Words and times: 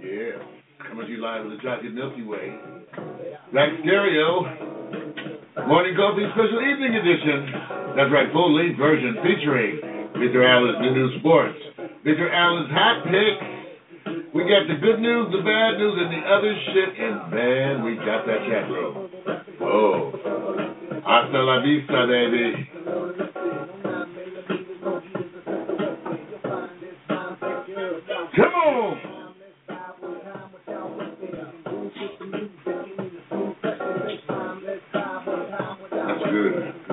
Yeah. 0.00 0.40
Coming 0.88 1.06
to 1.06 1.12
you 1.12 1.20
live 1.20 1.42
on 1.42 1.50
the 1.50 1.62
Jockey 1.62 1.88
Milky 1.90 2.22
Way. 2.22 2.56
Black 3.52 3.68
Stereo. 3.82 4.75
Morning 5.64 5.96
Coffee 5.96 6.28
Special 6.36 6.60
Evening 6.60 7.00
Edition. 7.00 7.48
That's 7.96 8.12
right, 8.12 8.28
full 8.30 8.52
length 8.52 8.76
version 8.76 9.16
featuring 9.24 9.80
Mr. 10.20 10.44
Allen's 10.44 10.76
New 10.84 11.18
Sports, 11.18 11.56
Mr. 12.04 12.28
Allen's 12.28 12.68
Hot 12.76 13.02
Picks. 13.08 14.36
We 14.36 14.44
got 14.44 14.68
the 14.68 14.76
good 14.76 15.00
news, 15.00 15.32
the 15.32 15.40
bad 15.40 15.80
news, 15.80 15.96
and 15.96 16.12
the 16.12 16.22
other 16.28 16.52
shit, 16.60 16.90
and 17.00 17.32
man, 17.32 17.84
we 17.84 17.96
got 17.96 18.26
that 18.28 18.44
chat 18.44 18.68
room. 18.68 19.08
Oh. 19.62 20.12
Hasta 21.02 21.40
la 21.40 21.62
vista, 21.64 22.06
baby. 22.06 22.68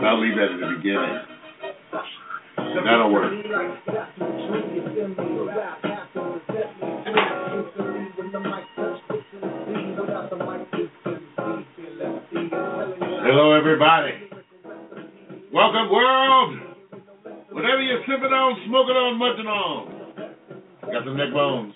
I'll 0.06 0.20
leave 0.20 0.36
that 0.36 0.52
at 0.52 0.60
the 0.60 0.68
beginning. 0.76 1.18
That'll 2.58 3.14
work. 3.14 3.32
Hello, 13.24 13.54
everybody. 13.54 14.12
Welcome, 15.54 15.90
world. 15.90 16.60
Whatever 17.52 17.82
you're 17.82 18.02
sipping 18.02 18.34
on, 18.34 18.60
smoking 18.68 18.96
on, 18.96 19.18
munching 19.18 19.48
on. 19.48 19.88
Got 20.92 21.06
some 21.06 21.16
neck 21.16 21.32
bones. 21.32 21.74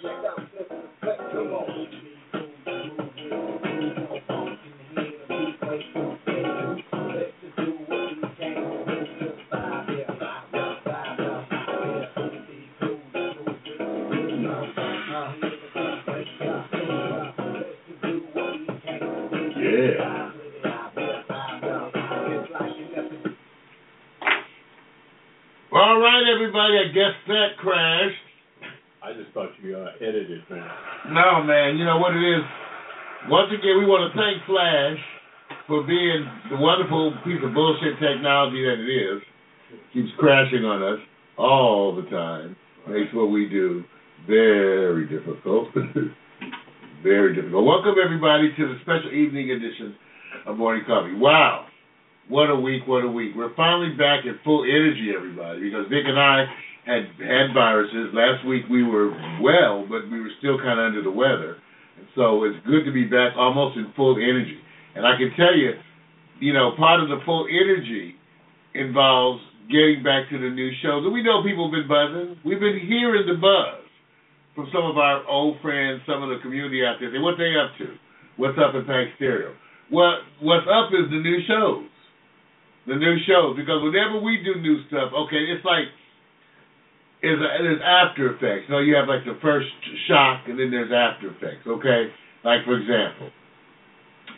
Everybody. 26.38 26.78
I 26.78 26.94
guess 26.94 27.18
that 27.34 27.58
crashed. 27.58 28.22
I 29.02 29.14
just 29.18 29.34
thought 29.34 29.50
you 29.64 29.74
uh, 29.74 29.98
edited, 29.98 30.46
man. 30.54 30.70
No, 31.10 31.42
man. 31.42 31.78
You 31.78 31.86
know 31.86 31.98
what 31.98 32.14
it 32.14 32.22
is? 32.22 32.46
Once 33.26 33.50
again, 33.50 33.82
we 33.82 33.90
want 33.90 34.06
to 34.06 34.14
thank 34.14 34.46
Flash 34.46 35.02
for 35.66 35.82
being 35.82 36.30
the 36.54 36.58
wonderful 36.62 37.18
piece 37.26 37.42
of 37.42 37.58
bullshit 37.58 37.98
technology 37.98 38.62
that 38.70 38.78
it 38.78 38.86
is. 38.86 39.20
Keeps 39.94 40.14
crashing 40.20 40.62
on 40.62 40.86
us 40.86 41.02
all 41.40 41.96
the 41.96 42.06
time. 42.14 42.56
Makes 42.88 43.14
what 43.16 43.34
we 43.34 43.50
do 43.50 43.84
very 44.30 45.10
difficult. 45.10 45.74
very 47.04 47.34
difficult. 47.34 47.66
Welcome, 47.66 47.96
everybody, 47.98 48.54
to 48.54 48.64
the 48.68 48.78
special 48.86 49.10
evening 49.10 49.50
edition 49.50 49.96
of 50.46 50.58
Morning 50.58 50.84
Coffee. 50.86 51.18
Wow. 51.18 51.66
What 52.30 52.52
a 52.52 52.60
week, 52.60 52.84
what 52.88 53.08
a 53.08 53.08
week. 53.08 53.32
We're 53.40 53.56
finally 53.56 53.96
back 53.96 54.28
at 54.28 54.44
full 54.44 54.68
energy, 54.68 55.16
everybody, 55.16 55.64
because 55.64 55.88
Vic 55.88 56.04
and 56.04 56.20
I 56.20 56.44
had 56.84 57.08
had 57.24 57.56
viruses. 57.56 58.12
Last 58.12 58.44
week 58.44 58.68
we 58.68 58.84
were 58.84 59.16
well, 59.40 59.88
but 59.88 60.12
we 60.12 60.20
were 60.20 60.36
still 60.40 60.60
kind 60.60 60.76
of 60.76 60.92
under 60.92 61.04
the 61.04 61.12
weather. 61.12 61.56
And 61.96 62.04
so 62.20 62.44
it's 62.44 62.60
good 62.68 62.84
to 62.84 62.92
be 62.92 63.08
back 63.08 63.32
almost 63.40 63.80
in 63.80 63.88
full 63.96 64.20
energy. 64.20 64.60
And 64.96 65.08
I 65.08 65.16
can 65.16 65.32
tell 65.40 65.56
you, 65.56 65.80
you 66.44 66.52
know, 66.52 66.76
part 66.76 67.00
of 67.00 67.08
the 67.08 67.24
full 67.24 67.48
energy 67.48 68.16
involves 68.76 69.40
getting 69.72 70.04
back 70.04 70.28
to 70.28 70.36
the 70.36 70.52
new 70.52 70.72
shows. 70.84 71.08
And 71.08 71.16
we 71.16 71.24
know 71.24 71.48
people 71.48 71.72
have 71.72 71.76
been 71.80 71.88
buzzing. 71.88 72.44
We've 72.44 72.60
been 72.60 72.84
hearing 72.92 73.24
the 73.24 73.40
buzz 73.40 73.88
from 74.52 74.68
some 74.76 74.84
of 74.84 75.00
our 75.00 75.24
old 75.32 75.64
friends, 75.64 76.04
some 76.04 76.24
of 76.24 76.28
the 76.28 76.44
community 76.44 76.84
out 76.84 77.00
there. 77.00 77.08
Say, 77.08 77.24
what 77.24 77.40
they 77.40 77.56
up 77.56 77.72
to? 77.80 77.96
What's 78.36 78.60
up 78.60 78.76
in 78.76 78.84
Pack 78.84 79.16
Stereo? 79.16 79.56
What 79.88 80.28
What's 80.44 80.68
up 80.68 80.92
is 80.92 81.08
the 81.08 81.24
new 81.24 81.40
shows. 81.48 81.88
The 82.88 82.96
new 82.96 83.18
shows. 83.28 83.56
Because 83.56 83.84
whenever 83.84 84.20
we 84.24 84.40
do 84.44 84.60
new 84.60 84.82
stuff, 84.88 85.12
okay, 85.14 85.44
it's 85.52 85.66
like 85.66 85.92
is 87.24 87.38
there's 87.42 87.82
after 87.82 88.30
effects. 88.36 88.70
You 88.70 88.76
know, 88.76 88.82
you 88.82 88.96
have 88.96 89.10
like 89.10 89.26
the 89.26 89.38
first 89.42 89.70
shock 90.08 90.46
and 90.48 90.60
then 90.60 90.70
there's 90.70 90.94
after 90.94 91.34
effects, 91.34 91.66
okay? 91.66 92.14
Like 92.46 92.62
for 92.66 92.78
example, 92.78 93.34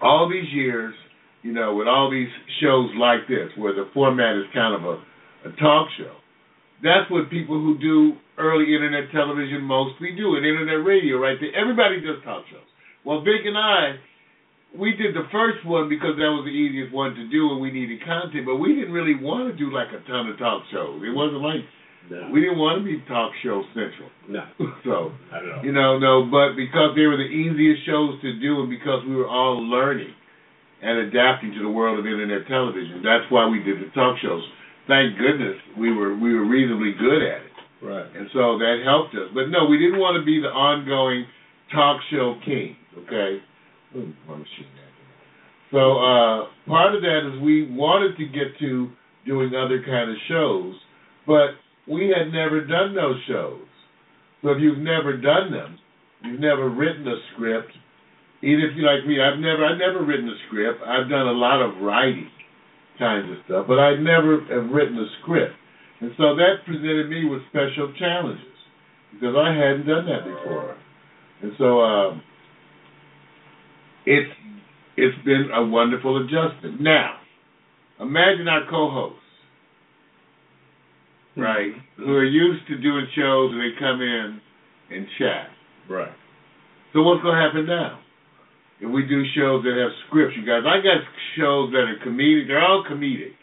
all 0.02 0.32
these 0.32 0.48
years, 0.54 0.96
you 1.44 1.52
know, 1.52 1.76
with 1.76 1.88
all 1.88 2.10
these 2.10 2.32
shows 2.62 2.90
like 2.96 3.28
this 3.28 3.52
where 3.58 3.76
the 3.76 3.90
format 3.94 4.40
is 4.40 4.48
kind 4.54 4.76
of 4.76 4.84
a, 4.88 4.96
a 5.48 5.52
talk 5.60 5.88
show, 5.98 6.16
that's 6.82 7.12
what 7.12 7.30
people 7.30 7.60
who 7.60 7.78
do 7.78 8.16
early 8.38 8.72
internet 8.72 9.12
television 9.12 9.62
mostly 9.62 10.16
do, 10.16 10.36
and 10.40 10.46
internet 10.48 10.80
radio, 10.88 11.20
right? 11.20 11.36
Everybody 11.52 12.00
does 12.00 12.24
talk 12.24 12.48
shows. 12.48 12.64
Well, 13.04 13.20
Vic 13.22 13.44
and 13.44 13.58
I, 13.58 14.00
we 14.78 14.94
did 14.96 15.16
the 15.16 15.26
first 15.32 15.66
one 15.66 15.90
because 15.90 16.16
that 16.18 16.30
was 16.30 16.46
the 16.46 16.54
easiest 16.54 16.94
one 16.94 17.16
to 17.16 17.26
do 17.30 17.52
and 17.52 17.62
we 17.62 17.72
needed 17.72 18.04
content, 18.06 18.46
but 18.46 18.58
we 18.58 18.76
didn't 18.76 18.94
really 18.94 19.16
want 19.16 19.50
to 19.50 19.56
do 19.58 19.72
like 19.74 19.90
a 19.90 20.02
ton 20.08 20.30
of 20.30 20.38
talk 20.38 20.64
shows. 20.72 21.02
It 21.02 21.10
wasn't 21.16 21.42
like 21.42 21.66
No. 22.10 22.30
we 22.32 22.42
didn't 22.42 22.58
want 22.62 22.80
to 22.80 22.84
be 22.86 23.02
talk 23.10 23.32
show 23.42 23.64
central. 23.74 24.10
no. 24.30 24.46
So, 24.86 25.12
I 25.34 25.40
don't 25.42 25.50
know. 25.50 25.62
you 25.64 25.72
know, 25.74 25.98
no, 25.98 26.26
but 26.30 26.54
because 26.56 26.94
they 26.96 27.06
were 27.10 27.18
the 27.18 27.28
easiest 27.30 27.86
shows 27.86 28.22
to 28.22 28.38
do 28.40 28.62
and 28.62 28.70
because 28.70 29.02
we 29.10 29.16
were 29.16 29.28
all 29.28 29.58
learning 29.58 30.14
and 30.82 31.10
adapting 31.12 31.52
to 31.58 31.62
the 31.66 31.70
world 31.70 31.98
of 32.00 32.06
internet 32.06 32.48
television, 32.48 33.02
that's 33.04 33.26
why 33.34 33.50
we 33.50 33.60
did 33.66 33.82
the 33.82 33.90
talk 33.98 34.18
shows. 34.22 34.44
Thank 34.88 35.18
goodness 35.18 35.58
we 35.78 35.92
were 35.94 36.16
we 36.16 36.34
were 36.34 36.46
reasonably 36.46 36.94
good 36.98 37.22
at 37.22 37.42
it. 37.46 37.54
Right. 37.82 38.06
And 38.16 38.30
so 38.34 38.58
that 38.58 38.82
helped 38.86 39.14
us. 39.16 39.30
But 39.34 39.50
no, 39.50 39.66
we 39.66 39.78
didn't 39.78 40.00
want 40.00 40.20
to 40.20 40.26
be 40.26 40.42
the 40.42 40.50
ongoing 40.50 41.26
talk 41.72 42.02
show 42.12 42.36
king, 42.46 42.76
okay? 43.06 43.40
So 45.72 45.98
uh, 45.98 46.48
part 46.68 46.96
of 46.96 47.02
that 47.02 47.32
is 47.34 47.42
we 47.42 47.70
wanted 47.72 48.18
to 48.18 48.26
get 48.26 48.58
to 48.60 48.90
doing 49.26 49.54
other 49.54 49.84
kind 49.86 50.10
of 50.10 50.18
shows, 50.28 50.76
but 51.28 51.58
we 51.88 52.10
had 52.10 52.34
never 52.34 52.66
done 52.66 52.96
those 52.96 53.18
shows. 53.28 53.66
So 54.42 54.50
if 54.50 54.58
you've 54.62 54.80
never 54.80 55.18
done 55.18 55.52
them, 55.52 55.78
you've 56.24 56.40
never 56.40 56.70
written 56.70 57.08
a 57.08 57.18
script. 57.34 57.72
Even 58.42 58.62
if 58.62 58.78
you 58.78 58.84
like 58.86 59.06
me, 59.06 59.20
I've 59.20 59.38
never 59.38 59.66
I've 59.66 59.78
never 59.78 60.06
written 60.06 60.30
a 60.30 60.38
script. 60.48 60.80
I've 60.86 61.10
done 61.10 61.28
a 61.28 61.36
lot 61.36 61.62
of 61.62 61.82
writing 61.82 62.30
kinds 62.98 63.30
of 63.32 63.38
stuff, 63.46 63.66
but 63.68 63.80
I 63.80 63.96
never 63.96 64.42
have 64.50 64.72
written 64.72 64.98
a 64.98 65.08
script. 65.22 65.54
And 66.02 66.12
so 66.18 66.36
that 66.36 66.64
presented 66.66 67.10
me 67.10 67.26
with 67.26 67.42
special 67.50 67.92
challenges 68.00 68.46
because 69.14 69.36
I 69.36 69.54
hadn't 69.54 69.86
done 69.86 70.06
that 70.08 70.24
before. 70.24 70.78
And 71.42 71.52
so 71.58 71.82
um, 71.82 72.24
it's 74.06 74.32
it's 74.98 75.24
been 75.24 75.50
a 75.54 75.66
wonderful 75.66 76.24
adjustment. 76.24 76.82
Now, 76.82 77.20
imagine 78.00 78.48
our 78.48 78.70
co-hosts, 78.70 79.20
hmm. 81.36 81.42
right, 81.42 81.72
who 81.98 82.14
are 82.14 82.26
used 82.26 82.68
to 82.68 82.78
doing 82.78 83.08
shows 83.16 83.52
and 83.54 83.62
they 83.62 83.80
come 83.80 84.02
in 84.02 84.42
and 84.92 85.08
chat. 85.18 85.48
Right. 85.90 86.12
So 86.94 87.02
what's 87.02 87.22
going 87.22 87.36
to 87.36 87.42
happen 87.42 87.66
now? 87.66 88.00
If 88.82 88.90
we 88.90 89.04
do 89.04 89.24
shows 89.36 89.64
that 89.64 89.76
have 89.76 89.92
scripts, 90.08 90.36
you 90.40 90.46
guys, 90.46 90.64
I 90.64 90.80
got 90.80 91.04
shows 91.36 91.72
that 91.72 91.84
are 91.84 92.00
comedic. 92.00 92.48
They're 92.48 92.64
all 92.64 92.84
comedic. 92.90 93.36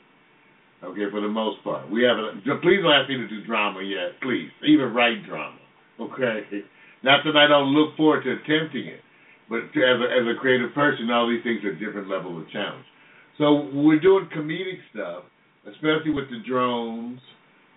Okay, 0.83 1.11
for 1.11 1.21
the 1.21 1.29
most 1.29 1.63
part, 1.65 1.91
we 1.91 2.05
haven't. 2.05 2.45
Please 2.63 2.81
don't 2.83 2.93
ask 2.93 3.09
me 3.09 3.17
to 3.17 3.29
do 3.29 3.45
drama 3.45 3.83
yet, 3.83 4.21
please. 4.23 4.49
Even 4.67 4.93
write 4.93 5.25
drama. 5.27 5.59
Okay, 6.01 6.41
not 7.03 7.25
that 7.25 7.37
I 7.37 7.49
don't 7.49 7.73
look 7.73 7.97
forward 7.97 8.25
to 8.25 8.33
attempting 8.33 8.87
it, 8.87 9.01
but 9.49 9.71
as 9.73 9.99
a, 10.03 10.09
as 10.11 10.25
a 10.27 10.39
creative 10.41 10.75
person, 10.75 11.11
all 11.11 11.29
these 11.29 11.43
things 11.43 11.63
are 11.65 11.75
different 11.75 12.09
levels 12.09 12.43
of 12.43 12.51
challenge. 12.51 12.85
So 13.39 13.71
we're 13.73 14.01
doing 14.01 14.29
comedic 14.35 14.81
stuff, 14.91 15.25
especially 15.69 16.11
with 16.11 16.31
the 16.31 16.43
drones, 16.47 17.21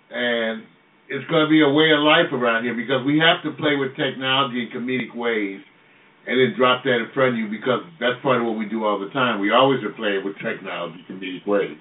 and 0.10 0.63
it's 1.10 1.27
going 1.30 1.45
to 1.45 1.50
be 1.50 1.62
a 1.62 1.69
way 1.69 1.92
of 1.92 2.01
life 2.01 2.31
around 2.31 2.63
here 2.63 2.74
because 2.74 3.06
we 3.06 3.19
have 3.19 3.44
to 3.44 3.51
play 3.57 3.75
with 3.75 3.95
technology 3.98 4.66
in 4.66 4.69
comedic 4.69 5.13
ways 5.16 5.62
and 6.27 6.38
then 6.38 6.54
drop 6.57 6.83
that 6.83 7.01
in 7.01 7.10
front 7.13 7.33
of 7.33 7.39
you 7.39 7.50
because 7.50 7.81
that's 8.00 8.22
part 8.22 8.42
of 8.42 8.45
what 8.45 8.57
we 8.57 8.69
do 8.69 8.86
all 8.86 9.00
the 9.00 9.10
time. 9.10 9.39
We 9.42 9.51
always 9.51 9.83
are 9.83 9.94
playing 9.94 10.24
with 10.24 10.38
technology 10.38 11.01
in 11.07 11.18
comedic 11.18 11.45
ways. 11.48 11.77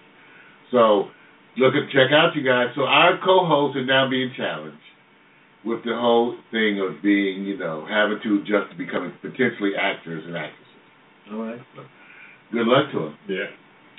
So 0.73 1.13
look 1.57 1.75
at 1.75 1.93
check 1.93 2.13
out 2.13 2.35
you 2.35 2.45
guys. 2.45 2.73
So 2.75 2.83
our 2.83 3.21
co-hosts 3.25 3.77
are 3.77 3.85
now 3.85 4.09
being 4.09 4.33
challenged 4.37 4.81
with 5.65 5.83
the 5.85 5.95
whole 5.95 6.37
thing 6.51 6.79
of 6.79 7.03
being, 7.03 7.45
you 7.45 7.59
know, 7.59 7.87
having 7.89 8.21
to 8.23 8.41
just 8.47 8.77
becoming 8.79 9.13
potentially 9.21 9.75
actors 9.75 10.23
and 10.27 10.37
actresses. 10.37 10.79
All 11.33 11.43
right. 11.43 11.61
So 11.75 11.83
good 12.53 12.67
luck 12.67 12.93
to 12.93 12.99
them. 13.11 13.15
Yeah. 13.29 13.51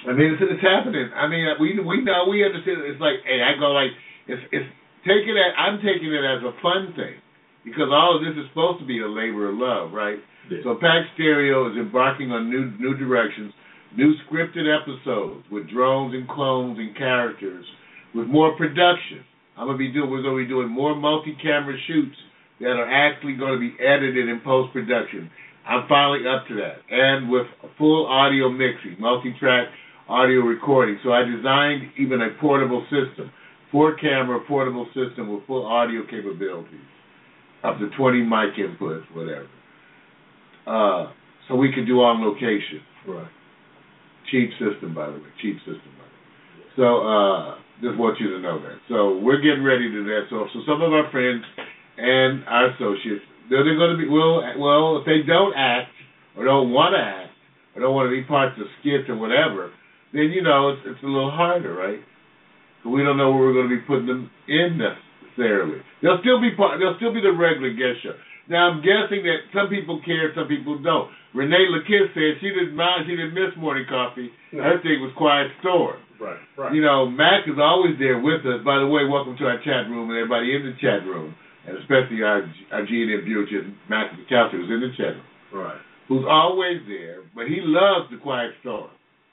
I 0.08 0.16
mean, 0.16 0.32
it's, 0.32 0.42
it's 0.42 0.64
happening. 0.64 1.12
I 1.12 1.28
mean, 1.28 1.44
we 1.60 1.76
we 1.84 2.02
know 2.02 2.32
we 2.32 2.46
understand. 2.46 2.88
It's 2.88 3.02
like, 3.02 3.20
hey, 3.28 3.44
I 3.44 3.60
go 3.60 3.76
like, 3.76 3.92
it's 4.28 4.42
it's 4.52 4.70
taking 5.04 5.36
it. 5.36 5.52
I'm 5.60 5.84
taking 5.84 6.08
it 6.08 6.24
as 6.24 6.40
a 6.44 6.56
fun 6.64 6.96
thing 6.96 7.20
because 7.68 7.92
all 7.92 8.16
of 8.16 8.24
this 8.24 8.40
is 8.40 8.48
supposed 8.50 8.80
to 8.80 8.88
be 8.88 9.04
a 9.04 9.10
labor 9.10 9.52
of 9.52 9.60
love, 9.60 9.92
right? 9.92 10.18
Yeah. 10.50 10.64
So 10.64 10.80
Pax 10.80 11.12
Stereo 11.16 11.70
is 11.72 11.78
embarking 11.78 12.32
on 12.32 12.50
new 12.50 12.72
new 12.80 12.96
directions, 12.96 13.52
new 13.96 14.16
scripted 14.24 14.66
episodes 14.66 15.44
with 15.52 15.70
drones 15.70 16.16
and 16.16 16.28
clones 16.28 16.80
and 16.80 16.96
characters, 16.96 17.66
with 18.16 18.28
more 18.28 18.56
production. 18.56 19.28
I'm 19.60 19.68
gonna 19.68 19.78
be 19.78 19.92
doing. 19.92 20.10
We're 20.10 20.24
gonna 20.24 20.38
be 20.38 20.48
doing 20.48 20.70
more 20.70 20.96
multi-camera 20.96 21.76
shoots 21.86 22.16
that 22.62 22.80
are 22.80 22.90
actually 22.90 23.36
going 23.36 23.54
to 23.54 23.60
be 23.60 23.76
edited 23.84 24.28
in 24.30 24.42
post 24.44 24.74
production. 24.74 25.30
I'm 25.68 25.88
finally 25.88 26.28
up 26.28 26.48
to 26.48 26.56
that, 26.56 26.82
and 26.90 27.30
with 27.30 27.46
full 27.78 28.08
audio 28.08 28.50
mixing, 28.50 28.96
multi-track 29.00 29.68
audio 30.08 30.40
recording. 30.40 30.98
So 31.04 31.12
I 31.12 31.24
designed 31.24 31.92
even 32.00 32.22
a 32.22 32.30
portable 32.42 32.84
system, 32.90 33.32
four-camera 33.72 34.40
portable 34.48 34.88
system 34.88 35.34
with 35.34 35.46
full 35.46 35.66
audio 35.66 36.04
capabilities, 36.06 36.80
up 37.64 37.78
to 37.80 37.90
20 37.96 38.24
mic 38.24 38.56
inputs, 38.58 39.04
whatever. 39.14 39.48
Uh, 40.66 41.12
so 41.48 41.56
we 41.56 41.72
can 41.72 41.86
do 41.86 42.02
on 42.02 42.26
location. 42.26 42.82
Right. 43.08 43.28
Cheap 44.32 44.52
system, 44.54 44.96
by 44.96 45.08
the 45.08 45.14
way. 45.14 45.30
Cheap 45.42 45.58
system, 45.60 45.92
by 45.98 46.06
the 46.06 46.60
way. 46.60 46.66
So 46.76 47.08
uh, 47.08 47.56
just 47.82 47.98
want 47.98 48.20
you 48.20 48.30
to 48.36 48.40
know 48.40 48.60
that. 48.60 48.78
So 48.88 49.20
we're 49.20 49.42
getting 49.42 49.64
ready 49.64 49.88
to 49.88 49.94
do 49.94 50.04
that. 50.06 50.28
So 50.30 50.48
so 50.54 50.60
some 50.68 50.82
of 50.82 50.92
our 50.92 51.10
friends 51.12 51.44
and 51.98 52.44
our 52.48 52.72
associates, 52.76 53.24
they're, 53.50 53.64
they're 53.64 53.80
going 53.80 53.96
to 53.96 54.02
be 54.02 54.08
well. 54.08 54.44
Well, 54.60 55.00
if 55.00 55.06
they 55.08 55.24
don't 55.26 55.56
act 55.56 55.92
or 56.36 56.46
don't 56.46 56.72
want 56.72 56.96
to 56.96 57.02
act 57.02 57.36
or 57.76 57.82
don't 57.82 57.96
want 57.96 58.08
to 58.08 58.16
be 58.16 58.24
parts 58.24 58.60
of 58.60 58.68
skits 58.80 59.08
or 59.08 59.16
whatever, 59.16 59.72
then 60.14 60.32
you 60.32 60.44
know 60.44 60.76
it's 60.76 60.84
it's 60.86 61.04
a 61.04 61.08
little 61.08 61.32
harder, 61.32 61.74
right? 61.74 62.00
But 62.84 62.92
we 62.92 63.04
don't 63.04 63.18
know 63.18 63.32
where 63.32 63.52
we're 63.52 63.58
going 63.60 63.70
to 63.70 63.76
be 63.76 63.84
putting 63.84 64.08
them 64.08 64.32
in 64.48 64.80
necessarily. 64.80 65.84
They'll 66.02 66.20
still 66.22 66.40
be 66.40 66.56
part. 66.56 66.80
They'll 66.80 66.96
still 66.96 67.14
be 67.14 67.22
the 67.22 67.36
regular 67.36 67.72
guest 67.76 68.04
show. 68.04 68.16
Now 68.50 68.74
I'm 68.74 68.82
guessing 68.82 69.22
that 69.30 69.46
some 69.54 69.70
people 69.70 70.02
care, 70.04 70.34
some 70.34 70.48
people 70.50 70.82
don't. 70.82 71.10
Renee 71.34 71.70
LaKiss 71.70 72.10
said 72.18 72.42
she 72.42 72.50
didn't 72.50 72.76
mind, 72.76 73.06
she 73.06 73.16
didn't 73.16 73.38
miss 73.38 73.54
morning 73.58 73.86
coffee. 73.88 74.34
No. 74.52 74.64
Her 74.64 74.82
thing 74.82 75.00
was 75.06 75.14
quiet 75.16 75.54
storm. 75.62 76.02
Right. 76.20 76.42
Right. 76.58 76.74
You 76.74 76.82
know, 76.82 77.06
Mac 77.08 77.48
is 77.48 77.62
always 77.62 77.96
there 78.02 78.20
with 78.20 78.42
us. 78.44 78.66
By 78.66 78.82
the 78.82 78.88
way, 78.90 79.06
welcome 79.06 79.38
to 79.38 79.46
our 79.46 79.62
chat 79.64 79.88
room 79.88 80.10
and 80.10 80.18
everybody 80.18 80.52
in 80.58 80.66
the 80.66 80.74
chat 80.82 81.06
room, 81.08 81.34
and 81.66 81.78
especially 81.78 82.26
our 82.26 82.44
our 82.74 82.84
GNM 82.84 83.24
viewer, 83.24 83.46
Mac 83.88 84.12
McAllister, 84.18 84.58
who's 84.60 84.68
in 84.74 84.82
the 84.82 84.92
chat 84.98 85.16
room, 85.16 85.64
right. 85.64 85.80
who's 86.10 86.26
always 86.28 86.82
there. 86.90 87.24
But 87.36 87.48
he 87.48 87.62
loves 87.62 88.10
the 88.12 88.18
quiet 88.18 88.52
storm. 88.60 88.90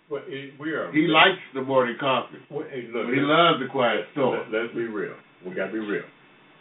Well, 0.08 0.22
it, 0.28 0.54
we 0.60 0.70
are. 0.70 0.92
He 0.92 1.08
likes 1.08 1.42
the 1.54 1.62
morning 1.62 1.96
coffee, 1.98 2.38
Well, 2.50 2.66
hey, 2.70 2.86
look. 2.94 3.06
but 3.10 3.14
he 3.14 3.20
loves 3.20 3.58
the 3.58 3.66
quiet 3.66 4.06
storm. 4.12 4.38
Let, 4.52 4.62
let's 4.62 4.74
be 4.74 4.86
real. 4.86 5.16
We 5.44 5.54
got 5.54 5.66
to 5.66 5.72
be 5.72 5.80
real. 5.80 6.04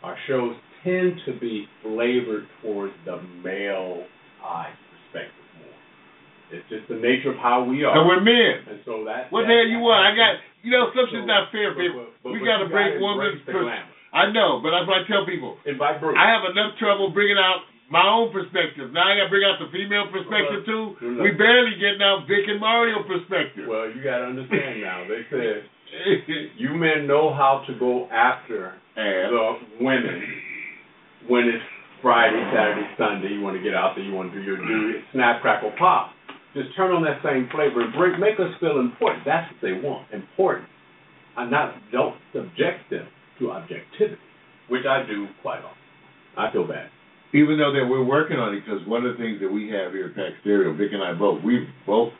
Our 0.01 0.17
shows 0.27 0.55
tend 0.85 1.17
to 1.25 1.33
be 1.41 1.65
flavored 1.81 2.45
towards 2.61 2.93
the 3.05 3.17
male 3.43 4.05
eye 4.45 4.69
perspective 5.09 5.45
more. 5.57 5.73
It's 6.53 6.65
just 6.69 6.85
the 6.87 7.01
nature 7.01 7.33
of 7.33 7.37
how 7.41 7.65
we 7.65 7.83
are. 7.83 7.97
And 7.97 8.05
we're 8.07 8.21
men. 8.21 8.63
and 8.69 8.79
so 8.85 9.03
that. 9.09 9.31
What 9.33 9.43
that- 9.43 9.47
the 9.49 9.53
hell 9.57 9.67
you 9.67 9.79
want? 9.81 10.05
I 10.05 10.13
got, 10.15 10.37
you 10.61 10.69
know, 10.71 10.93
something's 10.93 11.25
So- 11.25 11.33
not 11.33 11.51
fair, 11.51 11.73
but- 11.73 11.81
people. 11.81 12.05
but- 12.05 12.23
but- 12.23 12.31
we 12.33 12.39
got 12.45 12.59
to 12.61 12.69
break 12.69 12.93
gotta 12.93 13.01
woman's. 13.01 13.41
embrace 13.41 13.45
the 13.45 13.51
pers- 13.51 13.61
glamour. 13.65 13.91
I 14.13 14.31
know, 14.31 14.59
but 14.63 14.71
that's 14.71 14.87
what 14.87 15.01
I 15.01 15.03
tell 15.09 15.25
people. 15.25 15.57
Invite 15.65 15.99
Bruce. 15.99 16.15
I 16.17 16.29
have 16.29 16.45
enough 16.45 16.77
trouble 16.77 17.09
bringing 17.09 17.37
out 17.37 17.63
my 17.89 18.07
own 18.07 18.31
perspective. 18.31 18.93
Now 18.93 19.09
I 19.09 19.17
got 19.17 19.23
to 19.23 19.29
bring 19.29 19.43
out 19.43 19.59
the 19.59 19.67
female 19.67 20.07
perspective 20.07 20.63
uh, 20.63 20.65
too. 20.65 20.97
Well, 21.01 21.23
We 21.25 21.31
barely 21.31 21.75
getting 21.75 22.01
out 22.01 22.25
Vic 22.27 22.47
and 22.47 22.59
Mario 22.59 23.03
perspective. 23.03 23.67
well, 23.67 23.89
you 23.89 24.01
got 24.01 24.19
to 24.19 24.25
understand 24.25 24.81
now. 24.81 25.03
They 25.07 25.25
said 25.29 25.63
you 26.57 26.69
men 26.69 27.07
know 27.07 27.33
how 27.33 27.63
to 27.67 27.73
go 27.73 28.07
after 28.09 28.73
and 28.95 29.33
the 29.35 29.57
women 29.81 30.23
when 31.27 31.45
it's 31.47 31.63
Friday, 32.01 32.41
Saturday, 32.53 32.87
Sunday. 32.97 33.29
You 33.33 33.41
want 33.41 33.57
to 33.57 33.63
get 33.63 33.73
out 33.73 33.95
there. 33.95 34.03
You 34.05 34.13
want 34.13 34.31
to 34.33 34.39
do 34.39 34.43
your 34.45 34.57
do 34.57 35.01
snap, 35.13 35.41
crackle, 35.41 35.71
pop. 35.77 36.11
Just 36.53 36.75
turn 36.75 36.91
on 36.91 37.03
that 37.03 37.19
same 37.23 37.49
flavor 37.51 37.81
and 37.81 37.91
bring, 37.93 38.19
make 38.19 38.39
us 38.39 38.53
feel 38.59 38.79
important. 38.79 39.25
That's 39.25 39.51
what 39.51 39.61
they 39.61 39.73
want. 39.73 40.07
Important. 40.13 40.69
And 41.35 41.51
not 41.51 41.75
don't 41.91 42.15
subject 42.31 42.89
them 42.89 43.07
to 43.39 43.51
objectivity, 43.51 44.21
which 44.69 44.85
I 44.87 45.03
do 45.05 45.27
quite 45.41 45.59
often. 45.59 45.83
I 46.37 46.51
feel 46.51 46.67
bad. 46.67 46.87
even 47.35 47.57
though 47.57 47.73
that 47.75 47.83
we're 47.83 48.03
working 48.03 48.37
on 48.37 48.55
it, 48.55 48.63
because 48.63 48.79
one 48.87 49.05
of 49.05 49.17
the 49.17 49.19
things 49.19 49.41
that 49.41 49.51
we 49.51 49.67
have 49.67 49.91
here 49.91 50.07
at 50.07 50.15
Pax 50.15 50.39
Stereo, 50.41 50.71
Vic 50.75 50.91
and 50.93 51.03
I 51.03 51.11
both, 51.13 51.43
we've 51.43 51.67
both 51.85 52.13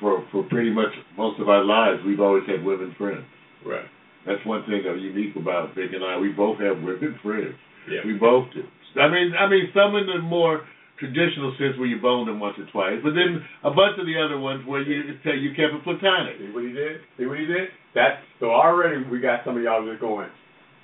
for 0.00 0.26
for 0.30 0.42
pretty 0.44 0.70
much 0.70 0.90
most 1.16 1.40
of 1.40 1.48
our 1.48 1.64
lives, 1.64 2.02
we've 2.06 2.20
always 2.20 2.44
had 2.46 2.64
women 2.64 2.94
friends. 2.98 3.24
Right. 3.66 3.86
That's 4.26 4.44
one 4.46 4.64
thing 4.66 4.82
that's 4.86 5.00
unique 5.00 5.34
about 5.36 5.74
Vic 5.74 5.90
and 5.92 6.04
I. 6.04 6.18
We 6.18 6.30
both 6.30 6.58
have 6.60 6.78
women 6.78 7.18
friends. 7.22 7.54
Yeah. 7.90 8.00
We 8.04 8.14
both 8.14 8.48
do. 8.54 8.62
I 9.00 9.08
mean, 9.10 9.34
I 9.34 9.48
mean, 9.50 9.68
some 9.74 9.96
in 9.96 10.06
the 10.06 10.22
more 10.22 10.62
traditional 10.98 11.50
sense 11.58 11.74
where 11.74 11.90
you 11.90 11.98
bone 11.98 12.26
them 12.30 12.38
once 12.38 12.54
or 12.54 12.70
twice, 12.70 13.02
but 13.02 13.18
then 13.18 13.42
a 13.66 13.72
bunch 13.74 13.98
of 13.98 14.06
the 14.06 14.14
other 14.14 14.38
ones 14.38 14.62
where 14.62 14.82
you 14.82 15.18
say 15.26 15.34
you 15.34 15.50
kept 15.58 15.74
it 15.74 15.82
platonic. 15.82 16.38
See 16.38 16.54
what 16.54 16.62
he 16.62 16.70
did? 16.70 17.02
See 17.18 17.26
what 17.26 17.38
he 17.38 17.46
did? 17.46 17.74
That 17.98 18.22
so 18.38 18.54
already 18.54 19.02
we 19.10 19.18
got 19.18 19.42
some 19.42 19.58
of 19.58 19.62
y'all 19.62 19.82
just 19.82 20.00
going. 20.00 20.30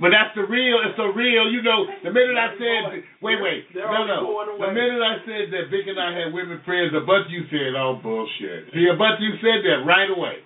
But 0.01 0.17
that's 0.17 0.33
the 0.33 0.49
real. 0.49 0.81
It's 0.81 0.97
the 0.97 1.13
real. 1.13 1.53
You 1.53 1.61
know, 1.61 1.85
the 2.01 2.09
minute 2.09 2.33
I 2.41 2.57
said, 2.57 3.05
wait, 3.21 3.37
wait, 3.37 3.69
They're 3.77 3.85
no, 3.85 4.09
already 4.09 4.17
no. 4.17 4.33
going 4.33 4.49
The 4.57 4.73
minute 4.73 5.03
I 5.05 5.15
said 5.29 5.45
that 5.53 5.69
Vic 5.69 5.85
and 5.93 6.01
I 6.01 6.17
had 6.17 6.33
women 6.33 6.57
friends, 6.65 6.97
a 6.97 7.05
bunch 7.05 7.29
of 7.29 7.33
you 7.37 7.45
said, 7.53 7.77
oh 7.77 8.01
bullshit. 8.01 8.73
See, 8.73 8.89
a 8.89 8.97
bunch 8.97 9.21
of 9.21 9.25
you 9.29 9.37
said 9.45 9.61
that 9.61 9.85
right 9.85 10.09
away. 10.09 10.41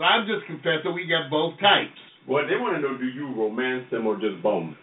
So 0.00 0.08
I'm 0.08 0.24
just 0.26 0.48
confessing 0.48 0.96
we 0.96 1.04
got 1.06 1.28
both 1.28 1.60
types. 1.60 1.94
Well, 2.26 2.48
they 2.48 2.56
want 2.56 2.80
to 2.80 2.82
know: 2.82 2.96
Do 2.96 3.04
you 3.06 3.28
romance 3.36 3.84
them 3.92 4.08
or 4.08 4.16
just 4.16 4.40
bone 4.42 4.72
them? 4.72 4.80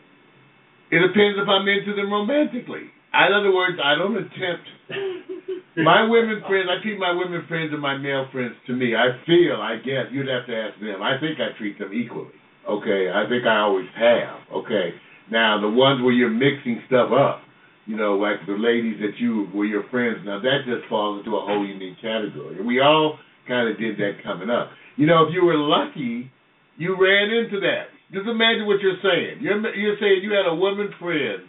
It 0.92 1.00
depends 1.00 1.40
if 1.40 1.48
I'm 1.48 1.68
into 1.68 1.96
them 1.96 2.12
romantically. 2.12 2.92
In 3.16 3.32
other 3.32 3.52
words, 3.52 3.80
I 3.84 3.96
don't 3.96 4.16
attempt. 4.16 4.68
My 5.78 6.04
women 6.04 6.44
friends, 6.48 6.68
I 6.68 6.84
treat 6.84 7.00
my 7.00 7.16
women 7.16 7.48
friends 7.48 7.72
and 7.72 7.82
my 7.82 7.96
male 7.96 8.28
friends 8.32 8.56
to 8.68 8.74
me. 8.74 8.94
I 8.94 9.16
feel, 9.26 9.56
I 9.56 9.78
guess, 9.78 10.12
you'd 10.12 10.28
have 10.28 10.46
to 10.48 10.56
ask 10.56 10.76
them. 10.82 11.02
I 11.02 11.16
think 11.20 11.40
I 11.40 11.58
treat 11.58 11.80
them 11.80 11.94
equally. 11.94 12.36
Okay, 12.68 13.08
I 13.08 13.24
think 13.30 13.48
I 13.48 13.64
always 13.64 13.88
have. 13.96 14.44
Okay, 14.52 14.92
now 15.32 15.62
the 15.62 15.70
ones 15.70 16.04
where 16.04 16.12
you're 16.12 16.30
mixing 16.30 16.84
stuff 16.88 17.12
up, 17.16 17.42
you 17.86 17.96
know, 17.96 18.20
like 18.20 18.46
the 18.46 18.60
ladies 18.60 19.00
that 19.00 19.16
you 19.18 19.48
were 19.56 19.64
your 19.64 19.88
friends. 19.90 20.20
Now 20.26 20.40
that 20.42 20.68
just 20.68 20.88
falls 20.90 21.24
into 21.24 21.38
a 21.38 21.42
whole 21.42 21.66
unique 21.66 22.02
category. 22.02 22.58
And 22.58 22.68
we 22.68 22.82
all 22.82 23.18
kind 23.48 23.72
of 23.72 23.80
did 23.80 23.98
that 23.98 24.22
coming 24.24 24.50
up. 24.50 24.72
You 24.98 25.08
know, 25.08 25.24
if 25.24 25.34
you 25.34 25.46
were 25.46 25.58
lucky, 25.58 26.30
you 26.78 27.00
ran 27.00 27.32
into 27.32 27.62
that. 27.62 27.96
Just 28.12 28.28
imagine 28.28 28.68
what 28.68 28.84
you're 28.84 29.00
saying. 29.00 29.40
You're 29.40 29.60
you're 29.76 30.00
saying 30.00 30.20
you 30.24 30.36
had 30.36 30.48
a 30.48 30.56
woman 30.56 30.92
friend 31.00 31.48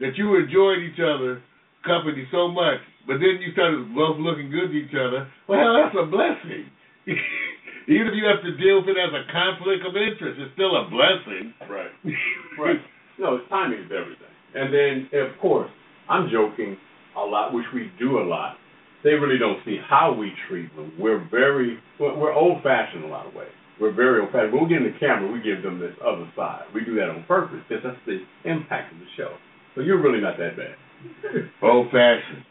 that 0.00 0.14
you 0.14 0.38
enjoyed 0.38 0.78
each 0.86 1.02
other 1.02 1.42
company 1.84 2.26
so 2.30 2.48
much, 2.48 2.78
but 3.06 3.18
then 3.18 3.42
you 3.42 3.50
started 3.52 3.82
both 3.94 4.18
looking 4.18 4.50
good 4.50 4.70
to 4.70 4.78
each 4.78 4.94
other. 4.94 5.26
Well, 5.48 5.74
that's 5.74 5.96
a 5.98 6.06
blessing. 6.06 6.70
Even 7.88 8.12
if 8.12 8.14
you 8.14 8.28
have 8.28 8.44
to 8.44 8.52
deal 8.60 8.84
with 8.84 8.92
it 8.94 9.00
as 9.00 9.10
a 9.16 9.24
conflict 9.32 9.82
of 9.82 9.96
interest, 9.96 10.38
it's 10.38 10.52
still 10.54 10.76
a 10.76 10.86
blessing. 10.90 11.54
Right. 11.66 11.92
Right. 12.58 12.82
No, 13.20 13.38
timing 13.48 13.78
is 13.78 13.90
everything. 13.94 14.34
And 14.54 14.74
then, 14.74 15.20
of 15.20 15.38
course, 15.40 15.70
I'm 16.08 16.28
joking 16.30 16.76
a 17.16 17.20
lot, 17.20 17.54
which 17.54 17.66
we 17.72 17.90
do 17.98 18.18
a 18.18 18.26
lot. 18.26 18.56
They 19.04 19.10
really 19.10 19.38
don't 19.38 19.58
see 19.64 19.78
how 19.88 20.12
we 20.12 20.32
treat 20.48 20.74
them. 20.74 20.92
We're 20.98 21.24
very, 21.30 21.78
we're 22.00 22.32
old-fashioned 22.32 23.04
in 23.04 23.08
a 23.08 23.12
lot 23.12 23.26
of 23.26 23.34
ways. 23.34 23.54
We're 23.80 23.94
very 23.94 24.20
old-fashioned. 24.20 24.52
When 24.52 24.64
we 24.64 24.68
get 24.68 24.82
in 24.82 24.92
the 24.92 24.98
camera, 24.98 25.30
we 25.30 25.40
give 25.40 25.62
them 25.62 25.78
this 25.78 25.94
other 26.02 26.26
side. 26.34 26.66
We 26.74 26.84
do 26.84 26.94
that 26.96 27.08
on 27.08 27.24
purpose 27.28 27.60
because 27.68 27.84
that's 27.84 28.02
the 28.06 28.20
impact 28.44 28.92
of 28.92 28.98
the 28.98 29.06
show. 29.16 29.34
So 29.74 29.82
you're 29.82 30.02
really 30.02 30.20
not 30.20 30.36
that 30.38 30.56
bad. 30.56 30.74
Old 31.62 31.86
fashioned 31.90 32.44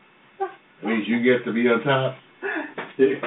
means 0.84 1.04
you 1.08 1.20
get 1.24 1.44
to 1.46 1.52
be 1.52 1.68
on 1.68 1.84
top. 1.84 2.16
Yeah. 2.98 3.20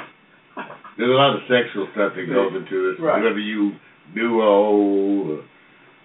There's 0.97 1.11
a 1.11 1.19
lot 1.19 1.37
of 1.37 1.43
sexual 1.49 1.89
stuff 1.93 2.13
that 2.17 2.27
goes 2.27 2.53
into 2.57 2.93
this. 2.93 3.01
Right. 3.01 3.23
Whether 3.23 3.39
you 3.39 3.73
duo, 4.15 5.45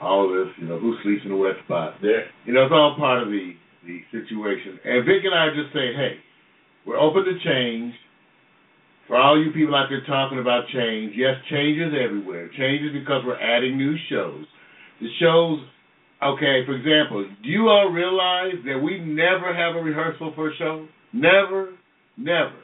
all 0.01 0.29
this, 0.29 0.53
you 0.59 0.67
know, 0.67 0.79
who 0.79 0.95
sleeps 1.03 1.23
in 1.23 1.31
the 1.31 1.37
wet 1.37 1.55
spot. 1.65 1.95
Yeah. 2.01 2.27
You 2.45 2.53
know, 2.53 2.63
it's 2.65 2.73
all 2.73 2.95
part 2.97 3.23
of 3.23 3.29
the 3.29 3.53
the 3.85 4.01
situation. 4.11 4.79
And 4.83 5.05
Vic 5.05 5.21
and 5.23 5.33
I 5.33 5.53
just 5.53 5.73
saying, 5.73 5.93
hey, 5.95 6.17
we're 6.85 6.97
open 6.97 7.23
to 7.25 7.37
change. 7.45 7.93
For 9.07 9.15
all 9.15 9.37
you 9.41 9.51
people 9.51 9.75
out 9.75 9.87
there 9.89 10.03
talking 10.05 10.39
about 10.39 10.67
change, 10.73 11.13
yes, 11.15 11.35
change 11.49 11.77
is 11.77 11.93
everywhere. 11.93 12.49
Change 12.57 12.81
is 12.81 12.93
because 12.93 13.21
we're 13.25 13.39
adding 13.39 13.77
new 13.77 13.95
shows. 14.09 14.45
The 14.99 15.07
shows, 15.19 15.59
okay, 16.23 16.65
for 16.65 16.73
example, 16.73 17.27
do 17.43 17.49
you 17.49 17.69
all 17.69 17.91
realize 17.91 18.55
that 18.65 18.79
we 18.81 18.97
never 18.99 19.53
have 19.53 19.75
a 19.75 19.83
rehearsal 19.83 20.33
for 20.33 20.49
a 20.49 20.55
show? 20.57 20.87
Never, 21.13 21.77
never. 22.17 22.57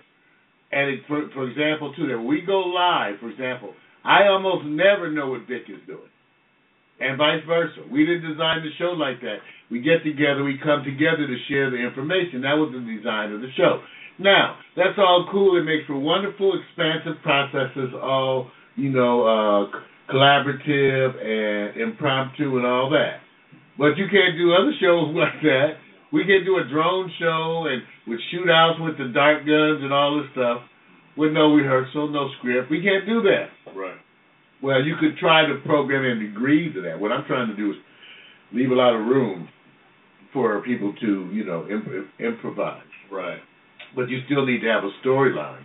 And 0.72 0.90
it, 0.90 1.00
for, 1.08 1.30
for 1.34 1.48
example, 1.48 1.94
too, 1.94 2.08
that 2.08 2.20
we 2.20 2.42
go 2.42 2.60
live, 2.60 3.20
for 3.20 3.30
example, 3.30 3.74
I 4.04 4.28
almost 4.28 4.66
never 4.66 5.12
know 5.12 5.30
what 5.30 5.42
Vic 5.48 5.70
is 5.70 5.86
doing. 5.86 6.10
And 7.02 7.18
vice 7.18 7.42
versa. 7.46 7.82
We 7.92 8.06
didn't 8.06 8.30
design 8.30 8.62
the 8.64 8.70
show 8.78 8.94
like 8.94 9.22
that. 9.22 9.38
We 9.70 9.82
get 9.82 10.04
together, 10.04 10.44
we 10.44 10.58
come 10.62 10.84
together 10.84 11.28
to 11.28 11.38
share 11.50 11.70
the 11.70 11.78
information. 11.78 12.42
That 12.42 12.58
was 12.58 12.74
the 12.74 12.82
design 12.82 13.34
of 13.34 13.42
the 13.42 13.50
show. 13.58 13.82
Now, 14.22 14.58
that's 14.78 14.98
all 14.98 15.28
cool. 15.32 15.60
It 15.60 15.64
makes 15.64 15.88
for 15.88 15.98
wonderful, 15.98 16.54
expansive 16.62 17.22
processes, 17.24 17.90
all, 18.00 18.52
you 18.76 18.90
know, 18.90 19.26
uh, 19.26 20.14
collaborative 20.14 21.18
and 21.18 21.82
impromptu 21.82 22.58
and 22.58 22.66
all 22.66 22.90
that. 22.92 23.18
But 23.78 23.98
you 23.98 24.06
can't 24.12 24.38
do 24.38 24.54
other 24.54 24.74
shows 24.80 25.16
like 25.16 25.42
that. 25.42 25.82
We 26.14 26.24
can 26.26 26.44
do 26.46 26.58
a 26.58 26.70
drone 26.70 27.12
show 27.20 27.66
and 27.68 27.82
with 28.08 28.20
shootouts 28.34 28.84
with 28.84 28.98
the 28.98 29.12
dart 29.14 29.40
guns 29.46 29.82
and 29.82 29.94
all 29.94 30.22
this 30.22 30.30
stuff 30.34 30.62
with 31.18 31.32
no 31.32 31.54
rehearsal, 31.54 32.10
no 32.10 32.30
script. 32.38 32.70
We 32.70 32.84
can't 32.84 33.06
do 33.06 33.22
that. 33.24 33.74
Right. 33.76 33.98
Well, 34.62 34.84
you 34.84 34.96
could 35.00 35.18
try 35.18 35.48
to 35.48 35.56
program 35.66 36.06
in 36.06 36.20
degrees 36.32 36.76
of 36.78 36.84
that. 36.84 37.00
What 37.00 37.12
I'm 37.12 37.26
trying 37.26 37.48
to 37.48 37.56
do 37.56 37.72
is 37.72 37.78
leave 38.54 38.70
a 38.72 38.76
lot 38.76 38.94
of 38.94 39.08
room 39.08 39.50
for 40.34 40.62
people 40.62 40.94
to, 41.02 41.30
you 41.34 41.44
know, 41.46 41.68
imp- 41.68 42.10
improvise. 42.20 42.84
Right. 43.12 43.40
But 43.96 44.10
you 44.10 44.22
still 44.26 44.46
need 44.46 44.62
to 44.62 44.68
have 44.68 44.84
a 44.84 44.92
storyline 45.06 45.64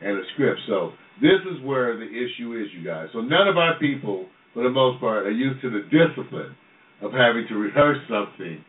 and 0.00 0.18
a 0.18 0.22
script. 0.34 0.60
So 0.66 0.92
this 1.20 1.40
is 1.52 1.62
where 1.64 1.96
the 1.96 2.06
issue 2.08 2.56
is, 2.56 2.68
you 2.76 2.84
guys. 2.84 3.08
So 3.12 3.20
none 3.20 3.48
of 3.48 3.56
our 3.58 3.78
people, 3.78 4.26
for 4.54 4.62
the 4.62 4.70
most 4.70 5.00
part, 5.00 5.26
are 5.26 5.30
used 5.30 5.60
to 5.62 5.70
the 5.70 5.82
discipline 5.92 6.56
of 7.02 7.12
having 7.12 7.46
to 7.48 7.54
rehearse 7.56 7.98
something 8.08 8.64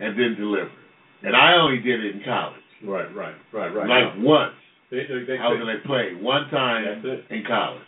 and 0.00 0.18
then 0.18 0.36
deliver. 0.38 0.66
it. 0.66 1.26
And 1.26 1.34
I 1.36 1.54
only 1.54 1.78
did 1.80 2.04
it 2.04 2.16
in 2.16 2.22
college, 2.24 2.60
Right. 2.84 3.08
Right. 3.14 3.34
Right. 3.52 3.74
Right. 3.74 3.88
like 3.88 4.18
No. 4.18 4.28
once. 4.28 4.54
They, 4.90 4.98
they, 5.08 5.24
they, 5.26 5.38
I 5.40 5.48
was 5.48 5.60
in 5.62 5.68
a 5.68 5.80
play 5.88 6.14
one 6.20 6.48
time 6.50 6.84
in 7.30 7.42
college, 7.48 7.82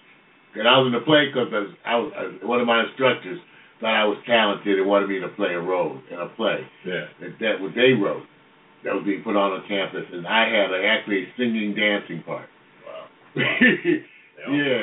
and 0.57 0.67
I 0.67 0.79
was 0.79 0.87
in 0.89 0.93
the 0.97 1.05
play 1.05 1.29
because 1.29 1.53
I 1.53 1.61
was, 1.61 1.71
I 1.85 1.95
was 2.27 2.41
I, 2.43 2.47
one 2.47 2.61
of 2.61 2.67
my 2.67 2.83
instructors 2.89 3.39
thought 3.81 3.93
I 3.95 4.05
was 4.09 4.17
talented 4.27 4.79
and 4.81 4.89
wanted 4.89 5.09
me 5.11 5.21
to 5.21 5.29
play 5.37 5.53
a 5.53 5.61
role 5.61 6.01
in 6.11 6.19
a 6.19 6.29
play 6.35 6.65
yeah. 6.87 7.05
that 7.21 7.37
that 7.41 7.61
what 7.61 7.73
they 7.77 7.93
wrote 7.93 8.25
that 8.87 8.95
was 8.95 9.02
being 9.02 9.26
put 9.26 9.35
on 9.35 9.50
on 9.50 9.66
campus, 9.66 10.07
and 10.14 10.23
I 10.31 10.47
had 10.47 10.71
a, 10.71 10.78
actually 10.87 11.26
a 11.26 11.28
singing 11.35 11.75
dancing 11.75 12.23
part. 12.23 12.47
Wow. 12.87 13.02
yeah, 14.47 14.81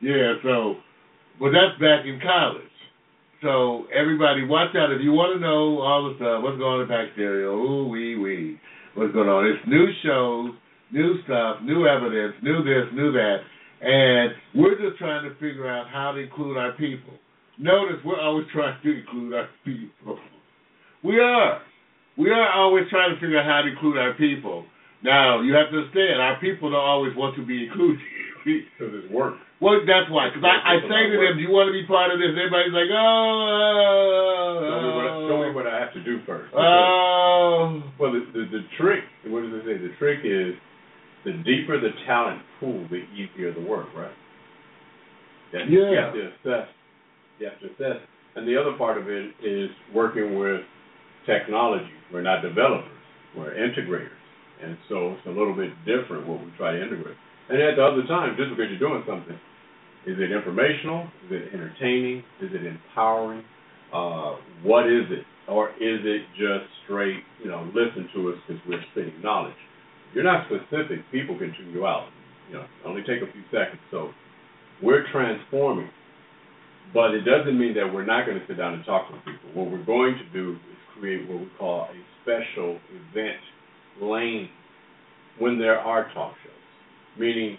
yeah. 0.00 0.38
So, 0.46 0.78
but 1.42 1.50
that's 1.50 1.74
back 1.82 2.06
in 2.06 2.22
college. 2.22 2.70
So 3.42 3.90
everybody, 3.90 4.46
watch 4.46 4.70
out 4.78 4.94
if 4.94 5.02
you 5.02 5.10
want 5.10 5.34
to 5.34 5.42
know 5.42 5.82
all 5.82 6.06
the 6.08 6.14
stuff. 6.14 6.46
What's 6.46 6.62
going 6.62 6.78
on 6.78 6.86
in 6.86 6.88
Pack 6.88 7.10
Stereo? 7.18 7.58
Ooh 7.58 7.90
wee 7.90 8.14
wee. 8.14 8.56
What's 8.94 9.12
going 9.12 9.28
on? 9.28 9.50
It's 9.50 9.66
new 9.66 9.90
shows, 10.06 10.54
new 10.94 11.18
stuff, 11.26 11.58
new 11.66 11.90
evidence, 11.90 12.38
new 12.38 12.62
this, 12.62 12.86
new 12.94 13.10
that, 13.18 13.42
and 13.82 14.30
we're 14.54 14.78
just 14.78 14.96
trying 15.02 15.26
to 15.26 15.34
figure 15.42 15.66
out 15.66 15.90
how 15.90 16.12
to 16.14 16.22
include 16.22 16.56
our 16.56 16.72
people. 16.78 17.18
Notice 17.58 17.98
we're 18.06 18.22
always 18.22 18.46
trying 18.54 18.78
to 18.80 18.90
include 18.94 19.34
our 19.34 19.48
people. 19.66 20.22
We 21.02 21.18
are. 21.18 21.60
We 22.16 22.30
are 22.30 22.48
always 22.52 22.84
trying 22.90 23.14
to 23.14 23.20
figure 23.20 23.38
out 23.38 23.46
how 23.46 23.62
to 23.62 23.68
include 23.68 23.98
our 23.98 24.14
people. 24.14 24.64
Now, 25.02 25.40
you 25.42 25.52
have 25.54 25.70
to 25.70 25.78
understand, 25.78 26.20
our 26.22 26.38
people 26.40 26.70
don't 26.70 26.80
always 26.80 27.14
want 27.16 27.36
to 27.36 27.44
be 27.44 27.66
included. 27.66 28.00
Because 28.44 28.92
it's 29.00 29.08
work. 29.10 29.40
well, 29.58 29.80
that's 29.88 30.04
why. 30.12 30.28
Because 30.28 30.44
I, 30.44 30.76
I 30.76 30.84
say 30.84 31.08
to 31.08 31.16
them, 31.16 31.40
do 31.40 31.40
you 31.40 31.48
want 31.48 31.64
to 31.68 31.72
be 31.72 31.80
part 31.88 32.12
of 32.12 32.20
this? 32.20 32.28
Everybody's 32.36 32.76
like, 32.76 32.92
oh, 32.92 34.60
uh, 34.60 34.68
Show 34.68 34.84
me, 34.84 34.92
what 34.92 35.06
I, 35.08 35.12
show 35.24 35.38
me 35.40 35.48
what 35.56 35.66
I 35.66 35.76
have 35.80 35.92
to 35.96 36.04
do 36.04 36.20
first. 36.28 36.52
oh. 36.52 37.80
Well, 37.96 38.12
the, 38.12 38.20
the 38.36 38.44
the 38.52 38.62
trick, 38.76 39.00
what 39.32 39.48
does 39.48 39.52
it 39.54 39.64
say? 39.64 39.80
The 39.80 39.96
trick 39.96 40.20
is 40.28 40.52
the 41.24 41.40
deeper 41.40 41.80
the 41.80 41.96
talent 42.04 42.42
pool, 42.60 42.84
the 42.92 43.00
easier 43.16 43.48
the 43.54 43.64
work, 43.64 43.88
right? 43.96 44.12
And 45.54 45.72
You 45.72 45.88
Yeah. 45.88 46.12
have 46.12 46.12
to 46.12 46.20
assess. 46.36 46.68
You 47.40 47.48
have 47.48 47.58
to 47.64 47.66
assess. 47.72 48.04
And 48.36 48.46
the 48.46 48.60
other 48.60 48.76
part 48.76 48.98
of 49.00 49.08
it 49.08 49.32
is 49.42 49.70
working 49.94 50.38
with 50.38 50.60
technology. 51.26 51.90
We're 52.12 52.22
not 52.22 52.42
developers. 52.42 52.90
We're 53.36 53.54
integrators. 53.54 54.20
And 54.62 54.76
so 54.88 55.12
it's 55.12 55.26
a 55.26 55.30
little 55.30 55.54
bit 55.54 55.70
different 55.84 56.26
what 56.26 56.40
we 56.40 56.50
try 56.56 56.72
to 56.72 56.82
integrate. 56.82 57.16
And 57.48 57.60
at 57.60 57.76
the 57.76 57.84
other 57.84 58.06
time, 58.06 58.36
just 58.36 58.50
because 58.50 58.70
you're 58.70 58.78
doing 58.78 59.02
something, 59.06 59.36
is 60.06 60.16
it 60.18 60.32
informational? 60.32 61.08
Is 61.26 61.32
it 61.32 61.54
entertaining? 61.54 62.18
Is 62.40 62.50
it 62.52 62.64
empowering? 62.64 63.44
Uh, 63.92 64.36
what 64.62 64.86
is 64.86 65.04
it? 65.10 65.24
Or 65.48 65.70
is 65.70 66.00
it 66.04 66.22
just 66.36 66.64
straight, 66.84 67.20
you 67.42 67.50
know, 67.50 67.68
listen 67.74 68.08
to 68.14 68.30
us 68.30 68.36
because 68.46 68.62
we're 68.68 68.84
spitting 68.92 69.20
knowledge? 69.22 69.56
If 70.08 70.16
you're 70.16 70.24
not 70.24 70.46
specific, 70.46 71.04
people 71.12 71.36
can 71.36 71.52
tune 71.56 71.72
you 71.72 71.86
out. 71.86 72.08
You 72.48 72.56
know, 72.56 72.66
only 72.86 73.02
take 73.02 73.20
a 73.20 73.30
few 73.32 73.42
seconds. 73.50 73.80
So 73.90 74.10
we're 74.82 75.04
transforming. 75.12 75.90
But 76.92 77.12
it 77.12 77.24
doesn't 77.24 77.58
mean 77.58 77.74
that 77.74 77.92
we're 77.92 78.06
not 78.06 78.26
going 78.26 78.38
to 78.38 78.46
sit 78.46 78.56
down 78.56 78.74
and 78.74 78.84
talk 78.84 79.10
with 79.10 79.20
people. 79.24 79.50
What 79.52 79.70
we're 79.70 79.84
going 79.84 80.16
to 80.16 80.26
do 80.32 80.56
create 80.98 81.28
what 81.28 81.40
we 81.40 81.48
call 81.58 81.88
a 81.88 81.94
special 82.22 82.78
event 82.90 83.38
lane 84.00 84.48
when 85.38 85.58
there 85.58 85.78
are 85.78 86.12
talk 86.14 86.34
shows. 86.42 86.52
Meaning, 87.18 87.58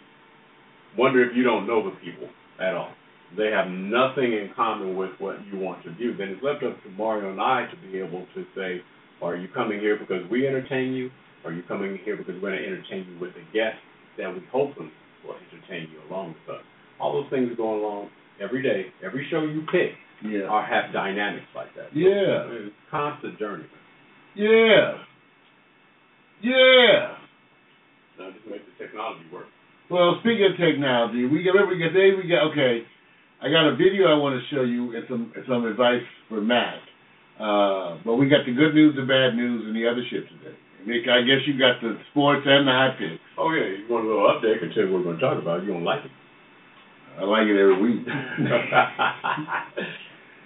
wonder 0.98 1.24
if 1.24 1.36
you 1.36 1.44
don't 1.44 1.68
know 1.68 1.84
the 1.84 1.96
people 1.98 2.30
at 2.60 2.74
all. 2.74 2.92
They 3.38 3.52
have 3.52 3.68
nothing 3.68 4.34
in 4.34 4.52
common 4.56 4.96
with 4.96 5.12
what 5.20 5.38
you 5.52 5.60
want 5.60 5.84
to 5.84 5.94
view. 5.94 6.16
Then 6.18 6.30
it's 6.30 6.44
left 6.44 6.64
up 6.64 6.82
to 6.84 6.90
Mario 6.92 7.32
and 7.32 7.42
I 7.42 7.66
to 7.70 7.92
be 7.92 8.00
able 8.00 8.26
to 8.36 8.46
say, 8.56 8.82
are 9.22 9.36
you 9.36 9.48
coming 9.54 9.80
here 9.80 9.98
because 9.98 10.30
we 10.30 10.48
entertain 10.48 10.94
you? 10.94 11.10
Are 11.44 11.52
you 11.52 11.64
coming 11.68 12.00
here 12.04 12.18
because 12.18 12.36
we're 12.42 12.52
going 12.52 12.62
to 12.62 12.68
entertain 12.68 13.06
you 13.10 13.20
with 13.20 13.32
a 13.32 13.54
guest 13.54 13.78
that 14.18 14.34
we 14.34 14.42
hopefully 14.52 14.90
will 15.26 15.36
entertain 15.52 15.90
you 15.92 16.00
along 16.10 16.36
with 16.36 16.56
us? 16.56 16.64
All 17.00 17.14
those 17.14 17.30
things 17.30 17.52
go 17.58 17.76
along 17.76 18.10
every 18.42 18.64
day. 18.64 18.88
Every 19.04 19.28
show 19.30 19.42
you 19.42 19.64
pick 19.72 19.92
Yeah. 20.24 20.48
are 20.48 20.66
have 20.66 20.94
dynamics 20.94 21.48
like 21.56 21.74
that. 21.76 21.90
So 21.94 22.00
Yeah. 22.00 22.48
It's 22.50 22.74
a 22.74 22.92
constant 22.92 23.40
journey. 23.40 23.66
Yeah. 24.36 25.00
Yeah. 26.42 27.16
Now 28.20 28.32
just 28.32 28.48
make 28.48 28.62
the 28.64 28.76
technology 28.84 29.26
work. 29.32 29.48
Well, 29.90 30.18
speaking 30.22 30.48
of 30.52 30.58
technology, 30.58 31.26
we 31.26 31.44
get 31.44 31.54
we 31.54 31.78
get 31.78 31.94
today 31.94 32.16
we 32.16 32.28
got 32.28 32.52
okay. 32.52 32.84
I 33.42 33.50
got 33.50 33.68
a 33.68 33.76
video 33.76 34.08
I 34.08 34.18
want 34.18 34.40
to 34.40 34.56
show 34.56 34.64
you 34.64 34.96
and 34.96 35.06
some 35.10 35.32
and 35.36 35.46
some 35.48 35.66
advice 35.66 36.04
for 36.30 36.42
Matt. 36.42 36.80
Uh, 37.40 38.00
but 38.06 38.16
we 38.16 38.30
got 38.30 38.46
the 38.48 38.54
good 38.56 38.74
news, 38.74 38.96
the 38.96 39.04
bad 39.04 39.36
news, 39.36 39.68
and 39.68 39.76
the 39.76 39.86
other 39.88 40.02
shit 40.10 40.24
today. 40.30 40.56
Nick, 40.88 41.08
I 41.10 41.22
guess 41.22 41.44
you 41.46 41.60
got 41.60 41.82
the 41.82 41.98
sports 42.12 42.46
and 42.46 42.68
the 42.68 42.72
hot 42.72 42.98
picks. 42.98 43.20
Oh 43.38 43.52
yeah, 43.52 43.76
you 43.76 43.86
want 43.90 44.06
a 44.06 44.08
little 44.08 44.30
update? 44.30 44.56
I 44.58 44.60
can 44.60 44.70
tell 44.70 44.86
you 44.86 44.94
what 44.94 45.06
we're 45.06 45.18
going 45.18 45.20
to 45.20 45.22
talk 45.22 45.38
about. 45.42 45.64
You 45.64 45.74
don't 45.74 45.84
like 45.84 46.06
it. 46.06 46.12
I 47.20 47.24
like 47.24 47.48
it 47.48 47.58
every 47.60 47.82
week. 47.82 48.06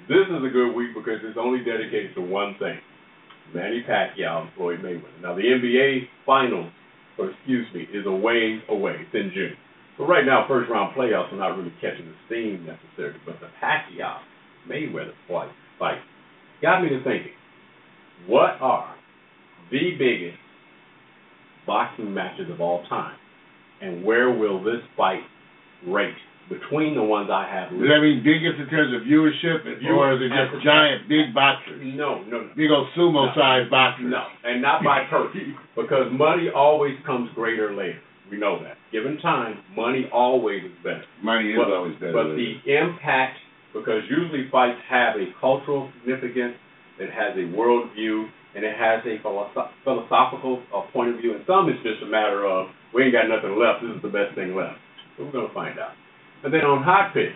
this 0.10 0.26
is 0.26 0.44
a 0.44 0.50
good 0.50 0.74
week 0.74 0.90
because 0.98 1.22
it's 1.24 1.38
only 1.40 1.60
dedicated 1.60 2.16
to 2.16 2.22
one 2.22 2.56
thing: 2.58 2.80
Manny 3.54 3.86
Pacquiao 3.88 4.42
and 4.42 4.50
Floyd 4.58 4.80
Mayweather. 4.80 5.22
Now 5.22 5.36
the 5.36 5.44
NBA 5.44 6.10
Finals, 6.26 6.72
or 7.20 7.30
excuse 7.30 7.68
me, 7.76 7.86
is 7.94 8.06
a 8.08 8.12
way 8.12 8.60
away. 8.70 8.96
It's 9.00 9.14
in 9.14 9.32
June. 9.34 9.54
So 9.98 10.08
right 10.08 10.26
now, 10.26 10.46
first 10.48 10.70
round 10.70 10.96
playoffs 10.98 11.32
are 11.32 11.38
not 11.38 11.56
really 11.56 11.74
catching 11.80 12.08
the 12.08 12.16
steam 12.26 12.66
necessarily, 12.66 13.20
but 13.24 13.36
the 13.40 13.48
Pacquiao 13.62 14.18
Mayweather 14.68 15.14
fight, 15.28 15.52
fight 15.78 16.00
got 16.62 16.82
me 16.82 16.90
to 16.90 17.04
thinking: 17.04 17.34
What 18.26 18.58
are 18.62 18.96
the 19.70 19.92
biggest 20.00 20.40
boxing 21.68 22.12
matches 22.12 22.50
of 22.50 22.60
all 22.60 22.84
time, 22.90 23.16
and 23.80 24.04
where 24.04 24.32
will 24.32 24.64
this 24.64 24.82
fight 24.98 25.22
rate 25.86 26.16
between 26.50 26.96
the 26.98 27.04
ones 27.04 27.30
I 27.32 27.46
have 27.46 27.70
Does 27.70 27.86
that 27.88 28.02
mean 28.02 28.26
biggest 28.26 28.58
in 28.58 28.68
terms 28.74 28.90
of 28.98 29.06
viewership, 29.06 29.62
or 29.86 30.14
is 30.18 30.20
it 30.26 30.34
just 30.34 30.66
giant, 30.66 31.08
big 31.08 31.34
boxers, 31.34 31.78
No, 31.96 32.26
no, 32.26 32.42
no. 32.42 32.50
big 32.58 32.72
old 32.74 32.90
sumo 32.98 33.30
No. 33.30 33.34
sized 33.38 33.70
boxers? 33.70 34.10
No, 34.10 34.26
and 34.44 34.62
not 34.62 34.84
by 34.84 35.06
purse. 35.10 35.30
because 35.78 36.10
money 36.12 36.50
always 36.50 36.98
comes 37.06 37.30
greater 37.36 37.74
later. 37.74 38.02
We 38.32 38.38
know 38.38 38.62
that. 38.62 38.78
Given 38.92 39.18
time, 39.22 39.58
money 39.76 40.10
always 40.14 40.64
is 40.66 40.78
better. 40.84 41.06
Money 41.24 41.52
is 41.54 41.58
but, 41.58 41.74
always 41.74 41.96
better. 41.98 42.14
But 42.14 42.36
the 42.38 42.62
impact, 42.66 43.38
because 43.74 44.02
usually 44.10 44.50
fights 44.52 44.78
have 44.90 45.16
a 45.18 45.30
cultural 45.40 45.90
significance, 46.02 46.54
it 47.00 47.10
has 47.10 47.34
a 47.38 47.46
worldview, 47.58 48.30
and 48.56 48.66
it 48.66 48.76
has 48.78 49.02
a 49.06 49.18
philosoph- 49.26 49.74
philosophical 49.84 50.62
uh, 50.76 50.82
point 50.94 51.14
of 51.14 51.22
view. 51.22 51.34
And 51.36 51.44
some 51.46 51.70
it's 51.70 51.82
just 51.82 52.02
a 52.04 52.10
matter 52.10 52.46
of 52.46 52.68
we 52.94 53.04
ain't 53.04 53.14
got 53.14 53.30
nothing 53.30 53.58
left. 53.58 53.82
This 53.82 53.96
is 53.96 54.02
the 54.02 54.10
best 54.10 54.34
thing 54.36 54.56
left. 54.56 54.78
we're 55.18 55.32
going 55.32 55.48
to 55.48 55.54
find 55.54 55.78
out. 55.80 55.94
And 56.44 56.54
then 56.54 56.62
on 56.62 56.84
hot 56.84 57.14
picks, 57.14 57.34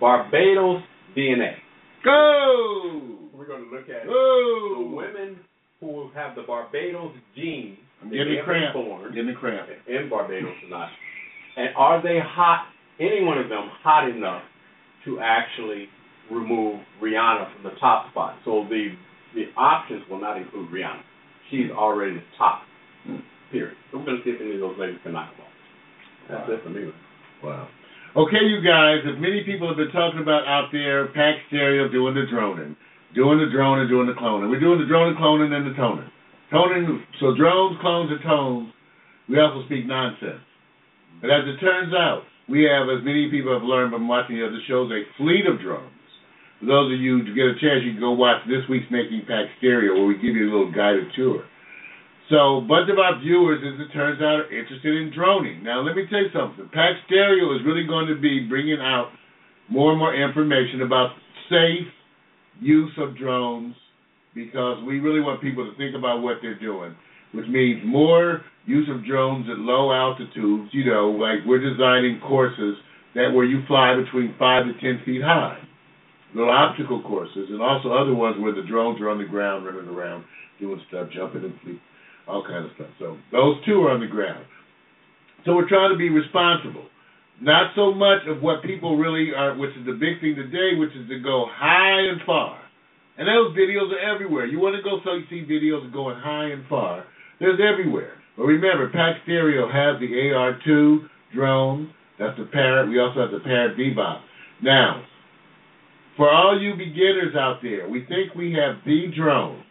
Barbados 0.00 0.82
DNA. 1.16 1.54
Go. 2.04 3.18
We're 3.34 3.46
going 3.46 3.64
to 3.64 3.70
look 3.70 3.88
at 3.88 4.06
Go. 4.06 4.76
the 4.78 4.96
women 4.96 5.38
who 5.80 6.10
have 6.14 6.34
the 6.36 6.42
Barbados 6.42 7.12
gene. 7.36 7.76
I'm 8.02 8.08
they 8.10 8.16
getting 8.16 8.32
may 8.32 8.36
have 8.36 8.44
cramp. 8.46 8.74
been 8.74 8.84
born 8.84 9.14
Getting 9.14 9.34
cramp. 9.34 9.68
in 9.86 10.08
Barbados 10.08 10.54
tonight. 10.64 10.90
And 11.56 11.68
are 11.76 12.02
they 12.02 12.18
hot, 12.22 12.66
any 12.98 13.22
one 13.24 13.36
of 13.38 13.48
them 13.48 13.68
hot 13.82 14.08
enough 14.08 14.42
to 15.04 15.20
actually 15.20 15.88
remove 16.30 16.80
Rihanna 17.02 17.52
from 17.54 17.62
the 17.64 17.76
top 17.78 18.10
spot? 18.10 18.36
So 18.44 18.64
the 18.68 18.88
the 19.34 19.44
options 19.56 20.02
will 20.10 20.20
not 20.20 20.36
include 20.38 20.70
Rihanna. 20.70 21.02
She's 21.50 21.70
already 21.70 22.14
the 22.14 22.22
top. 22.38 22.62
Hmm. 23.06 23.16
Period. 23.52 23.76
So 23.92 23.98
we're 23.98 24.04
going 24.04 24.18
to 24.18 24.24
see 24.24 24.30
if 24.30 24.40
any 24.40 24.54
of 24.54 24.60
those 24.60 24.76
ladies 24.78 24.98
can 25.02 25.12
knock 25.12 25.30
them 25.36 25.44
off. 25.44 25.52
That's 26.30 26.48
Wow. 26.48 26.54
it 26.54 26.62
for 26.64 26.70
me. 26.70 26.92
Wow. 27.44 27.68
Okay, 28.10 28.42
you 28.42 28.58
guys, 28.58 29.06
as 29.06 29.22
many 29.22 29.46
people 29.46 29.70
have 29.70 29.78
been 29.78 29.94
talking 29.94 30.18
about 30.18 30.42
out 30.42 30.74
there, 30.74 31.06
Pack 31.14 31.46
Stereo 31.46 31.86
doing 31.86 32.18
the 32.18 32.26
droning, 32.26 32.74
doing 33.14 33.38
the 33.38 33.46
droning, 33.54 33.86
doing 33.86 34.10
the 34.10 34.18
cloning. 34.18 34.50
We're 34.50 34.58
doing 34.58 34.82
the 34.82 34.90
droning, 34.90 35.14
cloning 35.14 35.54
and 35.54 35.70
the 35.70 35.78
toning. 35.78 36.10
Toning, 36.50 37.06
so 37.22 37.38
drones, 37.38 37.78
clones, 37.78 38.10
and 38.10 38.18
tones, 38.26 38.74
we 39.30 39.38
also 39.38 39.62
speak 39.70 39.86
nonsense. 39.86 40.42
But 41.22 41.30
as 41.30 41.46
it 41.46 41.62
turns 41.62 41.94
out, 41.94 42.26
we 42.50 42.66
have, 42.66 42.90
as 42.90 42.98
many 43.06 43.30
people 43.30 43.54
have 43.54 43.62
learned 43.62 43.94
from 43.94 44.10
watching 44.10 44.42
the 44.42 44.46
other 44.46 44.58
shows, 44.66 44.90
a 44.90 45.06
fleet 45.14 45.46
of 45.46 45.62
drones. 45.62 45.94
For 46.58 46.66
those 46.66 46.90
of 46.90 46.98
you 46.98 47.22
to 47.22 47.30
get 47.30 47.46
a 47.46 47.54
chance, 47.62 47.86
you 47.86 47.94
can 47.94 48.02
go 48.02 48.10
watch 48.10 48.42
this 48.50 48.66
week's 48.66 48.90
Making 48.90 49.22
Pack 49.30 49.54
Stereo, 49.62 49.94
where 49.94 50.10
we 50.10 50.18
give 50.18 50.34
you 50.34 50.50
a 50.50 50.52
little 50.52 50.74
guided 50.74 51.14
tour. 51.14 51.46
So, 52.30 52.58
a 52.58 52.60
bunch 52.62 52.88
of 52.88 52.98
our 52.98 53.18
viewers, 53.18 53.58
as 53.58 53.74
it 53.82 53.92
turns 53.92 54.22
out, 54.22 54.46
are 54.46 54.52
interested 54.54 54.94
in 55.02 55.10
droning. 55.12 55.64
Now, 55.64 55.82
let 55.82 55.96
me 55.96 56.06
tell 56.08 56.22
you 56.22 56.30
something. 56.32 56.70
Pack 56.72 56.94
Stereo 57.06 57.50
is 57.58 57.66
really 57.66 57.82
going 57.82 58.06
to 58.06 58.14
be 58.14 58.46
bringing 58.48 58.78
out 58.78 59.10
more 59.68 59.90
and 59.90 59.98
more 59.98 60.14
information 60.14 60.82
about 60.82 61.10
safe 61.50 61.90
use 62.60 62.92
of 62.98 63.18
drones 63.18 63.74
because 64.34 64.78
we 64.86 65.00
really 65.00 65.20
want 65.20 65.42
people 65.42 65.66
to 65.68 65.76
think 65.76 65.96
about 65.96 66.22
what 66.22 66.36
they're 66.40 66.58
doing, 66.58 66.94
which 67.32 67.46
means 67.48 67.82
more 67.84 68.42
use 68.64 68.88
of 68.94 69.04
drones 69.04 69.46
at 69.50 69.58
low 69.58 69.90
altitudes. 69.90 70.70
You 70.72 70.86
know, 70.86 71.10
like 71.10 71.42
we're 71.46 71.58
designing 71.58 72.20
courses 72.22 72.76
that 73.14 73.34
where 73.34 73.44
you 73.44 73.66
fly 73.66 73.98
between 73.98 74.36
five 74.38 74.66
to 74.66 74.72
ten 74.78 75.02
feet 75.04 75.22
high, 75.22 75.58
little 76.34 76.50
obstacle 76.50 77.02
courses, 77.02 77.48
and 77.50 77.60
also 77.60 77.90
other 77.90 78.14
ones 78.14 78.36
where 78.38 78.54
the 78.54 78.62
drones 78.62 79.00
are 79.00 79.10
on 79.10 79.18
the 79.18 79.26
ground 79.26 79.66
running 79.66 79.90
around 79.90 80.24
doing 80.60 80.80
stuff, 80.88 81.08
jumping 81.12 81.42
and 81.42 81.54
fleet, 81.62 81.80
all 82.30 82.46
kind 82.46 82.64
of 82.64 82.70
stuff. 82.74 82.90
So 82.98 83.18
those 83.32 83.58
two 83.66 83.82
are 83.82 83.90
on 83.90 84.00
the 84.00 84.06
ground. 84.06 84.44
So 85.44 85.54
we're 85.54 85.68
trying 85.68 85.90
to 85.90 85.98
be 85.98 86.08
responsible. 86.08 86.86
Not 87.40 87.72
so 87.74 87.92
much 87.92 88.28
of 88.28 88.42
what 88.42 88.62
people 88.62 88.96
really 88.96 89.32
are, 89.34 89.56
which 89.56 89.70
is 89.76 89.86
the 89.86 89.96
big 89.96 90.20
thing 90.20 90.36
today, 90.36 90.76
which 90.76 90.92
is 90.92 91.08
to 91.08 91.18
go 91.18 91.46
high 91.48 92.00
and 92.12 92.20
far. 92.26 92.60
And 93.16 93.26
those 93.26 93.56
videos 93.56 93.90
are 93.92 94.14
everywhere. 94.14 94.46
You 94.46 94.60
want 94.60 94.76
to 94.76 94.82
go 94.82 95.00
so 95.04 95.14
you 95.14 95.24
see 95.28 95.48
videos 95.50 95.90
going 95.92 96.16
high 96.16 96.52
and 96.52 96.64
far. 96.68 97.04
There's 97.40 97.58
everywhere. 97.60 98.12
But 98.36 98.44
remember, 98.44 98.88
Pack 98.90 99.22
Stereo 99.24 99.66
has 99.66 100.00
the 100.00 100.08
AR2 100.08 101.08
drone. 101.34 101.92
That's 102.18 102.38
the 102.38 102.44
Parrot. 102.44 102.88
We 102.88 103.00
also 103.00 103.20
have 103.20 103.30
the 103.30 103.40
Parrot 103.40 103.76
Bebop. 103.76 104.20
Now, 104.62 105.02
for 106.16 106.30
all 106.30 106.60
you 106.60 106.74
beginners 106.76 107.34
out 107.34 107.60
there, 107.62 107.88
we 107.88 108.04
think 108.06 108.34
we 108.34 108.52
have 108.52 108.76
the 108.84 109.06
drone. 109.16 109.62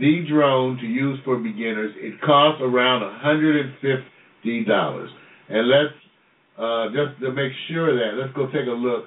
The 0.00 0.24
drone 0.28 0.78
to 0.78 0.86
use 0.86 1.20
for 1.24 1.36
beginners. 1.36 1.94
It 1.98 2.20
costs 2.22 2.60
around 2.62 3.02
$150. 3.02 5.08
And 5.50 5.68
let's, 5.68 5.94
uh, 6.58 6.86
just 6.88 7.20
to 7.20 7.30
make 7.32 7.52
sure 7.68 7.94
that, 7.94 8.16
let's 8.18 8.32
go 8.34 8.46
take 8.46 8.66
a 8.66 8.70
look 8.70 9.04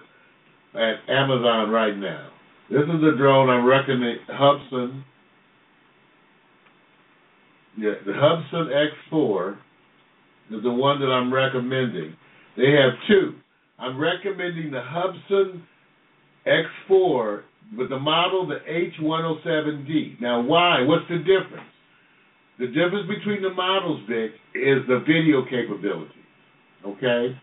at 0.75 1.09
Amazon 1.09 1.71
right 1.71 1.97
now. 1.97 2.29
This 2.69 2.83
is 2.83 3.01
the 3.01 3.15
drone 3.17 3.49
I'm 3.49 3.65
recommending, 3.65 4.19
Hubsan. 4.29 5.03
Yeah, 7.77 7.93
the 8.05 8.11
Hubsan 8.11 8.87
X4 9.11 9.57
is 10.51 10.63
the 10.63 10.71
one 10.71 10.99
that 10.99 11.07
I'm 11.07 11.33
recommending. 11.33 12.15
They 12.55 12.71
have 12.71 12.93
two. 13.07 13.35
I'm 13.79 13.99
recommending 13.99 14.71
the 14.71 14.81
Hubsan 14.81 15.61
X4 16.45 17.41
with 17.77 17.89
the 17.89 17.99
model, 17.99 18.47
the 18.47 18.59
H107D. 18.69 20.21
Now, 20.21 20.41
why? 20.41 20.81
What's 20.81 21.07
the 21.09 21.19
difference? 21.19 21.67
The 22.59 22.67
difference 22.67 23.07
between 23.07 23.41
the 23.41 23.49
models, 23.49 24.01
Vic, 24.07 24.31
is 24.53 24.85
the 24.87 24.99
video 24.99 25.43
capability. 25.43 26.21
Okay? 26.85 27.37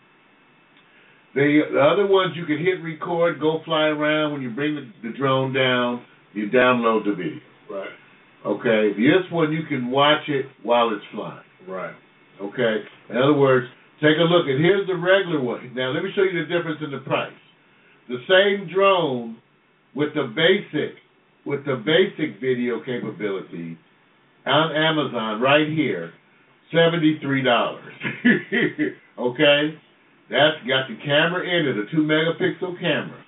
The, 1.35 1.61
the 1.73 1.81
other 1.81 2.07
ones 2.07 2.35
you 2.37 2.45
can 2.45 2.59
hit 2.59 2.83
record, 2.83 3.41
go 3.41 3.61
fly 3.65 3.87
around. 3.87 4.33
When 4.33 4.43
you 4.43 4.51
bring 4.51 4.75
the, 4.75 5.09
the 5.09 5.17
drone 5.17 5.53
down, 5.53 6.05
you 6.33 6.49
download 6.49 7.05
the 7.05 7.15
video. 7.15 7.41
Right. 7.71 7.91
Okay? 8.47 8.95
This 8.97 9.31
one 9.31 9.53
you 9.53 9.65
can 9.69 9.91
watch 9.91 10.29
it 10.29 10.47
while 10.63 10.91
it's 10.95 11.05
flying. 11.13 11.45
Right. 11.69 11.95
Okay? 12.41 12.83
In 13.11 13.17
other 13.17 13.35
words, 13.35 13.67
take 14.01 14.17
a 14.19 14.27
look. 14.27 14.47
And 14.47 14.65
here's 14.65 14.87
the 14.87 14.97
regular 14.97 15.41
one. 15.41 15.73
Now, 15.75 15.91
let 15.91 16.03
me 16.03 16.11
show 16.15 16.23
you 16.23 16.33
the 16.33 16.47
difference 16.47 16.81
in 16.85 16.91
the 16.91 16.99
price. 16.99 17.33
The 18.09 18.19
same 18.27 18.73
drone 18.73 19.37
with 19.95 20.15
the 20.15 20.33
basic 20.35 20.97
with 21.47 21.65
the 21.65 21.77
basic 21.77 22.41
video 22.41 22.81
capability 22.85 23.79
on 24.47 24.77
Amazon 24.77 25.41
right 25.41 25.69
here, 25.69 26.13
seventy 26.73 27.19
three 27.21 27.43
dollars. 27.43 27.93
okay, 29.19 29.75
that's 30.31 30.59
got 30.67 30.89
the 30.89 30.97
camera 31.05 31.43
in 31.43 31.69
it, 31.69 31.77
a 31.77 31.91
two 31.91 32.03
megapixel 32.03 32.79
camera. 32.81 33.25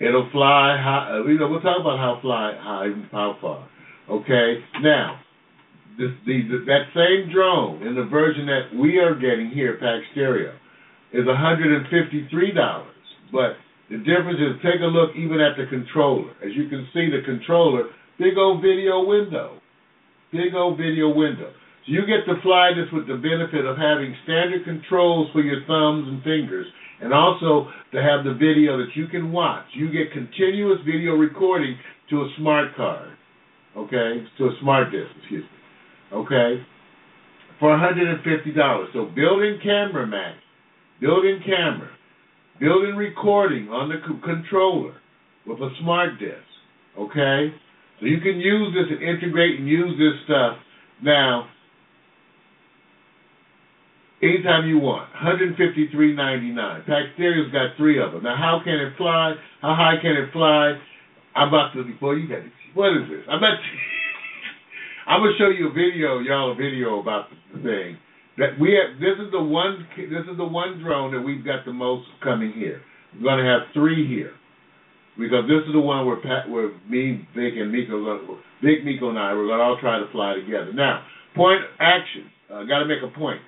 It'll 0.00 0.28
fly 0.30 0.76
high. 0.78 1.18
Uh, 1.18 1.26
you 1.26 1.38
know, 1.38 1.48
we'll 1.48 1.60
talk 1.60 1.80
about 1.80 1.98
how 1.98 2.18
fly 2.20 2.52
high 2.58 2.86
and 2.86 3.06
how 3.10 3.36
far. 3.40 3.68
Okay, 4.10 4.62
now 4.82 5.20
this, 5.98 6.10
the, 6.26 6.42
that 6.66 6.84
same 6.94 7.32
drone 7.32 7.86
in 7.86 7.94
the 7.94 8.04
version 8.04 8.46
that 8.46 8.76
we 8.78 8.98
are 8.98 9.14
getting 9.14 9.50
here, 9.50 9.78
Pack 9.80 10.02
Stereo, 10.12 10.52
is 11.12 11.24
$153. 11.24 12.86
But 13.32 13.56
the 13.90 13.98
difference 13.98 14.40
is 14.40 14.60
take 14.62 14.80
a 14.82 14.90
look 14.90 15.14
even 15.16 15.40
at 15.40 15.56
the 15.56 15.66
controller. 15.70 16.30
As 16.42 16.54
you 16.54 16.68
can 16.68 16.88
see, 16.92 17.10
the 17.10 17.22
controller, 17.24 17.90
big 18.18 18.36
old 18.36 18.62
video 18.62 19.04
window. 19.04 19.60
Big 20.32 20.54
old 20.54 20.76
video 20.76 21.14
window. 21.14 21.52
So 21.86 21.92
you 21.92 22.02
get 22.02 22.26
to 22.26 22.40
fly 22.42 22.72
this 22.74 22.90
with 22.92 23.06
the 23.06 23.14
benefit 23.14 23.64
of 23.64 23.78
having 23.78 24.14
standard 24.24 24.64
controls 24.64 25.30
for 25.32 25.40
your 25.40 25.62
thumbs 25.66 26.10
and 26.10 26.22
fingers, 26.24 26.66
and 27.00 27.14
also 27.14 27.70
to 27.92 28.02
have 28.02 28.24
the 28.24 28.34
video 28.34 28.76
that 28.78 28.90
you 28.96 29.06
can 29.06 29.30
watch. 29.30 29.66
You 29.74 29.92
get 29.92 30.12
continuous 30.12 30.80
video 30.84 31.14
recording 31.14 31.78
to 32.10 32.22
a 32.22 32.28
smart 32.38 32.74
card. 32.74 33.14
Okay? 33.76 34.26
To 34.38 34.44
a 34.46 34.56
smart 34.60 34.90
disk, 34.90 35.10
excuse 35.20 35.44
me 35.44 35.56
okay, 36.12 36.62
for 37.58 37.76
$150. 37.76 38.92
So 38.92 39.06
built-in 39.14 39.60
camera, 39.62 40.06
Mac, 40.06 40.34
built-in 41.00 41.40
camera, 41.44 41.90
built-in 42.60 42.96
recording 42.96 43.68
on 43.68 43.88
the 43.88 43.96
controller 44.24 44.94
with 45.46 45.58
a 45.58 45.70
smart 45.80 46.18
disk, 46.18 46.46
okay? 46.98 47.52
So 48.00 48.06
you 48.06 48.20
can 48.20 48.40
use 48.40 48.74
this 48.74 48.86
and 48.90 49.02
integrate 49.02 49.58
and 49.60 49.68
use 49.68 49.96
this 49.98 50.24
stuff 50.24 50.58
now 51.02 51.48
anytime 54.22 54.66
you 54.68 54.78
want. 54.78 55.08
$153.99. 55.14 56.86
Pack 56.86 57.04
Stereo's 57.14 57.52
got 57.52 57.76
three 57.76 58.02
of 58.02 58.12
them. 58.12 58.22
Now, 58.22 58.36
how 58.36 58.60
can 58.64 58.74
it 58.74 58.96
fly? 58.96 59.34
How 59.62 59.74
high 59.74 60.00
can 60.00 60.12
it 60.12 60.32
fly? 60.32 60.78
I'm 61.34 61.48
about 61.48 61.72
to, 61.74 61.84
before 61.84 62.16
you 62.16 62.28
got 62.28 62.40
it. 62.40 62.52
What 62.74 62.92
is 62.96 63.08
this? 63.08 63.24
I'm 63.28 63.40
not... 63.40 63.58
I'm 65.06 65.20
gonna 65.20 65.38
show 65.38 65.48
you 65.48 65.70
a 65.70 65.72
video, 65.72 66.18
y'all, 66.18 66.50
a 66.50 66.54
video 66.56 66.98
about 66.98 67.26
the 67.54 67.62
thing. 67.62 67.96
That 68.38 68.60
we 68.60 68.76
have. 68.76 69.00
This 69.00 69.16
is 69.24 69.32
the 69.32 69.42
one. 69.42 69.86
This 69.96 70.24
is 70.30 70.36
the 70.36 70.44
one 70.44 70.82
drone 70.82 71.12
that 71.12 71.20
we've 71.20 71.44
got 71.44 71.64
the 71.64 71.72
most 71.72 72.06
coming 72.22 72.52
here. 72.52 72.82
We're 73.16 73.24
gonna 73.30 73.48
have 73.48 73.72
three 73.72 74.06
here 74.06 74.32
because 75.18 75.48
this 75.48 75.64
is 75.66 75.72
the 75.72 75.80
one 75.80 76.06
where 76.06 76.20
Pat, 76.20 76.48
where 76.48 76.70
me, 76.88 77.26
Vic, 77.34 77.54
and 77.56 77.72
Miko, 77.72 78.38
Vic, 78.62 78.84
Miko, 78.84 79.08
and 79.08 79.18
I, 79.18 79.32
we're 79.32 79.48
gonna 79.48 79.62
all 79.62 79.78
try 79.80 79.98
to 79.98 80.06
fly 80.12 80.34
together. 80.34 80.72
Now, 80.72 81.04
point 81.34 81.62
action. 81.80 82.30
I 82.50 82.60
uh, 82.60 82.64
Got 82.64 82.80
to 82.80 82.86
make 82.86 83.02
a 83.02 83.12
point. 83.18 83.40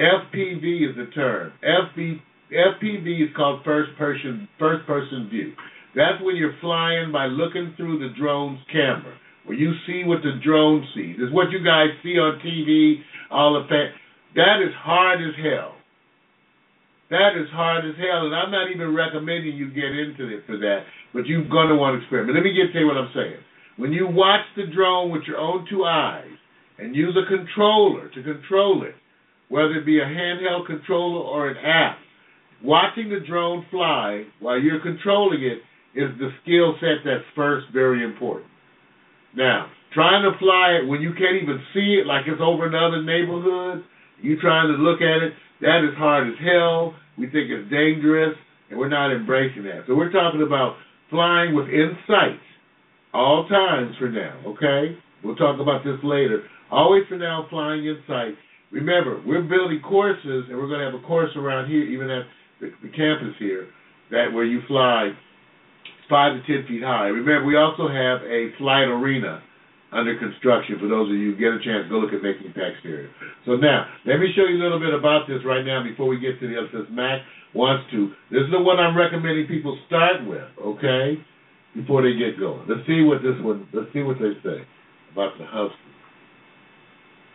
FPV 0.00 0.90
is 0.90 0.96
the 0.96 1.06
term. 1.14 1.52
FP, 1.62 2.18
FPV 2.50 3.28
is 3.28 3.36
called 3.36 3.60
first 3.64 3.90
person 3.96 4.48
first 4.58 4.86
person 4.86 5.28
view. 5.30 5.52
That's 5.94 6.20
when 6.22 6.34
you're 6.34 6.56
flying 6.60 7.12
by 7.12 7.26
looking 7.26 7.74
through 7.76 8.00
the 8.00 8.12
drone's 8.18 8.58
camera 8.72 9.14
where 9.44 9.56
you 9.56 9.72
see 9.86 10.02
what 10.04 10.22
the 10.22 10.40
drone 10.42 10.86
sees. 10.94 11.16
It's 11.18 11.32
what 11.32 11.50
you 11.50 11.62
guys 11.62 11.88
see 12.02 12.16
on 12.18 12.40
TV, 12.40 13.02
all 13.30 13.60
the 13.60 13.68
fa- 13.68 13.92
That 14.34 14.62
is 14.62 14.74
hard 14.76 15.20
as 15.20 15.34
hell. 15.36 15.74
That 17.10 17.36
is 17.38 17.48
hard 17.52 17.84
as 17.84 17.94
hell, 17.96 18.26
and 18.26 18.34
I'm 18.34 18.50
not 18.50 18.70
even 18.74 18.94
recommending 18.94 19.56
you 19.56 19.68
get 19.68 19.92
into 19.92 20.34
it 20.34 20.42
for 20.46 20.56
that, 20.58 20.84
but 21.12 21.26
you're 21.26 21.46
going 21.48 21.68
to 21.68 21.76
want 21.76 21.94
to 21.94 22.02
experiment. 22.02 22.34
Let 22.34 22.42
me 22.42 22.54
get 22.54 22.72
tell 22.72 22.82
you 22.82 22.88
what 22.88 22.96
I'm 22.96 23.12
saying. 23.14 23.38
When 23.76 23.92
you 23.92 24.08
watch 24.08 24.42
the 24.56 24.66
drone 24.74 25.10
with 25.10 25.22
your 25.26 25.36
own 25.36 25.66
two 25.70 25.84
eyes 25.84 26.32
and 26.78 26.96
use 26.96 27.14
a 27.14 27.28
controller 27.28 28.08
to 28.08 28.22
control 28.22 28.82
it, 28.84 28.94
whether 29.48 29.74
it 29.74 29.86
be 29.86 30.00
a 30.00 30.04
handheld 30.04 30.66
controller 30.66 31.20
or 31.20 31.48
an 31.48 31.56
app. 31.58 31.98
Watching 32.62 33.10
the 33.10 33.20
drone 33.20 33.64
fly 33.70 34.24
while 34.40 34.58
you're 34.58 34.80
controlling 34.80 35.42
it 35.42 35.58
is 35.98 36.10
the 36.18 36.30
skill 36.42 36.74
set 36.80 37.04
that's 37.04 37.24
first 37.36 37.66
very 37.72 38.02
important. 38.02 38.50
Now, 39.36 39.68
trying 39.92 40.22
to 40.22 40.36
fly 40.38 40.80
it 40.82 40.88
when 40.88 41.02
you 41.02 41.10
can't 41.10 41.42
even 41.42 41.60
see 41.74 42.00
it, 42.00 42.06
like 42.06 42.24
it's 42.26 42.40
over 42.40 42.66
another 42.66 43.02
neighborhood, 43.02 43.84
you 44.22 44.40
trying 44.40 44.68
to 44.68 44.82
look 44.82 45.00
at 45.00 45.22
it, 45.22 45.32
that 45.60 45.84
is 45.84 45.96
hard 45.96 46.28
as 46.28 46.34
hell. 46.40 46.94
We 47.18 47.26
think 47.26 47.50
it's 47.50 47.70
dangerous, 47.70 48.34
and 48.70 48.78
we're 48.78 48.88
not 48.88 49.14
embracing 49.14 49.64
that. 49.64 49.84
So 49.86 49.94
we're 49.94 50.12
talking 50.12 50.42
about 50.42 50.76
flying 51.10 51.54
within 51.54 51.96
sight 52.06 52.40
all 53.12 53.46
times 53.48 53.94
for 53.98 54.08
now, 54.08 54.40
okay? 54.46 54.98
We'll 55.22 55.36
talk 55.36 55.60
about 55.60 55.84
this 55.84 55.98
later. 56.02 56.42
Always 56.70 57.04
for 57.08 57.16
now, 57.16 57.46
flying 57.48 57.86
in 57.86 57.98
sight. 58.08 58.34
Remember, 58.72 59.22
we're 59.24 59.42
building 59.42 59.80
courses, 59.80 60.44
and 60.50 60.58
we're 60.58 60.66
going 60.66 60.80
to 60.80 60.86
have 60.86 60.94
a 60.94 61.06
course 61.06 61.30
around 61.36 61.70
here, 61.70 61.84
even 61.84 62.10
at 62.10 62.24
the, 62.60 62.70
the 62.82 62.88
campus 62.88 63.34
here, 63.38 63.68
that 64.10 64.32
where 64.32 64.44
you 64.44 64.60
fly 64.66 65.12
five 66.10 66.32
to 66.34 66.46
ten 66.46 66.66
feet 66.66 66.82
high. 66.82 67.06
Remember, 67.06 67.46
we 67.46 67.56
also 67.56 67.88
have 67.88 68.26
a 68.26 68.50
flight 68.58 68.88
arena 68.88 69.42
under 69.94 70.18
construction. 70.18 70.76
For 70.82 70.90
those 70.90 71.08
of 71.08 71.16
you 71.16 71.32
who 71.32 71.38
get 71.38 71.54
a 71.54 71.62
chance, 71.62 71.86
go 71.88 72.02
look 72.02 72.12
at 72.12 72.20
Making 72.20 72.50
Pack 72.52 72.74
Stereo. 72.82 73.08
So 73.46 73.54
now, 73.54 73.86
let 74.04 74.18
me 74.18 74.34
show 74.34 74.44
you 74.44 74.58
a 74.58 74.62
little 74.62 74.82
bit 74.82 74.92
about 74.92 75.30
this 75.30 75.40
right 75.46 75.64
now 75.64 75.82
before 75.86 76.10
we 76.10 76.18
get 76.18 76.42
to 76.42 76.46
the 76.50 76.58
other. 76.58 76.90
Mac 76.90 77.22
wants 77.54 77.86
to, 77.94 78.10
this 78.34 78.42
is 78.42 78.50
the 78.50 78.60
one 78.60 78.82
I'm 78.82 78.98
recommending 78.98 79.46
people 79.46 79.78
start 79.86 80.26
with. 80.26 80.50
Okay, 80.58 81.22
before 81.74 82.02
they 82.02 82.18
get 82.18 82.38
going. 82.38 82.66
Let's 82.68 82.86
see 82.86 83.02
what 83.02 83.22
this 83.22 83.38
one. 83.38 83.68
Let's 83.72 83.92
see 83.92 84.02
what 84.02 84.18
they 84.18 84.34
say 84.42 84.66
about 85.12 85.38
the 85.38 85.44
Hubsan. 85.44 85.94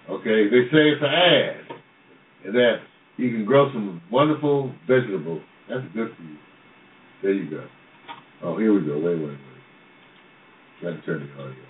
Okay, 0.09 0.51
they 0.51 0.67
say 0.71 0.91
it's 0.91 1.03
an 1.03 1.13
ad 1.13 1.79
and 2.45 2.55
that 2.55 2.75
you 3.17 3.31
can 3.31 3.45
grow 3.45 3.71
some 3.71 4.01
wonderful 4.11 4.73
vegetables. 4.87 5.41
That's 5.69 5.85
good 5.93 6.11
for 6.15 6.23
you. 6.23 6.37
There 7.21 7.33
you 7.33 7.49
go. 7.49 7.67
Oh, 8.43 8.57
here 8.57 8.73
we 8.73 8.85
go. 8.85 8.97
Wait, 8.97 9.19
wait, 9.19 9.27
wait. 9.27 9.37
Got 10.81 10.89
to 10.91 11.01
turn 11.05 11.29
the 11.35 11.43
audio. 11.43 11.68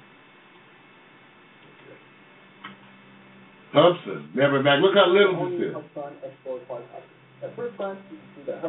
Hubsan, 3.73 4.33
never 4.33 4.63
back. 4.63 4.81
Look 4.81 4.97
how 4.97 5.09
little 5.13 5.45
this 5.49 5.69
is. 5.69 5.73
Hubsan 5.77 6.11
X4 6.25 6.57
quadcopters. 6.65 7.17
At 7.43 7.55
first 7.55 7.77
glance, 7.77 7.99
you 8.09 8.17
can 8.17 8.27
see 8.35 8.51
that 8.51 8.65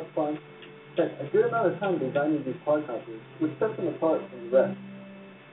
spent 0.92 1.12
a 1.20 1.26
good 1.32 1.46
amount 1.46 1.72
of 1.72 1.80
time 1.80 1.98
designing 1.98 2.44
these 2.44 2.60
quadcopters, 2.66 3.20
which 3.40 3.52
sets 3.58 3.76
them 3.76 3.88
apart 3.88 4.20
from 4.28 4.50
the 4.50 4.56
rest. 4.56 4.78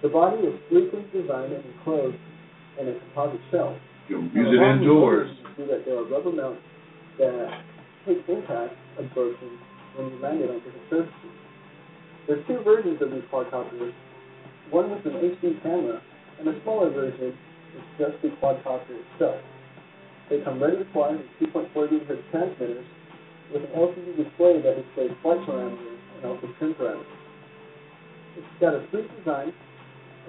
The 0.02 0.10
body 0.10 0.38
is 0.44 0.54
sleekly 0.70 1.06
designed 1.14 1.54
and 1.54 1.64
enclosed 1.64 2.18
in 2.80 2.90
a 2.90 2.94
composite 3.00 3.42
shell. 3.50 3.80
You 4.10 4.18
can 4.18 4.32
use 4.36 4.52
it 4.52 4.62
indoors. 4.62 5.32
You 5.32 5.66
see 5.66 5.72
that 5.72 5.86
there 5.86 5.98
are 5.98 6.06
rubber 6.06 6.32
mounts 6.32 6.62
that 7.18 7.64
take 8.06 8.22
impact 8.28 8.76
absorption 9.00 9.58
when 9.96 10.12
you 10.12 10.20
land 10.20 10.42
it 10.42 10.50
on 10.50 10.60
different 10.60 10.90
surfaces. 10.90 11.34
There's 12.28 12.46
two 12.48 12.60
versions 12.64 13.02
of 13.02 13.12
these 13.12 13.24
quadcopters. 13.32 13.94
One 14.70 14.92
with 14.92 15.06
an 15.06 15.14
HD 15.14 15.64
camera, 15.64 16.02
and 16.40 16.48
a 16.50 16.62
smaller 16.62 16.92
version 16.92 17.34
is 17.78 17.86
just 17.98 18.16
the 18.22 18.30
quadcopter 18.42 18.98
itself. 18.98 19.38
They 20.30 20.42
come 20.42 20.62
ready 20.62 20.78
to 20.78 20.88
fly 20.92 21.12
with 21.16 21.54
2.4 21.54 21.72
GHz 21.72 22.32
transmitters 22.32 22.86
with 23.54 23.64
an 23.64 23.72
LCD 23.72 24.18
display 24.18 24.60
that 24.62 24.76
displays 24.76 25.12
flight 25.22 25.40
parameters 25.48 26.00
and 26.18 26.26
also 26.26 26.50
trim 26.60 26.74
parameters. 26.76 27.18
It's 28.36 28.54
got 28.60 28.74
a 28.74 28.86
sleek 28.92 29.08
design. 29.18 29.54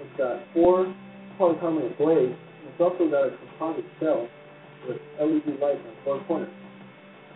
It's 0.00 0.16
got 0.16 0.40
four 0.54 0.94
polycarbonate 1.38 1.98
blades, 1.98 2.36
and 2.36 2.64
it's 2.70 2.80
also 2.80 3.10
got 3.10 3.26
a 3.26 3.32
composite 3.58 3.90
shell 3.98 4.28
with 4.86 4.98
LED 5.18 5.58
lights 5.60 5.82
on 5.82 5.94
four 6.04 6.22
corners. 6.26 6.54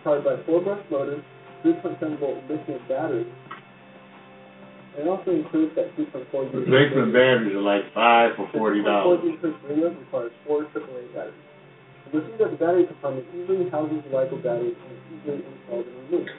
Powered 0.03 0.23
by 0.23 0.35
four 0.45 0.61
brush 0.61 0.83
motors, 0.89 1.23
3.7 1.63 2.19
volt 2.19 2.37
lithium 2.49 2.79
batteries, 2.87 3.27
it 4.97 5.07
also 5.07 5.31
includes 5.31 5.73
that 5.75 5.89
2.4 5.97 6.29
GHz. 6.29 6.53
Replacement 6.53 7.13
batteries 7.13 7.55
are 7.55 7.65
like 7.65 7.85
five 7.93 8.35
for 8.37 8.49
forty 8.53 8.83
dollars. 8.83 9.19
2.4 9.21 9.41
GHz 9.41 9.69
radio 9.69 9.89
requires 9.89 10.31
four 10.45 10.63
AAA 10.69 11.13
batteries. 11.13 11.43
You'll 12.13 12.21
that 12.37 12.51
the 12.53 12.57
battery 12.61 12.85
compartment 12.85 13.25
easily 13.33 13.69
houses 13.73 14.05
the 14.05 14.13
LiPo 14.13 14.37
batteries 14.45 14.77
and 14.77 14.91
is 14.93 15.01
easily 15.17 15.41
installed 15.49 15.87
and 15.89 15.97
removed. 16.13 16.29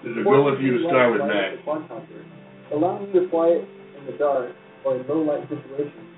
This 0.00 0.12
is 0.12 0.18
a 0.20 0.24
good 0.24 0.40
one 0.40 0.56
for 0.56 0.62
you 0.64 0.72
to 0.80 0.88
start 0.88 1.12
with. 1.12 1.20
Quadcopter, 1.20 2.24
allowing 2.72 3.12
you 3.12 3.20
to 3.20 3.28
fly 3.28 3.60
it 3.60 3.68
in 3.68 4.02
the 4.08 4.16
dark 4.16 4.56
or 4.88 4.96
in 4.96 5.04
low 5.04 5.20
light 5.20 5.44
situations 5.52 6.08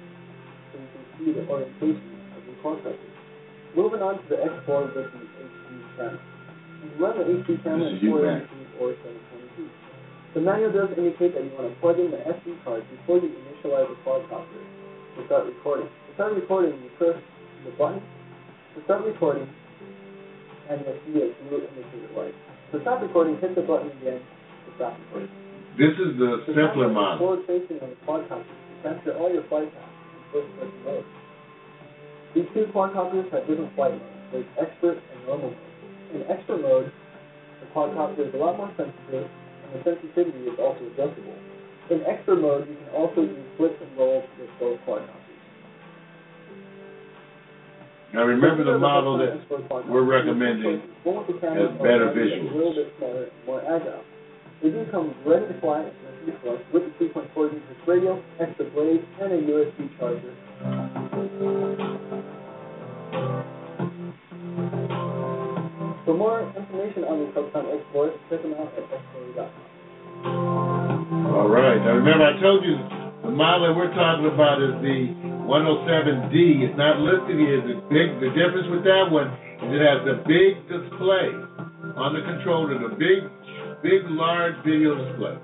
so 0.71 0.79
you 0.79 0.87
can 0.95 1.03
see 1.19 1.29
the 1.35 1.43
orientation 1.51 2.07
of 2.39 2.47
your 2.47 2.55
quadcopter. 2.63 3.11
Moving 3.75 4.03
on 4.03 4.23
to 4.23 4.25
the 4.31 4.37
X4 4.37 4.95
with 4.95 4.95
the 4.95 5.03
HD 5.11 5.97
camera. 5.99 6.21
You 6.87 6.91
can 6.91 6.99
run 7.03 7.19
the 7.19 7.25
HD 7.27 7.63
camera 7.67 7.89
in 7.91 7.99
you, 7.99 8.11
480 8.15 8.31
Mac. 8.31 8.47
or 8.79 8.95
720p. 8.95 9.36
The 10.37 10.45
manual 10.45 10.69
does 10.69 10.93
indicate 11.01 11.33
that 11.33 11.49
you 11.49 11.53
want 11.57 11.73
to 11.73 11.77
plug 11.81 11.97
in 11.97 12.13
the 12.13 12.21
SD 12.21 12.61
card 12.61 12.85
before 12.93 13.17
you 13.25 13.33
initialize 13.33 13.89
the 13.89 13.97
quadcopter 14.05 14.61
to 15.17 15.25
start 15.25 15.49
recording. 15.49 15.89
To 15.89 16.11
start 16.13 16.37
recording, 16.37 16.77
you 16.77 16.93
press 17.01 17.17
the 17.65 17.73
button 17.81 18.05
to 18.77 18.85
start 18.85 19.01
recording, 19.09 19.49
and 20.69 20.85
you'll 20.85 21.01
see 21.09 21.25
a 21.25 21.33
blue 21.49 21.65
indicator 21.65 22.13
light. 22.13 22.37
To 22.77 22.85
stop 22.85 23.01
recording, 23.01 23.41
hit 23.41 23.57
the 23.57 23.65
button 23.65 23.89
again 23.97 24.21
to 24.21 24.69
stop 24.77 25.01
recording. 25.09 25.33
This 25.81 25.97
is 26.05 26.21
the 26.21 26.45
The 26.45 26.53
simpler 26.53 26.93
model. 26.93 27.17
Forward 27.17 27.49
facing 27.49 27.81
on 27.81 27.97
the 27.97 28.01
quadcopter 28.05 28.45
to 28.45 28.75
capture 28.85 29.17
all 29.17 29.33
your 29.33 29.49
flight 29.49 29.73
paths 29.73 29.89
in 29.89 30.21
first 30.37 30.53
person 30.61 30.81
mode. 30.85 31.09
These 32.37 32.49
two 32.53 32.69
quadcopters 32.77 33.33
have 33.33 33.49
different 33.49 33.73
flight 33.73 33.97
modes. 33.97 34.21
There's 34.37 34.51
expert 34.61 35.01
and 35.01 35.19
normal 35.25 35.57
mode. 35.57 36.13
In 36.13 36.29
expert 36.29 36.61
mode, 36.61 36.93
the 37.65 37.73
quadcopter 37.73 38.29
is 38.29 38.37
a 38.37 38.37
lot 38.37 38.61
more 38.61 38.69
sensitive, 38.77 39.33
and 39.67 39.75
the 39.75 39.81
sensitivity 39.83 40.39
is 40.47 40.59
also 40.59 40.87
adjustable. 40.95 41.35
In 41.91 42.03
expert 42.07 42.41
mode, 42.41 42.69
you 42.69 42.75
can 42.77 42.91
also 42.95 43.23
use 43.23 43.47
flips 43.57 43.79
and 43.83 43.91
rolls 43.99 44.25
with 44.39 44.51
both 44.59 44.79
quadcopters. 44.87 45.27
Now 48.15 48.25
remember 48.25 48.65
the 48.65 48.79
model 48.79 49.19
that 49.19 49.35
we're 49.91 50.07
recommending 50.07 50.81
has 51.05 51.71
better 51.83 52.09
A 52.09 52.15
little 52.15 52.15
visuals. 52.15 52.75
bit 52.75 52.93
smaller 52.99 53.27
more 53.47 53.61
agile. 53.63 54.03
They 54.63 54.71
do 54.71 54.87
come 54.91 55.15
ready 55.27 55.53
to 55.53 55.61
fly 55.61 55.85
especially 55.85 56.41
for 56.41 56.57
us 56.57 56.63
with 56.73 56.85
the 56.99 57.05
3.4 57.05 57.29
GHz 57.37 57.87
radio, 57.87 58.23
extra 58.41 58.65
blades, 58.71 59.05
and 59.21 59.33
a 59.33 59.37
USB 59.37 59.99
charger. 59.99 60.33
More 66.17 66.43
information 66.57 67.05
on 67.05 67.21
the 67.21 67.27
Subcon 67.37 67.69
X4, 67.69 68.13
check 68.31 68.43
them 68.43 68.55
out 68.55 68.73
at 68.75 68.85
xstory.com. 68.89 69.67
All 71.37 71.49
right. 71.49 71.77
Now 71.77 71.93
remember, 72.01 72.25
I 72.25 72.41
told 72.41 72.65
you 72.65 72.77
the 73.23 73.31
model 73.31 73.69
that 73.69 73.75
we're 73.77 73.93
talking 73.93 74.27
about 74.27 74.63
is 74.63 74.75
the 74.81 75.13
107D. 75.45 76.67
It's 76.67 76.79
not 76.79 76.99
listed 76.99 77.37
here. 77.37 77.61
The 77.61 77.77
big, 77.93 78.19
the 78.19 78.31
difference 78.33 78.67
with 78.73 78.83
that 78.85 79.07
one 79.13 79.29
is 79.61 79.69
it 79.71 79.83
has 79.85 80.03
a 80.09 80.17
big 80.27 80.65
display 80.67 81.31
on 81.97 82.13
the 82.17 82.23
controller, 82.25 82.77
the 82.81 82.97
big, 82.97 83.29
big, 83.83 84.09
large 84.11 84.57
video 84.65 84.97
display, 84.97 85.37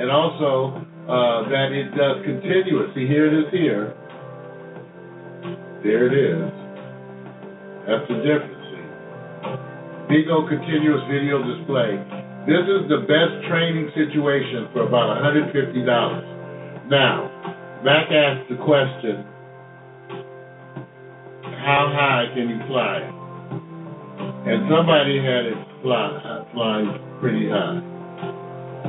and 0.00 0.10
also 0.10 0.80
uh, 1.08 1.48
that 1.48 1.72
it 1.72 1.92
does 1.94 2.24
continuous. 2.24 2.94
See, 2.94 3.06
here 3.06 3.26
it 3.28 3.34
is 3.36 3.48
here. 3.52 3.96
There 5.82 6.06
it 6.08 6.14
is. 6.16 6.52
That's 7.88 8.06
the 8.08 8.18
difference. 8.20 8.59
Bigo 10.10 10.42
continuous 10.48 11.06
video 11.06 11.38
display. 11.38 11.94
This 12.42 12.66
is 12.66 12.90
the 12.90 13.06
best 13.06 13.46
training 13.46 13.94
situation 13.94 14.66
for 14.72 14.82
about 14.82 15.22
$150. 15.22 15.54
Now, 16.90 17.30
Mac 17.84 18.10
asked 18.10 18.50
the 18.50 18.56
question, 18.56 19.22
how 21.62 21.94
high 21.94 22.26
can 22.34 22.50
you 22.50 22.58
fly? 22.66 23.06
And 24.50 24.66
somebody 24.66 25.22
had 25.22 25.46
it 25.46 25.54
fly, 25.80 26.10
uh, 26.26 26.42
flying 26.54 26.90
pretty 27.20 27.46
high. 27.46 27.78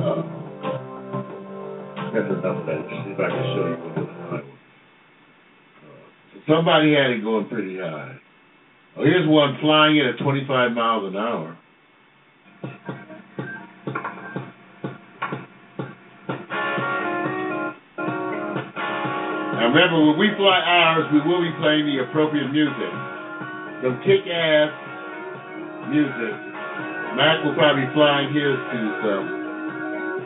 Uh, 0.02 0.26
that's 2.10 2.34
enough 2.34 2.58
of 2.58 2.66
that. 2.66 2.82
Just 2.90 3.14
if 3.14 3.20
I 3.22 3.30
can 3.30 3.46
show 3.54 3.70
you 3.70 3.78
what 3.78 3.94
this 3.94 4.42
somebody 6.48 6.94
had 6.94 7.14
it 7.14 7.22
going 7.22 7.46
pretty 7.46 7.78
high. 7.78 8.21
Oh, 8.94 9.04
here's 9.04 9.26
one 9.26 9.56
flying 9.60 9.96
it 9.96 10.04
at 10.04 10.18
25 10.20 10.72
miles 10.72 11.08
an 11.08 11.16
hour. 11.16 11.56
Now 19.56 19.68
remember, 19.72 19.96
when 20.12 20.18
we 20.18 20.28
fly 20.36 20.60
ours, 20.60 21.08
we 21.08 21.20
will 21.24 21.40
be 21.40 21.52
playing 21.56 21.86
the 21.88 22.04
appropriate 22.04 22.52
music. 22.52 22.92
Some 23.80 23.96
kick-ass 24.04 24.70
music. 25.88 26.36
Mac 27.16 27.44
will 27.44 27.54
probably 27.56 27.88
be 27.88 27.92
flying 27.96 28.28
his 28.28 28.56
to 28.60 28.78
some 29.00 29.42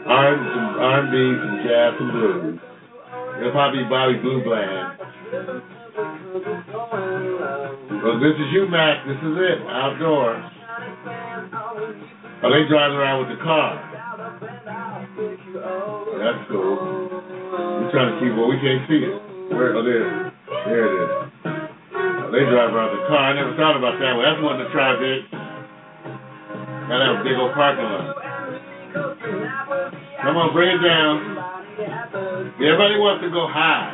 R 0.06 0.38
some 0.38 0.78
R&B, 0.78 1.14
some 1.38 1.58
jazz, 1.66 1.94
some 1.98 2.10
blues. 2.10 2.58
It'll 3.38 3.52
probably 3.52 3.82
be 3.82 3.88
Bobby 3.90 4.18
Blue 4.22 4.42
Bland. 4.42 4.98
Well, 8.06 8.22
this 8.22 8.38
is 8.38 8.54
you, 8.54 8.70
Mac. 8.70 9.02
This 9.02 9.18
is 9.18 9.34
it. 9.34 9.66
Outdoor. 9.66 10.38
Oh, 12.38 12.50
they 12.54 12.62
driving 12.70 13.02
around 13.02 13.26
with 13.26 13.34
the 13.34 13.42
car. 13.42 13.82
That's 16.14 16.38
cool. 16.46 16.78
We're 17.82 17.90
trying 17.90 18.14
to 18.14 18.22
keep, 18.22 18.30
well, 18.38 18.46
we 18.46 18.62
can't 18.62 18.86
see 18.86 19.10
it. 19.10 19.18
Where, 19.50 19.74
oh, 19.74 19.82
there. 19.82 20.30
There 20.70 20.86
it 20.86 20.94
is. 20.94 21.34
They 22.30 22.46
drive 22.46 22.70
around 22.78 22.94
the 22.94 23.10
car. 23.10 23.26
I 23.26 23.34
never 23.34 23.58
thought 23.58 23.74
about 23.74 23.98
that 23.98 24.14
one. 24.14 24.22
That's 24.22 24.38
one 24.38 24.62
to 24.62 24.70
try, 24.70 24.94
Vic. 25.02 25.26
Gotta 26.86 27.10
have 27.10 27.18
a 27.18 27.24
big 27.26 27.34
old 27.34 27.58
parking 27.58 27.90
lot. 27.90 28.22
Come 30.22 30.36
on, 30.38 30.54
bring 30.54 30.70
it 30.70 30.78
down. 30.78 31.42
Everybody 32.54 33.02
wants 33.02 33.26
to 33.26 33.30
go 33.34 33.50
high. 33.50 33.90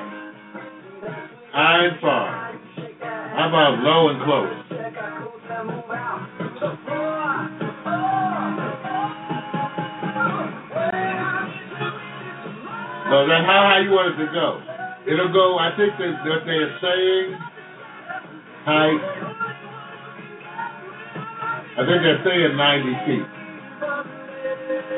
High 1.56 1.86
and 1.88 1.96
far. 2.02 2.41
How 3.32 3.48
about 3.48 3.80
low 3.80 4.08
and 4.12 4.20
close? 4.28 4.52
So 13.08 13.28
that's 13.28 13.44
how 13.48 13.60
high 13.68 13.84
you 13.84 13.92
want 13.92 14.12
it 14.12 14.20
to 14.24 14.28
go. 14.32 14.60
It'll 15.04 15.32
go, 15.32 15.56
I 15.60 15.72
think 15.76 15.96
that 15.96 16.12
what 16.28 16.44
they're 16.44 16.76
saying, 16.80 17.26
height, 18.68 19.00
I 21.72 21.82
think 21.88 21.98
they're 22.04 22.24
saying 22.24 22.56
90 22.56 23.04
feet. 23.04 23.28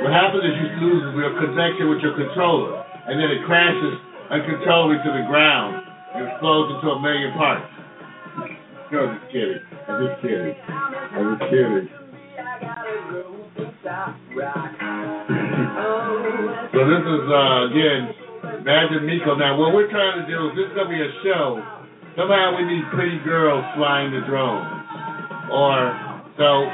What 0.03 0.11
happens 0.11 0.43
is 0.47 0.55
you 0.59 0.69
lose 0.79 1.03
your 1.19 1.35
connection 1.39 1.91
with 1.91 2.03
your 2.03 2.19
controller, 2.19 2.83
and 3.11 3.19
then 3.19 3.31
it 3.31 3.47
crashes 3.47 3.99
uncontrollably 4.31 4.99
to 5.07 5.11
the 5.11 5.27
ground 5.27 5.87
and 6.15 6.31
explodes 6.31 6.75
into 6.79 6.95
a 6.95 6.99
million 7.03 7.31
parts. 7.35 7.74
No, 8.95 9.11
I'm 9.11 9.19
just 9.19 9.27
kidding. 9.35 9.59
I'm 9.91 10.07
just 10.07 10.23
kidding. 10.23 10.55
I'm 10.55 11.35
just 11.35 11.51
kidding. 11.51 11.91
so 16.71 16.79
this 16.87 17.03
is 17.03 17.25
uh, 17.27 17.75
again 17.75 18.15
Magic 18.63 19.03
Miko. 19.03 19.35
Now 19.35 19.59
what 19.59 19.75
we're 19.75 19.91
trying 19.91 20.23
to 20.23 20.27
do 20.31 20.47
is 20.47 20.55
this 20.55 20.71
is 20.71 20.75
gonna 20.79 20.95
be 20.95 21.03
a 21.03 21.11
show. 21.27 21.59
Somehow 22.15 22.55
we 22.55 22.71
need 22.71 22.87
pretty 22.95 23.19
girls 23.27 23.67
flying 23.75 24.15
the 24.15 24.23
drones. 24.31 24.63
Or 25.51 25.91
so 26.39 26.71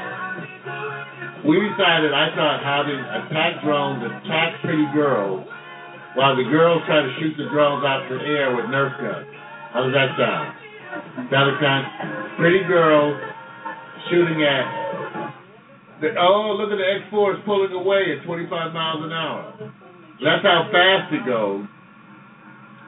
we 1.49 1.57
decided 1.73 2.13
I 2.13 2.29
thought 2.37 2.61
having 2.61 3.01
attack 3.01 3.65
drones 3.65 4.05
attack 4.05 4.61
pretty 4.61 4.85
girls 4.93 5.41
while 6.13 6.37
the 6.37 6.45
girls 6.45 6.85
try 6.85 7.01
to 7.01 7.09
shoot 7.17 7.33
the 7.33 7.49
drones 7.49 7.81
out 7.81 8.05
the 8.13 8.21
air 8.21 8.53
with 8.55 8.69
Nerf 8.69 8.93
guns. 9.01 9.25
How 9.73 9.89
does 9.89 9.93
that 9.97 10.13
sound? 10.21 10.60
Kind 10.91 11.85
pretty 12.37 12.63
girls 12.67 13.15
shooting 14.09 14.43
at 14.43 15.31
the, 16.01 16.15
oh 16.19 16.57
look 16.59 16.71
at 16.71 16.77
the 16.77 16.83
X 16.83 17.07
four 17.09 17.31
is 17.33 17.39
pulling 17.45 17.71
away 17.71 18.17
at 18.17 18.25
twenty 18.25 18.43
five 18.49 18.73
miles 18.73 19.05
an 19.05 19.13
hour. 19.13 19.55
That's 20.19 20.43
how 20.43 20.67
fast 20.67 21.13
it 21.13 21.23
goes. 21.25 21.63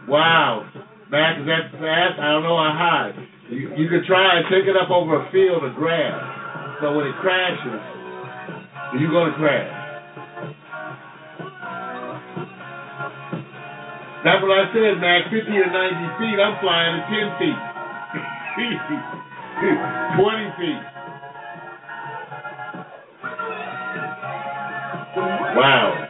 Wow. 0.07 0.67
Max, 1.09 1.39
is 1.39 1.47
that 1.47 1.71
fast? 1.79 2.19
I 2.19 2.35
don't 2.35 2.43
know 2.43 2.57
how 2.59 2.75
high. 2.75 3.11
You, 3.49 3.71
you 3.77 3.87
could 3.87 4.03
try 4.03 4.39
and 4.39 4.45
take 4.51 4.67
it 4.67 4.75
up 4.75 4.89
over 4.91 5.23
a 5.23 5.31
field 5.31 5.63
of 5.63 5.75
grass. 5.75 6.19
So 6.81 6.97
when 6.97 7.07
it 7.07 7.15
crashes, 7.21 7.79
you're 8.99 9.11
going 9.13 9.31
to 9.31 9.37
crash. 9.37 9.71
That's 14.25 14.41
what 14.41 14.51
I 14.51 14.65
said, 14.73 14.99
Max. 14.99 15.29
50 15.29 15.51
or 15.51 15.69
90 15.69 16.19
feet, 16.19 16.37
I'm 16.41 16.59
flying 16.59 16.99
at 16.99 17.05
10 17.07 17.39
feet. 17.39 17.72
20 20.17 20.51
feet. 20.57 20.83
Wow. 25.55 26.03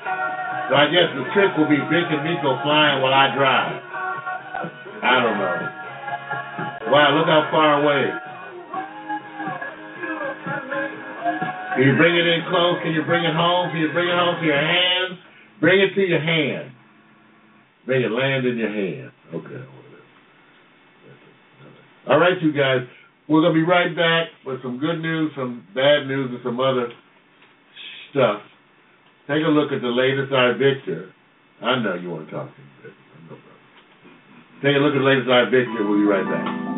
So 0.69 0.75
I 0.75 0.87
guess 0.91 1.07
the 1.15 1.23
trick 1.35 1.55
will 1.57 1.69
be 1.69 1.77
Vic 1.91 2.07
and 2.11 2.23
Miko 2.23 2.59
flying 2.63 3.01
while 3.01 3.13
I 3.13 3.35
drive. 3.35 3.81
I 5.03 5.15
don't 5.23 5.37
know. 5.37 6.91
Wow, 6.91 7.15
look 7.17 7.27
how 7.27 7.47
far 7.51 7.83
away. 7.83 8.11
Can 11.75 11.83
you 11.87 11.95
bring 11.97 12.15
it 12.15 12.27
in 12.27 12.41
close? 12.49 12.79
Can 12.83 12.93
you 12.93 13.03
bring 13.03 13.23
it 13.25 13.33
home? 13.33 13.71
Can 13.71 13.81
you 13.81 13.91
bring 13.91 14.07
it 14.07 14.15
home 14.15 14.39
to 14.39 14.45
your 14.45 14.61
hands? 14.61 15.19
Bring 15.59 15.79
it 15.81 15.95
to 15.95 16.01
your 16.01 16.21
hand. 16.21 16.71
Bring 17.85 18.03
it 18.03 18.11
land 18.11 18.45
in 18.45 18.57
your 18.57 18.69
hand. 18.69 19.11
Okay. 19.33 19.82
All 22.09 22.19
right, 22.19 22.41
you 22.41 22.51
guys. 22.51 22.87
We're 23.29 23.41
gonna 23.41 23.53
be 23.53 23.63
right 23.63 23.95
back 23.95 24.27
with 24.45 24.61
some 24.61 24.77
good 24.77 24.99
news, 24.99 25.31
some 25.35 25.65
bad 25.73 26.07
news, 26.07 26.31
and 26.31 26.39
some 26.43 26.59
other 26.59 26.91
stuff. 28.11 28.41
Take 29.27 29.43
a 29.43 29.47
look 29.47 29.71
at 29.71 29.81
the 29.81 29.87
latest 29.87 30.33
I 30.33 30.51
Victor. 30.51 31.13
I 31.61 31.79
know 31.79 31.95
you 31.95 32.09
want 32.09 32.27
to 32.27 32.31
talk 32.35 32.49
to 32.53 32.61
me. 32.61 32.67
Take 34.61 34.75
a 34.75 34.79
look 34.79 34.93
at 34.93 34.99
the 34.99 35.05
latest 35.05 35.29
I 35.29 35.45
Victor. 35.45 35.87
We'll 35.87 35.99
be 35.99 36.05
right 36.05 36.25
back. 36.25 36.72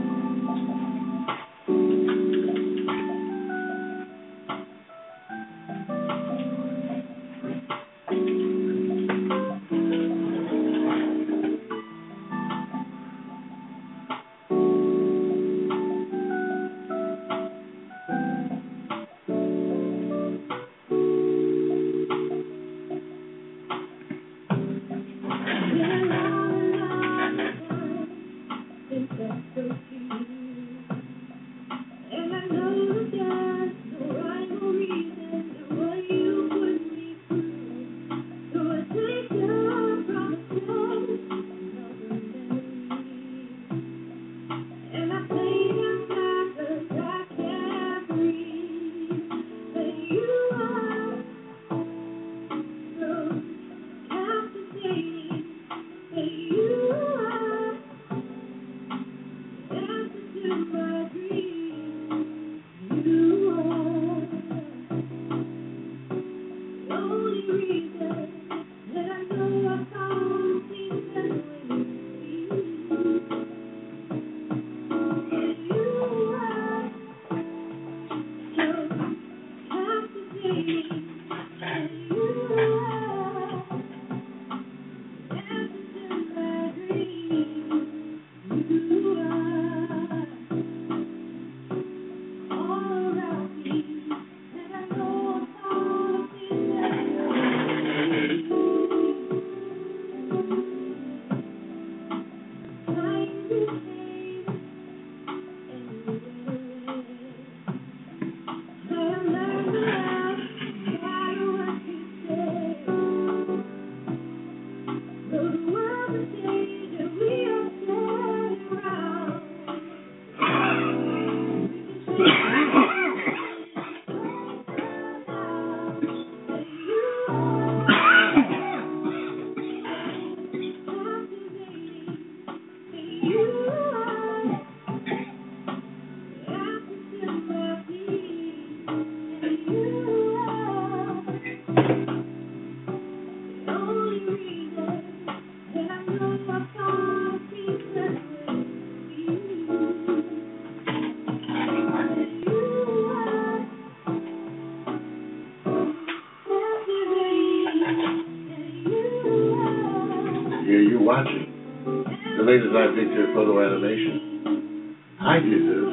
Latest 162.55 162.71
I 162.71 162.87
Victor 162.95 163.35
photo 163.35 163.59
animation. 163.59 164.95
I 165.19 165.43
did 165.43 165.59
this. 165.67 165.91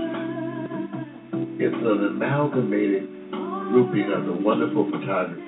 It's 1.58 1.74
an 1.74 2.06
amalgamated 2.14 3.10
grouping 3.74 4.06
of 4.14 4.30
the 4.30 4.32
wonderful 4.38 4.86
photography, 4.86 5.42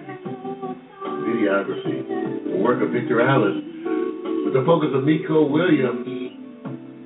videography, 1.22 2.50
the 2.50 2.59
work 2.59 2.83
of 2.83 2.90
Victor 2.90 3.22
Allen, 3.22 4.42
with 4.42 4.55
the 4.59 4.64
focus 4.66 4.90
of 4.90 5.05
Miko 5.07 5.46
Williams. 5.46 6.03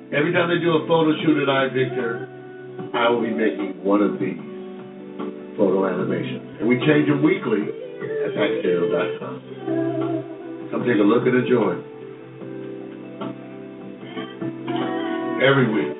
Every 0.08 0.32
time 0.32 0.48
they 0.48 0.60
do 0.64 0.72
a 0.72 0.88
photo 0.88 1.12
shoot 1.20 1.44
at 1.44 1.52
I 1.52 1.68
Victor, 1.68 2.32
I 2.96 3.10
will 3.12 3.20
be 3.20 3.28
making 3.28 3.84
one 3.84 4.00
of 4.00 4.16
these 4.16 4.40
photo 5.60 5.84
animations. 5.84 6.64
And 6.64 6.68
we 6.68 6.80
change 6.80 7.12
them 7.12 7.20
weekly 7.20 7.60
at 8.24 8.32
packstereo.com. 8.32 9.36
Come 10.72 10.80
take 10.88 10.96
a 10.96 11.04
look 11.04 11.28
and 11.28 11.44
enjoy. 11.44 11.87
Every 15.40 15.72
week. 15.72 15.96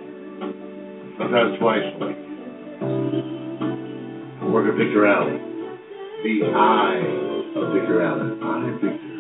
Sometimes 1.17 1.59
twice 1.61 1.95
a. 2.01 2.17
The 4.41 4.51
work 4.51 4.69
of 4.69 4.77
Victor 4.77 5.07
Allen. 5.07 5.39
The 6.25 6.43
eye 6.53 6.99
of 7.55 7.73
Victor 7.73 8.03
Allen. 8.03 8.43
I 8.43 8.71
Victor. 8.81 9.18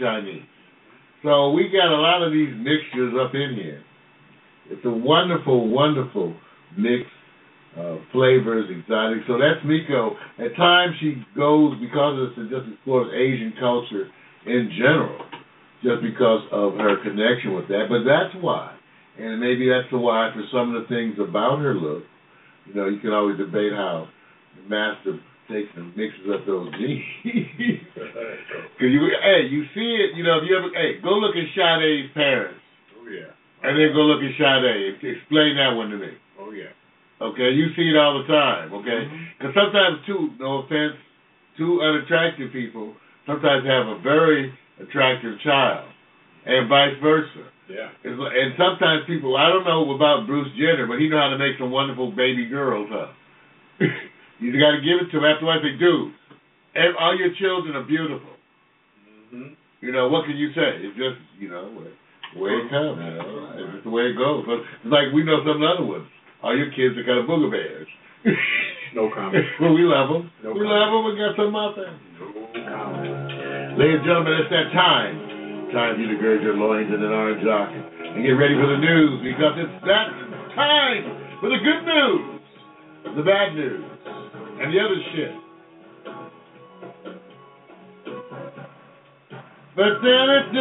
Chinese. 0.00 0.42
So 1.22 1.50
we 1.50 1.68
got 1.68 1.92
a 1.92 2.00
lot 2.00 2.22
of 2.22 2.32
these 2.32 2.48
mixtures 2.56 3.14
up 3.20 3.34
in 3.34 3.54
here. 3.54 3.82
It's 4.70 4.84
a 4.84 4.90
wonderful, 4.90 5.68
wonderful 5.68 6.34
mix 6.78 7.04
of 7.76 7.98
flavors, 8.10 8.70
exotic. 8.70 9.22
So 9.26 9.38
that's 9.38 9.60
Miko. 9.64 10.16
At 10.38 10.56
times 10.56 10.94
she 11.00 11.22
goes 11.36 11.78
because 11.78 12.18
of 12.18 12.30
this 12.30 12.38
and 12.38 12.50
just 12.50 12.72
explores 12.72 13.12
Asian 13.14 13.52
culture 13.60 14.08
in 14.46 14.70
general, 14.78 15.20
just 15.82 16.02
because 16.02 16.40
of 16.50 16.74
her 16.74 16.96
connection 17.02 17.54
with 17.54 17.68
that. 17.68 17.86
But 17.88 18.08
that's 18.08 18.34
why. 18.42 18.74
And 19.18 19.40
maybe 19.40 19.68
that's 19.68 19.90
the 19.90 19.98
why 19.98 20.30
for 20.32 20.42
some 20.50 20.74
of 20.74 20.82
the 20.82 20.88
things 20.88 21.16
about 21.20 21.58
her 21.60 21.74
look. 21.74 22.04
You 22.66 22.74
know, 22.74 22.88
you 22.88 22.98
can 23.00 23.12
always 23.12 23.36
debate 23.36 23.72
how 23.72 24.08
the 24.56 24.68
master 24.68 25.20
takes 25.50 25.68
and 25.74 25.90
mixes 25.98 26.30
up 26.30 26.46
those 26.46 26.70
genes. 26.78 27.82
Cause 28.78 28.90
you, 28.90 29.02
hey, 29.20 29.50
you 29.50 29.66
see 29.74 29.90
it. 29.98 30.16
You 30.16 30.22
know, 30.22 30.38
if 30.38 30.48
you 30.48 30.54
ever, 30.56 30.70
hey, 30.72 31.02
go 31.02 31.18
look 31.18 31.34
at 31.34 31.50
Sade's 31.52 32.14
parents, 32.14 32.62
Oh 32.94 33.10
yeah. 33.10 33.34
and 33.66 33.74
then 33.74 33.90
go 33.92 34.06
look 34.06 34.22
at 34.22 34.32
Sade. 34.38 34.96
Explain 35.02 35.58
that 35.58 35.74
one 35.74 35.90
to 35.90 35.98
me. 35.98 36.14
Oh 36.38 36.54
yeah. 36.54 36.72
Okay, 37.20 37.52
you 37.52 37.74
see 37.76 37.90
it 37.90 37.98
all 37.98 38.22
the 38.22 38.28
time. 38.30 38.72
Okay, 38.72 39.04
mm-hmm. 39.04 39.24
because 39.36 39.52
sometimes 39.52 40.00
too, 40.06 40.32
no 40.38 40.64
offense, 40.64 40.96
two 41.58 41.82
unattractive 41.82 42.48
people 42.54 42.94
sometimes 43.26 43.66
have 43.66 43.86
a 43.86 44.00
very 44.00 44.52
attractive 44.80 45.38
child, 45.44 45.88
and 46.46 46.68
vice 46.68 46.96
versa. 47.02 47.44
Yeah. 47.68 47.90
It's 48.02 48.18
and 48.18 48.54
sometimes 48.58 49.06
people, 49.06 49.36
I 49.36 49.48
don't 49.48 49.64
know 49.64 49.94
about 49.94 50.26
Bruce 50.26 50.50
Jenner, 50.58 50.86
but 50.86 50.98
he 50.98 51.08
know 51.08 51.18
how 51.18 51.30
to 51.30 51.38
make 51.38 51.54
some 51.58 51.70
wonderful 51.70 52.10
baby 52.10 52.46
girls, 52.46 52.88
huh? 52.90 53.12
you 54.40 54.52
got 54.56 54.72
to 54.74 54.80
give 54.82 54.98
it 55.04 55.08
to 55.12 55.18
him. 55.20 55.24
Afterwards, 55.24 55.62
they 55.62 55.76
do. 55.78 56.10
And 56.74 56.96
all 56.96 57.16
your 57.16 57.32
children 57.38 57.76
are 57.76 57.86
beautiful. 57.86 58.30
hmm 59.30 59.54
You 59.80 59.92
know, 59.92 60.08
what 60.08 60.24
can 60.26 60.36
you 60.36 60.50
say? 60.54 60.80
It's 60.82 60.96
just, 60.96 61.18
you 61.38 61.48
know, 61.50 61.68
the 62.34 62.40
way 62.40 62.50
it 62.50 62.66
comes, 62.70 62.98
you 62.98 63.10
know. 63.14 63.52
It's 63.58 63.70
just 63.74 63.84
the 63.84 63.94
way 63.94 64.10
it 64.10 64.16
goes. 64.16 64.44
But 64.46 64.62
it's 64.82 64.92
like 64.92 65.10
we 65.14 65.22
know 65.24 65.42
some 65.44 65.60
other 65.62 65.84
ones. 65.84 66.06
All 66.42 66.56
your 66.56 66.70
kids 66.72 66.96
are 66.96 67.04
kind 67.04 67.20
of 67.20 67.26
booger 67.28 67.50
bears. 67.50 67.88
No 68.90 69.06
comment. 69.14 69.46
well, 69.62 69.70
we 69.70 69.86
love 69.86 70.10
them. 70.10 70.26
No 70.42 70.50
we 70.50 70.66
comment. 70.66 70.74
love 70.74 70.90
them. 70.90 71.02
We 71.06 71.12
got 71.14 71.32
some 71.38 71.54
out 71.54 71.78
there. 71.78 71.94
No 72.18 72.26
comment. 72.58 73.78
Ladies 73.78 74.02
and 74.02 74.06
gentlemen, 74.06 74.34
it's 74.42 74.50
that 74.50 74.68
time. 74.74 75.14
Time 75.70 75.94
for 75.94 76.02
you 76.02 76.10
to 76.10 76.18
gird 76.18 76.42
your 76.42 76.58
loins 76.58 76.90
in 76.90 76.98
an 76.98 77.06
orange 77.14 77.38
jock 77.46 77.70
and 77.70 78.18
get 78.26 78.34
ready 78.34 78.58
for 78.58 78.66
the 78.66 78.82
news 78.82 79.22
because 79.22 79.54
it's 79.62 79.78
that 79.86 80.10
time 80.58 81.06
for 81.38 81.54
the 81.54 81.60
good 81.62 81.86
news, 81.86 82.42
the 83.14 83.22
bad 83.22 83.54
news, 83.54 83.86
and 84.60 84.72
the 84.72 84.78
other 84.78 85.00
shit. 85.14 85.32
But 89.76 90.02
then 90.02 90.28
it's 90.36 90.52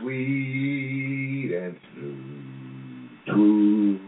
tweet 0.00 1.52
and 1.52 1.76
tweet. 3.26 4.00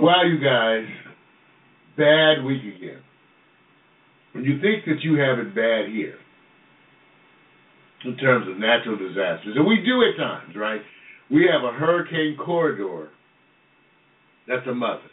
Wow, 0.00 0.22
you 0.24 0.38
guys, 0.38 0.86
bad 1.96 2.44
week 2.44 2.62
again. 2.76 3.02
When 4.32 4.44
you 4.44 4.60
think 4.60 4.84
that 4.86 5.02
you 5.02 5.18
have 5.18 5.38
it 5.38 5.54
bad 5.54 5.88
here, 5.90 6.18
in 8.04 8.16
terms 8.16 8.48
of 8.48 8.58
natural 8.58 8.96
disasters, 8.96 9.56
and 9.56 9.66
we 9.66 9.82
do 9.84 10.02
at 10.02 10.16
times, 10.16 10.54
right? 10.56 10.80
We 11.30 11.48
have 11.52 11.62
a 11.62 11.72
hurricane 11.76 12.36
corridor. 12.36 13.10
That's 14.50 14.66
a 14.66 14.74
mother. 14.74 15.06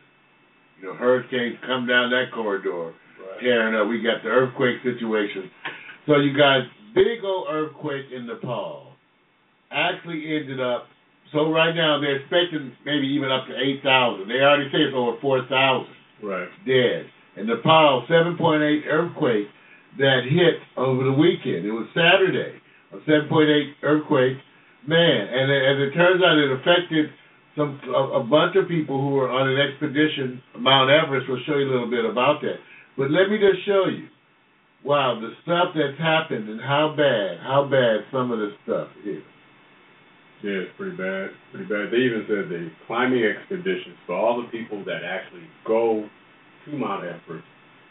You 0.82 0.90
know, 0.90 0.94
hurricanes 0.96 1.58
come 1.66 1.86
down 1.86 2.10
that 2.10 2.32
corridor, 2.34 2.90
Right. 3.22 3.40
tearing 3.40 3.76
up. 3.76 3.88
We 3.88 4.02
got 4.02 4.24
the 4.24 4.30
earthquake 4.30 4.82
situation. 4.82 5.52
So 6.08 6.18
you 6.18 6.34
got 6.34 6.66
big 6.96 7.24
old 7.24 7.46
earthquake 7.50 8.12
in 8.12 8.26
Nepal. 8.26 8.96
Actually 9.70 10.36
ended 10.36 10.60
up. 10.60 10.88
So 11.32 11.52
right 11.52 11.76
now 11.76 12.00
they're 12.00 12.16
expecting 12.18 12.72
maybe 12.86 13.06
even 13.08 13.30
up 13.32 13.46
to 13.48 13.54
eight 13.60 13.84
thousand. 13.84 14.28
They 14.28 14.42
already 14.42 14.72
say 14.72 14.82
it's 14.82 14.96
over 14.96 15.18
four 15.22 15.44
thousand 15.46 15.94
Right. 16.24 16.50
dead. 16.66 17.06
In 17.36 17.46
Nepal, 17.46 18.08
7.8 18.10 18.88
earthquake 18.88 19.48
that 20.00 20.24
hit 20.24 20.60
over 20.78 21.04
the 21.04 21.12
weekend. 21.12 21.66
It 21.68 21.72
was 21.72 21.86
Saturday, 21.94 22.60
a 22.92 22.98
7.8 23.06 23.76
earthquake. 23.84 24.38
Man, 24.88 25.28
and 25.28 25.52
as 25.52 25.78
it 25.88 25.94
turns 25.94 26.24
out, 26.24 26.38
it 26.40 26.50
affected 26.52 27.12
some 27.58 27.82
a, 27.90 28.22
a 28.22 28.24
bunch 28.24 28.56
of 28.56 28.70
people 28.70 29.02
who 29.02 29.18
were 29.18 29.30
on 29.30 29.50
an 29.50 29.58
expedition, 29.58 30.42
Mount 30.58 30.90
Everest. 30.94 31.28
We'll 31.28 31.42
show 31.46 31.58
you 31.58 31.66
a 31.68 31.74
little 31.74 31.90
bit 31.90 32.06
about 32.06 32.40
that. 32.42 32.62
But 32.96 33.10
let 33.12 33.30
me 33.30 33.38
just 33.42 33.66
show 33.66 33.90
you, 33.90 34.08
wow, 34.86 35.20
the 35.20 35.34
stuff 35.42 35.74
that's 35.74 35.98
happened 36.00 36.48
and 36.48 36.62
how 36.62 36.94
bad, 36.96 37.42
how 37.42 37.68
bad 37.70 38.06
some 38.14 38.32
of 38.32 38.40
this 38.40 38.54
stuff 38.64 38.88
is. 39.04 39.26
Yeah, 40.46 40.70
it's 40.70 40.78
pretty 40.78 40.96
bad. 40.96 41.34
Pretty 41.50 41.66
bad. 41.66 41.90
They 41.90 42.06
even 42.06 42.24
said 42.30 42.46
the 42.46 42.70
climbing 42.86 43.26
expeditions 43.26 43.98
for 44.06 44.14
all 44.14 44.38
the 44.38 44.48
people 44.54 44.86
that 44.86 45.02
actually 45.02 45.50
go 45.66 46.06
to 46.66 46.72
Mount 46.78 47.06
Everest 47.06 47.46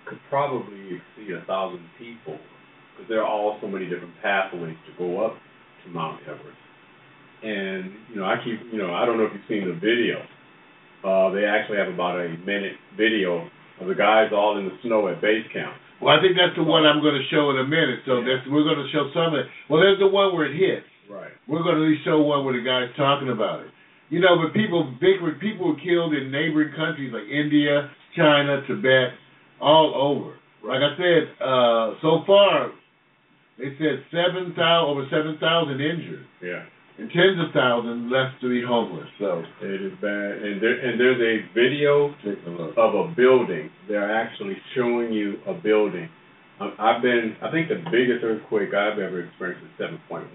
could 0.07 0.23
probably 0.31 1.03
exceed 1.03 1.35
a 1.35 1.45
thousand 1.47 1.83
people 1.99 2.39
because 2.95 3.09
there 3.09 3.23
are 3.23 3.29
all 3.29 3.59
so 3.61 3.67
many 3.67 3.87
different 3.87 4.15
pathways 4.23 4.79
to 4.87 4.93
go 4.97 5.27
up 5.27 5.35
to 5.85 5.91
Mount 5.91 6.23
Everest. 6.23 6.66
And 7.43 7.93
you 8.11 8.17
know, 8.17 8.25
I 8.25 8.37
keep 8.45 8.59
you 8.73 8.79
know, 8.79 8.95
I 8.95 9.05
don't 9.05 9.19
know 9.19 9.25
if 9.27 9.33
you've 9.35 9.49
seen 9.49 9.69
the 9.69 9.75
video. 9.77 10.23
Uh, 11.05 11.31
they 11.31 11.45
actually 11.45 11.79
have 11.79 11.89
about 11.93 12.19
a 12.19 12.29
minute 12.45 12.75
video 12.97 13.47
of 13.81 13.87
the 13.87 13.95
guys 13.95 14.33
all 14.33 14.59
in 14.59 14.65
the 14.67 14.75
snow 14.83 15.07
at 15.09 15.21
base 15.21 15.45
camp. 15.53 15.77
Well, 16.01 16.13
I 16.17 16.21
think 16.21 16.37
that's 16.37 16.57
the 16.57 16.65
one 16.65 16.85
I'm 16.85 17.01
going 17.01 17.15
to 17.17 17.25
show 17.31 17.51
in 17.53 17.59
a 17.61 17.65
minute. 17.69 18.01
So 18.05 18.21
Yeah. 18.21 18.37
that's 18.41 18.49
we're 18.49 18.65
going 18.65 18.81
to 18.81 18.89
show 18.93 19.09
some 19.15 19.33
of 19.37 19.41
it. 19.41 19.47
Well, 19.69 19.81
there's 19.81 19.99
the 20.01 20.09
one 20.09 20.35
where 20.35 20.47
it 20.49 20.57
hits. 20.57 20.89
Right. 21.09 21.31
We're 21.47 21.63
going 21.63 21.77
to 21.77 21.85
at 21.85 21.89
least 21.89 22.05
show 22.05 22.19
one 22.21 22.45
where 22.45 22.57
the 22.57 22.65
guy's 22.65 22.91
talking 22.97 23.31
about 23.31 23.61
it. 23.63 23.71
You 24.09 24.21
know, 24.21 24.39
but 24.41 24.55
people, 24.55 24.87
big 25.01 25.19
people 25.41 25.69
were 25.75 25.81
killed 25.81 26.15
in 26.15 26.31
neighboring 26.31 26.73
countries 26.75 27.13
like 27.13 27.27
India, 27.31 27.91
China, 28.17 28.63
Tibet, 28.67 29.15
all 29.61 29.95
over. 29.95 30.35
Like 30.67 30.83
I 30.83 30.93
said, 30.99 31.23
uh, 31.43 31.95
so 32.03 32.23
far, 32.27 32.71
they 33.59 33.71
said 33.79 34.03
seven 34.11 34.55
thousand, 34.55 34.91
over 34.91 35.07
seven 35.11 35.39
thousand 35.39 35.81
injured, 35.81 36.27
Yeah. 36.43 36.65
And 36.99 37.11
tens 37.11 37.37
of 37.39 37.53
thousands 37.53 38.11
left 38.11 38.41
to 38.41 38.49
be 38.49 38.63
homeless. 38.67 39.09
So 39.19 39.45
It 39.61 39.83
is 39.83 39.93
bad. 40.01 40.43
And 40.43 40.63
there 40.63 40.77
and 40.81 40.99
there's 40.99 41.21
a 41.21 41.53
video 41.53 42.15
a 42.25 42.81
of 42.81 42.95
a 42.95 43.15
building. 43.15 43.71
They're 43.89 44.15
actually 44.17 44.57
showing 44.75 45.13
you 45.13 45.37
a 45.47 45.55
building. 45.55 46.09
Um, 46.59 46.73
I've 46.79 47.03
been, 47.03 47.37
I 47.43 47.51
think 47.51 47.69
the 47.69 47.85
biggest 47.93 48.25
earthquake 48.25 48.73
I've 48.73 48.99
ever 48.99 49.25
experienced 49.25 49.67
is 49.79 49.87
7.1. 50.11 50.33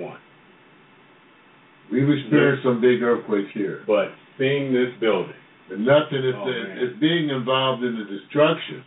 We've 1.91 2.07
experienced 2.07 2.64
some 2.64 2.80
big 2.80 3.01
earthquakes 3.01 3.49
here, 3.53 3.84
But 3.88 4.14
seeing 4.38 4.72
this 4.72 4.93
building, 5.01 5.36
and 5.72 5.84
nothing 5.84 6.24
is 6.24 6.36
Oh, 6.38 6.47
is 6.47 6.93
being 7.01 7.30
involved 7.30 7.84
in 7.84 7.97
the 7.97 8.05
destruction, 8.05 8.84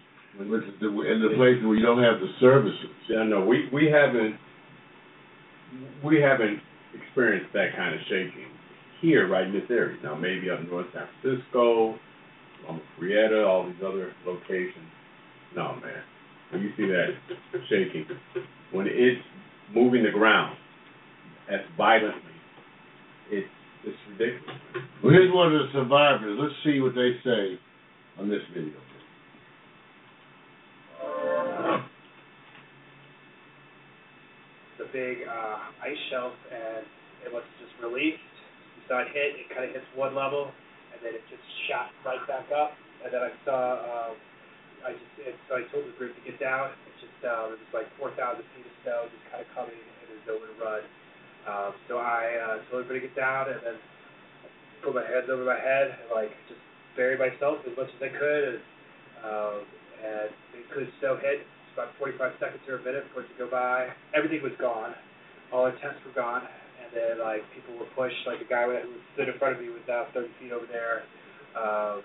which 0.49 0.63
is 0.63 0.75
the, 0.81 0.89
in 0.89 1.21
the 1.21 1.35
places 1.37 1.67
where 1.67 1.75
you 1.75 1.83
don't 1.85 2.03
have 2.03 2.21
the 2.21 2.31
services. 2.41 2.95
I 3.19 3.25
know 3.25 3.45
we 3.45 3.69
we 3.73 3.91
haven't 3.91 4.39
we 6.05 6.21
haven't 6.23 6.61
experienced 7.03 7.53
that 7.53 7.75
kind 7.77 7.95
of 7.95 8.01
shaking 8.09 8.47
here, 9.01 9.29
right 9.29 9.47
in 9.47 9.53
this 9.53 9.69
area. 9.71 9.97
Now 10.03 10.15
maybe 10.15 10.51
up 10.51 10.61
north, 10.69 10.87
San 10.93 11.07
Francisco, 11.21 11.99
um, 12.69 12.81
Rieta, 13.01 13.47
all 13.47 13.67
these 13.67 13.83
other 13.85 14.13
locations. 14.27 14.89
No, 15.55 15.75
man. 15.77 16.03
When 16.51 16.63
you 16.63 16.71
see 16.77 16.87
that 16.87 17.15
shaking, 17.69 18.07
when 18.73 18.87
it's 18.87 19.21
moving 19.75 20.05
the 20.05 20.11
ground 20.11 20.57
as 21.51 21.61
violently, 21.77 22.21
it's 23.31 23.49
it's 23.85 23.97
ridiculous. 24.09 24.61
Well, 25.03 25.13
here's 25.13 25.35
one 25.35 25.55
of 25.55 25.61
the 25.61 25.69
survivors. 25.73 26.39
Let's 26.41 26.55
see 26.65 26.81
what 26.81 26.95
they 26.95 27.13
say 27.23 27.59
on 28.19 28.31
this 28.31 28.41
video. 28.55 28.73
Big 34.95 35.27
uh, 35.27 35.59
ice 35.83 35.99
shelf, 36.09 36.33
and 36.55 36.87
it 37.27 37.31
was 37.35 37.43
just 37.59 37.75
released. 37.83 38.23
We 38.79 38.81
saw 38.87 39.03
it 39.03 39.11
hit. 39.11 39.35
It 39.43 39.51
kind 39.51 39.67
of 39.67 39.75
hits 39.75 39.91
one 39.99 40.15
level, 40.15 40.55
and 40.95 41.03
then 41.03 41.19
it 41.19 41.27
just 41.27 41.43
shot 41.67 41.91
right 42.07 42.23
back 42.31 42.47
up. 42.55 42.79
And 43.03 43.11
then 43.11 43.27
I 43.27 43.35
saw, 43.43 43.59
uh, 43.83 44.13
I 44.87 44.95
just, 44.95 45.15
it, 45.19 45.35
so 45.51 45.59
I 45.59 45.67
told 45.75 45.91
the 45.91 45.99
group 45.99 46.15
to 46.15 46.23
get 46.23 46.39
down. 46.39 46.71
It's 46.95 47.11
just, 47.11 47.19
uh, 47.27 47.51
it 47.51 47.59
was 47.59 47.73
like 47.75 47.91
4,000 47.99 48.39
feet 48.55 48.65
of 48.65 48.75
snow 48.87 49.11
just 49.11 49.27
kind 49.35 49.43
of 49.43 49.51
coming, 49.51 49.77
and 49.77 50.05
there's 50.15 50.25
nowhere 50.31 50.55
to 50.55 50.59
run. 50.63 50.83
Um, 51.45 51.73
so 51.91 51.99
I 51.99 52.23
uh, 52.39 52.57
told 52.71 52.87
everybody 52.87 53.05
to 53.05 53.07
get 53.11 53.19
down, 53.19 53.51
and 53.51 53.61
then 53.67 53.77
put 54.81 54.95
my 54.95 55.05
hands 55.05 55.27
over 55.27 55.43
my 55.43 55.59
head, 55.59 55.91
and 55.91 56.09
like 56.15 56.31
just 56.47 56.63
bury 56.95 57.19
myself 57.19 57.59
as 57.67 57.75
much 57.75 57.91
as 57.91 58.01
I 58.01 58.13
could, 58.15 58.43
and 58.47 58.63
um, 59.27 59.59
and 60.05 60.29
because 60.53 60.89
snow 61.01 61.17
hit, 61.17 61.43
about 61.75 61.93
45 61.99 62.39
seconds 62.39 62.63
or 62.71 62.79
a 62.79 62.85
minute 62.87 63.05
for 63.13 63.27
it 63.27 63.29
to 63.29 63.37
go 63.37 63.51
by. 63.51 63.91
Everything 64.15 64.41
was 64.41 64.55
gone. 64.57 64.95
All 65.51 65.67
our 65.67 65.77
tents 65.83 66.01
were 66.07 66.15
gone. 66.15 66.47
And 66.81 66.91
then, 66.95 67.15
like, 67.21 67.43
people 67.55 67.75
were 67.77 67.91
pushed. 67.99 68.23
Like, 68.27 68.39
the 68.39 68.49
guy 68.49 68.65
who 68.67 68.95
stood 69.15 69.29
in 69.29 69.37
front 69.37 69.59
of 69.59 69.61
me 69.61 69.69
was 69.69 69.83
now 69.87 70.07
30 70.15 70.31
feet 70.39 70.55
over 70.55 70.67
there. 70.71 71.03
Um, 71.59 72.03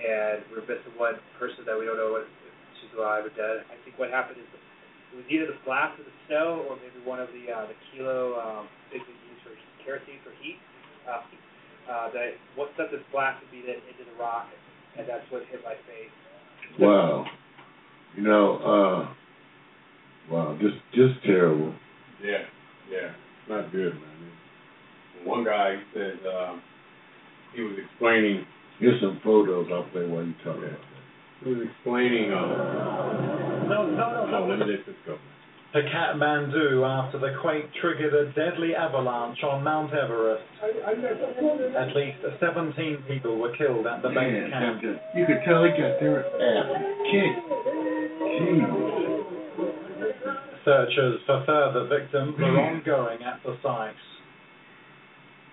and 0.00 0.44
we 0.48 0.60
we're 0.60 0.68
missing 0.68 0.94
one 0.96 1.20
person 1.36 1.64
that 1.68 1.76
we 1.76 1.84
don't 1.84 2.00
know 2.00 2.16
if 2.20 2.28
she's 2.80 2.92
alive 2.96 3.28
or 3.28 3.32
dead. 3.36 3.68
I 3.68 3.76
think 3.84 4.00
what 4.00 4.08
happened 4.08 4.40
is 4.40 4.48
it 4.48 5.16
was 5.16 5.26
either 5.28 5.50
the 5.50 5.60
blast 5.66 5.98
of 6.00 6.06
the 6.06 6.16
snow 6.24 6.64
or 6.70 6.80
maybe 6.80 7.02
one 7.04 7.20
of 7.20 7.28
the 7.36 7.50
uh, 7.50 7.66
the 7.68 7.76
kilo 7.90 8.38
um, 8.38 8.64
things 8.88 9.04
they 9.04 9.16
use 9.28 9.40
for 9.44 9.52
kerosene 9.84 10.22
for 10.24 10.32
heat. 10.40 10.56
Uh, 11.04 11.20
uh, 11.90 12.06
that 12.14 12.38
what 12.54 12.70
set 12.78 12.88
this 12.94 13.02
blast 13.10 13.42
would 13.42 13.50
be 13.50 13.66
into 13.66 14.04
the 14.06 14.16
rock, 14.16 14.46
and 14.96 15.08
that's 15.08 15.26
what 15.28 15.42
hit 15.50 15.60
my 15.66 15.74
face. 15.90 16.14
Wow. 16.78 17.26
You 18.16 18.22
know, 18.24 18.56
uh, 18.58 20.32
wow, 20.32 20.58
just 20.60 20.76
just 20.94 21.24
terrible. 21.24 21.74
Yeah, 22.22 22.44
yeah, 22.90 23.12
not 23.48 23.70
good, 23.72 23.94
man. 23.94 24.04
One 25.24 25.44
guy 25.44 25.76
said 25.94 26.18
um, 26.26 26.62
he 27.54 27.62
was 27.62 27.76
explaining 27.84 28.44
Here's 28.80 28.98
some 29.02 29.20
photos 29.22 29.68
I'll 29.70 29.84
play 29.92 30.06
while 30.08 30.24
you 30.24 30.32
talk 30.42 30.56
about 30.56 30.70
that. 30.72 31.44
he 31.44 31.50
was 31.52 31.68
explaining 31.68 32.32
um, 32.32 33.68
No, 33.68 33.84
no, 33.84 33.92
no, 33.92 34.26
no, 34.26 34.40
no. 34.40 34.46
let 34.48 34.58
me 34.66 34.72
let 34.74 34.86
this 34.86 34.96
go. 35.04 35.18
to 35.74 35.80
Kathmandu 35.84 36.80
after 36.88 37.18
the 37.20 37.36
quake 37.42 37.68
triggered 37.82 38.14
a 38.14 38.32
deadly 38.32 38.74
avalanche 38.74 39.36
on 39.44 39.62
Mount 39.62 39.92
Everest. 39.92 40.42
At 41.76 41.94
least 41.94 42.18
17 42.40 43.04
people 43.06 43.36
were 43.36 43.54
killed 43.56 43.86
at 43.86 44.00
the 44.00 44.08
base 44.08 44.48
camp. 44.50 44.80
you 45.14 45.26
could 45.26 45.44
tell 45.44 45.62
he 45.62 45.70
got 45.76 46.00
their 46.00 46.24
ass 46.24 46.80
kicked. 47.12 47.89
Jeez. 48.40 48.90
Searches 50.64 51.20
for 51.26 51.44
further 51.46 51.88
victims 51.88 52.34
are 52.38 52.60
ongoing 52.60 53.22
at 53.22 53.42
the 53.44 53.56
site. 53.62 53.94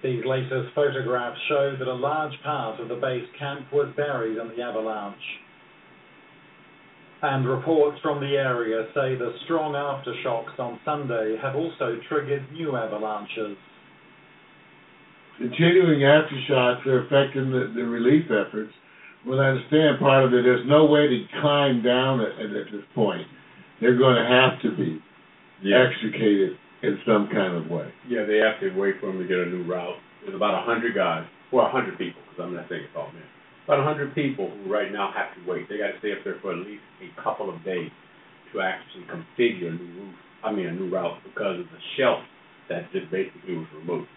These 0.04 0.24
latest 0.26 0.74
photographs 0.76 1.40
show 1.50 1.76
that 1.78 1.88
a 1.88 1.94
large 1.94 2.34
part 2.44 2.80
of 2.80 2.88
the 2.88 2.96
base 2.96 3.28
camp 3.38 3.72
was 3.74 3.92
buried 3.98 4.38
in 4.38 4.50
the 4.50 4.62
avalanche. 4.62 5.16
And 7.22 7.50
reports 7.50 8.00
from 8.02 8.20
the 8.20 8.38
area 8.38 8.86
say 8.94 9.16
the 9.16 9.34
strong 9.46 9.74
aftershocks 9.74 10.60
on 10.60 10.80
Sunday 10.86 11.36
have 11.42 11.56
also 11.56 11.98
triggered 12.08 12.46
new 12.54 12.76
avalanches. 12.76 13.58
Continuing 15.38 16.02
aftershocks 16.02 16.86
are 16.86 17.06
affecting 17.06 17.50
the, 17.52 17.74
the 17.76 17.84
relief 17.84 18.26
efforts. 18.26 18.74
Well, 19.28 19.44
I 19.44 19.52
understand 19.52 20.00
part 20.00 20.24
of 20.24 20.32
it. 20.32 20.48
There's 20.48 20.64
no 20.66 20.86
way 20.86 21.04
to 21.12 21.20
climb 21.42 21.84
down 21.84 22.22
at, 22.22 22.40
at 22.40 22.72
this 22.72 22.88
point. 22.96 23.28
They're 23.82 23.98
going 23.98 24.16
to 24.16 24.24
have 24.24 24.56
to 24.64 24.72
be 24.72 25.04
extricated 25.68 26.56
in 26.82 26.96
some 27.06 27.28
kind 27.28 27.60
of 27.60 27.68
way. 27.68 27.92
Yeah, 28.08 28.24
they 28.24 28.40
have 28.40 28.56
to 28.64 28.72
wait 28.80 29.04
for 29.04 29.12
him 29.12 29.20
to 29.20 29.28
get 29.28 29.44
a 29.44 29.46
new 29.52 29.68
route. 29.68 30.00
There's 30.24 30.34
about 30.34 30.56
a 30.56 30.64
hundred 30.64 30.96
guys, 30.96 31.28
well, 31.52 31.68
a 31.68 31.70
hundred 31.70 31.98
people, 31.98 32.24
because 32.24 32.40
I'm 32.40 32.56
not 32.56 32.70
saying 32.70 32.88
it's 32.88 32.96
all 32.96 33.12
men. 33.12 33.28
About 33.68 33.82
a 33.82 33.84
hundred 33.84 34.16
people 34.16 34.48
who 34.48 34.72
right 34.72 34.96
now 34.96 35.12
have 35.12 35.36
to 35.36 35.44
wait. 35.44 35.68
They 35.68 35.78
got 35.78 35.92
to 35.92 36.00
stay 36.00 36.16
up 36.16 36.24
there 36.24 36.40
for 36.42 36.56
at 36.56 36.64
least 36.64 36.88
a 37.04 37.12
couple 37.22 37.52
of 37.52 37.60
days 37.68 37.92
to 38.54 38.64
actually 38.64 39.12
configure 39.12 39.68
a 39.68 39.76
new 39.76 40.08
route. 40.08 40.16
I 40.48 40.56
mean, 40.56 40.68
a 40.68 40.72
new 40.72 40.88
route 40.88 41.20
because 41.28 41.60
of 41.60 41.68
the 41.68 41.82
shelf 42.00 42.24
that 42.72 42.88
just 42.96 43.12
basically 43.12 43.60
was 43.60 43.68
removed. 43.76 44.08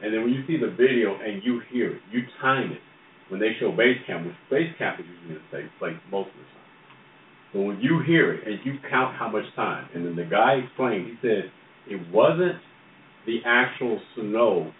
And 0.00 0.14
then 0.14 0.24
when 0.24 0.32
you 0.32 0.40
see 0.48 0.56
the 0.56 0.72
video 0.72 1.20
and 1.20 1.44
you 1.44 1.60
hear 1.68 2.00
it, 2.00 2.02
you 2.10 2.22
time 2.40 2.72
it 2.72 2.80
when 3.28 3.40
they 3.40 3.52
show 3.60 3.70
base 3.72 3.98
camp, 4.06 4.26
which 4.26 4.34
base 4.50 4.72
camp 4.78 5.00
is 5.00 5.06
usually 5.06 5.36
in 5.36 5.42
the 5.52 5.70
place 5.78 5.96
most 6.10 6.28
of 6.28 6.34
the 6.34 6.42
time. 6.42 6.58
But 7.52 7.60
when 7.62 7.80
you 7.80 8.02
hear 8.06 8.32
it 8.34 8.46
and 8.46 8.58
you 8.64 8.78
count 8.90 9.16
how 9.16 9.28
much 9.28 9.44
time, 9.56 9.88
and 9.94 10.04
then 10.04 10.16
the 10.16 10.24
guy 10.24 10.60
explained, 10.64 11.06
he 11.06 11.14
said 11.22 11.50
it 11.88 12.00
wasn't 12.12 12.60
the 13.26 13.38
actual 13.46 14.00
snow 14.14 14.72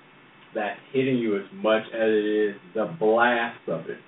that's 0.54 0.78
hitting 0.92 1.18
you 1.18 1.36
as 1.36 1.44
much 1.54 1.82
as 1.94 2.08
it 2.08 2.50
is 2.50 2.56
the 2.74 2.94
blast 2.98 3.60
of 3.68 3.88
it, 3.88 3.98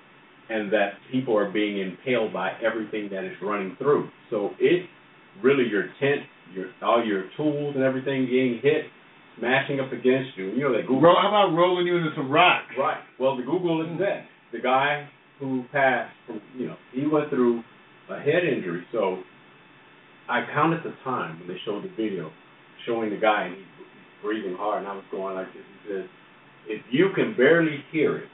and 0.49 0.71
that 0.73 0.93
people 1.11 1.37
are 1.37 1.51
being 1.51 1.79
impaled 1.79 2.33
by 2.33 2.51
everything 2.63 3.09
that 3.11 3.23
is 3.23 3.33
running 3.41 3.75
through. 3.77 4.09
So 4.29 4.51
it's 4.59 4.87
really 5.43 5.67
your 5.69 5.85
tent, 5.99 6.21
your 6.53 6.67
all 6.81 7.03
your 7.05 7.29
tools 7.37 7.75
and 7.75 7.83
everything 7.83 8.25
getting 8.25 8.59
hit, 8.61 8.85
smashing 9.39 9.79
up 9.79 9.91
against 9.91 10.37
you. 10.37 10.49
You 10.49 10.63
know 10.63 10.73
that 10.73 10.81
Google. 10.87 11.01
Ro- 11.01 11.21
how 11.21 11.29
about 11.29 11.55
rolling 11.55 11.87
you 11.87 11.97
into 11.97 12.09
some 12.15 12.29
rocks? 12.29 12.73
Right. 12.77 13.01
Well, 13.19 13.37
the 13.37 13.43
Google 13.43 13.81
is 13.81 13.99
that 13.99 14.25
the 14.51 14.59
guy 14.59 15.07
who 15.39 15.63
passed 15.71 16.15
from, 16.27 16.41
you 16.57 16.67
know, 16.67 16.77
he 16.93 17.07
went 17.07 17.29
through 17.29 17.63
a 18.09 18.19
head 18.19 18.43
injury. 18.43 18.83
So 18.91 19.23
I 20.29 20.45
counted 20.53 20.83
the 20.83 20.93
time 21.03 21.39
when 21.39 21.47
they 21.47 21.57
showed 21.65 21.83
the 21.83 21.89
video 21.89 22.31
showing 22.85 23.09
the 23.09 23.17
guy 23.17 23.45
and 23.45 23.55
he's, 23.55 23.65
breathing 24.21 24.55
hard, 24.55 24.83
and 24.83 24.87
I 24.87 24.93
was 24.93 25.03
going 25.09 25.33
like 25.33 25.47
this. 25.47 25.63
He 25.83 25.93
says, 25.93 26.05
if 26.67 26.81
you 26.91 27.09
can 27.15 27.35
barely 27.35 27.83
hear 27.91 28.17
it, 28.17 28.29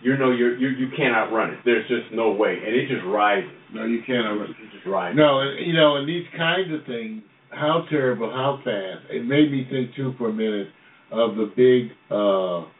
you 0.00 0.16
know 0.16 0.30
you're, 0.30 0.56
you 0.56 0.68
you 0.68 0.86
can't 0.96 1.16
outrun 1.16 1.50
it. 1.50 1.58
There's 1.64 1.86
just 1.88 2.14
no 2.14 2.30
way, 2.30 2.58
and 2.64 2.76
it 2.76 2.86
just 2.86 3.04
rises. 3.04 3.50
No, 3.74 3.84
you 3.84 4.02
can't. 4.06 4.24
It 4.40 4.54
just 4.72 4.86
rises. 4.86 5.16
No, 5.18 5.40
and, 5.40 5.66
you 5.66 5.72
know, 5.72 5.96
and 5.96 6.08
these 6.08 6.26
kinds 6.36 6.72
of 6.72 6.86
things, 6.86 7.22
how 7.50 7.86
terrible, 7.90 8.30
how 8.30 8.58
fast. 8.58 9.10
It 9.10 9.26
made 9.26 9.50
me 9.50 9.66
think 9.68 9.96
too 9.96 10.14
for 10.16 10.28
a 10.28 10.32
minute 10.32 10.68
of 11.10 11.34
the 11.34 11.50
big 11.56 11.90
uh, 12.08 12.70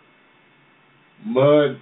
mud, 1.27 1.81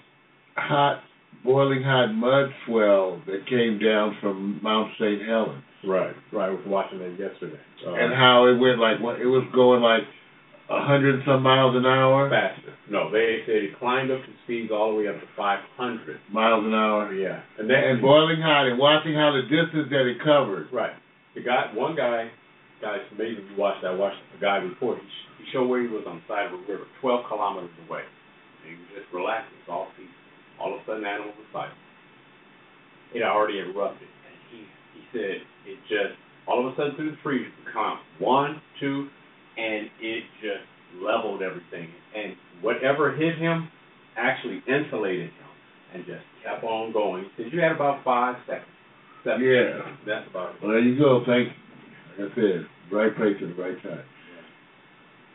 hot 0.57 1.03
boiling 1.45 1.83
hot 1.83 2.13
mud 2.13 2.51
swell 2.67 3.23
that 3.27 3.47
came 3.49 3.79
down 3.79 4.17
from 4.21 4.61
Mount 4.63 4.93
St. 4.99 5.23
Helens. 5.23 5.63
Right, 5.87 6.15
right. 6.33 6.49
I 6.49 6.51
was 6.51 6.65
watching 6.67 6.99
that 6.99 7.15
yesterday. 7.19 7.61
Uh, 7.87 7.95
and 7.95 8.13
how 8.13 8.47
it 8.47 8.59
went 8.59 8.81
like 8.81 8.99
what 8.99 9.21
it 9.21 9.27
was 9.27 9.47
going 9.55 9.83
like 9.83 10.03
a 10.67 10.83
hundred 10.83 11.23
some 11.23 11.43
miles 11.47 11.77
an 11.77 11.87
hour, 11.87 12.27
faster. 12.27 12.75
No, 12.91 13.11
they 13.13 13.47
said 13.47 13.63
it 13.63 13.79
climbed 13.79 14.11
up 14.11 14.19
to 14.19 14.33
speeds 14.43 14.73
all 14.75 14.91
the 14.91 14.99
way 14.99 15.07
up 15.07 15.15
to 15.15 15.29
500. 15.37 16.19
miles 16.33 16.65
an 16.67 16.75
hour, 16.75 17.15
Yeah, 17.15 17.39
and 17.59 17.71
then 17.71 17.79
and 17.85 18.03
boiling 18.03 18.43
hot, 18.43 18.67
and 18.67 18.79
watching 18.79 19.15
how 19.15 19.31
the 19.31 19.47
distance 19.47 19.87
that 19.91 20.11
it 20.11 20.19
covered. 20.25 20.67
Right. 20.73 20.95
The 21.39 21.43
guy, 21.47 21.71
one 21.75 21.95
guy, 21.95 22.33
guys, 22.83 23.05
amazing. 23.15 23.47
You 23.47 23.57
watched. 23.61 23.85
I 23.85 23.95
watched 23.95 24.19
the 24.35 24.41
guy 24.43 24.59
before. 24.59 24.97
He, 24.97 25.07
he 25.39 25.45
showed 25.53 25.69
where 25.69 25.83
he 25.83 25.89
was 25.89 26.03
on 26.09 26.19
the 26.19 26.27
side 26.27 26.47
of 26.51 26.59
a 26.59 26.63
river, 26.67 26.89
12 26.99 27.29
kilometers 27.29 27.71
away. 27.87 28.03
And 28.03 28.75
he 28.75 28.75
was 28.75 28.89
just 28.97 29.13
relaxing. 29.15 29.55
All 29.69 29.87
peaceful. 29.95 30.16
All 30.61 30.75
of 30.75 30.81
a 30.81 30.85
sudden, 30.87 31.05
animal 31.05 31.33
was 31.37 31.51
like, 31.55 31.71
it 33.15 33.23
already 33.23 33.59
erupted, 33.59 34.09
and 34.09 34.35
he 34.51 34.67
he 34.95 35.01
said 35.13 35.41
it 35.67 35.79
just 35.89 36.19
all 36.49 36.67
of 36.67 36.73
a 36.73 36.77
sudden 36.77 36.97
through 36.97 37.11
the 37.11 37.17
trees 37.23 37.47
come 37.73 37.99
one, 38.19 38.61
two, 38.81 39.09
and 39.57 39.89
it 40.01 40.25
just 40.41 40.65
leveled 41.03 41.43
everything. 41.43 41.89
And 42.17 42.35
whatever 42.63 43.15
hit 43.15 43.39
him 43.39 43.69
actually 44.17 44.63
insulated 44.67 45.31
him, 45.31 45.51
and 45.95 46.05
just 46.07 46.25
kept 46.45 46.65
on 46.65 46.93
going. 46.93 47.25
He 47.37 47.45
said 47.45 47.53
you 47.53 47.61
had 47.61 47.73
about 47.73 48.03
five 48.05 48.37
seconds. 48.47 48.67
Seven 49.25 49.43
Yeah. 49.43 49.79
seconds. 49.79 49.99
That's 50.07 50.27
about 50.31 50.55
it. 50.55 50.63
Well, 50.63 50.73
there 50.73 50.81
you 50.81 50.99
go. 50.99 51.25
Thank 51.25 51.49
you. 51.49 52.25
Like 52.25 52.33
I 52.33 52.35
said, 52.35 52.67
right 52.91 53.17
place 53.17 53.37
at 53.43 53.57
the 53.57 53.63
right 53.63 53.83
time. 53.83 54.05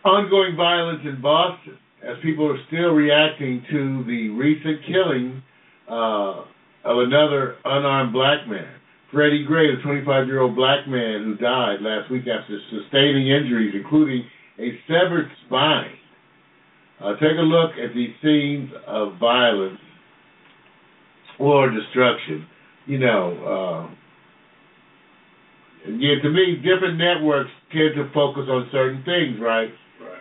Ongoing 0.03 0.55
violence 0.55 1.01
in 1.05 1.21
Boston 1.21 1.77
as 2.03 2.17
people 2.23 2.49
are 2.49 2.57
still 2.67 2.91
reacting 2.91 3.63
to 3.69 4.03
the 4.05 4.29
recent 4.29 4.85
killing 4.87 5.43
uh, 5.89 6.41
of 6.83 6.97
another 7.05 7.55
unarmed 7.65 8.13
black 8.13 8.47
man. 8.47 8.73
Freddie 9.11 9.45
Gray, 9.45 9.75
the 9.75 9.81
25 9.81 10.27
year 10.27 10.41
old 10.41 10.55
black 10.55 10.87
man 10.87 11.23
who 11.23 11.35
died 11.35 11.81
last 11.81 12.09
week 12.09 12.23
after 12.27 12.57
sustaining 12.69 13.27
injuries, 13.27 13.73
including 13.75 14.23
a 14.57 14.71
severed 14.87 15.29
spine. 15.45 15.95
Uh, 17.03 17.13
take 17.13 17.37
a 17.37 17.41
look 17.41 17.71
at 17.71 17.93
these 17.95 18.13
scenes 18.23 18.69
of 18.87 19.17
violence 19.19 19.79
or 21.39 21.69
destruction. 21.69 22.47
You 22.85 22.99
know, 22.99 23.87
uh, 23.89 23.95
Again, 25.83 26.21
to 26.21 26.29
me, 26.29 26.61
different 26.61 26.97
networks 26.97 27.49
tend 27.73 27.95
to 27.95 28.11
focus 28.13 28.45
on 28.49 28.69
certain 28.71 29.03
things, 29.03 29.41
right? 29.41 29.69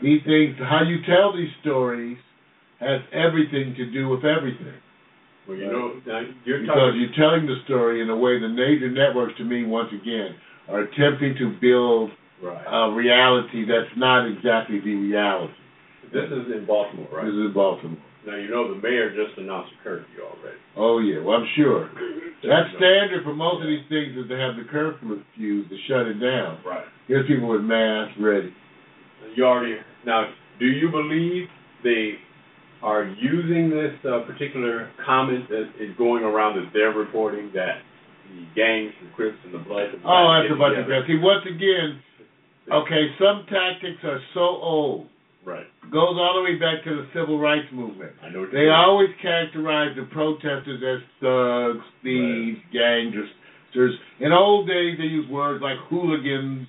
Right. 0.02 0.24
thinks 0.24 0.58
how 0.60 0.82
you 0.86 0.98
tell 1.06 1.36
these 1.36 1.50
stories, 1.60 2.16
has 2.80 3.00
everything 3.12 3.74
to 3.76 3.90
do 3.92 4.08
with 4.08 4.24
everything. 4.24 4.74
Well, 5.46 5.56
you 5.56 5.66
know, 5.66 6.00
now 6.06 6.22
you're 6.44 6.60
Because 6.62 6.94
you're 6.96 7.12
telling 7.16 7.46
the 7.46 7.56
story 7.64 8.00
in 8.02 8.08
a 8.10 8.16
way 8.16 8.38
the 8.40 8.48
major 8.48 8.90
networks, 8.90 9.36
to 9.38 9.44
me, 9.44 9.64
once 9.64 9.90
again, 9.92 10.34
are 10.68 10.80
attempting 10.80 11.34
to 11.38 11.56
build 11.60 12.10
Right. 12.40 12.64
a 12.66 12.90
reality 12.92 13.66
that's 13.68 13.92
not 13.96 14.24
exactly 14.24 14.80
the 14.80 14.94
reality. 14.94 15.52
This 16.10 16.24
is 16.24 16.50
in 16.56 16.64
Baltimore, 16.64 17.06
right? 17.12 17.26
This 17.26 17.34
is 17.34 17.46
in 17.46 17.52
Baltimore. 17.52 18.00
Now 18.26 18.36
you 18.36 18.48
know 18.48 18.72
the 18.72 18.80
mayor 18.80 19.12
just 19.12 19.36
announced 19.38 19.72
a 19.80 19.84
curfew 19.84 20.24
already. 20.24 20.56
Oh 20.76 20.98
yeah, 21.00 21.20
well 21.20 21.36
I'm 21.36 21.48
sure. 21.56 21.90
That's 22.42 22.68
standard 22.76 23.24
for 23.24 23.34
most 23.34 23.60
of 23.62 23.68
these 23.68 23.84
things 23.88 24.16
is 24.16 24.28
to 24.28 24.36
have 24.36 24.56
the 24.56 24.64
curfew 24.70 25.68
to 25.68 25.76
shut 25.88 26.06
it 26.06 26.20
down. 26.20 26.60
Right. 26.64 26.84
Here's 27.08 27.26
people 27.26 27.48
with 27.48 27.60
masks 27.62 28.16
ready. 28.18 28.52
You 29.36 29.44
already 29.44 29.76
now. 30.04 30.32
Do 30.58 30.66
you 30.66 30.90
believe 30.90 31.48
they 31.82 32.20
are 32.82 33.04
using 33.04 33.70
this 33.70 33.96
uh, 34.04 34.24
particular 34.26 34.90
comment 35.04 35.48
that 35.48 35.72
is 35.80 35.96
going 35.96 36.22
around 36.22 36.56
that 36.56 36.70
they're 36.72 36.92
reporting 36.92 37.50
that 37.54 37.80
the 38.28 38.44
gangs, 38.54 38.92
the 39.02 39.10
Crips, 39.16 39.38
and 39.44 39.54
the 39.54 39.58
Bloods? 39.58 39.94
Oh, 40.04 40.36
that's 40.36 40.52
a 40.52 40.58
bunch 40.58 40.78
of 40.78 40.86
crap. 40.86 41.06
See, 41.06 41.16
once 41.20 41.44
again, 41.48 42.00
okay, 42.72 43.08
some 43.18 43.44
tactics 43.48 44.04
are 44.04 44.20
so 44.34 44.60
old. 44.60 45.08
Right. 45.44 45.64
Goes 45.90 46.20
all 46.20 46.36
the 46.36 46.44
way 46.44 46.60
back 46.60 46.84
to 46.84 46.90
the 46.90 47.08
civil 47.16 47.40
rights 47.40 47.66
movement. 47.72 48.12
I 48.22 48.28
know. 48.28 48.44
They 48.52 48.68
always 48.68 49.08
characterize 49.22 49.96
the 49.96 50.04
protesters 50.12 50.84
as 50.84 51.00
thugs, 51.20 51.84
thieves, 52.04 52.60
gangsters. 52.72 53.28
There's 53.74 53.94
in 54.20 54.32
old 54.32 54.68
days, 54.68 54.98
they 54.98 55.08
used 55.08 55.30
words 55.30 55.62
like 55.62 55.78
hooligans 55.88 56.68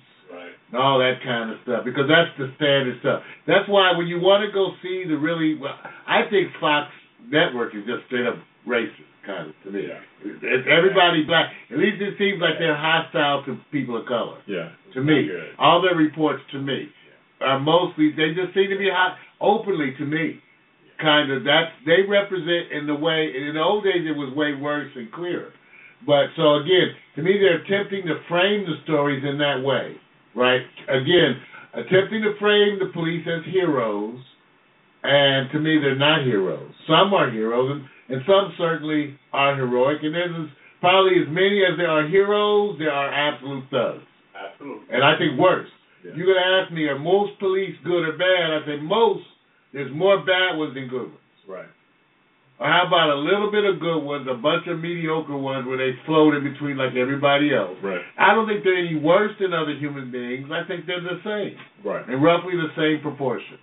All 0.74 0.98
that 0.98 1.20
kind 1.24 1.52
of 1.52 1.58
stuff 1.62 1.84
because 1.84 2.08
that's 2.08 2.32
the 2.40 2.48
standard 2.56 2.96
stuff. 3.00 3.22
That's 3.46 3.68
why 3.68 3.92
when 3.96 4.06
you 4.06 4.20
want 4.20 4.44
to 4.44 4.50
go 4.52 4.72
see 4.82 5.04
the 5.04 5.16
really, 5.16 5.56
well, 5.60 5.76
I 6.08 6.24
think 6.30 6.48
Fox 6.60 6.88
Network 7.28 7.74
is 7.74 7.84
just 7.84 8.08
straight 8.08 8.26
up 8.26 8.40
racist, 8.66 9.08
kind 9.26 9.50
of 9.50 9.54
to 9.64 9.70
me. 9.70 9.86
Yeah. 9.88 10.00
It's 10.24 10.66
everybody 10.70 11.24
black. 11.26 11.52
At 11.70 11.78
least 11.78 12.00
it 12.00 12.14
seems 12.18 12.40
like 12.40 12.56
they're 12.58 12.78
hostile 12.78 13.44
to 13.46 13.58
people 13.70 14.00
of 14.00 14.06
color. 14.06 14.38
Yeah. 14.46 14.70
To 14.94 15.02
me, 15.02 15.28
all 15.58 15.82
their 15.82 15.96
reports 15.96 16.42
to 16.52 16.58
me 16.58 16.88
are 17.40 17.58
mostly 17.58 18.12
they 18.16 18.34
just 18.34 18.54
seem 18.54 18.70
to 18.70 18.78
be 18.78 18.88
hot 18.88 19.18
openly 19.40 19.94
to 19.98 20.04
me. 20.04 20.40
Kind 21.00 21.32
of 21.32 21.42
that's 21.42 21.74
they 21.84 22.06
represent 22.06 22.70
in 22.70 22.86
the 22.86 22.94
way 22.94 23.32
in 23.34 23.54
the 23.54 23.60
old 23.60 23.82
days 23.84 24.06
it 24.06 24.14
was 24.14 24.32
way 24.36 24.54
worse 24.54 24.90
and 24.94 25.10
clearer. 25.10 25.52
But 26.06 26.30
so 26.36 26.62
again, 26.62 26.94
to 27.16 27.22
me 27.22 27.38
they're 27.38 27.62
attempting 27.62 28.06
to 28.06 28.22
frame 28.28 28.64
the 28.66 28.78
stories 28.84 29.24
in 29.26 29.38
that 29.38 29.62
way, 29.66 29.96
right? 30.34 30.62
Again, 30.88 31.36
attempting 31.74 32.22
to 32.22 32.34
frame 32.40 32.78
the 32.78 32.90
police 32.92 33.26
as 33.26 33.44
heroes, 33.52 34.18
and 35.02 35.50
to 35.52 35.58
me 35.58 35.78
they're 35.80 35.96
not 35.98 36.24
heroes. 36.24 36.70
Some 36.86 37.12
are 37.14 37.30
heroes, 37.30 37.70
and, 38.08 38.16
and 38.16 38.22
some 38.26 38.52
certainly 38.58 39.18
are 39.32 39.56
heroic, 39.56 39.98
and 40.02 40.14
there's 40.14 40.34
as- 40.36 40.56
probably 40.80 41.20
as 41.22 41.28
many 41.30 41.62
as 41.62 41.76
there 41.78 41.90
are 41.90 42.08
heroes, 42.08 42.76
there 42.78 42.90
are 42.92 43.08
absolute 43.12 43.62
thugs, 43.70 44.02
Absolutely. 44.34 44.82
and 44.94 45.04
I 45.04 45.16
think 45.16 45.38
worse. 45.38 45.68
Yeah. 46.04 46.10
You're 46.16 46.26
gonna 46.34 46.62
ask 46.62 46.72
me, 46.72 46.86
are 46.88 46.98
most 46.98 47.38
police 47.38 47.76
good 47.84 48.02
or 48.08 48.18
bad? 48.18 48.50
I 48.50 48.66
say 48.66 48.82
most. 48.82 49.22
There's 49.72 49.94
more 49.94 50.18
bad 50.26 50.58
ones 50.58 50.74
than 50.74 50.88
good 50.88 51.02
ones. 51.14 51.38
Right. 51.46 51.70
Or 52.62 52.70
how 52.70 52.86
about 52.86 53.10
a 53.10 53.18
little 53.18 53.50
bit 53.50 53.64
of 53.66 53.82
good 53.82 53.98
ones, 53.98 54.28
a 54.30 54.38
bunch 54.38 54.70
of 54.70 54.78
mediocre 54.78 55.34
ones 55.36 55.66
where 55.66 55.76
they 55.76 55.98
float 56.06 56.38
in 56.38 56.46
between 56.46 56.78
like 56.78 56.94
everybody 56.94 57.50
else? 57.50 57.74
Right. 57.82 57.98
I 58.14 58.38
don't 58.38 58.46
think 58.46 58.62
they're 58.62 58.78
any 58.78 58.94
worse 58.94 59.34
than 59.42 59.50
other 59.52 59.74
human 59.74 60.12
beings. 60.14 60.46
I 60.46 60.62
think 60.70 60.86
they're 60.86 61.02
the 61.02 61.18
same, 61.26 61.58
Right. 61.82 62.06
in 62.08 62.22
roughly 62.22 62.54
the 62.54 62.70
same 62.78 63.02
proportion. 63.02 63.58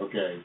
Okay. 0.00 0.42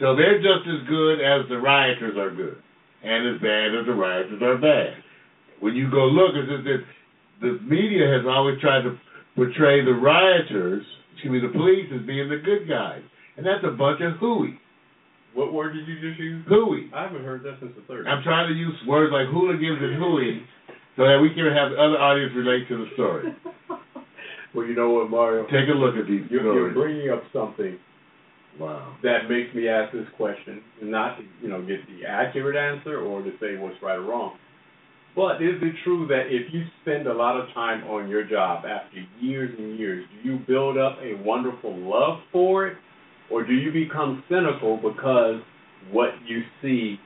So 0.00 0.16
they're 0.16 0.42
just 0.42 0.66
as 0.66 0.88
good 0.88 1.20
as 1.22 1.46
the 1.48 1.58
rioters 1.58 2.16
are 2.18 2.30
good, 2.34 2.58
and 3.04 3.36
as 3.36 3.40
bad 3.40 3.78
as 3.78 3.86
the 3.86 3.94
rioters 3.94 4.42
are 4.42 4.56
bad. 4.58 4.94
When 5.60 5.76
you 5.76 5.88
go 5.88 6.06
look, 6.06 6.34
it's 6.34 6.50
just 6.50 6.64
that 6.64 6.82
the 7.46 7.58
media 7.62 8.10
has 8.10 8.26
always 8.26 8.60
tried 8.60 8.82
to 8.82 8.98
portray 9.36 9.84
the 9.84 9.94
rioters, 9.94 10.82
excuse 11.14 11.30
me, 11.30 11.38
the 11.38 11.54
police 11.54 11.86
as 11.94 12.02
being 12.02 12.28
the 12.28 12.38
good 12.38 12.68
guys, 12.68 13.02
and 13.36 13.46
that's 13.46 13.62
a 13.62 13.70
bunch 13.70 14.00
of 14.00 14.14
hooey, 14.18 14.58
What 15.38 15.52
word 15.54 15.72
did 15.74 15.86
you 15.86 16.02
just 16.02 16.18
use? 16.18 16.42
hooey. 16.48 16.90
I 16.90 17.06
haven't 17.06 17.22
heard 17.22 17.44
that 17.44 17.62
since 17.62 17.70
the 17.78 17.86
30s. 17.86 18.10
I'm 18.10 18.24
trying 18.26 18.48
to 18.50 18.54
use 18.58 18.74
words 18.90 19.12
like 19.14 19.30
hooligans 19.30 19.78
and 19.78 19.94
hooey 19.94 20.42
so 20.98 21.06
that 21.06 21.22
we 21.22 21.30
can 21.30 21.46
have 21.54 21.70
the 21.70 21.78
other 21.78 21.94
audience 21.94 22.34
relate 22.34 22.66
to 22.66 22.76
the 22.82 22.90
story. 22.94 23.30
well, 24.54 24.66
you 24.66 24.74
know 24.74 24.90
what, 24.90 25.10
Mario? 25.10 25.44
Take 25.46 25.70
a 25.70 25.78
look 25.78 25.94
at 25.94 26.10
these 26.10 26.26
You're, 26.28 26.42
you're 26.42 26.74
bringing 26.74 27.10
up 27.10 27.22
something 27.32 27.78
Wow. 28.58 28.96
that 29.04 29.30
makes 29.30 29.54
me 29.54 29.68
ask 29.68 29.92
this 29.92 30.08
question, 30.16 30.60
not 30.82 31.16
to 31.18 31.22
you 31.40 31.48
know 31.48 31.60
get 31.62 31.78
the 31.86 32.04
accurate 32.04 32.56
answer 32.56 32.98
or 32.98 33.22
to 33.22 33.30
say 33.38 33.56
what's 33.56 33.76
right 33.80 33.94
or 33.94 34.02
wrong. 34.02 34.36
But 35.14 35.36
is 35.36 35.62
it 35.62 35.74
true 35.84 36.08
that 36.08 36.26
if 36.26 36.52
you 36.52 36.64
spend 36.82 37.06
a 37.06 37.14
lot 37.14 37.38
of 37.38 37.46
time 37.54 37.84
on 37.84 38.08
your 38.08 38.24
job 38.24 38.64
after 38.66 38.98
years 39.20 39.54
and 39.56 39.78
years, 39.78 40.04
do 40.10 40.28
you 40.28 40.40
build 40.48 40.76
up 40.76 40.98
a 41.00 41.14
wonderful 41.22 41.76
love 41.76 42.18
for 42.32 42.66
it, 42.66 42.76
or 43.30 43.44
do 43.44 43.52
you 43.52 43.72
become 43.72 44.22
cynical 44.28 44.76
because 44.76 45.40
what 45.90 46.10
you 46.26 46.42
see, 46.62 46.98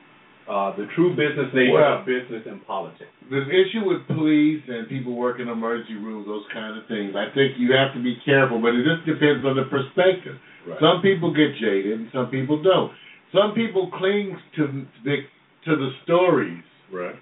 uh, 0.49 0.75
the 0.75 0.87
true 0.95 1.15
business 1.15 1.53
nature 1.53 1.73
Well- 1.73 1.99
of 1.99 2.05
business 2.05 2.45
and 2.45 2.65
politics? 2.65 3.11
The 3.29 3.43
issue 3.49 3.85
with 3.85 4.05
police 4.07 4.63
and 4.67 4.87
people 4.89 5.13
working 5.13 5.47
emergency 5.47 5.95
rooms, 5.95 6.27
those 6.27 6.45
kind 6.51 6.77
of 6.77 6.85
things, 6.87 7.15
I 7.15 7.29
think 7.33 7.57
you 7.57 7.71
have 7.73 7.93
to 7.93 8.01
be 8.01 8.15
careful, 8.25 8.59
but 8.59 8.75
it 8.75 8.83
just 8.83 9.05
depends 9.05 9.45
on 9.45 9.55
the 9.55 9.63
perspective. 9.65 10.37
Right. 10.67 10.79
Some 10.79 11.01
people 11.01 11.33
get 11.33 11.55
jaded 11.59 11.99
and 11.99 12.09
some 12.11 12.27
people 12.27 12.61
don't. 12.61 12.91
Some 13.31 13.53
people 13.53 13.89
cling 13.91 14.37
to 14.55 14.85
the 15.03 15.25
to 15.65 15.75
the 15.75 15.91
stories 16.03 16.63
right. 16.91 17.15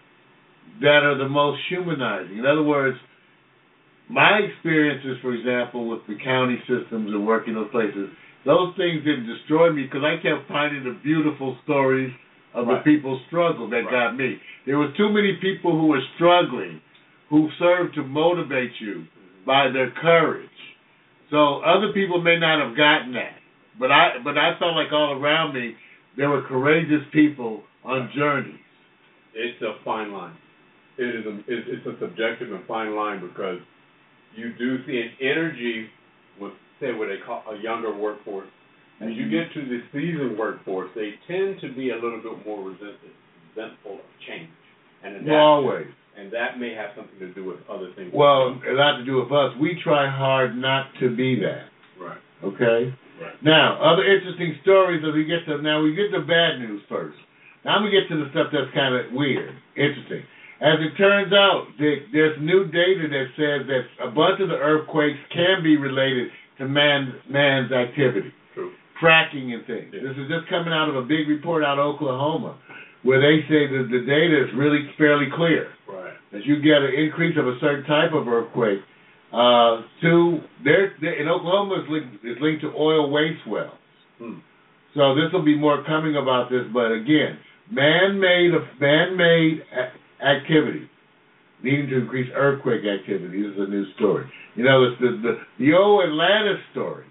that 0.81 1.03
are 1.03 1.15
the 1.15 1.29
most 1.29 1.61
humanizing. 1.69 2.39
In 2.39 2.45
other 2.45 2.63
words, 2.63 2.97
my 4.09 4.39
experiences, 4.39 5.17
for 5.21 5.33
example, 5.33 5.87
with 5.87 6.01
the 6.07 6.15
county 6.23 6.57
systems 6.67 7.13
and 7.13 7.25
working 7.25 7.53
those 7.53 7.69
places, 7.71 8.09
those 8.45 8.73
things 8.75 9.03
didn't 9.03 9.27
destroy 9.27 9.71
me 9.71 9.83
because 9.83 10.03
I 10.03 10.17
kept 10.17 10.47
finding 10.47 10.83
the 10.83 10.97
beautiful 11.03 11.57
stories 11.63 12.11
of 12.53 12.67
Right. 12.67 12.83
the 12.83 12.83
people's 12.83 13.21
struggle 13.27 13.67
that 13.69 13.85
Right. 13.85 13.91
got 13.91 14.15
me. 14.15 14.39
There 14.65 14.77
was 14.77 14.93
too 14.95 15.09
many 15.09 15.33
people 15.35 15.71
who 15.71 15.87
were 15.87 16.01
struggling, 16.15 16.81
who 17.29 17.49
served 17.57 17.95
to 17.95 18.03
motivate 18.03 18.79
you 18.81 19.05
by 19.45 19.69
their 19.69 19.89
courage. 19.91 20.49
So 21.29 21.61
other 21.61 21.93
people 21.93 22.21
may 22.21 22.37
not 22.37 22.59
have 22.59 22.75
gotten 22.75 23.13
that, 23.13 23.39
but 23.79 23.91
I 23.91 24.17
but 24.19 24.37
I 24.37 24.55
felt 24.55 24.75
like 24.75 24.91
all 24.91 25.13
around 25.13 25.53
me 25.53 25.75
there 26.17 26.29
were 26.29 26.41
courageous 26.41 27.03
people 27.11 27.63
on 27.83 28.11
journeys. 28.11 28.59
It's 29.33 29.61
a 29.61 29.75
fine 29.85 30.11
line. 30.11 30.35
It 30.97 31.15
is 31.15 31.25
a 31.25 31.37
it's, 31.47 31.67
it's 31.69 31.85
a 31.87 31.97
subjective 31.99 32.51
and 32.51 32.63
fine 32.65 32.95
line 32.95 33.21
because 33.21 33.59
you 34.35 34.53
do 34.53 34.85
see 34.85 34.99
an 35.01 35.11
energy 35.21 35.89
with 36.39 36.53
say 36.81 36.91
what 36.91 37.07
they 37.07 37.21
call 37.23 37.43
a 37.53 37.61
younger 37.61 37.95
workforce. 37.95 38.49
As 38.99 39.09
you 39.13 39.25
mm-hmm. 39.25 39.33
get 39.33 39.53
to 39.53 39.61
the 39.65 39.79
seasoned 39.93 40.37
workforce, 40.37 40.89
they 40.93 41.13
tend 41.25 41.61
to 41.61 41.73
be 41.73 41.89
a 41.89 41.95
little 41.95 42.21
bit 42.21 42.45
more 42.45 42.61
resistant, 42.61 43.13
resentful 43.49 44.01
of 44.01 44.09
change 44.27 44.49
and 45.03 45.15
adaptive. 45.15 45.33
Always. 45.33 45.87
And 46.17 46.31
that 46.33 46.59
may 46.59 46.75
have 46.75 46.91
something 46.95 47.17
to 47.17 47.33
do 47.33 47.45
with 47.45 47.57
other 47.69 47.89
things. 47.95 48.11
Well, 48.13 48.59
a 48.61 48.75
lot 48.75 48.97
to 48.97 49.05
do 49.05 49.17
with 49.23 49.31
us. 49.31 49.55
We 49.61 49.79
try 49.81 50.05
hard 50.05 50.57
not 50.57 50.91
to 50.99 51.15
be 51.15 51.39
that. 51.39 51.71
right. 51.97 52.19
Okay. 52.43 52.93
Right. 53.21 53.37
Now, 53.41 53.77
other 53.81 54.03
interesting 54.03 54.57
stories 54.61 55.01
as 55.07 55.13
we 55.13 55.25
get 55.25 55.45
to 55.45 55.61
now 55.61 55.81
we 55.81 55.93
get 55.93 56.09
to 56.11 56.21
bad 56.25 56.57
news 56.59 56.81
first. 56.89 57.17
Now 57.63 57.81
we 57.83 57.89
get 57.93 58.09
to 58.09 58.17
the 58.17 58.29
stuff 58.33 58.49
that's 58.51 58.73
kind 58.73 58.93
of 58.97 59.13
weird, 59.13 59.53
interesting. 59.77 60.25
As 60.61 60.77
it 60.81 60.97
turns 60.97 61.33
out, 61.33 61.69
there- 61.77 62.01
there's 62.11 62.37
new 62.39 62.65
data 62.65 63.07
that 63.07 63.27
says 63.37 63.65
that 63.67 63.85
a 63.99 64.09
bunch 64.11 64.41
of 64.41 64.49
the 64.49 64.57
earthquakes 64.57 65.19
can 65.29 65.63
be 65.63 65.77
related 65.77 66.31
to 66.61 66.67
man 66.69 67.13
man's 67.27 67.71
activity, 67.71 68.31
True. 68.53 68.71
fracking 69.01 69.53
and 69.53 69.65
things. 69.65 69.89
Yeah. 69.93 70.05
This 70.05 70.17
is 70.17 70.29
just 70.29 70.47
coming 70.47 70.71
out 70.71 70.89
of 70.89 70.95
a 70.95 71.01
big 71.01 71.27
report 71.27 71.63
out 71.65 71.79
of 71.79 71.85
Oklahoma, 71.95 72.57
where 73.01 73.17
they 73.19 73.41
say 73.49 73.65
that 73.65 73.89
the 73.89 74.05
data 74.05 74.45
is 74.45 74.53
really 74.55 74.85
fairly 74.97 75.27
clear 75.35 75.73
Right. 75.89 76.13
that 76.31 76.45
you 76.45 76.61
get 76.61 76.85
an 76.85 76.93
increase 76.93 77.35
of 77.37 77.47
a 77.47 77.57
certain 77.59 77.83
type 77.85 78.13
of 78.13 78.27
earthquake. 78.27 78.79
Uh, 79.33 79.81
to 80.01 80.39
there, 80.63 80.93
in 81.01 81.27
Oklahoma 81.27 81.81
is 81.81 81.89
linked, 81.89 82.25
is 82.25 82.37
linked 82.41 82.61
to 82.61 82.71
oil 82.77 83.09
waste 83.09 83.41
wells. 83.47 83.73
Hmm. 84.19 84.37
So 84.93 85.15
this 85.15 85.31
will 85.33 85.45
be 85.45 85.57
more 85.57 85.83
coming 85.87 86.17
about 86.17 86.51
this, 86.51 86.67
but 86.73 86.91
again, 86.91 87.39
man-made 87.71 88.51
man-made 88.79 89.63
activity 90.21 90.90
leading 91.63 91.89
to 91.89 92.01
increased 92.01 92.31
earthquake 92.35 92.81
activity. 92.85 93.43
This 93.43 93.53
is 93.53 93.59
a 93.59 93.69
new 93.69 93.85
story. 93.95 94.25
You 94.55 94.63
know, 94.63 94.83
it's 94.83 94.99
the 95.01 95.19
the, 95.21 95.33
the 95.63 95.73
old 95.73 96.03
Atlantis 96.05 96.61
story. 96.71 97.05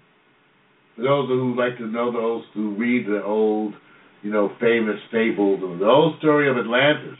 For 0.95 1.03
those 1.03 1.27
who 1.29 1.55
like 1.55 1.77
to 1.77 1.87
know 1.87 2.11
those 2.11 2.43
who 2.53 2.75
read 2.75 3.07
the 3.07 3.23
old, 3.23 3.73
you 4.21 4.31
know, 4.31 4.51
famous 4.59 4.99
fables, 5.11 5.61
the 5.61 5.85
old 5.85 6.17
story 6.19 6.49
of 6.49 6.57
Atlantis 6.57 7.17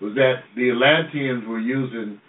was 0.00 0.14
that 0.14 0.44
the 0.56 0.70
Atlanteans 0.70 1.44
were 1.46 1.58
using 1.58 2.20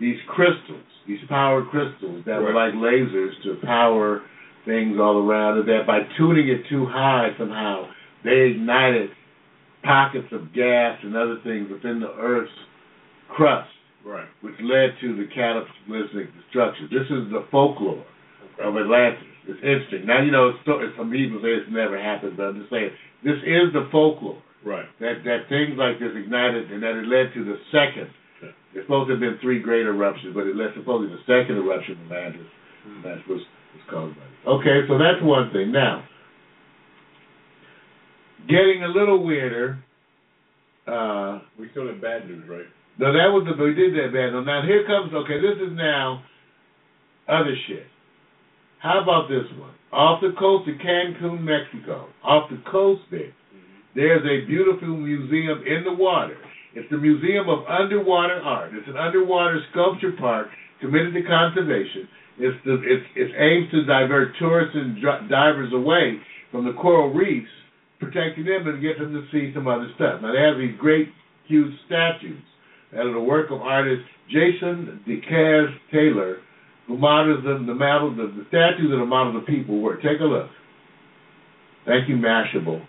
these 0.00 0.18
crystals, 0.28 0.84
these 1.06 1.20
power 1.28 1.64
crystals 1.64 2.24
that 2.26 2.40
were 2.40 2.52
like 2.52 2.74
lasers 2.74 3.32
to 3.44 3.56
power 3.64 4.22
things 4.64 4.98
all 5.00 5.18
around, 5.18 5.58
and 5.58 5.68
that 5.68 5.86
by 5.86 6.00
tuning 6.18 6.48
it 6.48 6.68
too 6.68 6.86
high 6.86 7.30
somehow, 7.38 7.88
they 8.24 8.52
ignited 8.54 9.10
pockets 9.82 10.26
of 10.32 10.52
gas 10.52 10.98
and 11.02 11.16
other 11.16 11.38
things 11.44 11.70
within 11.70 12.00
the 12.00 12.12
Earth's 12.18 12.50
crust, 13.28 13.70
Right. 14.06 14.28
which 14.40 14.54
led 14.62 14.94
to 15.02 15.16
the 15.18 15.26
cataclysmic 15.34 16.30
destruction. 16.38 16.86
This 16.94 17.10
is 17.10 17.26
the 17.34 17.42
folklore 17.50 18.06
Okay. 18.54 18.62
of 18.62 18.76
Atlantis. 18.78 19.26
It's 19.50 19.58
interesting. 19.66 20.06
Now 20.06 20.22
you 20.22 20.30
know 20.30 20.50
it's 20.54 20.62
so, 20.64 20.78
some 20.96 21.10
people 21.10 21.42
say 21.42 21.50
it's 21.58 21.66
never 21.70 21.98
happened, 21.98 22.36
but 22.38 22.54
I'm 22.54 22.58
just 22.62 22.70
saying 22.70 22.90
this 23.26 23.38
is 23.42 23.72
the 23.74 23.88
folklore 23.90 24.38
Right. 24.64 24.86
that 25.00 25.24
that 25.26 25.48
things 25.50 25.74
like 25.76 25.98
this 25.98 26.14
ignited 26.14 26.70
and 26.70 26.82
that 26.86 26.94
it 26.94 27.06
led 27.10 27.34
to 27.34 27.42
the 27.44 27.58
second. 27.74 28.10
Yeah. 28.42 28.50
There's 28.72 28.86
supposed 28.86 29.08
to 29.10 29.18
have 29.18 29.20
been 29.20 29.38
three 29.42 29.58
great 29.58 29.86
eruptions, 29.86 30.34
but 30.34 30.46
it 30.46 30.54
led 30.54 30.70
supposedly 30.78 31.10
the 31.10 31.22
second 31.26 31.58
eruption 31.58 31.98
of 32.06 32.12
Atlantis. 32.12 32.46
Hmm. 32.86 33.02
That 33.02 33.18
was 33.26 33.42
was 33.74 33.84
caused 33.90 34.14
by 34.14 34.22
this. 34.22 34.46
Okay, 34.46 34.86
so 34.86 34.98
that's 35.02 35.18
one 35.22 35.50
thing. 35.50 35.72
Now, 35.72 36.06
getting 38.48 38.84
a 38.84 38.88
little 38.88 39.22
weirder. 39.24 39.78
Uh, 40.86 41.40
We 41.58 41.68
still 41.70 41.88
in 41.88 41.98
bad 42.00 42.28
news, 42.28 42.46
right? 42.48 42.66
No, 42.98 43.12
that 43.12 43.28
was 43.28 43.44
the 43.44 43.52
we 43.62 43.74
did 43.74 43.92
that 43.92 44.12
bad. 44.12 44.32
No, 44.32 44.40
now 44.40 44.64
here 44.64 44.86
comes 44.88 45.12
okay. 45.12 45.36
This 45.36 45.60
is 45.60 45.76
now 45.76 46.24
other 47.28 47.52
shit. 47.68 47.84
How 48.80 49.02
about 49.02 49.28
this 49.28 49.44
one? 49.58 49.74
Off 49.92 50.20
the 50.20 50.32
coast 50.38 50.68
of 50.68 50.76
Cancun, 50.80 51.40
Mexico, 51.40 52.08
off 52.24 52.50
the 52.50 52.60
coast 52.70 53.02
there, 53.10 53.32
there's 53.94 54.24
a 54.24 54.46
beautiful 54.46 54.96
museum 54.96 55.62
in 55.66 55.84
the 55.84 55.92
water. 55.92 56.36
It's 56.74 56.88
the 56.90 56.98
Museum 56.98 57.48
of 57.48 57.64
Underwater 57.64 58.40
Art. 58.40 58.72
It's 58.74 58.88
an 58.88 58.96
underwater 58.96 59.60
sculpture 59.72 60.12
park 60.18 60.48
committed 60.80 61.14
to 61.14 61.22
conservation. 61.22 62.08
It's 62.38 62.56
the 62.64 62.76
it's 62.84 63.06
it's 63.16 63.32
aims 63.36 63.70
to 63.72 63.84
divert 63.84 64.36
tourists 64.38 64.76
and 64.76 65.00
divers 65.28 65.72
away 65.72 66.20
from 66.50 66.64
the 66.64 66.72
coral 66.74 67.12
reefs, 67.12 67.48
protecting 68.00 68.44
them 68.44 68.68
and 68.68 68.82
get 68.82 68.98
them 68.98 69.12
to 69.12 69.24
see 69.32 69.52
some 69.54 69.68
other 69.68 69.88
stuff. 69.96 70.20
Now 70.20 70.32
they 70.32 70.44
have 70.44 70.60
these 70.60 70.76
great 70.80 71.08
huge 71.48 71.72
statues 71.86 72.44
are 72.94 73.12
the 73.12 73.20
work 73.20 73.50
of 73.50 73.60
artist 73.60 74.02
Jason 74.28 75.00
deCaires 75.06 75.72
Taylor, 75.92 76.38
who 76.86 76.96
models 76.98 77.44
them 77.44 77.66
the 77.66 77.74
model 77.74 78.10
the, 78.14 78.26
the 78.36 78.44
statues 78.48 78.92
are 78.92 78.98
the 79.00 79.06
models 79.06 79.36
of 79.42 79.46
people 79.46 79.80
work. 79.80 80.02
Take 80.02 80.20
a 80.20 80.24
look. 80.24 80.48
Thank 81.86 82.08
you, 82.08 82.16
Mashable. 82.16 82.84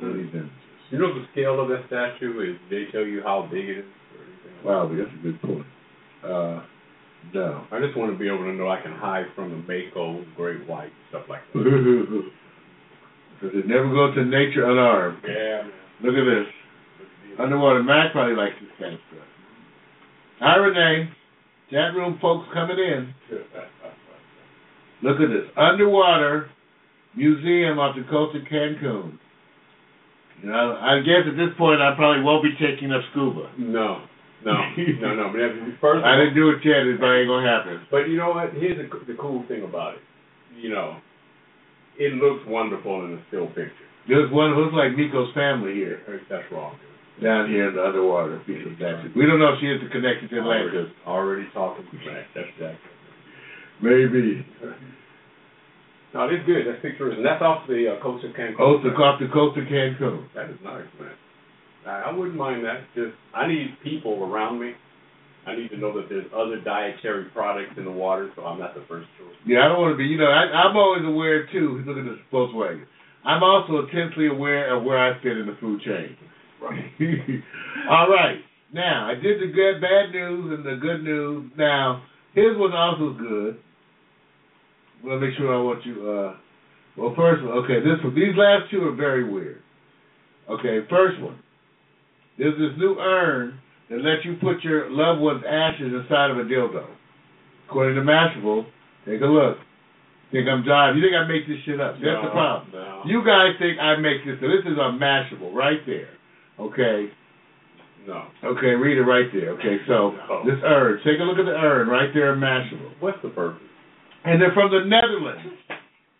You 0.00 0.98
know 0.98 1.14
the 1.14 1.24
scale 1.32 1.60
of 1.60 1.68
that 1.68 1.84
statue 1.86 2.52
is? 2.52 2.58
They 2.70 2.84
tell 2.92 3.02
you 3.06 3.22
how 3.22 3.48
big 3.50 3.64
it 3.68 3.78
is 3.78 3.84
or 3.84 4.24
anything. 4.24 4.64
Wow, 4.64 4.88
that's 4.88 5.10
a 5.18 5.22
good 5.22 5.40
point. 5.42 5.66
Uh, 6.24 6.62
no. 7.34 7.64
I 7.72 7.80
just 7.80 7.96
want 7.96 8.12
to 8.12 8.18
be 8.18 8.26
able 8.28 8.44
to 8.44 8.52
know 8.52 8.68
I 8.68 8.80
can 8.80 8.92
hide 8.92 9.26
from 9.34 9.50
the 9.50 9.56
Mako, 9.56 10.24
great 10.36 10.66
white, 10.68 10.92
stuff 11.08 11.24
like 11.28 11.40
that. 11.54 11.62
Because 13.40 13.56
it 13.58 13.66
never 13.66 13.88
go 13.90 14.14
to 14.14 14.24
nature 14.24 14.70
unarmed. 14.70 15.18
yeah. 15.26 15.62
Look 16.02 16.14
at 16.14 16.24
this. 16.24 16.46
Underwater 17.38 17.82
Mac 17.82 18.12
probably 18.12 18.36
likes 18.36 18.54
this 18.60 18.70
kind 18.78 18.94
of 18.94 19.00
stuff. 19.08 19.26
Hi, 20.40 20.56
Renee. 20.56 21.10
Chat 21.70 21.94
room 21.94 22.18
folks 22.20 22.48
coming 22.52 22.78
in. 22.78 23.14
Look 25.02 25.20
at 25.20 25.28
this. 25.28 25.48
Underwater 25.56 26.50
museum 27.16 27.78
off 27.78 27.96
the 27.96 28.04
coast 28.10 28.36
of 28.36 28.42
Cancun. 28.42 29.18
You 30.42 30.50
know, 30.50 30.76
I 30.78 31.00
guess 31.00 31.24
at 31.26 31.36
this 31.36 31.54
point 31.56 31.80
I 31.80 31.94
probably 31.96 32.22
won't 32.22 32.42
be 32.42 32.52
taking 32.58 32.92
up 32.92 33.00
scuba. 33.12 33.50
No, 33.58 34.02
no, 34.44 34.54
no, 35.00 35.14
no. 35.14 35.30
But 35.30 35.80
first, 35.80 36.04
I 36.04 36.18
didn't 36.18 36.34
do 36.34 36.50
it 36.50 36.58
yet. 36.64 36.82
Not 36.98 37.14
ain't 37.14 37.28
gonna 37.28 37.46
happen. 37.46 37.86
But 37.90 38.10
you 38.10 38.16
know 38.18 38.30
what? 38.30 38.52
Here's 38.52 38.76
the, 38.76 38.90
the 39.06 39.16
cool 39.18 39.44
thing 39.46 39.62
about 39.62 39.94
it. 39.94 40.00
You 40.58 40.70
know, 40.70 40.98
it 41.98 42.14
looks 42.14 42.42
wonderful 42.46 43.04
in 43.06 43.14
a 43.14 43.22
still 43.28 43.46
picture. 43.48 43.86
There's 44.08 44.30
one 44.32 44.54
who 44.54 44.66
looks 44.66 44.74
like 44.74 44.98
Miko's 44.98 45.32
family 45.34 45.74
here. 45.74 46.00
That's 46.28 46.44
wrong. 46.50 46.76
Down 47.20 47.50
here 47.50 47.68
in 47.68 47.76
the 47.76 47.84
underwater 47.84 48.40
piece 48.46 48.64
of 48.64 48.78
Texas. 48.78 49.12
We 49.12 49.26
don't 49.26 49.38
know 49.38 49.52
if 49.52 49.60
she 49.60 49.68
has 49.68 49.82
a 49.84 49.90
connection 49.92 50.30
to 50.32 50.40
Atlantis. 50.40 50.88
Already, 51.04 51.44
already 51.44 51.46
talking 51.52 51.84
smack. 51.90 52.24
That's 52.34 52.48
exactly. 52.56 52.90
Maybe. 53.82 54.46
No, 56.14 56.28
it's 56.28 56.44
good. 56.46 56.64
That 56.68 56.80
picture 56.80 57.10
is, 57.10 57.16
and 57.16 57.24
that's 57.24 57.42
off 57.42 57.66
the 57.66 57.88
uh, 57.88 58.02
coast 58.02 58.24
of 58.24 58.32
Cancun. 58.32 58.56
Coast 58.56 58.84
to, 58.84 58.90
off 58.96 59.20
the 59.20 59.28
coast 59.32 59.58
of 59.58 59.64
Cancun. 59.64 60.28
That 60.34 60.48
is 60.48 60.60
nice, 60.62 60.88
man. 61.00 61.16
I, 61.86 62.08
I 62.08 62.12
wouldn't 62.12 62.36
mind 62.36 62.64
that. 62.64 62.84
Just 62.94 63.16
I 63.34 63.48
need 63.48 63.76
people 63.82 64.22
around 64.22 64.60
me. 64.60 64.72
I 65.44 65.56
need 65.56 65.70
to 65.70 65.76
know 65.76 65.90
that 65.98 66.08
there's 66.08 66.26
other 66.30 66.60
dietary 66.62 67.26
products 67.34 67.74
in 67.76 67.84
the 67.84 67.90
water, 67.90 68.30
so 68.36 68.44
I'm 68.44 68.60
not 68.60 68.74
the 68.74 68.84
first 68.86 69.08
choice. 69.18 69.34
Yeah, 69.44 69.64
I 69.64 69.68
don't 69.68 69.80
want 69.80 69.92
to 69.94 69.98
be, 69.98 70.04
you 70.04 70.16
know, 70.16 70.30
I, 70.30 70.46
I'm 70.46 70.76
always 70.76 71.02
aware, 71.02 71.50
too, 71.50 71.82
look 71.84 71.98
at 71.98 72.04
this 72.04 72.22
Volkswagen. 72.32 72.86
I'm 73.24 73.42
also 73.42 73.82
intensely 73.82 74.28
aware 74.28 74.76
of 74.76 74.84
where 74.84 74.98
I 74.98 75.20
fit 75.20 75.36
in 75.36 75.46
the 75.46 75.56
food 75.58 75.82
chain. 75.82 76.14
Right. 76.62 76.94
All 77.90 78.08
right. 78.08 78.38
Now, 78.72 79.10
I 79.10 79.14
did 79.14 79.40
the 79.40 79.52
good, 79.52 79.80
bad 79.80 80.12
news 80.12 80.56
and 80.56 80.64
the 80.64 80.80
good 80.80 81.04
news. 81.04 81.50
Now, 81.58 82.02
here's 82.34 82.56
what's 82.58 82.74
also 82.74 83.12
good. 83.18 83.58
Well, 85.04 85.18
make 85.18 85.36
sure 85.36 85.52
I 85.52 85.60
want 85.60 85.84
you, 85.84 86.08
uh, 86.08 86.36
well, 86.96 87.12
first 87.16 87.42
one, 87.42 87.52
okay, 87.64 87.80
this 87.80 87.98
one, 88.04 88.14
these 88.14 88.36
last 88.36 88.70
two 88.70 88.84
are 88.84 88.94
very 88.94 89.28
weird. 89.28 89.60
Okay, 90.48 90.78
first 90.88 91.20
one. 91.20 91.38
There's 92.38 92.54
this 92.54 92.78
new 92.78 92.96
urn 92.98 93.58
that 93.90 93.98
lets 93.98 94.24
you 94.24 94.36
put 94.40 94.62
your 94.62 94.88
loved 94.90 95.20
one's 95.20 95.44
ashes 95.46 95.92
inside 95.92 96.30
of 96.30 96.38
a 96.38 96.48
dildo. 96.48 96.86
According 97.68 97.96
to 97.96 98.02
Mashable, 98.02 98.64
take 99.04 99.20
a 99.20 99.26
look. 99.26 99.58
Think 100.30 100.48
I'm 100.48 100.64
jive. 100.64 100.96
You 100.96 101.02
think 101.04 101.12
I 101.12 101.28
make 101.28 101.44
this 101.46 101.60
shit 101.66 101.80
up? 101.80 102.00
That's 102.00 102.24
the 102.24 102.32
problem. 102.32 102.72
No. 102.72 103.02
You 103.04 103.20
guys 103.20 103.52
think 103.60 103.76
I 103.78 103.96
make 104.00 104.24
this. 104.24 104.40
So 104.40 104.48
this 104.48 104.64
is 104.64 104.78
a 104.80 104.96
Mashable 104.96 105.52
right 105.52 105.84
there. 105.84 106.08
Okay. 106.68 107.10
no. 108.06 108.26
Okay, 108.44 108.74
read 108.74 108.98
it 108.98 109.02
right 109.02 109.26
there. 109.32 109.50
Okay, 109.58 109.78
so 109.86 110.12
No. 110.28 110.42
this 110.44 110.58
urn. 110.64 110.98
Take 111.04 111.20
a 111.20 111.24
look 111.24 111.38
at 111.38 111.44
the 111.46 111.54
urn 111.56 111.88
right 111.88 112.10
there 112.14 112.32
in 112.34 112.40
Mashable. 112.40 112.92
What's 113.00 113.18
the 113.22 113.30
purpose? 113.30 113.62
And 114.24 114.40
they're 114.40 114.52
from 114.54 114.70
the 114.70 114.84
Netherlands. 114.86 115.42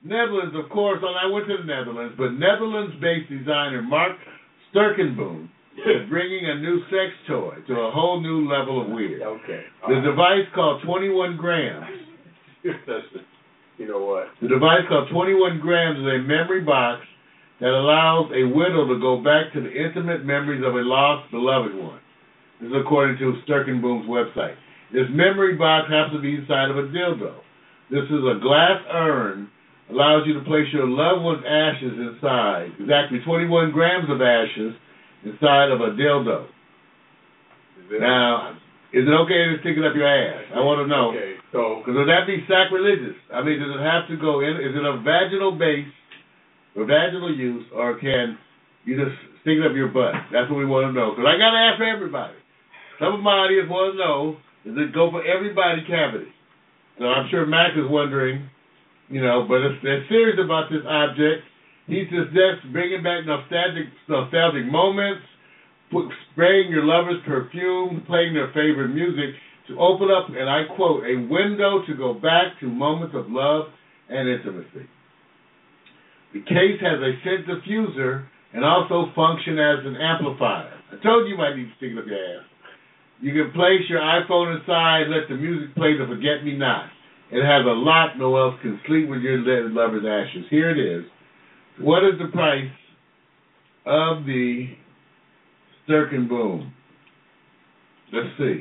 Netherlands, 0.05 0.55
of 0.59 0.69
course. 0.71 0.99
Well, 1.03 1.15
I 1.15 1.27
went 1.31 1.47
to 1.47 1.57
the 1.59 1.65
Netherlands, 1.65 2.15
but 2.19 2.33
Netherlands-based 2.35 3.31
designer 3.31 3.83
Marc 3.83 4.17
Sturkenboom 4.75 5.49
is 5.79 6.09
bringing 6.11 6.49
a 6.51 6.57
new 6.59 6.81
sex 6.91 7.15
toy 7.29 7.55
to 7.69 7.75
a 7.75 7.91
whole 7.93 8.21
new 8.21 8.49
level 8.51 8.83
of 8.83 8.89
weird. 8.89 9.23
Okay. 9.23 9.63
The 9.89 10.01
device 10.03 10.47
called 10.55 10.83
21 10.85 11.37
grams. 11.37 11.87
You 13.79 13.89
know 13.89 14.05
what? 14.05 14.27
The 14.41 14.49
device 14.49 14.85
called 14.89 15.09
21 15.11 15.59
grams 15.59 15.99
is 15.99 16.05
a 16.05 16.19
memory 16.29 16.61
box 16.61 17.01
that 17.61 17.71
allows 17.71 18.31
a 18.35 18.45
widow 18.45 18.89
to 18.89 18.99
go 19.01 19.23
back 19.23 19.53
to 19.53 19.61
the 19.61 19.71
intimate 19.71 20.25
memories 20.25 20.63
of 20.65 20.75
a 20.75 20.83
lost 20.83 21.31
beloved 21.31 21.75
one. 21.75 22.01
This 22.61 22.71
is 22.71 22.77
according 22.79 23.19
to 23.19 23.39
Sturkenboom's 23.47 24.07
website. 24.07 24.55
This 24.93 25.09
memory 25.11 25.57
box 25.57 25.91
happens 25.91 26.17
to 26.17 26.23
be 26.23 26.37
inside 26.37 26.71
of 26.71 26.77
a 26.77 26.87
dildo. 26.93 27.41
This 27.91 28.05
is 28.09 28.23
a 28.25 28.41
glass 28.41 28.81
urn, 28.93 29.51
allows 29.91 30.25
you 30.27 30.35
to 30.35 30.45
place 30.45 30.67
your 30.73 30.87
loved 30.87 31.23
one's 31.25 31.45
ashes 31.45 31.93
inside, 31.97 32.73
exactly 32.81 33.21
21 33.25 33.73
grams 33.73 34.09
of 34.09 34.21
ashes 34.21 34.73
inside 35.25 35.71
of 35.71 35.81
a 35.81 35.93
dildo. 35.97 36.47
Is 37.83 38.01
Now, 38.01 38.57
is 38.93 39.09
it 39.09 39.15
okay 39.25 39.49
to 39.49 39.57
stick 39.61 39.77
it 39.77 39.85
up 39.85 39.97
your 39.97 40.09
ass? 40.09 40.45
I 40.55 40.61
want 40.61 40.85
to 40.85 40.89
know. 40.89 41.17
Okay, 41.17 41.41
so 41.53 41.81
Because 41.81 41.97
would 41.97 42.09
that 42.09 42.29
be 42.29 42.45
sacrilegious? 42.45 43.17
I 43.33 43.41
mean, 43.41 43.61
does 43.61 43.73
it 43.73 43.83
have 43.83 44.09
to 44.13 44.17
go 44.21 44.41
in? 44.41 44.61
Is 44.61 44.77
it 44.77 44.85
a 44.85 45.01
vaginal 45.01 45.57
base 45.57 45.89
vaginal 46.77 47.35
use, 47.35 47.65
or 47.75 47.99
can 47.99 48.39
you 48.85 48.97
just 48.97 49.17
stick 49.43 49.61
it 49.61 49.67
up 49.67 49.77
your 49.77 49.89
butt? 49.89 50.15
That's 50.33 50.49
what 50.51 50.59
we 50.59 50.67
want 50.67 50.89
to 50.89 50.93
know. 50.93 51.13
Because 51.13 51.29
I 51.29 51.37
got 51.37 51.53
to 51.53 51.61
ask 51.61 51.79
everybody. 51.81 52.35
Some 52.99 53.15
of 53.15 53.21
my 53.21 53.45
audience 53.45 53.69
want 53.69 53.95
to 53.95 53.99
know, 53.99 54.19
does 54.65 54.79
it 54.79 54.95
go 54.95 55.11
for 55.11 55.21
everybody 55.27 55.85
cavity? 55.85 56.31
So 56.99 57.05
I'm 57.05 57.29
sure 57.31 57.45
Mac 57.47 57.73
is 57.77 57.89
wondering, 57.89 58.49
you 59.09 59.21
know, 59.21 59.45
but 59.49 59.61
if 59.65 59.83
they're 59.83 60.07
serious 60.09 60.39
about 60.43 60.71
this 60.71 60.85
object, 60.87 61.45
he 61.87 62.07
suggests 62.09 62.65
bringing 62.71 63.03
back 63.03 63.27
nostalgic, 63.27 63.91
nostalgic 64.09 64.71
moments, 64.71 65.27
spraying 66.33 66.71
your 66.71 66.85
lover's 66.85 67.21
perfume, 67.27 68.05
playing 68.07 68.33
their 68.33 68.49
favorite 68.55 68.95
music, 68.95 69.35
to 69.69 69.79
open 69.79 70.09
up, 70.11 70.29
and 70.29 70.49
I 70.49 70.65
quote, 70.75 71.05
a 71.05 71.17
window 71.29 71.85
to 71.87 71.95
go 71.95 72.15
back 72.15 72.59
to 72.61 72.67
moments 72.67 73.15
of 73.15 73.27
love 73.29 73.67
and 74.09 74.29
intimacy. 74.29 74.89
The 76.33 76.41
case 76.41 76.81
has 76.81 76.99
a 77.01 77.13
scent 77.25 77.47
diffuser 77.47 78.27
and 78.55 78.65
also 78.65 79.13
function 79.15 79.59
as 79.59 79.85
an 79.85 79.97
amplifier. 79.97 80.73
I 80.93 81.03
told 81.03 81.27
you 81.27 81.35
you 81.35 81.39
might 81.39 81.57
need 81.57 81.69
to 81.69 81.77
stick 81.77 81.93
it 81.93 81.99
up 81.99 82.07
your 82.07 82.17
ass. 82.17 82.45
You 83.21 83.33
can 83.33 83.53
place 83.53 83.83
your 83.89 84.01
iPhone 84.01 84.59
inside, 84.59 85.09
let 85.09 85.29
the 85.29 85.37
music 85.37 85.75
play 85.77 85.97
the 85.97 86.07
Forget 86.07 86.45
Me 86.45 86.57
Not. 86.57 86.87
It 87.31 87.43
has 87.45 87.65
a 87.65 87.73
lock 87.73 88.19
no 88.19 88.37
else 88.37 88.57
can 88.61 88.81
sleep 88.87 89.09
with 89.09 89.23
your 89.23 89.39
lover's 89.71 90.05
ashes. 90.05 90.45
Here 90.51 90.71
it 90.71 90.79
is. 90.79 91.05
What 91.81 92.05
is 92.05 92.19
the 92.19 92.31
price 92.31 92.71
of 93.87 94.25
the 94.27 94.69
Sturkenboom? 95.89 96.71
Let's 98.13 98.29
see. 98.39 98.61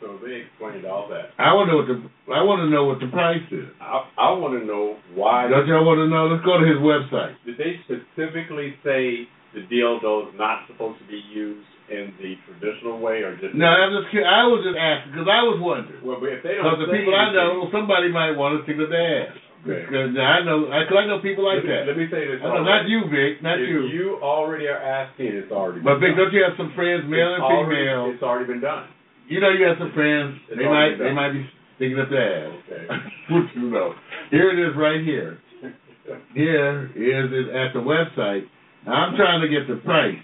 So 0.00 0.16
they 0.24 0.48
explained 0.48 0.84
all 0.88 1.08
that. 1.12 1.36
I 1.38 1.52
want 1.52 1.68
to 1.68 1.76
know 1.76 1.80
what 1.84 1.88
the 1.92 1.98
I 2.32 2.40
want 2.42 2.60
to 2.64 2.68
know 2.72 2.84
what 2.88 2.98
the 3.00 3.08
price 3.12 3.44
is. 3.52 3.68
I 3.80 4.04
I 4.16 4.32
want 4.32 4.56
to 4.58 4.64
know 4.64 4.96
why 5.14 5.46
Don't 5.48 5.68
y'all 5.68 5.84
want 5.84 6.00
to 6.00 6.08
know? 6.08 6.26
Let's 6.26 6.44
go 6.44 6.56
to 6.56 6.66
his 6.66 6.80
website. 6.80 7.36
did 7.44 7.56
they 7.60 7.76
specifically 7.84 8.74
say 8.84 9.28
the 9.52 9.66
dildo 9.68 10.30
is 10.30 10.34
not 10.38 10.64
supposed 10.70 10.98
to 11.02 11.06
be 11.10 11.20
used 11.32 11.66
in 11.90 12.14
the 12.22 12.38
traditional 12.46 13.02
way, 13.02 13.26
or 13.26 13.34
just 13.42 13.50
No, 13.58 13.66
I'm 13.66 13.90
just 13.98 14.14
kidding. 14.14 14.22
I 14.26 14.46
was 14.46 14.62
just 14.62 14.78
asking 14.78 15.10
because 15.10 15.26
I 15.26 15.42
was 15.42 15.58
wondering. 15.58 15.98
Well, 16.06 16.22
but 16.22 16.30
if 16.30 16.40
they 16.46 16.54
don't 16.54 16.62
Because 16.62 16.86
the 16.86 16.90
people 16.94 17.10
I 17.18 17.34
anything- 17.34 17.66
know, 17.66 17.68
somebody 17.74 18.08
might 18.14 18.38
want 18.38 18.62
to 18.62 18.62
up 18.62 18.88
their 18.88 19.26
ass. 19.26 19.34
Okay. 19.66 19.84
Because 19.84 20.14
I 20.16 20.40
know, 20.46 20.70
I, 20.72 20.86
cause 20.88 20.96
I 20.96 21.04
know 21.04 21.18
people 21.20 21.44
like 21.44 21.60
let, 21.60 21.68
me, 21.68 21.74
that. 21.74 21.84
let 21.90 21.96
me 21.98 22.06
say 22.08 22.24
this. 22.30 22.40
I 22.40 22.48
know, 22.48 22.64
not 22.64 22.88
you, 22.88 23.04
Vic, 23.12 23.42
not 23.44 23.60
if 23.60 23.68
you. 23.68 23.92
you 23.92 24.16
already 24.24 24.64
are 24.70 24.78
asking, 24.80 25.36
it's 25.36 25.52
already. 25.52 25.82
But 25.84 25.98
Vic, 26.00 26.16
done. 26.16 26.30
don't 26.30 26.32
you 26.32 26.40
have 26.46 26.56
some 26.56 26.72
friends, 26.72 27.04
male 27.10 27.36
It's 27.36 27.42
and 27.42 27.44
already- 27.44 27.76
female? 27.84 28.04
It's 28.14 28.22
already 28.24 28.46
been 28.48 28.62
done. 28.64 28.88
You 29.30 29.38
know, 29.38 29.50
you 29.54 29.62
have 29.64 29.78
some 29.78 29.92
friends. 29.94 30.34
They 30.50 30.66
might, 30.66 30.98
they 30.98 31.12
might 31.14 31.30
be 31.32 31.46
sticking 31.76 31.98
up 32.02 32.10
their 32.10 32.50
ass. 32.50 32.58
Okay. 32.66 33.46
you 33.54 33.70
know? 33.70 33.94
Here 34.30 34.50
it 34.50 34.58
is, 34.58 34.74
right 34.76 35.00
here. 35.06 35.38
Here 36.34 36.86
is 36.98 37.30
it 37.30 37.54
at 37.54 37.72
the 37.72 37.78
website. 37.78 38.42
Now, 38.84 39.06
I'm 39.06 39.14
trying 39.16 39.40
to 39.40 39.48
get 39.48 39.68
the 39.70 39.78
price. 39.86 40.18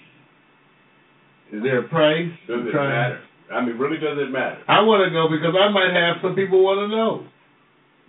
Is 1.53 1.63
there 1.63 1.87
a 1.87 1.89
price? 1.89 2.27
Does 2.49 2.59
I'm 2.61 2.69
it 2.69 2.73
trying- 2.73 2.91
matter? 2.91 3.21
I 3.47 3.65
mean, 3.65 3.79
really, 3.79 3.99
does 4.03 4.19
it 4.19 4.33
matter? 4.33 4.59
I 4.67 4.83
want 4.83 5.07
to 5.07 5.15
know 5.15 5.31
because 5.31 5.55
I 5.55 5.71
might 5.71 5.95
have 5.95 6.17
some 6.21 6.35
people 6.35 6.65
want 6.65 6.83
to 6.83 6.89
know. 6.91 7.31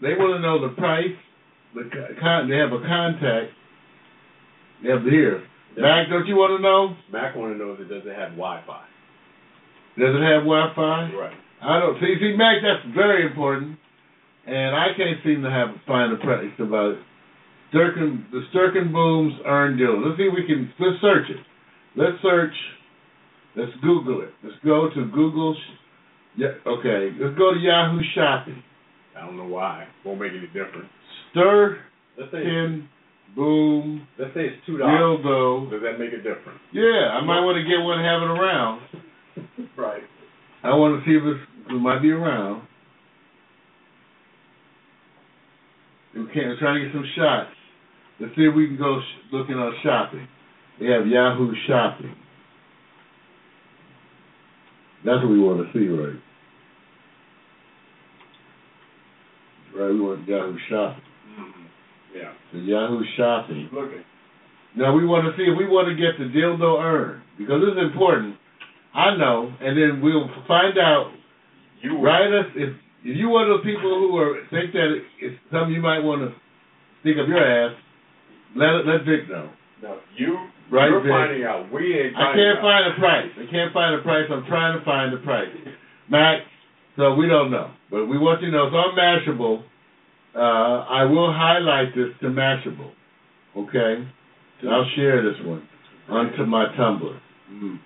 They 0.01 0.17
want 0.17 0.33
to 0.33 0.41
know 0.41 0.57
the 0.67 0.73
price. 0.73 1.13
The 1.75 1.85
con- 2.19 2.49
they 2.49 2.57
have 2.57 2.73
a 2.73 2.81
contact. 2.81 3.53
They 4.81 4.89
have 4.89 5.03
here. 5.03 5.45
Mac, 5.77 6.09
don't 6.09 6.25
you 6.25 6.35
want 6.35 6.57
to 6.57 6.61
know? 6.63 6.97
Mac 7.13 7.35
want 7.35 7.53
to 7.53 7.57
know 7.59 7.73
if 7.73 7.79
it 7.81 7.85
does 7.85 8.01
it 8.01 8.17
have 8.17 8.33
Wi-Fi. 8.33 8.81
Does 9.97 10.13
it 10.13 10.21
have 10.21 10.45
Wi-Fi? 10.45 11.11
Right. 11.17 11.37
I 11.61 11.79
don't 11.79 11.97
see. 11.99 12.13
See, 12.21 12.37
Mac, 12.37 12.61
that's 12.61 12.85
very 12.93 13.25
important, 13.25 13.77
and 14.45 14.75
I 14.75 14.93
can't 14.95 15.17
seem 15.25 15.41
to 15.41 15.49
have 15.49 15.73
find 15.87 16.13
a 16.13 16.17
price 16.17 16.53
about 16.59 16.93
it. 16.93 17.01
Sturken, 17.73 18.29
the 18.31 18.45
Sturkenbooms 18.53 19.45
Earn 19.45 19.77
Deal. 19.77 19.99
Let's 19.99 20.17
see 20.17 20.29
if 20.29 20.33
we 20.33 20.45
can. 20.45 20.71
Let's 20.79 21.01
search 21.01 21.29
it. 21.29 21.41
Let's 21.95 22.21
search. 22.21 22.53
Let's 23.55 23.71
Google 23.81 24.21
it. 24.21 24.29
Let's 24.43 24.55
go 24.63 24.87
to 24.93 25.05
Google. 25.09 25.57
Yeah. 26.37 26.61
Okay. 26.65 27.09
Let's 27.19 27.35
go 27.35 27.53
to 27.53 27.59
Yahoo 27.59 27.99
Shopping. 28.13 28.61
I 29.17 29.25
don't 29.25 29.35
know 29.35 29.47
why. 29.47 29.87
Won't 30.05 30.21
make 30.21 30.31
any 30.31 30.47
difference. 30.47 30.87
Stir. 31.31 31.81
Let's 32.17 32.31
say 32.31 32.45
Boom 33.35 34.07
let's 34.17 34.33
say 34.33 34.49
it's 34.49 34.65
two 34.65 34.77
dollars. 34.77 35.19
Dildo. 35.21 35.69
Does 35.69 35.81
that 35.81 35.99
make 35.99 36.13
a 36.13 36.17
difference? 36.17 36.61
Yeah, 36.71 37.13
I 37.13 37.21
might 37.25 37.41
want 37.41 37.57
to 37.57 37.65
get 37.67 37.81
one 37.83 37.99
and 37.99 38.07
have 38.07 38.21
it 38.23 38.31
around. 38.31 38.81
Right. 39.77 40.03
I 40.63 40.69
want 40.69 41.03
to 41.03 41.09
see 41.09 41.15
if 41.15 41.23
it's, 41.23 41.69
it 41.69 41.73
might 41.73 42.01
be 42.01 42.11
around. 42.11 42.63
We 46.15 46.25
can't 46.33 46.47
we're 46.47 46.59
trying 46.59 46.79
to 46.79 46.85
get 46.85 46.93
some 46.93 47.05
shots. 47.15 47.53
Let's 48.19 48.35
see 48.35 48.43
if 48.43 48.55
we 48.55 48.67
can 48.67 48.77
go 48.77 48.99
sh- 48.99 49.33
looking 49.33 49.55
on 49.55 49.73
shopping. 49.83 50.27
They 50.79 50.87
have 50.87 51.05
Yahoo 51.07 51.53
Shopping. 51.67 52.15
That's 55.05 55.21
what 55.21 55.29
we 55.29 55.39
want 55.39 55.65
to 55.65 55.73
see, 55.73 55.87
right? 55.87 56.19
Right, 59.75 59.93
we 59.93 60.01
want 60.01 60.27
Yahoo 60.27 60.57
Shopping. 60.69 61.03
Mm-hmm. 61.39 62.17
Yeah. 62.17 62.33
So 62.51 62.57
Yahoo 62.57 63.03
Shopping. 63.15 63.69
Looking. 63.71 64.03
Now 64.75 64.95
we 64.95 65.05
want 65.05 65.25
to 65.25 65.37
see 65.37 65.49
if 65.49 65.57
we 65.57 65.67
want 65.67 65.87
to 65.89 65.95
get 65.95 66.17
the 66.17 66.25
dildo 66.25 66.81
urn 66.81 67.21
because 67.37 67.61
this 67.61 67.73
is 67.73 67.89
important. 67.89 68.37
I 68.95 69.15
know, 69.17 69.51
and 69.61 69.77
then 69.77 70.01
we'll 70.01 70.29
find 70.47 70.77
out 70.77 71.11
You 71.81 71.99
Write 71.99 72.31
us 72.33 72.47
if 72.55 72.69
if 73.03 73.15
you 73.15 73.29
one 73.29 73.43
of 73.49 73.49
those 73.59 73.65
people 73.65 73.93
who 73.99 74.17
are 74.17 74.41
think 74.49 74.73
that 74.73 74.89
it's 75.21 75.37
something 75.51 75.73
you 75.73 75.81
might 75.81 75.99
want 76.03 76.21
to 76.21 76.33
stick 77.01 77.15
up 77.21 77.27
your 77.27 77.39
ass. 77.39 77.75
Let 78.55 78.85
let 78.85 79.05
Vic 79.05 79.29
know. 79.29 79.49
No, 79.83 79.97
you. 80.17 80.35
Right, 80.71 80.89
You're 80.89 81.01
Vic. 81.01 81.11
finding 81.11 81.43
out. 81.45 81.71
We 81.71 81.93
ain't 81.95 82.17
I 82.17 82.33
can't 82.33 82.57
out. 82.57 82.63
find 82.65 82.83
a 82.91 82.99
price. 82.99 83.31
I 83.37 83.45
can't 83.51 83.71
find 83.73 83.95
a 83.95 84.01
price. 84.03 84.25
I'm 84.31 84.45
trying 84.47 84.77
to 84.79 84.83
find 84.83 85.13
the 85.13 85.21
price. 85.23 85.47
Mac, 86.09 86.41
so 86.97 87.13
we 87.15 87.27
don't 87.27 87.51
know, 87.51 87.71
but 87.91 88.05
we 88.07 88.17
want 88.17 88.41
you 88.41 88.49
to 88.51 88.57
know. 88.57 88.69
So 88.71 88.75
on 88.75 88.97
Mashable, 88.97 89.63
uh, 90.35 90.89
I 90.89 91.03
will 91.05 91.31
highlight 91.31 91.95
this 91.95 92.09
to 92.21 92.27
Mashable. 92.27 92.91
Okay, 93.55 94.03
and 94.61 94.69
I'll 94.69 94.89
share 94.95 95.21
this 95.23 95.39
one 95.45 95.67
onto 96.09 96.45
my 96.45 96.65
Tumblr. 96.77 97.19
Mm. 97.51 97.79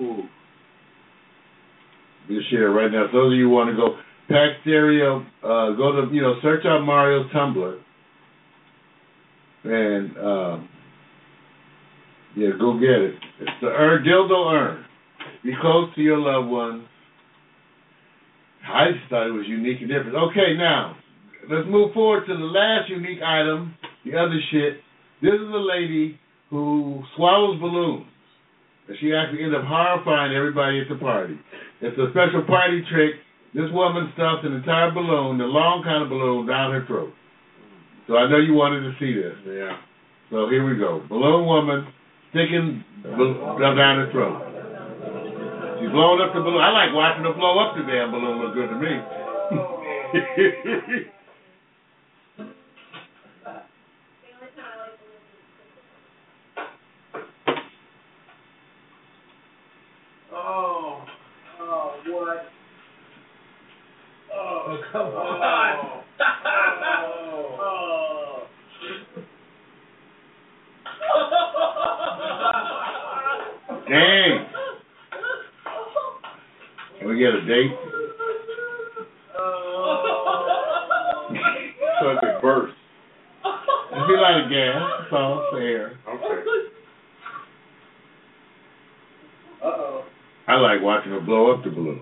Ooh. 0.00 0.22
We'll 2.28 2.42
share 2.50 2.70
right 2.70 2.90
now. 2.90 3.06
So 3.12 3.18
those 3.18 3.32
of 3.32 3.38
you 3.38 3.44
who 3.44 3.50
want 3.50 3.70
to 3.70 3.76
go 3.76 3.96
Pack 4.28 4.58
Stereo, 4.62 5.20
uh, 5.44 5.76
go 5.76 5.92
to 5.92 6.12
you 6.12 6.20
know 6.20 6.34
search 6.42 6.64
out 6.66 6.80
Mario's 6.82 7.30
Tumblr, 7.30 7.78
and 9.64 10.18
um, 10.18 10.68
yeah, 12.34 12.48
go 12.58 12.74
get 12.74 12.90
it. 12.90 13.14
It's 13.40 13.50
the 13.60 13.68
Urn 13.68 14.04
Dildo 14.04 14.52
Urn. 14.52 14.84
Be 15.44 15.52
close 15.60 15.94
to 15.94 16.00
your 16.00 16.18
loved 16.18 16.50
ones. 16.50 16.84
I 18.68 18.90
just 18.90 19.08
thought 19.08 19.28
it 19.28 19.32
was 19.32 19.46
unique 19.46 19.78
and 19.80 19.88
different. 19.88 20.16
Okay, 20.16 20.58
now 20.58 20.96
let's 21.48 21.68
move 21.68 21.94
forward 21.94 22.26
to 22.26 22.34
the 22.34 22.44
last 22.44 22.90
unique 22.90 23.22
item. 23.24 23.76
The 24.04 24.16
other 24.16 24.40
shit. 24.50 24.80
This 25.22 25.34
is 25.34 25.48
a 25.48 25.64
lady 25.78 26.18
who 26.50 27.02
swallows 27.16 27.60
balloons. 27.60 28.06
And 28.88 28.96
she 29.00 29.14
actually 29.14 29.42
ended 29.42 29.60
up 29.60 29.66
horrifying 29.66 30.34
everybody 30.34 30.80
at 30.80 30.88
the 30.88 30.96
party. 30.96 31.38
It's 31.80 31.98
a 31.98 32.10
special 32.10 32.42
party 32.46 32.82
trick. 32.90 33.14
This 33.54 33.70
woman 33.72 34.12
stuffs 34.14 34.44
an 34.44 34.52
entire 34.52 34.90
balloon, 34.90 35.38
the 35.38 35.44
long 35.44 35.82
kind 35.82 36.02
of 36.02 36.08
balloon, 36.08 36.46
down 36.46 36.72
her 36.72 36.84
throat. 36.86 37.12
So 38.06 38.16
I 38.16 38.28
know 38.30 38.38
you 38.38 38.54
wanted 38.54 38.86
to 38.86 38.92
see 39.00 39.14
this. 39.14 39.34
Yeah. 39.46 39.76
So 40.30 40.48
here 40.48 40.62
we 40.66 40.78
go. 40.78 41.02
Balloon 41.08 41.46
woman 41.46 41.86
sticking 42.30 42.84
bal- 43.02 43.58
down 43.58 44.06
her 44.06 44.10
throat. 44.12 44.42
She's 45.80 45.90
blowing 45.90 46.20
up 46.22 46.34
the 46.34 46.40
balloon. 46.40 46.62
I 46.62 46.70
like 46.70 46.94
watching 46.94 47.24
her 47.24 47.34
blow 47.34 47.58
up 47.58 47.76
the 47.76 47.82
damn 47.82 48.10
balloon. 48.10 48.38
Look 48.42 48.54
good 48.54 48.68
to 48.70 48.78
me. 48.78 48.92
come 64.92 65.06
oh. 65.06 65.16
on. 65.16 66.02
oh. 67.60 67.60
oh. 67.60 68.46
Dang. 73.88 74.46
Can 76.98 77.08
we 77.08 77.18
get 77.18 77.34
a 77.34 77.40
date? 77.46 77.70
so 82.00 82.10
it 82.10 82.18
could 82.20 82.40
burst. 82.42 82.74
It'd 83.92 84.08
be 84.08 84.16
like 84.16 84.44
a 84.44 84.48
gas, 84.50 84.90
it's 85.02 85.12
all 85.12 85.48
fair. 85.52 85.98
Okay. 86.08 86.42
Uh-oh. 89.62 90.04
I 90.48 90.54
like 90.56 90.82
watching 90.82 91.12
her 91.12 91.20
blow 91.20 91.52
up 91.52 91.62
the 91.64 91.70
balloon. 91.70 92.00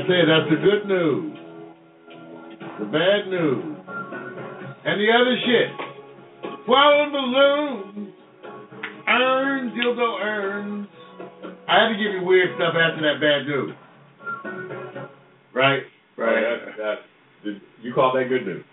I 0.00 0.02
said, 0.08 0.24
that's 0.32 0.48
the 0.48 0.56
good 0.64 0.88
news. 0.88 1.36
The 2.78 2.86
bad 2.86 3.28
news. 3.28 3.76
And 4.84 4.96
the 4.96 5.12
other 5.12 5.36
shit. 5.44 5.68
Swallowing 6.64 7.12
balloons. 7.12 8.14
Earn, 9.06 9.72
dildo 9.76 10.20
earns. 10.22 10.88
I 11.68 11.82
had 11.82 11.88
to 11.90 11.94
give 11.98 12.14
you 12.14 12.24
weird 12.24 12.56
stuff 12.56 12.72
after 12.80 13.02
that 13.02 13.20
bad 13.20 13.46
news. 13.46 13.74
Right? 15.52 15.82
Right. 16.16 16.40
That, 16.40 16.76
that, 16.78 16.94
did, 17.44 17.60
you 17.82 17.92
call 17.92 18.14
that 18.14 18.28
good 18.30 18.46
news? 18.46 18.64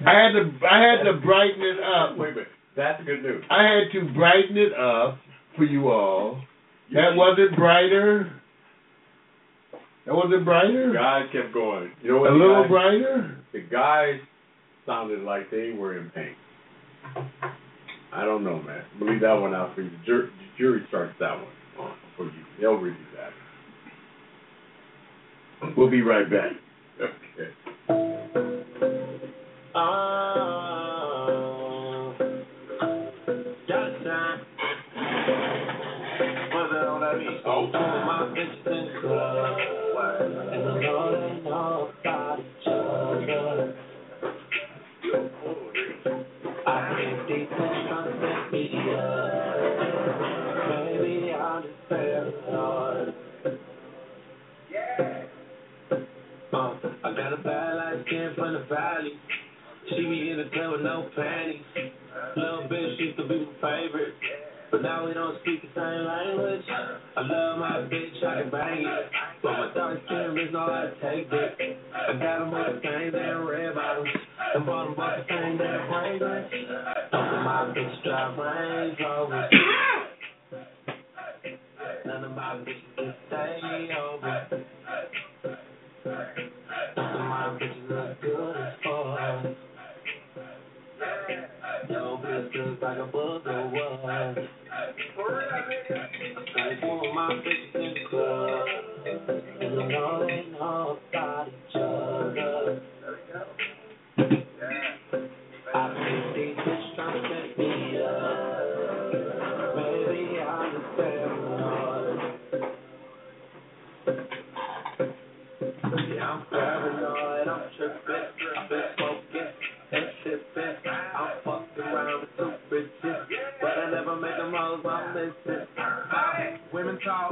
I 0.00 0.12
had 0.12 0.32
to 0.32 0.66
I 0.66 0.82
had 0.82 1.04
to 1.04 1.20
brighten 1.24 1.62
it 1.62 1.78
up. 1.78 2.18
Wait 2.18 2.32
a 2.32 2.32
minute. 2.32 2.48
That's 2.76 3.02
good 3.04 3.22
news. 3.22 3.44
I 3.48 3.62
had 3.62 3.92
to 3.98 4.12
brighten 4.12 4.58
it 4.58 4.72
up 4.74 5.18
for 5.56 5.64
you 5.64 5.88
all. 5.88 6.42
That 6.92 7.14
wasn't 7.14 7.56
brighter. 7.56 8.42
That 10.06 10.14
wasn't 10.14 10.44
brighter. 10.44 10.88
The 10.88 10.94
guys 10.94 11.28
kept 11.32 11.54
going. 11.54 11.90
You 12.02 12.12
know 12.12 12.20
what? 12.20 12.30
A 12.30 12.34
the 12.34 12.38
little 12.38 12.62
guys, 12.62 12.70
brighter. 12.70 13.38
The 13.52 13.60
guys 13.60 14.20
sounded 14.86 15.20
like 15.20 15.50
they 15.50 15.70
were 15.70 15.98
in 15.98 16.10
pain. 16.10 16.34
I 18.12 18.24
don't 18.24 18.44
know, 18.44 18.62
man. 18.62 18.84
Leave 19.00 19.20
that 19.22 19.32
one 19.32 19.54
out 19.54 19.74
for 19.74 19.82
you. 19.82 19.90
The 19.90 20.04
jury, 20.06 20.26
the 20.28 20.58
jury 20.58 20.84
starts 20.88 21.14
that 21.20 21.34
one 21.34 21.48
on 21.80 21.96
for 22.16 22.24
you. 22.26 22.32
They'll 22.60 22.74
review 22.74 23.06
that. 23.16 23.32
We'll 25.76 25.90
be 25.90 26.02
right 26.02 26.30
back. 26.30 26.52
Okay. 27.00 27.50
Uh, 29.74 30.73
club 60.54 60.72
with 60.72 60.82
no 60.82 61.10
panties. 61.16 61.60
Little 62.36 62.68
bitch 62.70 62.98
used 62.98 63.18
to 63.18 63.26
be 63.26 63.44
my 63.44 63.54
favorite. 63.60 64.14
But 64.70 64.82
now 64.82 65.06
we 65.06 65.14
don't 65.14 65.38
speak 65.42 65.62
the 65.62 65.68
same 65.74 66.06
language. 66.06 66.64
I 67.16 67.20
love 67.20 67.58
my 67.58 67.86
bitch, 67.90 68.24
I 68.24 68.42
can 68.42 68.50
bang 68.50 68.86
it. 68.86 69.10
But 69.42 69.52
my 69.52 69.70
dark 69.74 70.00
skin 70.06 70.34
bitch 70.34 70.52
know 70.52 70.66
how 70.66 70.90
to 70.90 70.94
take 71.02 71.30
it. 71.30 71.78
I 71.94 72.12
got 72.14 72.38
them 72.38 72.50
with 72.50 72.82
the 72.82 72.88
same 72.88 73.12
damn 73.12 73.46
red 73.46 73.74
bottoms. 73.74 74.08
And 74.54 74.66
bottom 74.66 74.94
both 74.94 75.14
the 75.18 75.24
same 75.28 75.58
damn 75.58 75.88
fragrance. 75.90 76.50
Both 77.12 77.34
of 77.34 77.44
my 77.44 77.74
bitches 77.74 78.04
drive 78.04 78.38
Range 78.38 78.98
Rovers. 79.00 79.52
None 82.06 82.24
of 82.24 82.30
my 82.32 82.54
bitches 82.62 82.96
can 82.96 83.14
stay 83.28 83.88
over. 83.94 84.64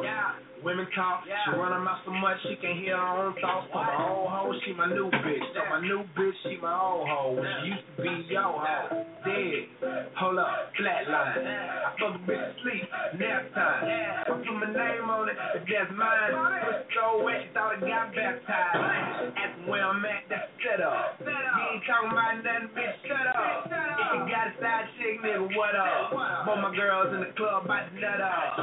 Women 0.03 0.14
talk, 0.14 0.62
women 0.62 0.86
talk. 0.94 1.24
She 1.26 1.50
run 1.59 1.72
her 1.72 1.82
mouth 1.82 2.03
so 2.07 2.12
much 2.12 2.38
she 2.46 2.55
can't 2.62 2.78
hear 2.78 2.96
her 2.96 3.03
own 3.03 3.34
thoughts. 3.42 3.66
So 3.70 3.78
my 3.78 4.09
old 4.11 4.30
hoe, 4.30 4.55
she 4.64 4.72
my 4.74 4.86
new 4.86 5.11
bitch. 5.11 5.46
So 5.55 5.61
my 5.70 5.80
new 5.82 6.03
bitch, 6.14 6.38
she 6.42 6.59
my 6.62 6.74
old 6.74 7.09
hoe. 7.09 7.38
She 7.38 7.70
used 7.70 7.86
to 7.96 8.03
be 8.03 8.26
your 8.30 8.42
hoe. 8.42 9.05
Dead. 9.26 10.11
Hold 10.18 10.38
up, 10.38 10.70
flatline. 10.78 11.38
I 11.42 11.94
fuck 11.98 12.14
a 12.14 12.22
bitch 12.26 12.62
sleep, 12.62 12.86
nap 13.18 13.55
time. 13.55 13.82
I 13.86 14.30
put 14.30 14.46
my 14.46 14.66
name 14.70 15.07
on 15.11 15.28
it, 15.28 15.36
if 15.55 15.62
that's 15.66 15.90
mine. 15.94 16.30
Pussy 16.34 16.94
so 16.94 17.22
wet, 17.22 17.42
she 17.42 17.55
thought 17.55 17.78
I 17.78 17.80
got 17.80 18.14
baptized. 18.14 19.34
Ask 19.38 19.68
where 19.68 19.86
I'm 19.86 20.05
at, 20.05 20.26
that's 20.30 20.50
set 20.62 20.82
up. 20.82 21.18
You 21.22 21.30
ain't 21.30 21.51
talking 21.87 22.11
about 22.12 22.39
nothing, 22.45 22.70
bitch, 22.76 22.97
shut 23.07 23.26
up. 23.35 23.66
If 23.66 24.09
you 24.14 24.20
got 24.30 24.51
a 24.51 24.55
side 24.61 24.87
chick, 24.99 25.18
nigga, 25.22 25.43
what 25.57 25.74
up? 25.74 26.14
Both 26.47 26.62
my 26.62 26.74
girls 26.76 27.14
in 27.14 27.20
the 27.26 27.33
club, 27.35 27.64
about 27.64 27.91
to 27.91 27.95
nut 27.99 28.20
up. 28.20 28.57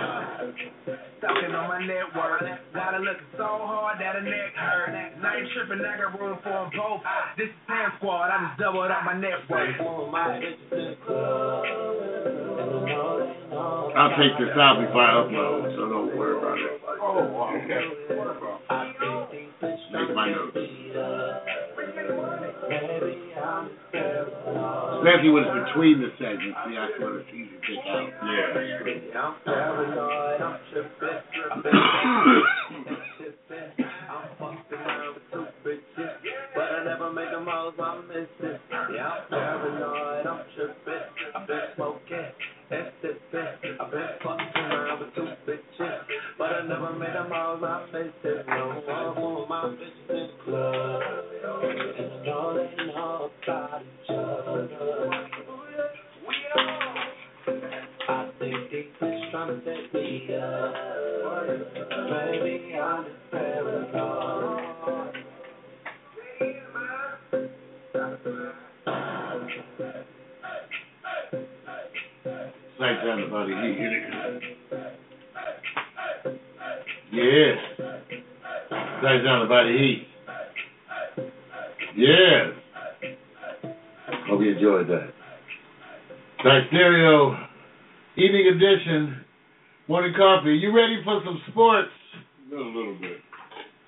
Talking 1.21 1.51
on 1.51 1.67
my 1.67 1.79
network. 1.83 2.47
Got 2.73 2.93
her 2.95 3.03
looking 3.03 3.27
so 3.35 3.47
hard 3.67 3.99
that 3.99 4.15
her 4.15 4.23
neck 4.23 4.55
hurt. 4.55 4.95
Now 5.21 5.35
you 5.35 5.47
tripping, 5.51 5.83
I 5.83 5.97
got 5.99 6.19
room 6.19 6.39
for 6.43 6.49
them 6.49 6.71
both. 6.75 7.01
This 7.37 7.47
is 7.47 7.59
Pan 7.67 7.91
Squad, 7.97 8.31
I 8.31 8.47
just 8.47 8.59
doubled 8.59 8.91
up 8.91 9.03
my 9.03 9.19
network. 9.19 9.75
My 10.11 10.39
bitches 10.39 10.71
in 10.71 10.85
the 10.91 10.97
club. 11.05 12.38
I'll 12.99 14.15
take 14.17 14.37
this 14.39 14.55
out 14.55 14.79
before 14.79 15.03
I 15.03 15.23
upload, 15.23 15.75
so 15.75 15.89
don't 15.89 16.17
worry 16.17 16.37
about 16.37 16.57
it. 16.57 16.81
Oh, 17.01 17.51
okay. 17.55 17.83
I 18.69 18.93
think 18.99 19.25
these 19.31 19.49
bitches 19.61 19.91
Make 19.91 20.15
my 20.15 20.31
notes. 20.31 20.53
beat 20.53 20.95
up. 20.95 21.45
Maybe 22.69 23.33
I'm 23.39 23.67
just 23.67 23.91
paranoid. 23.91 24.99
Especially 24.99 25.31
when 25.31 25.43
it's 25.43 25.55
between 25.67 25.95
the 26.01 26.09
segments. 26.19 26.57
See, 26.67 26.75
that's 26.75 26.95
what 26.99 27.13
it's 27.17 27.31
easy 27.33 27.49
to 27.49 27.59
pick 27.63 27.79
out. 27.87 29.39
Yeah. 34.75 34.99
I 36.89 36.93
never 36.93 37.13
make 37.13 37.29
them 37.29 37.45
hoes 37.47 37.73
my 37.77 38.01
missus. 38.07 38.59
Yeah, 38.71 39.09
I'm 39.09 39.29
paranoid, 39.29 40.25
I'm 40.25 40.41
tripping, 40.55 41.05
I've 41.35 41.45
been 41.45 41.59
smoking 41.75 42.31
and 42.71 42.87
sipping. 42.99 43.77
I've 43.79 43.91
been 43.91 44.07
fucking 44.23 44.57
around 44.57 44.99
with 44.99 45.13
two 45.13 45.27
bitches, 45.45 45.99
but 46.39 46.49
I 46.51 46.65
never 46.67 46.93
made 46.93 47.09
a 47.09 47.13
them 47.13 47.29
hoes 47.31 47.61
my 47.61 47.85
missus. 47.93 48.43
No 48.47 48.81
one 48.87 49.43
of 49.43 49.49
my 49.49 49.65
bitches 49.77 50.09
in 50.09 50.29
club, 50.43 51.01
and 51.45 52.11
I 52.11 52.25
know 52.25 52.57
they 52.57 52.85
know 52.87 53.29
about 53.43 53.81
each 53.83 54.09
other. 54.09 54.67
I 58.09 58.31
think 58.39 58.71
these 58.71 58.85
bitches 58.99 59.31
tryna 59.31 59.63
set 59.63 59.93
me 59.93 60.33
up. 60.33 60.73
Maybe 62.09 62.79
I'm 62.79 63.03
just 63.05 63.31
paranoid. 63.31 64.58
Night 73.09 73.21
time, 73.21 73.29
buddy. 73.31 73.51
You 73.51 73.73
get 73.73 73.91
it. 73.91 74.03
Yes. 77.11 77.57
Nice 79.01 79.23
down 79.23 79.41
the 79.41 79.47
body 79.49 79.77
heat. 79.77 80.07
Yes. 81.97 82.53
Hope 84.29 84.41
you 84.41 84.51
enjoyed 84.51 84.87
that. 84.89 85.09
Nice 86.45 86.67
stereo 86.67 87.35
evening 88.15 88.47
edition. 88.55 89.25
Morning 89.87 90.13
coffee. 90.15 90.55
You 90.55 90.75
ready 90.75 91.01
for 91.03 91.21
some 91.25 91.41
sports? 91.51 91.89
A 92.51 92.55
little 92.55 92.97
bit. 93.01 93.17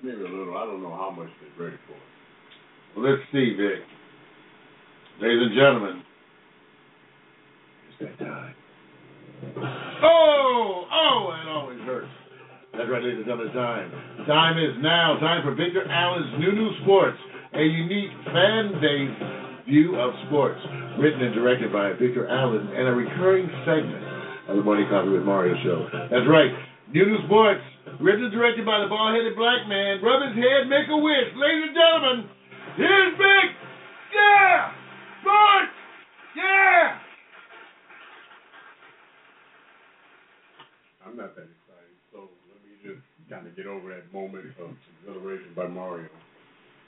Maybe 0.02 0.16
a 0.16 0.24
little. 0.24 0.56
I 0.56 0.64
don't 0.64 0.82
know 0.82 0.90
how 0.90 1.10
much 1.16 1.28
they're 1.40 1.66
ready 1.66 1.78
for. 1.86 3.00
Well, 3.00 3.10
let's 3.10 3.22
see, 3.30 3.54
Vic. 3.56 3.84
Ladies 5.20 5.42
and 5.42 5.54
gentlemen, 5.54 6.02
it's 7.88 8.18
that 8.18 8.24
time. 8.24 8.54
Oh, 10.04 10.84
oh, 10.92 11.34
it 11.42 11.48
always 11.48 11.80
hurts. 11.80 12.08
Ladies 13.32 13.48
and 13.48 13.56
gentlemen, 13.56 14.28
time. 14.28 14.60
Is 14.60 14.76
now. 14.84 15.16
Time 15.16 15.40
for 15.40 15.56
Victor 15.56 15.88
Allen's 15.88 16.36
New 16.36 16.52
New 16.52 16.68
Sports, 16.84 17.16
a 17.56 17.64
unique 17.64 18.12
fan-based 18.28 19.64
view 19.64 19.96
of 19.96 20.12
sports, 20.28 20.60
written 21.00 21.24
and 21.24 21.32
directed 21.32 21.72
by 21.72 21.96
Victor 21.96 22.28
Allen, 22.28 22.68
and 22.76 22.88
a 22.88 22.92
recurring 22.92 23.48
segment 23.64 24.04
of 24.52 24.60
the 24.60 24.62
Morning 24.62 24.84
Coffee 24.92 25.16
with 25.16 25.24
Mario 25.24 25.56
show. 25.64 25.88
That's 26.12 26.28
right, 26.28 26.52
New 26.92 27.08
New 27.08 27.24
Sports, 27.24 27.64
written 28.04 28.28
and 28.28 28.34
directed 28.36 28.68
by 28.68 28.84
the 28.84 28.92
bald-headed 28.92 29.32
black 29.32 29.64
man. 29.64 30.04
Rub 30.04 30.28
his 30.28 30.36
head, 30.36 30.68
make 30.68 30.92
a 30.92 30.98
wish. 31.00 31.32
Ladies 31.32 31.72
and 31.72 31.76
gentlemen, 31.76 32.28
here's 32.76 33.16
Vic. 33.16 33.48
Yeah! 34.12 34.76
Sports! 35.24 35.72
Yeah! 36.36 37.00
I'm 41.08 41.16
not 41.16 41.32
that 41.32 41.48
excited, 41.48 41.96
so 42.12 42.28
kind 43.32 43.48
of 43.48 43.56
get 43.56 43.64
over 43.64 43.88
that 43.88 44.12
moment 44.12 44.44
of 44.60 44.76
exhilaration 45.00 45.56
by 45.56 45.64
Mario. 45.64 46.12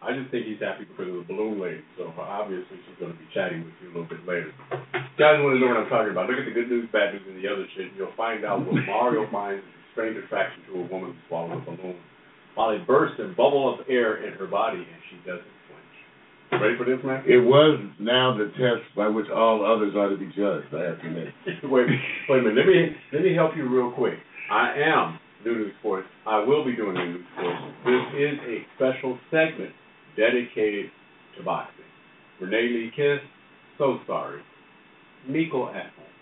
I 0.05 0.13
just 0.13 0.29
think 0.29 0.45
he's 0.45 0.61
happy 0.61 0.85
because 0.85 1.09
of 1.09 1.25
the 1.25 1.29
balloon 1.33 1.57
lady, 1.57 1.81
so 1.97 2.13
obviously 2.21 2.77
she's 2.85 3.01
going 3.01 3.17
to 3.17 3.17
be 3.17 3.25
chatting 3.33 3.65
with 3.65 3.73
you 3.81 3.89
a 3.89 3.93
little 3.97 4.11
bit 4.13 4.21
later. 4.29 4.53
Guys 5.17 5.41
want 5.41 5.57
to 5.57 5.61
know 5.65 5.73
what 5.73 5.81
I'm 5.81 5.89
talking 5.89 6.13
about. 6.13 6.29
Look 6.29 6.37
at 6.37 6.45
the 6.45 6.53
good 6.53 6.69
news, 6.69 6.85
bad 6.93 7.17
news, 7.17 7.25
and 7.25 7.41
the 7.41 7.49
other 7.49 7.65
shit, 7.73 7.89
and 7.89 7.97
you'll 7.97 8.13
find 8.13 8.45
out 8.45 8.61
what 8.61 8.77
Mario 8.85 9.25
finds 9.33 9.65
a 9.65 9.73
strange 9.97 10.21
attraction 10.21 10.61
to 10.69 10.85
a 10.85 10.87
woman 10.93 11.17
who 11.17 11.21
swallows 11.33 11.65
a 11.65 11.73
balloon 11.73 11.97
while 12.53 12.77
it 12.77 12.85
bursts 12.87 13.17
and 13.19 13.33
bubble 13.33 13.73
of 13.73 13.89
air 13.89 14.29
in 14.29 14.37
her 14.37 14.47
body, 14.47 14.85
and 14.85 15.01
she 15.09 15.17
doesn't 15.25 15.57
flinch. 15.73 16.61
Ready 16.61 16.77
for 16.77 16.85
this, 16.85 17.01
man? 17.01 17.25
It 17.25 17.41
was 17.41 17.81
now 17.97 18.37
the 18.37 18.53
test 18.61 18.85
by 18.93 19.09
which 19.09 19.33
all 19.33 19.65
others 19.65 19.97
are 19.97 20.13
to 20.13 20.21
be 20.21 20.29
judged, 20.37 20.69
I 20.77 20.93
have 20.93 21.01
to 21.01 21.07
admit. 21.09 21.33
wait, 21.65 21.89
wait 22.29 22.39
a 22.39 22.43
minute. 22.45 22.61
Let 22.61 22.69
me 22.69 22.81
let 23.17 23.23
me 23.25 23.33
help 23.33 23.57
you 23.57 23.65
real 23.65 23.91
quick. 23.91 24.21
I 24.53 24.77
am 24.85 25.19
News 25.53 25.73
Sports. 25.81 26.09
I 26.27 26.39
will 26.45 26.65
be 26.65 26.75
doing 26.77 26.95
New 26.95 27.13
News 27.13 27.27
Sports. 27.35 27.59
This 27.85 28.21
is 28.21 28.39
a 28.47 28.57
special 28.77 29.19
segment 29.31 29.73
dedicated 30.17 30.91
to 31.37 31.45
boxing. 31.45 31.85
Renee 32.41 32.69
Lee 32.69 32.93
Kiss, 32.95 33.21
so 33.79 33.99
sorry. 34.07 34.41
Miko 35.29 35.69
at 35.69 35.93
home. 35.95 36.15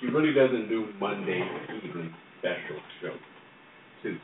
She 0.00 0.06
really 0.06 0.32
doesn't 0.34 0.68
do 0.68 0.88
Monday 1.00 1.42
evening 1.76 2.14
special 2.38 2.80
shows. 3.00 3.18
Too. 4.02 4.16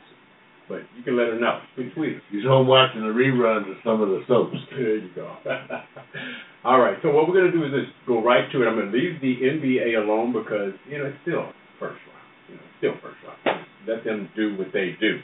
But 0.69 0.81
you 0.95 1.03
can 1.03 1.17
let 1.17 1.27
her 1.27 1.39
know. 1.39 1.59
Tweet 1.75 1.93
tweet. 1.95 2.17
He's 2.31 2.43
home 2.43 2.67
watching 2.67 3.01
the 3.01 3.07
reruns 3.07 3.69
of 3.69 3.77
some 3.83 4.01
of 4.01 4.09
the 4.09 4.21
soaps. 4.27 4.55
There 4.71 4.97
you 4.97 5.09
go. 5.15 5.35
All 6.63 6.79
right. 6.79 6.97
So 7.01 7.11
what 7.11 7.27
we're 7.27 7.33
going 7.33 7.51
to 7.51 7.57
do 7.57 7.65
is 7.65 7.71
just 7.71 7.91
go 8.07 8.23
right 8.23 8.49
to 8.51 8.61
it. 8.61 8.67
I'm 8.67 8.75
going 8.75 8.91
to 8.91 8.97
leave 8.97 9.19
the 9.19 9.35
NBA 9.35 9.97
alone 10.01 10.31
because 10.31 10.73
you 10.87 10.97
know 10.97 11.05
it's 11.05 11.17
still 11.23 11.51
first 11.79 11.99
round. 12.07 12.29
You 12.47 12.55
know, 12.55 12.61
still 12.77 12.93
first 13.01 13.17
round. 13.25 13.60
Let 13.87 14.03
them 14.03 14.29
do 14.35 14.57
what 14.57 14.67
they 14.73 14.95
do. 14.99 15.19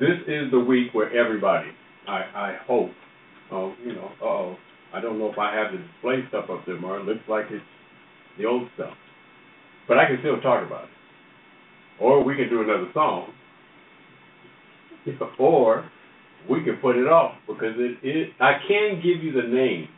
This 0.00 0.18
is 0.26 0.50
the 0.50 0.60
week 0.60 0.94
where 0.94 1.14
everybody, 1.16 1.70
I 2.06 2.12
I 2.12 2.56
hope, 2.66 2.90
oh 3.50 3.74
you 3.84 3.94
know, 3.94 4.10
uh 4.22 4.24
oh, 4.24 4.56
I 4.94 5.00
don't 5.00 5.18
know 5.18 5.30
if 5.30 5.38
I 5.38 5.54
have 5.54 5.72
the 5.72 5.78
display 5.78 6.24
stuff 6.28 6.50
up 6.50 6.64
there, 6.66 6.80
Mark. 6.80 7.02
It 7.02 7.06
looks 7.06 7.28
like 7.28 7.46
it's 7.50 7.64
the 8.38 8.46
old 8.46 8.68
stuff, 8.74 8.94
but 9.86 9.98
I 9.98 10.06
can 10.06 10.18
still 10.20 10.40
talk 10.40 10.66
about 10.66 10.84
it. 10.84 10.90
Or 12.00 12.22
we 12.22 12.36
can 12.36 12.48
do 12.48 12.62
another 12.62 12.88
song. 12.94 13.32
or 15.38 15.90
we 16.48 16.62
can 16.64 16.76
put 16.76 16.96
it 16.96 17.08
off 17.08 17.34
because 17.46 17.74
it, 17.76 17.98
it 18.02 18.30
I 18.40 18.54
can 18.66 18.96
give 18.96 19.22
you 19.22 19.32
the 19.32 19.48
names, 19.48 19.88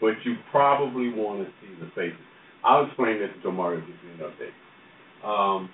but 0.00 0.14
you 0.24 0.36
probably 0.50 1.10
want 1.10 1.46
to 1.46 1.52
see 1.60 1.72
the 1.80 1.90
faces. 1.94 2.18
I'll 2.64 2.86
explain 2.86 3.18
this 3.18 3.30
until 3.36 3.52
Mario 3.52 3.80
gives 3.80 3.98
me 4.02 4.24
an 4.24 4.30
update. 4.30 5.26
Um, 5.26 5.70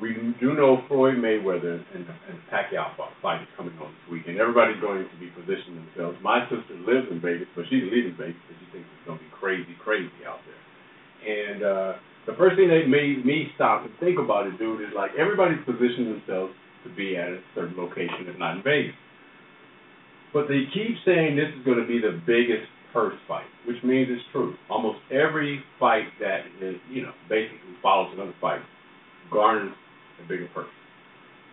we 0.00 0.14
do 0.40 0.54
know 0.54 0.82
Floyd 0.86 1.18
Mayweather 1.18 1.82
and, 1.94 2.06
and 2.06 2.38
Pacquiao 2.50 2.94
fight 3.22 3.42
is 3.42 3.48
coming 3.56 3.74
on 3.82 3.90
this 3.90 4.06
weekend. 4.10 4.38
Everybody's 4.38 4.80
going 4.80 5.02
to 5.02 5.18
be 5.18 5.30
positioning 5.34 5.82
themselves. 5.86 6.16
My 6.22 6.46
sister 6.46 6.78
lives 6.86 7.10
in 7.10 7.20
Vegas, 7.20 7.50
but 7.54 7.66
she's 7.66 7.82
leaving 7.90 8.14
Vegas 8.14 8.38
because 8.46 8.58
she 8.62 8.68
thinks 8.78 8.86
it's 8.86 9.06
going 9.06 9.18
to 9.18 9.24
be 9.24 9.34
crazy, 9.34 9.74
crazy 9.82 10.22
out 10.22 10.38
there. 10.46 10.62
And 11.18 11.60
uh, 11.62 11.92
the 12.30 12.38
first 12.38 12.54
thing 12.54 12.70
that 12.70 12.86
made 12.86 13.26
me 13.26 13.50
stop 13.58 13.82
and 13.82 13.92
think 13.98 14.18
about 14.18 14.46
it, 14.46 14.58
dude, 14.58 14.86
is 14.86 14.94
like 14.94 15.10
everybody's 15.18 15.62
positioning 15.66 16.22
themselves 16.22 16.54
to 16.86 16.88
be 16.94 17.18
at 17.18 17.34
a 17.34 17.42
certain 17.58 17.74
location, 17.74 18.30
if 18.30 18.38
not 18.38 18.58
in 18.58 18.62
Vegas. 18.62 18.94
But 20.30 20.46
they 20.46 20.70
keep 20.70 20.94
saying 21.02 21.34
this 21.34 21.50
is 21.58 21.64
going 21.66 21.82
to 21.82 21.88
be 21.88 21.98
the 21.98 22.22
biggest 22.22 22.70
purse 22.94 23.18
fight, 23.26 23.48
which 23.66 23.82
means 23.82 24.06
it's 24.10 24.22
true. 24.30 24.54
Almost 24.70 25.02
every 25.10 25.58
fight 25.80 26.06
that 26.20 26.46
is, 26.62 26.76
you 26.86 27.02
know, 27.02 27.12
basically 27.28 27.74
follows 27.82 28.14
another 28.14 28.34
fight 28.40 28.62
garners 29.30 29.72
a 30.24 30.28
bigger 30.28 30.48
purse. 30.54 30.68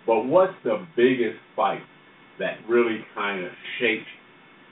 But 0.05 0.25
what's 0.25 0.53
the 0.63 0.85
biggest 0.95 1.37
fight 1.55 1.81
that 2.39 2.57
really 2.67 2.99
kind 3.15 3.43
of 3.43 3.51
shaped 3.79 4.07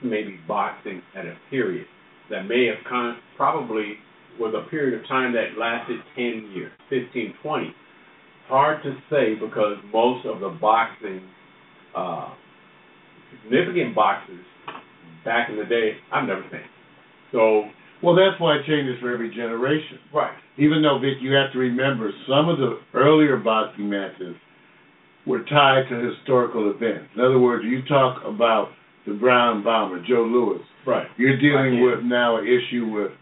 maybe 0.02 0.38
boxing 0.46 1.02
at 1.16 1.24
a 1.24 1.36
period 1.50 1.86
that 2.30 2.42
may 2.42 2.66
have 2.66 2.84
con- 2.88 3.18
probably 3.36 3.94
was 4.38 4.54
a 4.54 4.68
period 4.70 5.00
of 5.00 5.06
time 5.08 5.32
that 5.32 5.58
lasted 5.58 6.00
10 6.16 6.52
years, 6.54 6.72
15, 6.90 7.34
20. 7.42 7.74
Hard 8.48 8.82
to 8.82 8.96
say 9.10 9.34
because 9.34 9.76
most 9.92 10.26
of 10.26 10.40
the 10.40 10.48
boxing, 10.60 11.22
uh, 11.96 12.30
significant 13.42 13.94
boxers 13.94 14.44
back 15.24 15.48
in 15.48 15.56
the 15.56 15.64
day, 15.64 15.92
I've 16.12 16.26
never 16.26 16.42
seen. 16.50 16.60
So, 17.32 17.64
Well, 18.02 18.14
that's 18.14 18.38
why 18.40 18.56
it 18.56 18.66
changes 18.66 19.00
for 19.00 19.12
every 19.12 19.30
generation. 19.34 19.98
right, 20.12 20.34
Even 20.58 20.82
though, 20.82 20.98
Vic, 20.98 21.18
you 21.20 21.32
have 21.32 21.52
to 21.52 21.58
remember 21.58 22.10
some 22.28 22.48
of 22.48 22.58
the 22.58 22.78
earlier 22.92 23.36
boxing 23.38 23.88
matches 23.88 24.36
were 25.26 25.40
tied 25.44 25.88
to 25.88 25.96
historical 26.10 26.70
events. 26.70 27.08
In 27.14 27.22
other 27.22 27.38
words, 27.38 27.64
you 27.64 27.82
talk 27.88 28.22
about 28.24 28.68
the 29.06 29.14
Brown 29.14 29.62
Bomber, 29.64 30.02
Joe 30.06 30.24
Louis. 30.24 30.60
right, 30.86 31.08
You're 31.16 31.38
dealing 31.38 31.80
Right. 31.82 31.96
with 31.96 32.04
now 32.04 32.36
an 32.36 32.46
issue 32.46 32.86
with 32.86 33.12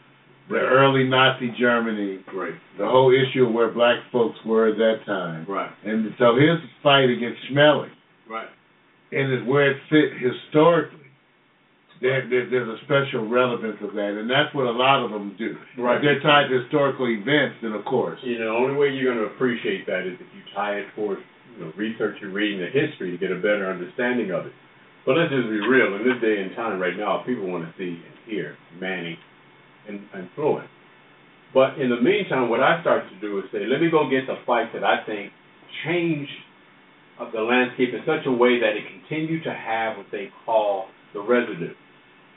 the 0.49 0.59
early 0.59 1.05
Nazi 1.05 1.51
Germany, 1.59 2.19
right, 2.35 2.55
the 2.77 2.87
whole 2.89 3.13
issue 3.13 3.47
of 3.47 3.53
where 3.53 3.69
black 3.69 3.99
folks 4.11 4.37
were 4.45 4.67
at 4.67 4.77
that 4.79 5.05
time. 5.07 5.45
right, 5.49 5.71
And 5.85 6.13
so 6.19 6.35
his 6.35 6.59
fight 6.83 7.09
against 7.09 7.41
Schmeling, 7.49 7.91
right. 8.29 8.49
and 9.13 9.33
it's 9.33 9.47
where 9.47 9.71
it 9.71 9.77
fit 9.89 10.13
historically. 10.19 10.99
There, 12.03 12.27
there, 12.29 12.51
there's 12.51 12.67
a 12.67 12.83
special 12.83 13.31
relevance 13.31 13.79
of 13.79 13.95
that, 13.95 14.19
and 14.19 14.27
that's 14.29 14.51
what 14.55 14.67
a 14.67 14.75
lot 14.75 15.07
of 15.07 15.15
them 15.15 15.37
do. 15.39 15.55
Right. 15.79 15.97
If 15.97 16.03
they're 16.03 16.21
tied 16.21 16.51
to 16.51 16.67
historical 16.67 17.07
events, 17.07 17.63
then 17.63 17.73
of 17.73 17.85
course. 17.87 18.19
You 18.27 18.43
know, 18.43 18.51
the 18.51 18.59
only 18.59 18.75
way 18.75 18.91
you're 18.91 19.15
going 19.15 19.23
to 19.23 19.31
appreciate 19.31 19.87
that 19.87 20.03
is 20.03 20.19
if 20.19 20.27
you 20.35 20.43
tie 20.51 20.83
it 20.83 20.87
towards 20.97 21.23
you 21.55 21.65
know, 21.65 21.73
research 21.77 22.19
and 22.21 22.35
reading 22.35 22.59
the 22.59 22.75
history 22.75 23.15
to 23.15 23.19
get 23.19 23.31
a 23.31 23.39
better 23.39 23.71
understanding 23.71 24.35
of 24.35 24.47
it. 24.47 24.53
But 25.07 25.15
let's 25.15 25.31
just 25.31 25.47
be 25.47 25.63
real. 25.63 25.95
In 25.95 26.03
this 26.03 26.19
day 26.19 26.43
and 26.43 26.55
time, 26.55 26.79
right 26.79 26.97
now, 26.99 27.23
people 27.27 27.47
want 27.47 27.65
to 27.65 27.73
see 27.79 28.03
and 28.03 28.15
hear 28.27 28.57
Manny 28.81 29.19
and, 29.89 30.03
and 30.15 30.29
Floyd. 30.35 30.67
But 31.55 31.79
in 31.79 31.91
the 31.91 32.01
meantime, 32.01 32.49
what 32.49 32.61
I 32.61 32.81
start 32.81 33.05
to 33.11 33.21
do 33.21 33.39
is 33.39 33.45
say, 33.53 33.67
let 33.67 33.81
me 33.81 33.91
go 33.91 34.09
get 34.09 34.27
the 34.27 34.43
fights 34.47 34.71
that 34.75 34.85
I 34.85 35.05
think 35.05 35.33
change 35.85 36.29
of 37.19 37.29
uh, 37.29 37.31
the 37.33 37.43
landscape 37.43 37.91
in 37.93 38.01
such 38.07 38.27
a 38.27 38.33
way 38.33 38.59
that 38.61 38.73
it 38.73 38.85
continued 38.89 39.45
to 39.45 39.53
have 39.53 39.97
what 39.97 40.07
they 40.11 40.31
call 40.47 40.87
the 41.13 41.21
residue. 41.21 41.75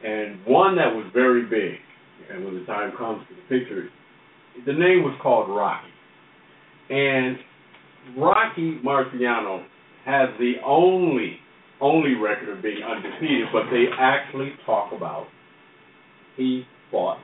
And 0.04 0.46
one 0.46 0.76
that 0.76 0.94
was 0.94 1.10
very 1.14 1.44
big, 1.44 1.80
and 2.32 2.46
when 2.46 2.60
the 2.60 2.66
time 2.66 2.92
comes 2.98 3.26
to 3.28 3.36
the 3.36 3.42
picture, 3.60 3.90
the 4.66 4.74
name 4.74 5.04
was 5.04 5.18
called 5.22 5.50
Rocky. 5.50 5.88
And 6.90 7.38
Rocky 8.18 8.80
Marciano 8.86 9.66
has 10.06 10.30
the 10.40 10.56
only 10.66 11.40
only 11.82 12.16
record 12.16 12.56
of 12.56 12.64
being 12.64 12.82
undefeated, 12.84 13.48
but 13.52 13.64
they 13.70 13.86
actually 14.00 14.54
talk 14.66 14.94
about 14.94 15.28
he 16.38 16.64
fought 16.92 17.18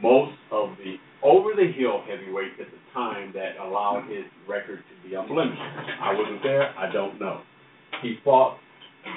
most 0.00 0.36
of 0.50 0.70
the 0.78 0.96
over 1.22 1.50
the 1.54 1.70
hill 1.76 2.02
heavyweights 2.08 2.56
at 2.60 2.66
the 2.66 2.78
time 2.94 3.32
that 3.34 3.62
allowed 3.62 4.08
his 4.08 4.24
record 4.48 4.78
to 4.78 5.08
be 5.08 5.14
unblemished. 5.14 5.60
I 6.00 6.14
wasn't 6.14 6.42
there, 6.42 6.76
I 6.76 6.92
don't 6.92 7.20
know. 7.20 7.42
He 8.02 8.16
fought 8.24 8.58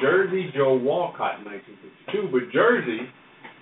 Jersey 0.01 0.51
Joe 0.55 0.75
Walcott 0.75 1.39
in 1.39 1.45
1952, 1.45 2.29
but 2.31 2.51
Jersey 2.51 3.05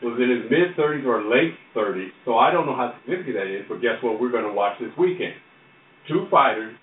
was 0.01 0.19
in 0.19 0.29
his 0.29 0.43
mid 0.51 0.75
30s 0.75 1.05
or 1.05 1.23
late 1.23 1.55
30s, 1.75 2.11
so 2.25 2.37
I 2.37 2.51
don't 2.51 2.65
know 2.65 2.75
how 2.75 2.95
significant 3.01 3.35
that 3.35 3.47
is. 3.47 3.63
But 3.67 3.81
guess 3.81 4.01
what? 4.01 4.19
We're 4.19 4.31
going 4.31 4.47
to 4.47 4.53
watch 4.53 4.79
this 4.79 4.91
weekend. 4.97 5.35
Two 6.07 6.27
fighters, 6.29 6.75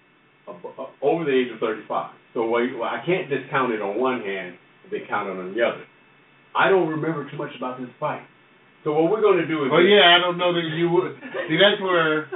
over 1.02 1.24
the 1.24 1.32
age 1.32 1.52
of 1.52 1.60
35. 1.60 2.14
So 2.32 2.48
well, 2.48 2.62
I 2.84 3.02
can't 3.04 3.28
discount 3.28 3.72
it 3.72 3.82
on 3.82 4.00
one 4.00 4.22
hand 4.22 4.56
and 4.84 4.88
then 4.90 5.00
count 5.08 5.28
it 5.28 5.36
on 5.36 5.52
the 5.54 5.62
other. 5.62 5.84
I 6.56 6.68
don't 6.68 6.88
remember 6.88 7.30
too 7.30 7.36
much 7.36 7.50
about 7.56 7.78
this 7.78 7.90
fight. 7.98 8.22
So 8.82 8.92
what 8.92 9.10
we're 9.10 9.20
going 9.20 9.38
to 9.38 9.46
do 9.46 9.64
is. 9.64 9.70
Well, 9.70 9.84
yeah, 9.84 10.16
I 10.16 10.18
don't 10.18 10.38
know 10.38 10.54
that 10.54 10.64
you 10.74 10.88
would. 10.88 11.12
See, 11.48 11.58
that's 11.60 11.80
where. 11.82 12.30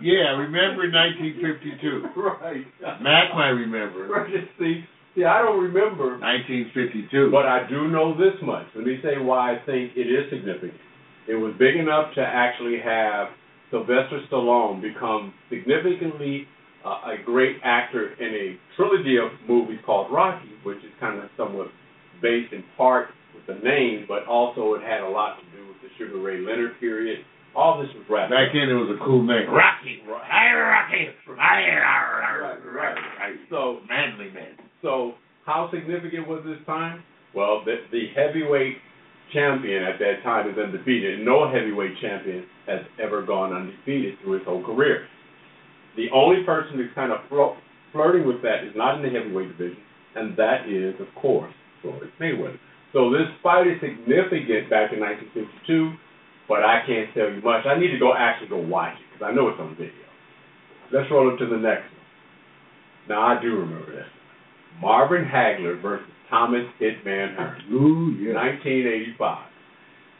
Yeah, 0.00 0.36
remember 0.36 0.84
1952. 0.88 2.20
right. 2.20 2.64
Mac 3.00 3.34
might 3.34 3.54
remember. 3.56 4.08
Right. 4.08 4.32
See, 4.58 4.84
see, 5.14 5.24
I 5.24 5.38
don't 5.42 5.60
remember 5.62 6.18
1952. 6.18 7.30
But 7.30 7.46
I 7.46 7.68
do 7.68 7.88
know 7.88 8.16
this 8.16 8.34
much. 8.42 8.66
Let 8.74 8.84
me 8.86 8.98
say 9.02 9.18
why 9.18 9.54
I 9.54 9.58
think 9.66 9.92
it 9.96 10.08
is 10.08 10.30
significant. 10.30 10.80
It 11.28 11.34
was 11.36 11.54
big 11.58 11.76
enough 11.76 12.14
to 12.14 12.20
actually 12.20 12.78
have 12.84 13.28
Sylvester 13.70 14.20
Stallone 14.30 14.82
become 14.82 15.32
significantly 15.48 16.46
uh, 16.84 17.14
a 17.14 17.22
great 17.24 17.56
actor 17.62 18.12
in 18.18 18.34
a 18.34 18.58
trilogy 18.76 19.16
of 19.16 19.30
movies 19.48 19.78
called 19.86 20.12
Rocky, 20.12 20.50
which 20.64 20.78
is 20.78 20.90
kind 20.98 21.18
of 21.22 21.30
somewhat 21.36 21.68
based 22.20 22.52
in 22.52 22.64
part 22.76 23.08
with 23.34 23.46
the 23.46 23.62
name, 23.64 24.04
but 24.08 24.26
also 24.26 24.74
it 24.74 24.82
had 24.82 25.00
a 25.00 25.08
lot 25.08 25.38
to 25.38 25.44
do 25.56 25.66
with 25.68 25.76
the 25.80 25.88
Sugar 25.96 26.18
Ray 26.20 26.40
Leonard 26.40 26.78
period. 26.80 27.24
All 27.54 27.78
this 27.80 27.88
was 27.94 28.04
wrapped 28.10 28.30
Back 28.32 28.48
up. 28.48 28.54
then 28.54 28.68
it 28.68 28.74
was 28.74 28.96
a 28.96 29.04
cool 29.04 29.22
name. 29.22 29.46
Rocky. 29.48 30.02
Hey, 30.04 30.50
Rocky. 30.56 31.06
Hey, 31.26 31.70
Right, 31.78 32.58
right. 32.64 32.96
right. 33.20 33.36
So 33.50 33.80
Manly 33.88 34.30
man. 34.32 34.56
So, 34.82 35.14
how 35.46 35.70
significant 35.72 36.28
was 36.28 36.42
this 36.44 36.58
time? 36.66 37.02
Well, 37.34 37.62
the, 37.64 37.76
the 37.90 38.08
heavyweight 38.14 38.76
champion 39.32 39.82
at 39.82 39.98
that 39.98 40.22
time 40.22 40.50
is 40.50 40.58
undefeated. 40.58 41.24
No 41.24 41.50
heavyweight 41.50 41.92
champion 42.00 42.44
has 42.66 42.80
ever 43.02 43.24
gone 43.24 43.52
undefeated 43.52 44.18
through 44.22 44.38
his 44.38 44.46
whole 44.46 44.64
career. 44.64 45.06
The 45.96 46.06
only 46.12 46.44
person 46.44 46.76
who's 46.76 46.90
kind 46.94 47.12
of 47.12 47.20
flirting 47.92 48.26
with 48.26 48.42
that 48.42 48.64
is 48.64 48.72
not 48.76 48.96
in 48.96 49.02
the 49.02 49.18
heavyweight 49.18 49.56
division, 49.56 49.82
and 50.16 50.36
that 50.36 50.68
is, 50.68 50.94
of 51.00 51.08
course, 51.20 51.52
Floyd 51.80 52.10
Mayweather. 52.20 52.58
So 52.92 53.10
this 53.10 53.28
fight 53.42 53.66
is 53.66 53.80
significant 53.80 54.68
back 54.68 54.92
in 54.92 55.00
1952, 55.00 55.94
but 56.48 56.64
I 56.64 56.82
can't 56.86 57.08
tell 57.14 57.30
you 57.30 57.40
much. 57.40 57.64
I 57.64 57.78
need 57.78 57.92
to 57.92 57.98
go 57.98 58.12
actually 58.16 58.48
go 58.48 58.58
watch 58.58 58.94
it 59.00 59.06
because 59.12 59.32
I 59.32 59.34
know 59.34 59.48
it's 59.48 59.60
on 59.60 59.76
video. 59.76 60.04
Let's 60.92 61.10
roll 61.10 61.32
up 61.32 61.38
to 61.38 61.46
the 61.46 61.56
next 61.56 61.88
one. 61.88 62.04
Now 63.08 63.22
I 63.22 63.40
do 63.40 63.56
remember 63.56 63.92
this. 63.92 64.10
Marvin 64.80 65.24
Hagler 65.24 65.80
versus 65.80 66.06
Thomas 66.30 66.66
Hitman 66.80 67.36
Hearn, 67.36 67.60
Ooh, 67.72 68.16
yeah. 68.18 68.34
1985. 68.34 69.48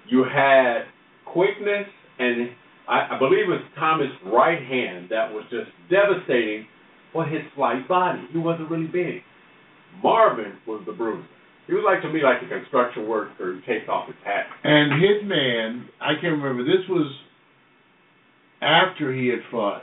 You 0.08 0.24
had 0.24 0.82
quickness, 1.24 1.86
and 2.18 2.50
I, 2.88 3.16
I 3.16 3.18
believe 3.18 3.44
it 3.44 3.48
was 3.48 3.62
Thomas' 3.78 4.08
right 4.26 4.60
hand 4.60 5.08
that 5.10 5.32
was 5.32 5.44
just 5.50 5.70
devastating 5.90 6.66
for 7.12 7.24
his 7.24 7.40
slight 7.56 7.88
body. 7.88 8.20
He 8.32 8.38
wasn't 8.38 8.70
really 8.70 8.86
big. 8.86 9.22
Marvin 10.02 10.54
was 10.66 10.82
the 10.86 10.92
bruiser. 10.92 11.26
He 11.66 11.74
was 11.74 11.84
like 11.86 12.02
to 12.02 12.12
me 12.12 12.22
like 12.22 12.40
the 12.42 12.48
construction 12.48 13.08
worker 13.08 13.32
who 13.38 13.60
takes 13.60 13.88
off 13.88 14.06
his 14.08 14.16
hat. 14.24 14.46
And 14.64 14.92
Hitman, 14.92 15.86
I 16.00 16.14
can't 16.20 16.42
remember. 16.42 16.64
This 16.64 16.86
was 16.88 17.10
after 18.60 19.14
he 19.14 19.28
had 19.28 19.40
fought 19.50 19.82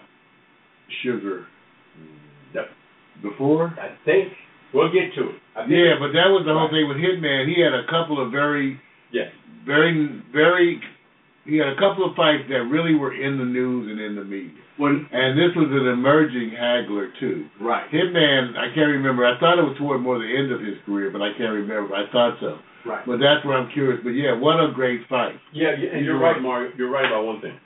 Sugar. 1.03 1.45
Yep. 2.53 2.65
Before? 3.21 3.73
I 3.79 3.95
think 4.05 4.33
we'll 4.73 4.91
get 4.91 5.13
to 5.15 5.29
it. 5.29 5.37
Yeah, 5.67 5.99
but 5.99 6.15
that 6.15 6.31
was 6.31 6.47
the 6.47 6.53
whole 6.55 6.69
thing 6.71 6.87
with 6.87 6.97
Hitman. 6.97 7.47
He 7.47 7.59
had 7.61 7.73
a 7.75 7.83
couple 7.91 8.23
of 8.23 8.31
very, 8.31 8.79
yes. 9.11 9.27
very, 9.65 10.23
very. 10.31 10.79
He 11.45 11.57
had 11.57 11.67
a 11.67 11.75
couple 11.75 12.05
of 12.05 12.15
fights 12.15 12.45
that 12.49 12.69
really 12.69 12.93
were 12.95 13.11
in 13.15 13.37
the 13.37 13.45
news 13.45 13.89
and 13.89 13.99
in 13.99 14.15
the 14.15 14.23
media. 14.23 14.53
When, 14.77 15.09
And 15.11 15.35
this 15.35 15.51
was 15.57 15.67
an 15.75 15.91
emerging 15.91 16.55
Hagler 16.55 17.11
too. 17.19 17.47
right. 17.59 17.83
Hitman, 17.91 18.55
I 18.55 18.71
can't 18.71 18.95
remember. 18.95 19.25
I 19.25 19.35
thought 19.39 19.59
it 19.59 19.65
was 19.67 19.75
toward 19.77 19.99
more 19.99 20.19
the 20.19 20.29
end 20.29 20.53
of 20.53 20.61
his 20.61 20.79
career, 20.85 21.11
but 21.11 21.21
I 21.21 21.35
can't 21.35 21.51
remember. 21.51 21.95
I 21.95 22.07
thought 22.13 22.39
so. 22.39 22.59
Right. 22.87 23.03
But 23.05 23.17
that's 23.19 23.43
where 23.43 23.57
I'm 23.57 23.69
curious. 23.73 23.99
But 24.03 24.15
yeah, 24.15 24.39
what 24.39 24.55
a 24.55 24.71
great 24.71 25.01
fight. 25.09 25.35
Yeah, 25.51 25.75
and 25.75 26.05
you're 26.05 26.19
right, 26.19 26.39
Mario. 26.41 26.71
You're 26.77 26.91
right 26.91 27.03
about 27.05 27.25
one 27.25 27.41
thing. 27.41 27.59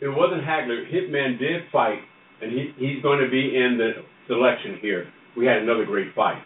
It 0.00 0.08
wasn't 0.08 0.40
Hagler. 0.40 0.88
Hitman 0.88 1.38
did 1.38 1.68
fight, 1.70 1.98
and 2.40 2.50
he 2.52 2.72
he's 2.78 3.02
going 3.02 3.20
to 3.20 3.28
be 3.28 3.52
in 3.56 3.76
the 3.76 4.06
selection 4.26 4.78
here. 4.80 5.12
We 5.38 5.46
had 5.46 5.62
another 5.62 5.86
great 5.86 6.10
fight. 6.18 6.42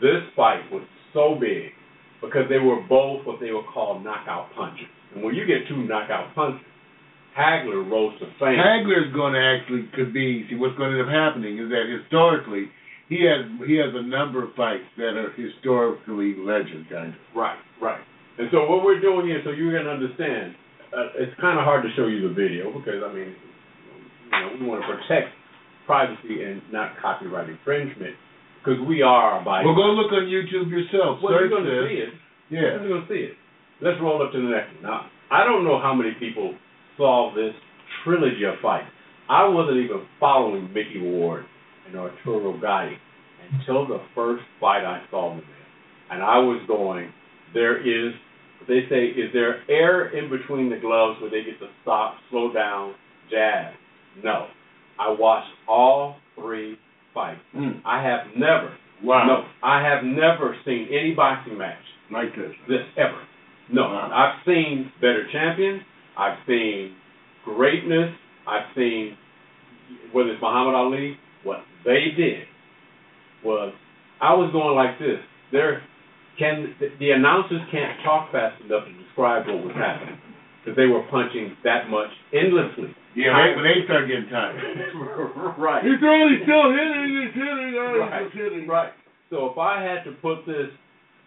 This 0.00 0.22
fight 0.36 0.62
was 0.70 0.86
so 1.12 1.34
big 1.34 1.74
because 2.22 2.46
they 2.48 2.62
were 2.62 2.78
both 2.88 3.26
what 3.26 3.40
they 3.40 3.50
would 3.50 3.66
call 3.74 3.98
knockout 3.98 4.54
punches. 4.54 4.86
And 5.14 5.24
when 5.24 5.34
you 5.34 5.44
get 5.46 5.66
two 5.68 5.82
knockout 5.82 6.32
punches, 6.34 6.62
Hagler 7.36 7.82
rose 7.90 8.14
to 8.20 8.26
fame. 8.38 8.58
Hagler's 8.58 9.12
going 9.14 9.34
to 9.34 9.42
actually 9.42 9.90
could 9.94 10.14
be. 10.14 10.46
See, 10.48 10.54
what's 10.54 10.76
going 10.78 10.94
to 10.94 10.98
end 10.98 11.06
up 11.06 11.12
happening 11.12 11.58
is 11.58 11.70
that 11.70 11.90
historically, 11.90 12.70
he 13.08 13.26
has 13.26 13.46
he 13.66 13.74
has 13.82 13.90
a 13.94 14.02
number 14.06 14.42
of 14.46 14.54
fights 14.54 14.86
that 14.96 15.18
are 15.18 15.34
historically 15.34 16.38
legend 16.38 16.86
kind 16.90 17.10
of. 17.10 17.18
Right, 17.34 17.58
right. 17.82 18.02
And 18.38 18.48
so 18.50 18.66
what 18.70 18.84
we're 18.84 19.00
doing 19.00 19.26
here, 19.26 19.42
so 19.44 19.50
you 19.50 19.70
can 19.74 19.86
understand, 19.86 20.54
uh, 20.94 21.18
it's 21.18 21.34
kind 21.40 21.58
of 21.58 21.64
hard 21.64 21.82
to 21.82 21.90
show 21.94 22.06
you 22.06 22.28
the 22.28 22.34
video 22.34 22.70
because 22.70 23.02
I 23.02 23.10
mean, 23.10 23.34
you 23.34 24.38
know, 24.38 24.50
we 24.58 24.66
want 24.66 24.82
to 24.82 24.88
protect 24.90 25.34
privacy 25.90 26.46
and 26.46 26.62
not 26.70 26.94
copyright 27.02 27.50
infringement 27.50 28.14
because 28.62 28.78
we 28.86 29.02
are 29.02 29.42
abiding. 29.42 29.66
Well, 29.66 29.74
go 29.74 29.90
look 29.98 30.12
on 30.12 30.30
YouTube 30.30 30.70
yourself. 30.70 31.18
Well, 31.18 31.34
you're 31.34 31.48
going 31.50 31.64
to 31.64 31.88
see 31.90 31.98
it. 31.98 32.14
Yeah. 32.50 32.78
You're 32.78 32.88
going 32.88 33.02
to 33.02 33.08
see 33.08 33.26
it. 33.26 33.34
Let's 33.82 33.98
roll 34.00 34.22
up 34.22 34.30
to 34.30 34.38
the 34.38 34.54
next 34.54 34.70
one. 34.74 34.82
Now, 34.84 35.10
I 35.32 35.42
don't 35.42 35.64
know 35.64 35.80
how 35.82 35.92
many 35.94 36.12
people 36.20 36.54
saw 36.96 37.34
this 37.34 37.54
trilogy 38.04 38.44
of 38.44 38.54
fights. 38.62 38.86
I 39.28 39.48
wasn't 39.48 39.78
even 39.78 40.06
following 40.20 40.72
Micky 40.72 41.00
Ward 41.00 41.44
and 41.88 41.96
Arturo 41.96 42.60
Gatti 42.60 42.96
until 43.50 43.86
the 43.86 43.98
first 44.14 44.44
fight 44.60 44.84
I 44.84 45.02
saw 45.10 45.30
them 45.30 45.38
in. 45.38 46.14
And 46.14 46.22
I 46.22 46.38
was 46.38 46.62
going, 46.68 47.12
there 47.54 47.78
is, 47.78 48.12
they 48.68 48.80
say, 48.88 49.06
is 49.06 49.32
there 49.32 49.62
air 49.68 50.16
in 50.16 50.30
between 50.30 50.70
the 50.70 50.78
gloves 50.78 51.20
where 51.20 51.30
they 51.30 51.42
get 51.42 51.58
to 51.58 51.68
stop, 51.82 52.14
slow 52.30 52.52
down, 52.52 52.94
jab? 53.30 53.72
No. 54.22 54.46
I 55.00 55.10
watched 55.18 55.48
all 55.66 56.16
three 56.36 56.76
fights. 57.14 57.40
Mm. 57.56 57.80
I 57.86 58.02
have 58.02 58.26
never, 58.36 58.72
Wow. 59.02 59.24
no, 59.26 59.44
I 59.66 59.82
have 59.82 60.04
never 60.04 60.54
seen 60.64 60.88
any 60.92 61.14
boxing 61.14 61.56
match 61.56 61.78
Like 62.12 62.36
this. 62.36 62.52
this 62.68 62.84
ever. 62.98 63.18
No, 63.72 63.82
Wow. 63.84 64.10
I've 64.12 64.44
seen 64.44 64.92
better 65.00 65.26
champions. 65.32 65.82
I've 66.18 66.36
seen 66.46 66.94
greatness. 67.44 68.10
I've 68.46 68.66
seen 68.76 69.16
whether 70.12 70.30
it's 70.30 70.42
Muhammad 70.42 70.74
Ali. 70.74 71.16
What 71.44 71.60
they 71.84 72.10
did 72.16 72.44
was 73.44 73.72
I 74.20 74.34
was 74.34 74.52
going 74.52 74.76
like 74.76 74.98
this. 74.98 75.18
There 75.52 75.82
can 76.38 76.74
the, 76.78 76.88
the 76.98 77.10
announcers 77.12 77.60
can't 77.72 77.98
talk 78.04 78.30
fast 78.32 78.60
enough 78.64 78.84
to 78.86 78.92
describe 79.04 79.46
what 79.46 79.64
was 79.64 79.74
happening 79.76 80.18
because 80.60 80.76
they 80.76 80.86
were 80.86 81.02
punching 81.10 81.56
that 81.64 81.88
much 81.88 82.10
endlessly. 82.34 82.94
Yeah, 83.16 83.34
they, 83.34 83.56
when 83.56 83.64
they 83.66 83.82
start 83.84 84.06
getting 84.06 84.28
tired. 84.30 84.54
right. 85.58 85.82
He's 85.82 85.98
only 86.02 86.42
still 86.46 86.70
hitting. 86.70 87.10
He's 87.10 87.34
hitting. 87.34 87.74
Oh, 87.78 87.98
Right. 87.98 88.22
he's 88.30 88.34
hitting. 88.40 88.68
Right. 88.68 88.92
So 89.30 89.46
if 89.50 89.58
I 89.58 89.82
had 89.82 90.04
to 90.04 90.12
put 90.22 90.46
this 90.46 90.70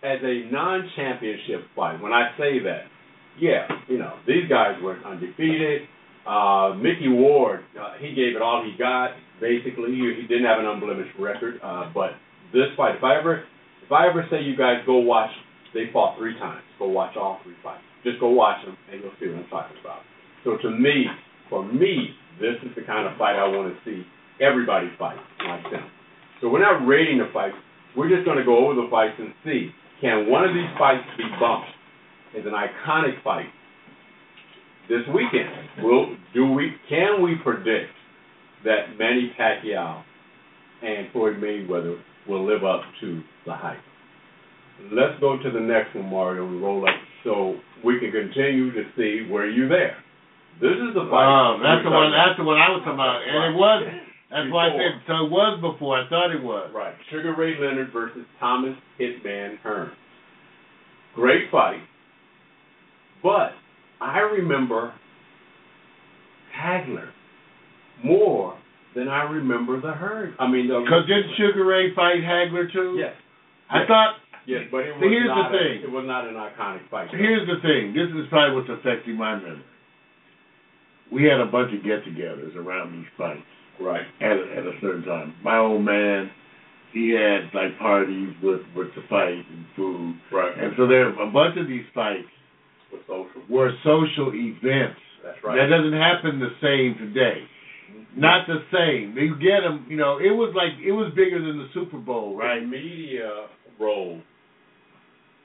as 0.04 0.20
a 0.24 0.48
non-championship 0.52 1.68
fight, 1.76 2.02
when 2.02 2.12
I 2.14 2.32
say 2.38 2.60
that, 2.64 2.84
yeah, 3.40 3.68
you 3.88 3.98
know, 3.98 4.14
these 4.28 4.48
guys 4.50 4.76
were 4.82 4.98
undefeated. 5.06 5.84
Uh, 6.28 6.74
Micky 6.80 7.10
Ward, 7.10 7.62
uh, 7.80 7.96
he 8.00 8.14
gave 8.16 8.36
it 8.36 8.42
all 8.42 8.64
he 8.64 8.78
got. 8.78 9.12
Basically, 9.42 9.92
he, 9.92 10.22
he 10.22 10.28
didn't 10.28 10.46
have 10.46 10.60
an 10.60 10.66
unblemished 10.66 11.18
record. 11.20 11.60
Uh, 11.64 11.92
but 11.94 12.12
this 12.54 12.68
fight, 12.78 12.96
if 12.96 13.04
I 13.04 13.20
ever, 13.20 13.44
if 13.84 13.92
I 13.92 14.08
ever 14.08 14.26
say 14.32 14.42
you 14.42 14.56
guys 14.56 14.78
go 14.86 15.00
watch, 15.00 15.32
they 15.74 15.90
fought 15.92 16.18
three 16.18 16.38
times. 16.40 16.62
Go 16.80 16.88
watch 16.88 17.18
all 17.18 17.40
three 17.44 17.56
fights. 17.64 17.84
Just 18.04 18.20
go 18.20 18.30
watch 18.30 18.64
them, 18.66 18.78
and 18.92 19.02
you'll 19.02 19.12
see 19.20 19.28
what 19.28 19.44
I'm 19.44 19.50
talking 19.50 19.78
about. 19.82 20.00
So 20.44 20.58
to 20.62 20.70
me, 20.70 21.06
for 21.54 21.62
me, 21.62 22.10
this 22.42 22.58
is 22.66 22.74
the 22.76 22.82
kind 22.82 23.06
of 23.06 23.16
fight 23.16 23.38
I 23.38 23.46
want 23.46 23.70
to 23.70 23.78
see 23.86 24.02
everybody 24.42 24.90
fight 24.98 25.22
like 25.46 25.62
them. 25.70 25.86
So 26.42 26.50
we're 26.50 26.66
not 26.66 26.82
rating 26.88 27.20
the 27.20 27.30
fights. 27.32 27.54
We're 27.96 28.10
just 28.10 28.26
going 28.26 28.40
to 28.40 28.44
go 28.44 28.58
over 28.58 28.74
the 28.74 28.88
fights 28.90 29.14
and 29.20 29.30
see 29.46 29.70
can 30.02 30.28
one 30.32 30.44
of 30.44 30.50
these 30.56 30.68
fights 30.80 31.06
be 31.16 31.24
bumped 31.40 31.70
as 32.34 32.44
an 32.50 32.58
iconic 32.58 33.22
fight 33.24 33.46
this 34.90 35.06
weekend? 35.14 35.86
Will 35.86 36.18
do 36.34 36.52
we 36.52 36.74
can 36.90 37.22
we 37.22 37.36
predict 37.44 37.94
that 38.66 38.98
Manny 38.98 39.32
Pacquiao 39.40 40.02
and 40.82 41.12
Floyd 41.14 41.38
Mayweather 41.38 42.02
will 42.28 42.48
live 42.48 42.64
up 42.64 42.82
to 43.02 43.22
the 43.46 43.54
hype? 43.54 43.78
Let's 44.92 45.20
go 45.22 45.38
to 45.38 45.52
the 45.52 45.60
next 45.60 45.94
one, 45.94 46.10
Mario, 46.10 46.48
and 46.48 46.64
roll 46.64 46.84
up 46.84 46.96
so 47.24 47.58
we 47.86 48.00
can 48.00 48.12
continue 48.12 48.72
to 48.72 48.84
see 48.98 49.32
were 49.32 49.48
you 49.48 49.70
there. 49.70 49.98
This 50.62 50.78
is 50.78 50.94
the 50.94 51.02
um, 51.06 51.10
fight. 51.10 51.26
Oh, 51.26 51.60
that's 51.62 51.84
the 51.84 51.92
one. 51.92 52.12
That's 52.14 52.38
the 52.38 52.46
one 52.46 52.58
I 52.58 52.70
was 52.70 52.82
talking 52.86 53.00
about, 53.00 53.22
and 53.26 53.54
it 53.54 53.58
was. 53.58 53.80
That's 54.34 54.50
why 54.50 54.68
I 54.68 54.72
said 54.74 54.94
so. 55.06 55.26
It 55.26 55.32
was 55.32 55.54
before. 55.62 55.94
I 56.02 56.10
thought 56.10 56.34
it 56.34 56.42
was. 56.42 56.72
Right. 56.74 56.96
Sugar 57.12 57.36
Ray 57.38 57.54
Leonard 57.60 57.94
versus 57.94 58.26
Thomas 58.40 58.76
Hitman 59.00 59.60
Hearn. 59.62 59.92
Great 61.16 61.52
fight. 61.52 61.82
But 63.22 63.54
I 64.02 64.20
remember 64.20 64.94
Hagler 66.54 67.10
more 68.04 68.58
than 68.96 69.08
I 69.08 69.24
remember 69.30 69.80
the 69.82 69.92
Hearn. 69.94 70.36
I 70.40 70.48
mean, 70.50 70.68
Because 70.68 71.06
didn't 71.08 71.34
Sugar 71.38 71.66
Ray 71.66 71.94
fight 71.96 72.22
Hagler 72.22 72.72
too? 72.72 72.98
Yes, 72.98 73.14
I 73.70 73.86
thought. 73.88 74.16
yes, 74.46 74.64
but 74.72 74.80
it 74.86 74.94
was 74.98 75.02
here's 75.02 75.30
the 75.30 75.36
not. 75.36 75.54
a- 75.54 75.58
thing. 75.58 75.78
it 75.84 75.92
was 75.92 76.06
not 76.06 76.28
an 76.28 76.36
iconic 76.36 76.90
fight. 76.90 77.10
Here's 77.12 77.48
the 77.48 77.62
thing. 77.62 77.94
This 77.94 78.10
is 78.18 78.28
probably 78.30 78.56
what's 78.58 78.70
affecting 78.70 79.16
my 79.16 79.36
memory. 79.36 79.62
We 81.14 81.24
had 81.26 81.40
a 81.40 81.46
bunch 81.46 81.72
of 81.74 81.84
get-togethers 81.84 82.56
around 82.56 82.94
these 82.98 83.10
fights 83.18 83.46
right. 83.80 84.02
at 84.20 84.32
a, 84.32 84.44
at 84.58 84.66
a 84.66 84.74
certain 84.82 85.04
time. 85.04 85.36
My 85.44 85.58
old 85.58 85.84
man, 85.86 86.32
he 86.92 87.12
had 87.12 87.54
like 87.54 87.78
parties 87.80 88.34
with 88.42 88.62
with 88.76 88.88
the 88.96 89.04
fight 89.10 89.38
and 89.50 89.66
food, 89.76 90.16
Right. 90.32 90.58
and 90.58 90.74
so 90.78 90.88
there 90.88 91.10
a 91.10 91.30
bunch 91.32 91.58
of 91.58 91.68
these 91.68 91.86
fights 91.94 92.30
With 92.92 93.02
social. 93.08 93.42
were 93.50 93.72
social 93.84 94.32
events. 94.34 95.00
That's 95.24 95.38
That 95.44 95.68
doesn't 95.70 95.94
happen 95.98 96.40
the 96.40 96.52
same 96.62 96.98
today. 97.00 97.42
Mm-hmm. 97.94 98.20
Not 98.20 98.48
the 98.48 98.60
same. 98.74 99.16
You 99.18 99.36
get 99.38 99.62
them. 99.62 99.86
You 99.90 99.98
know, 99.98 100.18
it 100.18 100.32
was 100.34 100.54
like 100.56 100.74
it 100.84 100.92
was 100.92 101.14
bigger 101.16 101.40
than 101.40 101.58
the 101.60 101.70
Super 101.74 101.98
Bowl, 101.98 102.36
Right. 102.38 102.60
right? 102.60 102.68
Media 102.68 103.48
role. 103.80 104.20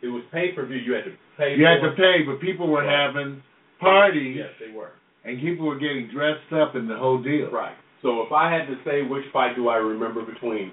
It 0.03 0.09
was 0.09 0.23
pay 0.33 0.53
per 0.53 0.65
view. 0.67 0.77
You 0.79 0.93
had 0.95 1.05
to 1.05 1.13
pay. 1.37 1.55
You 1.57 1.65
had 1.65 1.81
to 1.81 1.93
pay, 1.97 2.23
but 2.27 2.41
people 2.41 2.69
were 2.69 2.85
Right. 2.85 3.07
having 3.15 3.43
parties, 3.81 4.37
Yes, 4.37 4.51
they 4.61 4.73
were. 4.75 4.91
And 5.25 5.41
people 5.41 5.67
were 5.67 5.79
getting 5.79 6.09
dressed 6.13 6.53
up 6.53 6.75
in 6.75 6.89
the 6.89 6.97
whole 6.97 7.23
deal. 7.23 7.51
Right. 7.51 7.77
So 8.03 8.23
if 8.23 8.33
I 8.33 8.53
had 8.53 8.67
to 8.67 8.77
say 8.85 9.03
which 9.03 9.25
fight 9.33 9.57
do 9.57 9.69
I 9.69 9.77
remember 9.77 10.25
between 10.25 10.73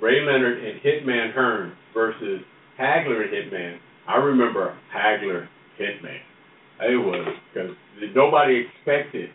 Ray 0.00 0.20
Leonard 0.20 0.64
and 0.64 0.80
Hitman 0.80 1.34
Hearn 1.34 1.72
versus 1.92 2.40
Hagler 2.80 3.24
and 3.24 3.32
Hitman, 3.32 3.78
I 4.06 4.16
remember 4.16 4.76
Hagler 4.94 5.48
Hitman. 5.78 6.18
It 6.80 6.96
was 6.96 7.36
because 7.52 7.70
nobody 8.14 8.64
expected 8.66 9.30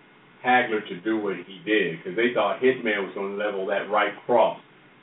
Hagler 0.46 0.88
to 0.88 1.02
do 1.02 1.18
what 1.18 1.36
he 1.36 1.60
did 1.66 1.98
because 1.98 2.16
they 2.16 2.34
thought 2.34 2.60
Hitman 2.62 3.06
was 3.06 3.12
going 3.16 3.38
to 3.38 3.44
level 3.44 3.68
that 3.68 3.90
right 3.92 4.14
cross 4.26 4.60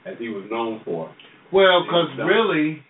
as 0.07 0.15
he 0.19 0.29
was 0.29 0.45
known 0.51 0.81
for. 0.85 1.15
Well, 1.53 1.85
because 1.85 2.09
really, 2.19 2.83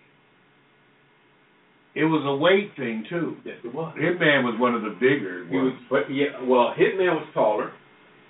it 1.95 2.05
was 2.05 2.23
a 2.25 2.35
weight 2.35 2.71
thing 2.77 3.03
too. 3.09 3.35
Yes, 3.43 3.57
it 3.63 3.73
was. 3.73 3.95
Hitman 3.99 4.43
was 4.43 4.59
one 4.59 4.75
of 4.75 4.81
the 4.81 4.95
bigger 4.99 5.45
He 5.49 5.55
was, 5.55 5.73
ones, 5.73 5.85
but 5.89 6.13
yeah, 6.13 6.39
well, 6.43 6.73
Hitman 6.77 7.15
was 7.19 7.27
taller, 7.33 7.71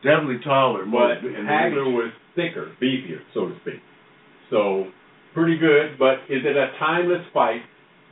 definitely 0.04 0.40
taller. 0.44 0.86
but 0.86 1.22
Hagler 1.22 1.94
was 1.94 2.12
thicker, 2.36 2.72
beefier, 2.82 3.20
so 3.34 3.50
to 3.50 3.56
speak. 3.62 3.82
So 4.50 4.88
pretty 5.34 5.58
good. 5.58 5.98
But 6.00 6.26
is 6.30 6.42
it 6.44 6.58
a 6.58 6.72
timeless 6.80 7.26
fight? 7.34 7.62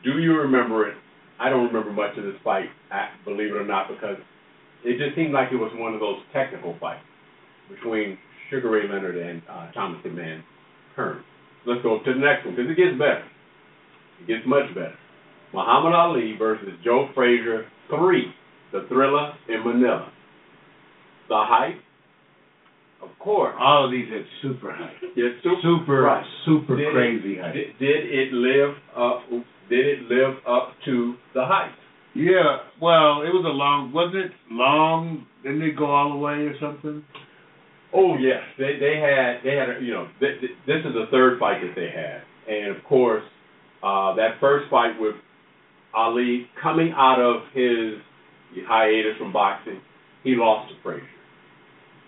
Do 0.04 0.20
you 0.20 0.34
remember 0.38 0.88
it? 0.88 0.96
I 1.40 1.50
don't 1.50 1.68
remember 1.68 1.92
much 1.92 2.18
of 2.18 2.24
this 2.26 2.36
fight, 2.44 2.68
believe 3.26 3.52
it 3.52 3.58
or 3.58 3.66
not, 3.66 3.88
because 3.90 4.18
it 4.84 4.98
just 4.98 5.16
seemed 5.16 5.34
like 5.34 5.52
it 5.52 5.56
was 5.58 5.72
one 5.76 5.94
of 5.94 6.00
those 6.00 6.18
technical 6.34 6.76
fights 6.80 7.04
between 7.70 8.18
Sugar 8.50 8.70
Ray 8.70 8.88
Leonard 8.88 9.18
and 9.18 9.42
uh, 9.50 9.72
Thomas 9.72 10.00
the 10.04 10.10
Man 10.10 10.44
Hearn. 10.96 11.24
Let's 11.66 11.82
go 11.82 12.00
to 12.04 12.14
the 12.14 12.20
next 12.20 12.46
one 12.46 12.56
because 12.56 12.72
it 12.72 12.78
gets 12.78 12.98
better. 12.98 13.24
It 14.22 14.28
gets 14.28 14.48
much 14.48 14.68
better. 14.76 14.96
Muhammad 15.54 15.94
Ali 15.94 16.36
versus 16.38 16.70
Joe 16.84 17.10
Frazier 17.16 17.66
three, 17.90 18.34
the 18.72 18.86
Thrilla 18.92 19.34
in 19.48 19.64
Manila. 19.66 20.12
The 21.28 21.36
height, 21.38 21.76
of 23.02 23.10
course. 23.20 23.56
all 23.60 23.86
of 23.86 23.92
these 23.92 24.08
had 24.12 24.24
super 24.42 24.72
height, 24.74 24.96
It's 25.16 25.44
super, 25.44 25.62
super, 25.62 26.02
right. 26.02 26.26
super 26.46 26.76
Did 26.76 26.88
it- 26.88 26.94
crazy 26.94 27.38
height. 27.38 27.54
Did, 27.54 27.80
did 27.80 28.06
it 28.06 28.34
live 28.34 28.76
up? 28.96 29.22
Did 29.70 29.86
it 29.86 30.00
live 30.10 30.36
up 30.48 30.74
to 30.86 31.16
the 31.36 31.46
height? 31.46 31.72
Yeah, 32.16 32.58
well, 32.82 33.22
it 33.22 33.30
was 33.30 33.46
a 33.46 33.54
long, 33.54 33.94
wasn't 33.94 34.26
it 34.26 34.32
long? 34.50 35.28
Didn't 35.44 35.62
it 35.62 35.78
go 35.78 35.86
all 35.86 36.10
the 36.10 36.18
way 36.18 36.34
or 36.50 36.56
something? 36.60 37.04
Oh 37.94 38.18
yes, 38.18 38.42
they 38.58 38.78
they 38.80 38.98
had 38.98 39.42
they 39.44 39.56
had 39.56 39.70
a, 39.70 39.82
you 39.82 39.94
know 39.94 40.08
th- 40.20 40.40
th- 40.42 40.52
this 40.68 40.78
is 40.86 40.94
the 40.94 41.06
third 41.12 41.40
fight 41.40 41.62
that 41.62 41.74
they 41.76 41.90
had, 41.90 42.22
and 42.52 42.76
of 42.76 42.84
course 42.84 43.24
uh, 43.84 44.14
that 44.16 44.40
first 44.40 44.70
fight 44.70 45.00
with 45.00 45.16
Ali 45.96 46.48
coming 46.62 46.94
out 46.96 47.20
of 47.20 47.42
his 47.54 48.00
hiatus 48.68 49.18
from 49.18 49.34
boxing, 49.34 49.80
he 50.24 50.36
lost 50.36 50.72
to 50.72 50.76
Frazier, 50.84 51.06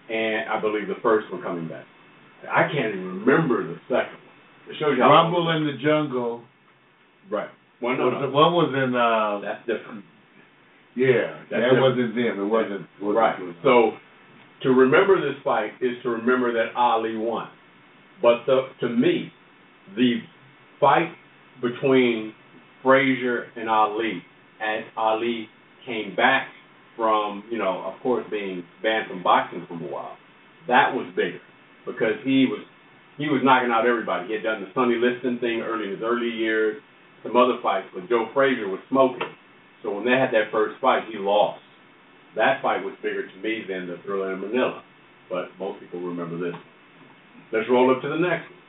and 0.10 0.50
I 0.50 0.60
believe 0.60 0.88
the 0.88 1.00
first 1.02 1.32
one 1.32 1.42
coming 1.42 1.68
back. 1.68 1.86
I 2.50 2.64
can't 2.64 2.94
even 2.96 3.22
remember 3.26 3.64
the 3.68 3.76
second 3.88 4.18
one. 4.18 4.70
It 4.70 4.76
shows 4.80 4.94
you 4.98 5.04
how 5.04 5.10
Rumble 5.12 5.50
in 5.56 5.66
the 5.66 5.74
Jungle. 5.84 6.44
right. 7.30 7.50
Well, 7.82 7.98
no, 7.98 8.06
was 8.06 8.18
no, 8.22 8.30
One 8.30 8.54
was 8.54 8.70
in, 8.78 8.94
uh, 8.94 9.42
that's 9.42 9.66
different. 9.66 10.06
yeah, 10.96 11.34
That's 11.50 11.66
that 11.66 11.74
different. 11.74 11.82
wasn't 11.82 12.14
them. 12.16 12.40
It 12.40 12.46
wasn't. 12.46 12.86
wasn't 13.02 13.18
Right. 13.18 13.40
So 13.64 13.98
to 14.64 14.70
remember 14.70 15.18
this 15.20 15.42
fight 15.44 15.72
is 15.82 15.98
to 16.04 16.10
remember 16.10 16.54
that 16.54 16.76
Ali 16.76 17.18
won. 17.18 17.50
But 18.22 18.46
the, 18.46 18.68
to 18.82 18.90
me, 18.90 19.32
the 19.98 20.22
fight 20.80 21.10
between 21.62 22.34
Frazier 22.84 23.48
and 23.56 23.70
Ali, 23.70 24.24
as 24.62 24.84
Ali 24.98 25.48
came 25.86 26.16
back 26.16 26.48
from, 26.96 27.44
you 27.50 27.58
know, 27.58 27.84
of 27.86 28.02
course 28.02 28.26
being 28.30 28.64
banned 28.84 29.10
from 29.10 29.24
boxing 29.24 29.66
for 29.68 29.76
a 29.76 29.92
while, 29.92 30.18
that 30.68 30.94
was 30.94 31.08
bigger 31.16 31.42
because 31.86 32.16
he 32.24 32.46
was 32.46 32.62
he 33.18 33.28
was 33.28 33.42
knocking 33.44 33.72
out 33.72 33.86
everybody. 33.86 34.28
He 34.28 34.34
had 34.34 34.44
done 34.44 34.62
the 34.62 34.72
Sonny 34.74 34.96
Liston 34.96 35.38
thing 35.40 35.62
early 35.62 35.86
in 35.86 35.92
his 35.92 36.02
early 36.04 36.30
years, 36.30 36.82
some 37.24 37.36
other 37.36 37.60
fights, 37.62 37.88
but 37.94 38.10
Joe 38.10 38.28
Frazier 38.34 38.68
was 38.68 38.80
smoking. 38.90 39.30
So 39.84 39.94
when 39.94 40.06
they 40.06 40.18
had 40.18 40.32
that 40.32 40.52
first 40.52 40.80
fight, 40.82 41.04
he 41.12 41.18
lost 41.18 41.62
that 42.36 42.62
fight 42.62 42.84
was 42.84 42.96
bigger 43.04 43.28
to 43.28 43.36
me 43.44 43.64
than 43.68 43.88
the 43.88 44.00
Thrilla 44.08 44.34
in 44.34 44.40
Manila. 44.40 44.84
But 45.30 45.50
most 45.60 45.80
people 45.80 46.02
remember 46.02 46.38
this. 46.40 46.56
Let's 47.52 47.70
roll 47.70 47.94
up 47.94 48.02
to 48.02 48.10
the 48.10 48.16
next 48.16 48.50
one. 48.50 48.61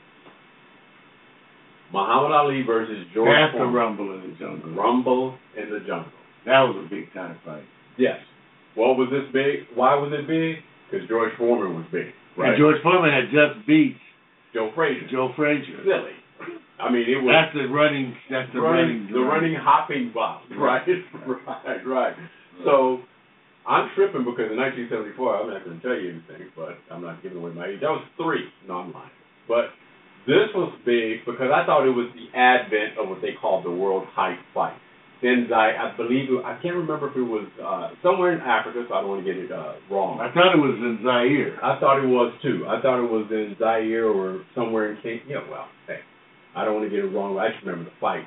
Muhammad 1.93 2.33
Ali 2.33 2.63
versus 2.67 3.05
George 3.15 3.29
That's 3.29 3.53
the 3.53 3.59
Foreman. 3.59 3.75
Rumble 3.75 4.15
in 4.15 4.21
the 4.31 4.37
Jungle. 4.39 4.71
Rumble 4.75 5.39
in 5.57 5.71
the 5.71 5.81
Jungle. 5.81 6.13
That 6.47 6.61
was 6.65 6.85
a 6.85 6.89
big 6.89 7.13
time 7.13 7.39
fight. 7.45 7.65
Yes. 7.99 8.19
What 8.75 8.97
was 8.97 9.09
this 9.13 9.29
big? 9.33 9.69
Why 9.77 9.95
was 9.95 10.11
it 10.17 10.27
big? 10.27 10.65
Because 10.91 11.07
George 11.09 11.33
Foreman 11.39 11.77
was 11.77 11.87
big. 11.93 12.09
Right? 12.37 12.51
And 12.51 12.59
George 12.59 12.81
Foreman 12.83 13.13
had 13.13 13.29
just 13.29 13.67
beat 13.67 13.97
Joe 14.55 14.73
Frazier. 14.75 15.09
Joe 15.11 15.33
Frazier. 15.37 15.85
Silly. 15.85 16.17
I 16.81 16.91
mean, 16.91 17.05
it 17.07 17.21
was 17.23 17.31
That's 17.31 17.55
the 17.55 17.69
running. 17.71 18.17
That's 18.29 18.51
the 18.53 18.61
running, 18.61 19.07
running. 19.07 19.13
the 19.13 19.21
running 19.21 19.55
hopping 19.55 20.11
block. 20.13 20.43
Right, 20.57 20.83
right, 21.47 21.87
right. 21.87 22.17
So 22.65 23.01
I'm 23.69 23.91
tripping 23.95 24.25
because 24.25 24.51
in 24.51 24.59
1974, 24.59 25.15
I'm 25.37 25.51
not 25.51 25.65
going 25.65 25.79
to 25.79 25.83
tell 25.85 25.95
you 25.95 26.19
anything, 26.19 26.51
but 26.57 26.81
I'm 26.91 27.03
not 27.03 27.23
giving 27.23 27.39
away 27.39 27.53
my 27.53 27.67
age. 27.71 27.81
That 27.81 27.95
was 27.95 28.03
three. 28.19 28.49
No, 28.67 28.83
I'm 28.83 28.93
lying. 28.93 29.15
But 29.47 29.71
this 30.27 30.49
was 30.55 30.73
big 30.85 31.25
because 31.27 31.51
I 31.51 31.67
thought 31.67 31.87
it 31.87 31.95
was 31.95 32.11
the 32.15 32.31
advent 32.39 32.99
of 32.99 33.09
what 33.09 33.23
they 33.23 33.35
called 33.41 33.65
the 33.65 33.71
World 33.71 34.07
Height 34.15 34.39
Fight. 34.55 34.79
Then 35.23 35.47
I, 35.55 35.71
I 35.79 35.97
believe 35.97 36.31
it, 36.31 36.45
I 36.45 36.59
can't 36.63 36.75
remember 36.75 37.11
if 37.11 37.17
it 37.17 37.23
was 37.23 37.47
uh, 37.63 37.95
somewhere 38.03 38.35
in 38.35 38.41
Africa, 38.43 38.83
so 38.89 38.95
I 38.95 39.01
don't 39.01 39.11
want 39.11 39.25
to 39.25 39.29
get 39.33 39.39
it 39.39 39.53
uh, 39.53 39.79
wrong. 39.87 40.19
I 40.19 40.35
thought 40.35 40.51
it 40.51 40.59
was 40.59 40.75
in 40.83 40.99
Zaire. 41.03 41.55
I 41.63 41.79
thought 41.79 42.03
it 42.03 42.11
was 42.11 42.35
too. 42.43 42.67
I 42.67 42.83
thought 42.83 42.99
it 42.99 43.07
was 43.07 43.31
in 43.31 43.55
Zaire 43.59 44.11
or 44.11 44.43
somewhere 44.55 44.91
in 44.91 44.99
Kenya. 45.03 45.23
Yeah, 45.29 45.47
well, 45.49 45.71
hey, 45.87 46.03
I 46.57 46.65
don't 46.65 46.75
want 46.75 46.87
to 46.87 46.91
get 46.91 47.07
it 47.07 47.15
wrong. 47.15 47.39
I 47.39 47.55
just 47.55 47.63
remember 47.63 47.91
the 47.91 47.97
fight, 48.01 48.27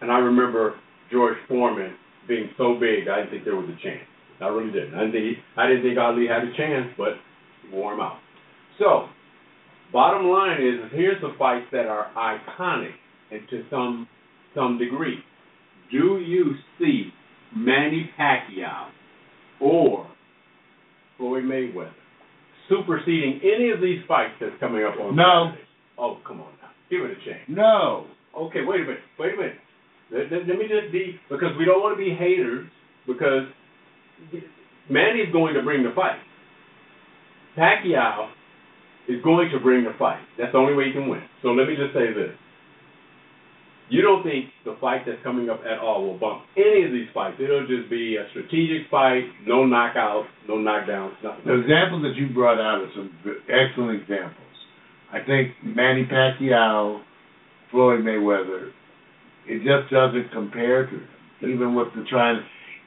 and 0.00 0.10
I 0.10 0.16
remember 0.16 0.80
George 1.12 1.36
Foreman 1.46 1.92
being 2.26 2.48
so 2.56 2.80
big. 2.80 3.04
I 3.04 3.20
didn't 3.20 3.30
think 3.30 3.44
there 3.44 3.56
was 3.56 3.68
a 3.68 3.76
chance. 3.84 4.08
I 4.40 4.48
really 4.48 4.72
didn't. 4.72 4.96
I 4.96 5.04
didn't 5.04 5.12
think 5.12 5.24
he, 5.24 5.60
I 5.60 5.68
didn't 5.68 5.84
think 5.84 5.98
Ali 5.98 6.26
had 6.26 6.48
a 6.48 6.56
chance, 6.56 6.88
but 6.96 7.20
he 7.62 7.68
wore 7.68 7.92
him 7.92 8.00
out. 8.00 8.16
So, 8.78 9.12
bottom 9.94 10.26
line 10.26 10.60
is, 10.60 10.90
here's 10.92 11.20
the 11.22 11.32
fights 11.38 11.66
that 11.72 11.86
are 11.86 12.10
iconic 12.18 12.92
and 13.30 13.40
to 13.48 13.64
some 13.70 14.06
some 14.54 14.76
degree. 14.78 15.18
Do 15.90 16.18
you 16.18 16.52
see 16.78 17.10
Manny 17.56 18.10
Pacquiao 18.18 18.88
or 19.60 20.06
Floyd 21.16 21.44
Mayweather 21.44 21.92
superseding 22.68 23.40
any 23.42 23.70
of 23.70 23.80
these 23.80 24.00
fights 24.08 24.34
that's 24.40 24.52
coming 24.60 24.84
up 24.84 24.98
on 25.00 25.14
No. 25.16 25.50
Saturday? 25.52 25.68
Oh, 25.98 26.18
come 26.26 26.40
on 26.40 26.52
now. 26.62 26.70
Give 26.90 27.02
it 27.04 27.12
a 27.12 27.24
chance. 27.24 27.44
No. 27.48 28.06
Okay, 28.36 28.60
wait 28.66 28.80
a 28.80 28.84
minute. 28.84 29.00
Wait 29.18 29.34
a 29.34 29.36
minute. 29.36 29.56
Let, 30.10 30.32
let- 30.32 30.48
let 30.48 30.58
me 30.58 30.64
just 30.68 30.92
be, 30.92 31.18
because 31.30 31.56
we 31.58 31.64
don't 31.64 31.80
want 31.80 31.96
to 31.96 32.02
be 32.04 32.14
haters, 32.14 32.66
because 33.06 33.46
Manny's 34.90 35.32
going 35.32 35.54
to 35.54 35.62
bring 35.62 35.82
the 35.84 35.92
fight. 35.94 36.18
Pacquiao 37.56 38.28
is 39.08 39.22
going 39.22 39.50
to 39.50 39.60
bring 39.60 39.84
the 39.84 39.92
fight. 39.98 40.22
That's 40.38 40.52
the 40.52 40.58
only 40.58 40.74
way 40.74 40.84
you 40.84 40.92
can 40.92 41.08
win. 41.08 41.22
So 41.42 41.48
let 41.48 41.68
me 41.68 41.76
just 41.76 41.92
say 41.92 42.12
this. 42.12 42.32
You 43.90 44.00
don't 44.00 44.22
think 44.22 44.46
the 44.64 44.76
fight 44.80 45.02
that's 45.06 45.22
coming 45.22 45.50
up 45.50 45.60
at 45.68 45.78
all 45.78 46.06
will 46.06 46.18
bump 46.18 46.42
any 46.56 46.84
of 46.86 46.92
these 46.92 47.08
fights. 47.12 47.36
It'll 47.38 47.66
just 47.66 47.90
be 47.90 48.16
a 48.16 48.24
strategic 48.30 48.90
fight, 48.90 49.24
no 49.46 49.64
knockouts, 49.64 50.26
no 50.48 50.54
knockdowns, 50.54 51.12
nothing. 51.22 51.44
The 51.44 51.60
examples 51.60 52.02
that 52.02 52.16
you 52.16 52.32
brought 52.32 52.58
out 52.58 52.80
are 52.80 52.90
some 52.96 53.12
excellent 53.46 54.00
examples. 54.00 54.40
I 55.12 55.18
think 55.20 55.52
Manny 55.62 56.08
Pacquiao, 56.10 57.02
Floyd 57.70 58.00
Mayweather, 58.00 58.70
it 59.46 59.58
just 59.58 59.92
doesn't 59.92 60.32
compare 60.32 60.86
to 60.86 60.96
them. 60.96 61.08
Even 61.42 61.74
with 61.74 61.88
the 61.94 62.04
trying, 62.08 62.40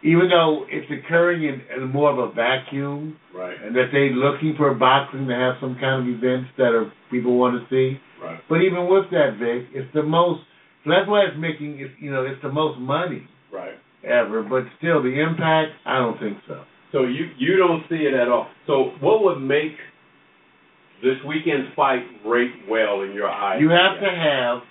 even 0.03 0.29
though 0.29 0.65
it's 0.69 0.89
occurring 0.91 1.43
in, 1.43 1.61
in 1.75 1.89
more 1.89 2.11
of 2.11 2.19
a 2.19 2.31
vacuum, 2.33 3.17
Right. 3.33 3.55
and 3.63 3.75
that 3.75 3.89
they're 3.91 4.09
looking 4.11 4.55
for 4.57 4.73
boxing 4.73 5.27
to 5.27 5.33
have 5.33 5.55
some 5.61 5.75
kind 5.79 6.01
of 6.01 6.15
events 6.15 6.49
that 6.57 6.73
are 6.73 6.91
people 7.11 7.37
want 7.37 7.57
to 7.59 7.63
see. 7.69 7.99
Right. 8.23 8.39
But 8.49 8.61
even 8.61 8.87
with 8.89 9.09
that, 9.11 9.37
Vic, 9.39 9.67
it's 9.73 9.91
the 9.93 10.03
most. 10.03 10.41
So 10.83 10.91
That's 10.91 11.07
why 11.07 11.23
it's 11.25 11.37
making. 11.37 11.77
You 11.99 12.11
know, 12.11 12.23
it's 12.25 12.41
the 12.41 12.51
most 12.51 12.79
money 12.79 13.23
Right. 13.53 13.75
ever. 14.03 14.41
But 14.43 14.63
still, 14.79 15.03
the 15.03 15.19
impact, 15.19 15.71
I 15.85 15.99
don't 15.99 16.19
think 16.19 16.37
so. 16.47 16.63
So 16.91 17.03
you 17.03 17.29
you 17.37 17.57
don't 17.57 17.83
see 17.89 18.05
it 18.07 18.13
at 18.13 18.27
all. 18.29 18.47
So 18.65 18.93
what 19.01 19.23
would 19.23 19.39
make 19.39 19.75
this 21.03 21.17
weekend's 21.27 21.67
fight 21.75 22.03
rate 22.25 22.51
well 22.69 23.01
in 23.01 23.13
your 23.13 23.29
eyes? 23.29 23.61
You 23.61 23.69
have 23.69 23.99
to 24.01 24.09
have 24.09 24.61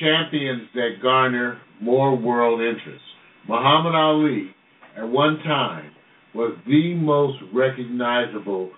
champions 0.00 0.68
that 0.74 1.00
garner 1.02 1.58
more 1.80 2.16
world 2.16 2.60
interest. 2.60 3.02
Muhammad 3.48 3.94
Ali, 3.94 4.54
at 4.96 5.06
one 5.08 5.38
time, 5.44 5.90
was 6.34 6.56
the 6.66 6.94
most 6.94 7.38
recognizable 7.52 8.70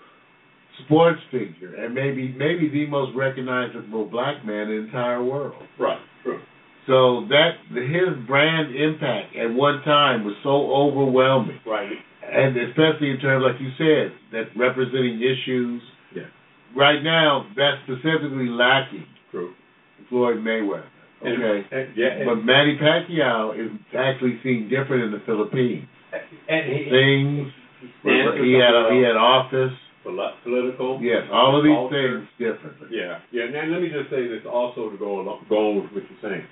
sports 0.84 1.20
figure, 1.30 1.74
and 1.76 1.94
maybe 1.94 2.34
maybe 2.36 2.68
the 2.68 2.86
most 2.86 3.14
recognizable 3.16 4.06
black 4.06 4.44
man 4.44 4.68
in 4.68 4.68
the 4.68 4.74
entire 4.86 5.22
world. 5.22 5.62
Right. 5.78 6.00
True. 6.22 6.40
So 6.86 7.26
that 7.28 7.58
his 7.70 8.26
brand 8.26 8.74
impact 8.74 9.36
at 9.36 9.52
one 9.52 9.82
time 9.84 10.24
was 10.24 10.34
so 10.42 10.72
overwhelming, 10.72 11.60
Right. 11.66 11.92
and 12.22 12.56
especially 12.56 13.10
in 13.10 13.18
terms, 13.20 13.44
like 13.44 13.60
you 13.60 13.70
said, 13.78 14.12
that 14.32 14.48
representing 14.56 15.20
issues. 15.22 15.82
Yeah. 16.14 16.22
Right 16.74 17.02
now, 17.02 17.46
that's 17.54 17.78
specifically 17.84 18.48
lacking. 18.48 19.04
True. 19.30 19.52
Floyd 20.08 20.38
Mayweather. 20.38 20.84
And- 21.24 21.42
Okay. 21.42 21.64
and- 21.70 21.96
yeah. 21.96 22.08
And, 22.08 22.26
But 22.26 22.44
Manny 22.44 22.76
Pacquiao 22.78 23.52
is 23.56 23.70
actually 23.96 24.40
seen 24.42 24.68
different 24.68 25.04
in 25.04 25.12
the 25.12 25.20
Philippines. 25.20 25.86
And 26.48 26.62
he, 26.72 26.90
Things. 26.90 27.48
he 28.02 28.52
had 28.60 28.74
a, 28.76 28.92
he 28.92 29.00
had 29.02 29.16
office. 29.16 29.72
Poli- 30.04 30.34
political. 30.42 30.98
Yes, 31.00 31.30
all 31.32 31.54
of 31.56 31.62
these 31.62 31.78
things 31.94 32.26
differently. 32.38 32.88
Yeah, 32.90 33.22
yeah. 33.30 33.44
And 33.46 33.54
then 33.54 33.70
let 33.72 33.80
me 33.80 33.88
just 33.88 34.10
say 34.10 34.26
this 34.26 34.42
also 34.50 34.90
to 34.90 34.98
go 34.98 35.20
along, 35.22 35.46
go 35.48 35.70
on 35.70 35.76
with 35.82 35.92
what 35.94 36.02
you're 36.10 36.22
saying. 36.22 36.42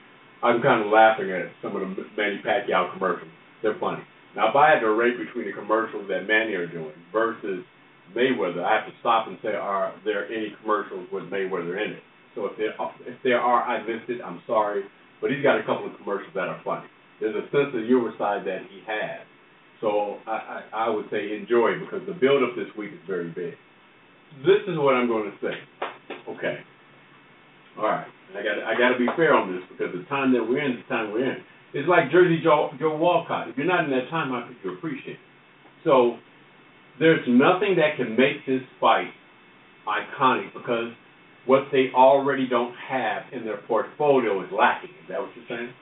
I'm 0.42 0.62
kind 0.62 0.80
of 0.86 0.88
laughing 0.92 1.30
at 1.32 1.50
some 1.60 1.74
of 1.76 1.82
the 1.82 1.90
Manny 2.16 2.40
Pacquiao 2.46 2.92
commercials. 2.94 3.30
They're 3.62 3.76
funny. 3.78 4.00
Now, 4.36 4.48
if 4.48 4.56
I 4.56 4.70
had 4.70 4.80
to 4.80 4.90
rate 4.94 5.18
between 5.18 5.46
the 5.46 5.52
commercials 5.52 6.06
that 6.08 6.26
Manny 6.30 6.54
are 6.54 6.70
doing 6.70 6.94
versus 7.12 7.66
Mayweather, 8.16 8.62
I 8.64 8.78
have 8.78 8.86
to 8.86 8.94
stop 9.00 9.26
and 9.26 9.36
say, 9.42 9.50
are 9.58 9.92
there 10.04 10.30
any 10.30 10.54
commercials 10.62 11.08
with 11.12 11.24
Mayweather 11.24 11.74
in 11.84 11.98
it? 11.98 12.02
So 12.34 12.46
if 12.46 12.56
there 12.56 12.70
if 13.06 13.18
there 13.24 13.40
are, 13.40 13.62
I 13.66 13.82
missed 13.82 14.08
it. 14.08 14.22
I'm 14.24 14.40
sorry, 14.46 14.84
but 15.20 15.30
he's 15.30 15.42
got 15.42 15.58
a 15.58 15.66
couple 15.66 15.90
of 15.90 15.96
commercials 15.98 16.30
that 16.34 16.46
are 16.46 16.60
funny. 16.64 16.86
There's 17.20 17.34
a 17.34 17.42
sense 17.50 17.74
of 17.74 17.84
humor 17.84 18.14
side 18.16 18.46
that 18.46 18.62
he 18.70 18.80
has. 18.86 19.26
So 19.80 20.18
I, 20.26 20.62
I, 20.72 20.86
I 20.86 20.90
would 20.90 21.06
say 21.10 21.36
enjoy 21.36 21.78
because 21.80 22.06
the 22.06 22.12
build 22.12 22.42
up 22.42 22.54
this 22.56 22.68
week 22.76 22.92
is 22.92 23.00
very 23.06 23.28
big. 23.30 23.54
This 24.44 24.62
is 24.68 24.78
what 24.78 24.94
I'm 24.94 25.08
going 25.08 25.30
to 25.30 25.36
say. 25.40 25.56
Okay. 26.28 26.58
All 27.78 27.84
right. 27.84 28.06
I 28.30 28.42
got 28.42 28.62
I 28.62 28.78
got 28.78 28.92
to 28.92 28.98
be 28.98 29.06
fair 29.16 29.34
on 29.34 29.52
this 29.52 29.62
because 29.70 29.92
the 29.92 30.04
time 30.08 30.32
that 30.34 30.44
we're 30.44 30.62
in, 30.62 30.76
the 30.76 30.94
time 30.94 31.12
we're 31.12 31.24
in, 31.24 31.38
it's 31.74 31.88
like 31.88 32.12
Jersey 32.12 32.40
Joe, 32.42 32.70
Joe 32.78 32.96
Walcott. 32.96 33.48
If 33.48 33.56
you're 33.56 33.66
not 33.66 33.84
in 33.84 33.90
that 33.90 34.08
time, 34.10 34.32
I 34.32 34.46
think 34.46 34.58
you 34.62 34.74
appreciate. 34.74 35.18
So 35.82 36.16
there's 36.98 37.26
nothing 37.26 37.76
that 37.76 37.96
can 37.96 38.16
make 38.16 38.46
this 38.46 38.62
fight 38.80 39.10
iconic 39.88 40.52
because 40.52 40.92
what 41.46 41.64
they 41.72 41.90
already 41.94 42.46
don't 42.48 42.74
have 42.88 43.22
in 43.32 43.44
their 43.44 43.58
portfolio 43.66 44.42
is 44.44 44.50
lacking. 44.52 44.90
Is 44.90 45.08
that 45.08 45.20
what 45.20 45.30
you're 45.34 45.46
saying? 45.48 45.72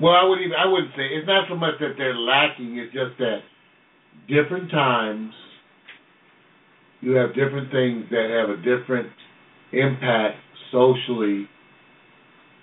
Well, 0.00 0.12
I 0.12 0.24
would 0.28 0.40
even 0.40 0.56
I 0.56 0.66
wouldn't 0.70 0.92
say 0.96 1.02
it's 1.12 1.26
not 1.26 1.48
so 1.48 1.56
much 1.56 1.74
that 1.80 1.94
they're 1.96 2.16
lacking. 2.16 2.76
It's 2.76 2.92
just 2.92 3.18
that 3.18 3.40
different 4.28 4.70
times 4.70 5.32
you 7.00 7.12
have 7.12 7.30
different 7.34 7.70
things 7.70 8.04
that 8.10 8.28
have 8.28 8.50
a 8.50 8.56
different 8.56 9.08
impact 9.72 10.36
socially 10.72 11.48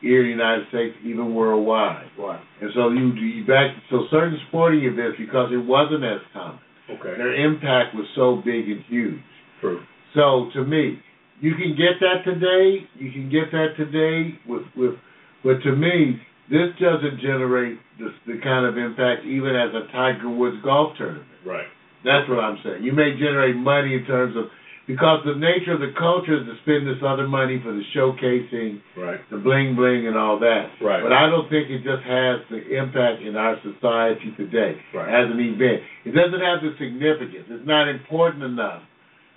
here 0.01 0.19
in 0.19 0.25
the 0.25 0.43
United 0.43 0.67
States, 0.67 0.95
even 1.05 1.33
worldwide. 1.33 2.07
Right. 2.19 2.41
And 2.61 2.71
so 2.75 2.89
you 2.89 3.13
you 3.13 3.45
back 3.45 3.71
so 3.89 4.05
certain 4.11 4.37
sporting 4.49 4.83
events 4.83 5.17
because 5.17 5.49
it 5.51 5.63
wasn't 5.65 6.03
as 6.03 6.19
common. 6.33 6.59
Okay. 6.89 7.17
Their 7.17 7.33
impact 7.33 7.95
was 7.95 8.05
so 8.15 8.41
big 8.43 8.69
and 8.69 8.83
huge. 8.89 9.21
True. 9.61 9.81
So 10.13 10.49
to 10.53 10.65
me, 10.65 10.99
you 11.39 11.55
can 11.55 11.75
get 11.75 11.99
that 12.01 12.29
today. 12.29 12.85
You 12.99 13.11
can 13.11 13.29
get 13.31 13.51
that 13.51 13.73
today 13.77 14.37
with 14.47 14.63
with, 14.75 14.95
but 15.43 15.63
to 15.63 15.75
me, 15.75 16.21
this 16.49 16.69
doesn't 16.79 17.19
generate 17.21 17.79
the 17.99 18.09
the 18.27 18.39
kind 18.43 18.65
of 18.65 18.77
impact 18.77 19.25
even 19.25 19.55
as 19.55 19.71
a 19.73 19.87
Tiger 19.91 20.29
Woods 20.29 20.57
golf 20.63 20.97
tournament. 20.97 21.27
Right. 21.45 21.67
That's 22.03 22.27
what 22.27 22.39
I'm 22.39 22.57
saying. 22.63 22.83
You 22.83 22.91
may 22.91 23.15
generate 23.17 23.55
money 23.55 23.95
in 23.95 24.05
terms 24.05 24.35
of 24.35 24.45
because 24.85 25.23
the 25.23 25.39
nature 25.39 25.71
of 25.71 25.79
the 25.79 25.93
culture 25.97 26.35
is 26.35 26.43
to 26.43 26.55
spend 26.67 26.83
this 26.83 26.99
other 26.99 27.25
money 27.25 27.55
for 27.63 27.71
the 27.71 27.83
showcasing, 27.95 28.81
Right. 28.99 29.19
the 29.31 29.37
bling 29.37 29.75
bling, 29.79 30.07
and 30.07 30.17
all 30.17 30.37
that. 30.39 30.71
Right. 30.83 31.01
But 31.01 31.13
I 31.13 31.29
don't 31.31 31.47
think 31.49 31.69
it 31.71 31.87
just 31.87 32.03
has 32.03 32.43
the 32.51 32.75
impact 32.75 33.21
in 33.23 33.37
our 33.37 33.55
society 33.63 34.33
today 34.35 34.75
Right. 34.93 35.07
as 35.07 35.31
an 35.31 35.39
event. 35.39 35.83
It 36.03 36.11
doesn't 36.11 36.41
have 36.41 36.59
the 36.61 36.75
significance. 36.77 37.47
It's 37.49 37.65
not 37.65 37.87
important 37.87 38.43
enough. 38.43 38.83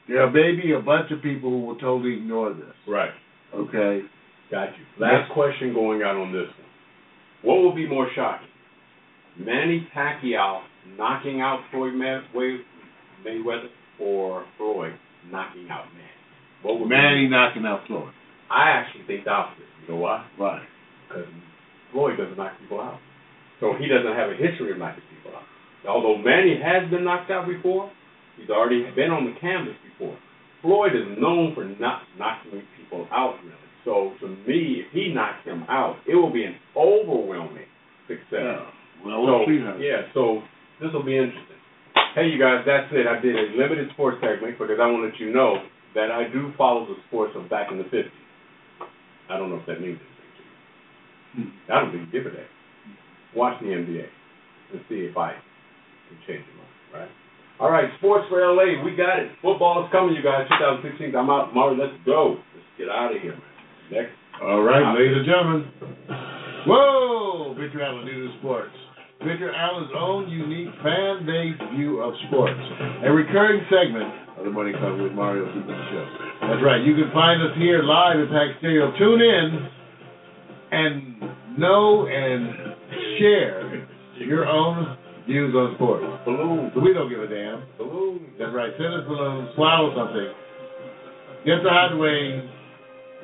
There 0.09 0.21
are 0.23 0.31
maybe 0.31 0.73
a 0.73 0.81
bunch 0.81 1.13
of 1.13 1.23
people 1.23 1.51
who 1.51 1.61
will 1.67 1.77
totally 1.77 2.15
ignore 2.15 2.51
this. 2.51 2.75
Right. 2.87 3.13
Okay. 3.55 4.03
Got 4.51 4.71
you. 4.79 4.85
Last 4.99 5.31
question 5.31 5.73
going 5.75 6.03
out 6.03 6.17
on 6.17 6.33
this 6.33 6.47
one. 6.49 6.66
What 7.43 7.63
would 7.63 7.75
be 7.75 7.89
more 7.89 8.09
shocking? 8.15 8.49
Manny 9.39 9.87
Pacquiao 9.95 10.63
knocking 10.97 11.41
out 11.41 11.61
Floyd 11.71 11.95
Mayweather 11.95 13.69
or 14.01 14.45
Floyd 14.57 14.95
knocking 15.31 15.69
out 15.71 15.85
Manny? 15.93 16.07
What 16.63 16.81
would 16.81 16.89
Manny 16.89 17.29
knocking 17.29 17.65
out 17.67 17.87
Floyd. 17.87 18.13
I 18.51 18.71
actually 18.71 19.05
think 19.07 19.25
the 19.25 19.31
opposite. 19.31 19.65
You 19.83 19.95
know 19.95 20.01
why? 20.01 20.27
Right. 20.39 20.63
Because 21.09 21.27
Floyd 21.93 22.17
doesn't 22.17 22.37
knock 22.37 22.53
people 22.61 22.81
out. 22.81 22.99
So 23.61 23.75
he 23.79 23.87
doesn't 23.87 24.15
have 24.15 24.31
a 24.31 24.35
history 24.35 24.73
of 24.73 24.79
knocking 24.79 25.03
people 25.11 25.37
out. 25.37 25.45
Although 25.89 26.19
Manny 26.23 26.59
has 26.63 26.91
been 26.91 27.05
knocked 27.05 27.31
out 27.31 27.47
before, 27.47 27.91
he's 28.37 28.51
already 28.51 28.85
been 28.95 29.11
on 29.11 29.25
the 29.25 29.39
canvas 29.41 29.75
before. 29.85 30.17
Floyd 30.63 30.93
is 30.97 31.19
known 31.19 31.55
for 31.55 31.65
not 31.65 32.03
knocking 32.19 32.63
people 32.77 33.07
out, 33.13 33.37
really. 33.45 33.66
So 33.87 34.13
to 34.19 34.27
me, 34.51 34.83
if 34.83 34.91
he 34.91 35.15
knocks 35.15 35.47
him 35.47 35.63
out, 35.71 35.97
it 36.11 36.17
will 36.17 36.33
be 36.33 36.43
an 36.43 36.59
overwhelming 36.77 37.71
success. 38.11 38.43
Yeah. 38.43 38.67
Well, 39.07 39.23
we'll 39.23 39.47
so, 39.47 39.47
see 39.47 39.63
yeah, 39.79 40.11
so 40.13 40.43
this 40.83 40.91
will 40.93 41.07
be 41.07 41.17
interesting. 41.17 41.57
Hey, 42.19 42.27
you 42.27 42.41
guys, 42.41 42.67
that's 42.67 42.91
it. 42.91 43.07
I 43.07 43.23
did 43.23 43.37
a 43.37 43.55
limited 43.55 43.89
sports 43.95 44.19
segment 44.19 44.59
because 44.59 44.75
I 44.83 44.91
want 44.91 45.07
to 45.07 45.15
let 45.15 45.21
you 45.21 45.33
know 45.33 45.63
that 45.95 46.11
I 46.11 46.27
do 46.33 46.51
follow 46.59 46.85
the 46.85 46.97
sports 47.07 47.33
of 47.37 47.49
back 47.49 47.71
in 47.71 47.79
the 47.79 47.85
50s. 47.85 48.11
I 49.31 49.39
don't 49.39 49.51
know 49.51 49.63
if 49.63 49.67
that 49.67 49.81
means 49.81 50.01
anything 50.03 50.33
to 50.35 50.43
you. 51.41 51.49
I 51.71 51.81
don't 51.81 51.93
think 51.93 52.11
give 52.11 52.27
a 52.27 52.31
damn. 52.35 52.51
Watch 53.37 53.61
the 53.61 53.69
NBA 53.69 54.07
and 54.73 54.81
see 54.89 55.07
if 55.07 55.17
I 55.17 55.39
can 56.09 56.19
change 56.27 56.43
your 56.43 56.59
mind, 56.59 57.07
right? 57.07 57.13
All 57.61 57.71
right, 57.71 57.89
sports 57.99 58.27
for 58.29 58.41
LA, 58.41 58.83
we 58.83 58.97
got 58.97 59.19
it. 59.19 59.31
Football 59.41 59.85
is 59.85 59.93
coming, 59.93 60.15
you 60.15 60.23
guys. 60.23 60.49
2016. 60.59 61.15
I'm 61.15 61.31
out. 61.31 61.55
Marty, 61.55 61.77
let's 61.81 61.97
go. 62.05 62.37
Let's 62.55 62.69
get 62.77 62.89
out 62.89 63.15
of 63.15 63.23
here, 63.23 63.33
man. 63.33 63.56
Next. 63.91 64.11
All 64.43 64.63
right, 64.63 64.83
uh, 64.83 64.99
ladies 64.99 65.17
and 65.17 65.27
gentlemen. 65.27 65.63
Whoa! 66.67 67.55
Victor 67.59 67.83
Allen, 67.83 68.05
News 68.05 68.35
Sports. 68.41 68.75
Victor 69.25 69.55
Allen's 69.55 69.91
own 69.97 70.29
unique 70.29 70.69
fan-based 70.83 71.63
view 71.73 72.03
of 72.03 72.13
sports. 72.29 72.61
A 73.07 73.11
recurring 73.11 73.63
segment 73.71 74.13
of 74.37 74.45
the 74.45 74.51
Morning 74.51 74.75
Club 74.77 75.01
with 75.01 75.13
Mario 75.13 75.47
Super 75.55 75.73
Show. 75.73 76.05
That's 76.51 76.63
right. 76.63 76.85
You 76.85 76.95
can 76.95 77.09
find 77.15 77.41
us 77.41 77.57
here 77.57 77.83
live 77.83 78.21
at 78.21 78.29
Pack 78.29 78.59
Stereo. 78.59 78.93
Tune 78.99 79.23
in 79.23 79.47
and 80.71 81.59
know 81.59 82.07
and 82.07 82.77
share 83.19 83.87
your 84.19 84.47
own 84.47 84.99
views 85.27 85.55
on 85.55 85.75
sports. 85.77 86.05
Balloons. 86.27 86.73
We 86.77 86.93
don't 86.93 87.09
give 87.09 87.23
a 87.23 87.27
damn. 87.27 87.63
Balloons. 87.79 88.37
That's 88.39 88.53
right. 88.53 88.71
Send 88.77 88.93
us 88.93 89.07
balloons. 89.09 89.49
Swallow 89.55 89.95
something. 89.97 90.29
Get 91.47 91.63
the 91.63 91.71
hot 91.71 91.97
wings. 91.97 92.45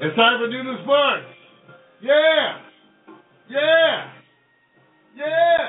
It's 0.02 0.16
time 0.16 0.40
for 0.40 0.50
Doodle 0.50 0.78
Sports. 0.82 1.26
Yeah. 2.02 2.58
Yeah. 3.48 4.10
Yeah. 5.14 5.68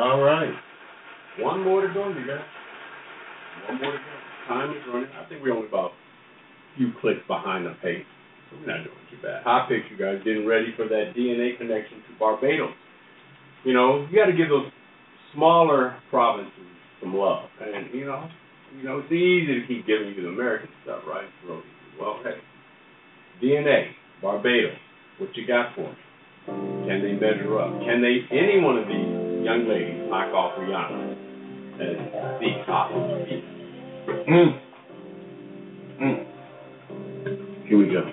All 0.00 0.22
right. 0.22 0.54
One 1.40 1.62
more 1.62 1.86
to 1.86 1.92
go, 1.92 2.08
you 2.08 2.26
guys. 2.26 2.40
One 3.68 3.82
more 3.82 3.92
to 3.92 3.98
go. 3.98 4.04
Time 4.48 4.70
is 4.70 4.82
running. 4.90 5.10
I 5.22 5.28
think 5.28 5.42
we're 5.42 5.52
only 5.52 5.68
about 5.68 5.90
a 5.90 6.78
few 6.78 6.92
clicks 7.02 7.20
behind 7.28 7.66
the 7.66 7.74
pace. 7.82 8.06
So 8.50 8.56
we're 8.60 8.78
not 8.78 8.84
doing 8.84 8.96
too 9.10 9.18
bad. 9.22 9.42
Hot 9.42 9.68
picks, 9.68 9.84
you 9.90 9.98
guys, 9.98 10.24
getting 10.24 10.46
ready 10.46 10.72
for 10.74 10.88
that 10.88 11.12
DNA 11.14 11.58
connection 11.58 11.98
to 11.98 12.18
Barbados. 12.18 12.72
You 13.64 13.74
know, 13.74 14.06
you 14.10 14.16
got 14.18 14.30
to 14.30 14.32
give 14.32 14.48
those 14.48 14.72
smaller 15.34 15.98
provinces 16.08 16.64
some 17.00 17.14
love. 17.14 17.48
And, 17.60 17.92
you 17.94 18.06
know, 18.06 18.28
you 18.76 18.84
know, 18.84 18.98
it's 18.98 19.12
easy 19.12 19.60
to 19.60 19.66
keep 19.66 19.86
giving 19.86 20.14
you 20.14 20.22
the 20.22 20.28
American 20.28 20.68
stuff, 20.84 21.02
right? 21.06 21.24
It's 21.24 21.48
real 21.48 21.58
easy. 21.58 22.00
Well, 22.00 22.20
hey, 22.22 22.38
DNA, 23.42 23.90
Barbados, 24.22 24.76
what 25.18 25.36
you 25.36 25.46
got 25.46 25.74
for 25.74 25.88
me? 25.88 25.96
Can 26.46 27.02
they 27.02 27.12
measure 27.12 27.58
up? 27.58 27.80
Can 27.80 28.00
they, 28.00 28.24
any 28.30 28.60
one 28.62 28.78
of 28.78 28.86
these 28.86 29.44
young 29.44 29.66
ladies 29.68 30.08
knock 30.08 30.32
off 30.32 30.58
Rihanna 30.58 31.12
as 31.74 31.96
the 32.40 32.64
top 32.66 32.90
of 32.92 33.02
the 33.10 33.24
beat? 33.24 33.44
Mm. 34.28 34.60
Mm. 36.00 36.18
Here 37.68 37.78
we 37.78 37.86
go. 37.86 38.10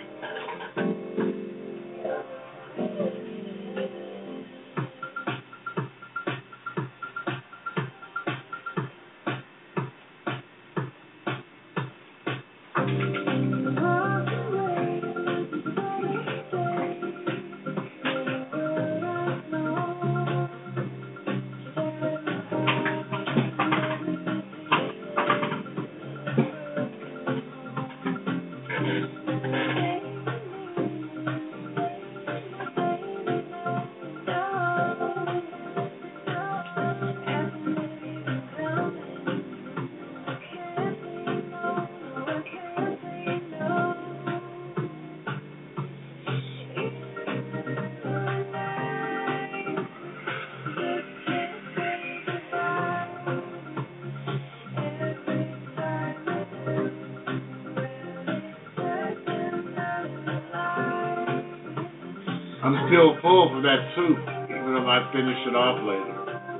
I'm 62.75 62.87
still 62.91 63.15
full 63.21 63.49
from 63.51 63.63
that 63.63 63.79
soup, 63.95 64.19
even 64.51 64.75
if 64.75 64.83
I 64.83 65.09
finish 65.13 65.37
it 65.47 65.55
off 65.55 65.79
later. 65.79 66.11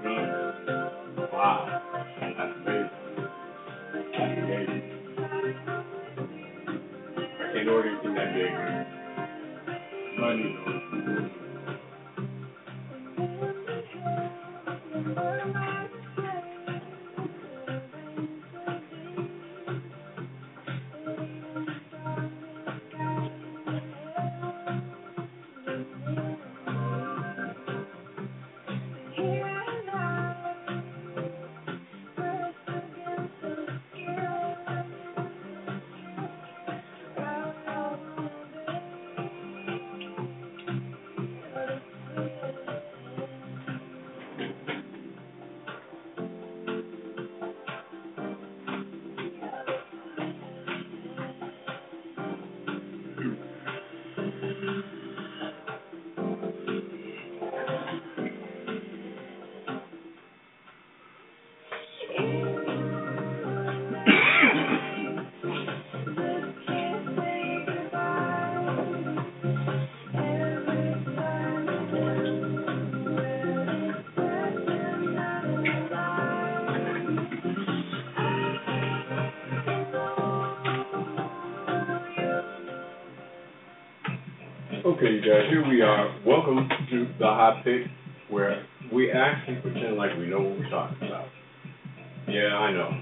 Mm. 0.08 1.34
Wow. 1.34 1.68
That's 2.22 2.56
amazing. 2.64 2.90
That's 3.94 4.40
amazing. 4.40 4.84
I 7.20 7.54
can't 7.54 7.68
order 7.68 7.90
anything 7.90 8.14
that 8.16 8.34
big. 8.34 8.85
Guys, 85.26 85.45
uh, 85.45 85.49
here 85.49 85.68
we 85.68 85.81
are. 85.81 86.14
Welcome 86.26 86.69
to 86.91 87.07
the 87.18 87.26
Hot 87.26 87.64
Pick, 87.64 87.88
where 88.30 88.64
we 88.93 89.11
actually 89.11 89.56
pretend 89.61 89.97
like 89.97 90.11
we 90.18 90.27
know 90.27 90.39
what 90.39 90.60
we're 90.60 90.69
talking 90.69 91.07
about. 91.07 91.26
Yeah, 92.27 92.53
I 92.53 92.72
know. 92.72 93.02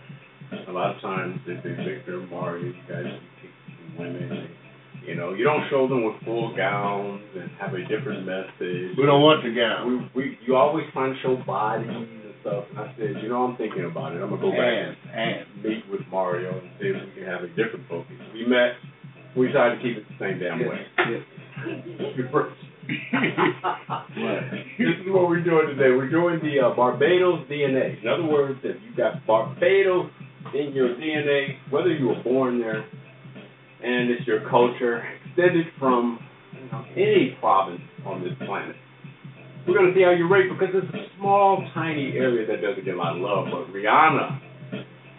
A 0.69 0.71
lot 0.71 0.95
of 0.95 1.01
times, 1.01 1.39
if 1.47 1.63
they 1.63 1.71
Victor, 1.71 2.25
Mario, 2.31 2.65
you 2.65 2.73
guys 2.87 3.03
pick 3.41 3.99
women. 3.99 4.47
You 5.05 5.15
know, 5.15 5.33
you 5.33 5.43
don't 5.43 5.67
show 5.69 5.87
them 5.87 6.05
with 6.05 6.15
full 6.23 6.55
gowns 6.55 7.23
and 7.35 7.51
have 7.59 7.73
a 7.73 7.81
different 7.91 8.25
message. 8.25 8.95
We 8.97 9.05
don't 9.05 9.21
want 9.21 9.43
the 9.43 9.51
gown. 9.51 10.09
We, 10.15 10.21
we, 10.21 10.37
you 10.47 10.55
always 10.55 10.85
trying 10.93 11.13
to 11.13 11.19
show 11.21 11.35
bodies 11.45 11.89
and 11.91 12.33
stuff. 12.39 12.63
And 12.69 12.79
I 12.79 12.95
said, 12.97 13.21
you 13.21 13.27
know, 13.27 13.43
I'm 13.43 13.57
thinking 13.57 13.83
about 13.83 14.13
it. 14.13 14.21
I'm 14.23 14.29
gonna 14.29 14.41
go 14.41 14.51
back 14.51 14.63
And, 14.63 14.95
and. 15.11 15.43
and 15.43 15.63
meet 15.63 15.83
with 15.91 16.07
Mario 16.09 16.57
and 16.57 16.69
see 16.79 16.87
if 16.87 17.03
we 17.03 17.21
can 17.21 17.27
have 17.27 17.43
a 17.43 17.49
different 17.49 17.83
focus. 17.89 18.15
We 18.33 18.45
met. 18.47 18.79
We 19.35 19.51
tried 19.51 19.75
to 19.75 19.81
keep 19.81 19.97
it 19.97 20.05
the 20.07 20.15
same 20.23 20.39
damn 20.39 20.59
way. 20.59 20.87
You 21.09 21.19
first. 21.19 21.42
This 24.77 24.95
is 24.99 25.07
what 25.07 25.29
we're 25.29 25.43
doing 25.43 25.67
today. 25.67 25.95
We're 25.95 26.09
doing 26.09 26.39
the 26.41 26.67
uh, 26.67 26.75
Barbados 26.75 27.47
DNA. 27.49 28.01
In 28.01 28.07
other 28.07 28.25
words, 28.25 28.59
if 28.63 28.75
you 28.83 28.95
got 28.95 29.25
Barbados 29.25 30.09
in 30.53 30.73
your 30.73 30.89
DNA, 30.95 31.57
whether 31.69 31.93
you 31.93 32.07
were 32.07 32.23
born 32.23 32.59
there, 32.59 32.85
and 33.83 34.09
it's 34.11 34.27
your 34.27 34.49
culture, 34.49 35.03
extended 35.25 35.65
from 35.79 36.19
any 36.95 37.37
province 37.39 37.81
on 38.05 38.23
this 38.23 38.33
planet. 38.45 38.75
We're 39.67 39.77
going 39.77 39.93
to 39.93 39.97
see 39.97 40.03
how 40.03 40.11
you 40.11 40.27
rate 40.27 40.49
because 40.51 40.75
it's 40.75 40.93
a 40.93 41.17
small, 41.17 41.65
tiny 41.73 42.13
area 42.17 42.45
that 42.47 42.61
doesn't 42.61 42.83
get 42.83 42.95
a 42.95 42.97
lot 42.97 43.15
of 43.15 43.21
love. 43.21 43.47
But 43.49 43.73
Rihanna 43.73 44.41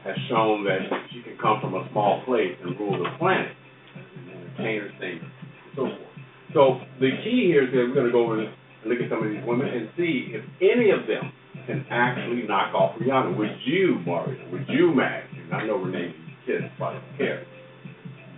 has 0.04 0.16
shown 0.28 0.64
that 0.64 0.80
she 1.12 1.22
can 1.22 1.38
come 1.40 1.60
from 1.60 1.74
a 1.74 1.88
small 1.92 2.22
place 2.26 2.54
and 2.62 2.78
rule 2.78 3.02
the 3.02 3.08
planet, 3.18 3.52
and 3.96 4.30
entertainer, 4.30 4.90
singer, 5.00 5.32
so 5.76 5.82
forth. 5.86 6.03
So 6.54 6.80
the 7.00 7.10
key 7.24 7.50
here 7.50 7.64
is 7.64 7.70
that 7.70 7.78
we're 7.78 7.94
going 7.94 8.06
to 8.06 8.12
go 8.12 8.24
over 8.24 8.40
and 8.40 8.54
look 8.86 9.00
at 9.02 9.10
some 9.10 9.26
of 9.26 9.30
these 9.30 9.42
women 9.44 9.66
and 9.66 9.90
see 9.96 10.30
if 10.30 10.44
any 10.62 10.90
of 10.90 11.06
them 11.06 11.32
can 11.66 11.84
actually 11.90 12.46
knock 12.46 12.72
off 12.74 12.96
Rihanna. 12.96 13.36
Would 13.36 13.58
you, 13.66 13.98
Mario? 14.06 14.38
Would 14.52 14.68
you, 14.68 14.94
Max? 14.94 15.26
I 15.52 15.66
know 15.66 15.76
Renee 15.76 16.14
Kiss 16.46 16.62
probably 16.78 17.00
don't 17.00 17.18
care. 17.18 17.46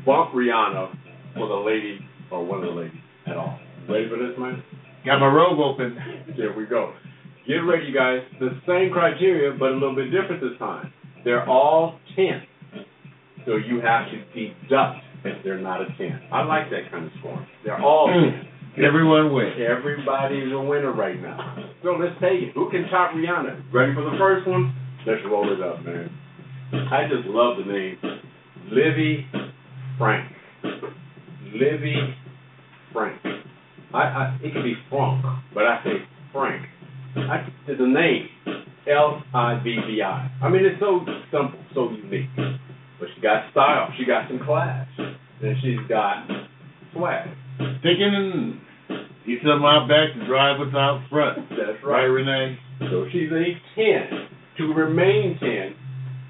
Bump 0.07 0.33
Rihanna 0.33 0.97
for 1.35 1.49
the 1.49 1.55
lady 1.55 1.99
or 2.31 2.45
one 2.45 2.63
of 2.63 2.75
the 2.75 2.81
ladies 2.81 3.01
at 3.27 3.37
all. 3.37 3.59
Ready 3.89 4.09
for 4.09 4.17
this, 4.17 4.37
man? 4.39 4.63
Got 5.05 5.21
my 5.21 5.27
robe 5.27 5.61
open. 5.61 5.97
There 6.37 6.57
we 6.57 6.67
go. 6.67 6.95
Get 7.47 7.59
ready, 7.59 7.87
you 7.87 7.95
guys. 7.95 8.21
The 8.41 8.51
same 8.67 8.91
criteria, 8.93 9.57
but 9.59 9.71
a 9.71 9.75
little 9.75 9.95
bit 9.95 10.11
different 10.11 10.41
this 10.41 10.59
time. 10.59 10.93
They're 11.25 11.49
all 11.49 11.99
10. 12.17 12.43
So 13.45 13.57
you 13.57 13.81
have 13.81 14.07
to 14.11 14.17
deduct 14.35 15.06
they're 15.45 15.61
not 15.61 15.81
a 15.81 15.87
10. 15.99 16.29
I 16.33 16.43
like 16.45 16.71
that 16.71 16.91
kind 16.91 17.07
of 17.07 17.13
scoring. 17.19 17.47
They're 17.65 17.81
all 17.81 18.09
mm. 18.09 18.43
10. 18.77 18.85
Everyone 18.85 19.33
wins. 19.33 19.57
Everybody's 19.57 20.53
a 20.53 20.61
winner 20.61 20.93
right 20.93 21.21
now. 21.21 21.65
So 21.83 21.93
let's 21.93 22.19
take 22.21 22.43
it. 22.43 22.55
Who 22.55 22.69
can 22.69 22.89
top 22.91 23.13
Rihanna? 23.15 23.73
Ready 23.73 23.95
for 23.95 24.03
the 24.03 24.17
first 24.19 24.49
one? 24.49 24.75
Let's 25.07 25.21
roll 25.25 25.53
it 25.53 25.63
up, 25.63 25.85
man. 25.85 26.11
I 26.91 27.07
just 27.07 27.29
love 27.29 27.59
the 27.59 27.73
name. 27.73 27.99
Livvi 28.73 29.25
Franc. 29.97 30.33
Livvi 31.55 32.15
Franc. 32.93 33.21
I, 33.95 33.99
I 33.99 34.39
it 34.43 34.53
could 34.53 34.65
be 34.65 34.75
Frank, 34.91 35.25
but 35.55 35.65
I 35.65 35.81
say 35.85 35.93
Frank. 36.33 36.67
I, 37.17 37.47
it's 37.69 37.81
a 37.81 37.87
name. 37.87 38.29
L 38.89 39.23
I 39.33 39.61
V 39.63 39.77
V 39.87 40.03
I. 40.03 40.31
I 40.43 40.49
mean, 40.49 40.65
it's 40.65 40.81
so 40.81 41.01
simple, 41.31 41.61
so 41.73 41.91
unique. 41.91 42.31
But 42.99 43.09
she 43.15 43.21
got 43.21 43.51
style. 43.53 43.93
She 43.99 44.05
got 44.05 44.29
some 44.29 44.41
class. 44.45 44.87
And 44.99 45.57
she's 45.63 45.79
got 45.89 46.27
swag. 46.93 47.29
Sticking 47.81 48.13
in. 48.15 48.61
He 49.25 49.39
said 49.43 49.57
my 49.61 49.87
back 49.89 50.15
to 50.15 50.27
drive 50.27 50.61
without 50.61 51.03
front. 51.11 51.49
That's 51.51 51.83
Right, 51.85 52.03
right. 52.03 52.05
Renee? 52.05 52.59
So 52.91 53.07
she's 53.13 53.31
a 53.33 53.45
10. 53.75 54.29
To 54.59 54.73
remain 54.73 55.37
10, 55.39 55.75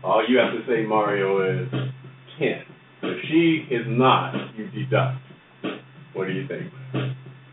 all 0.03 0.25
you 0.29 0.39
have 0.39 0.53
to 0.53 0.61
say, 0.67 0.83
Mario, 0.85 1.63
is 1.63 1.69
10. 2.41 2.49
If 3.03 3.19
she 3.29 3.73
is 3.73 3.85
not, 3.87 4.35
you 4.57 4.69
deduct. 4.71 5.19
What 6.15 6.27
do 6.27 6.33
you 6.33 6.49
think? 6.49 6.73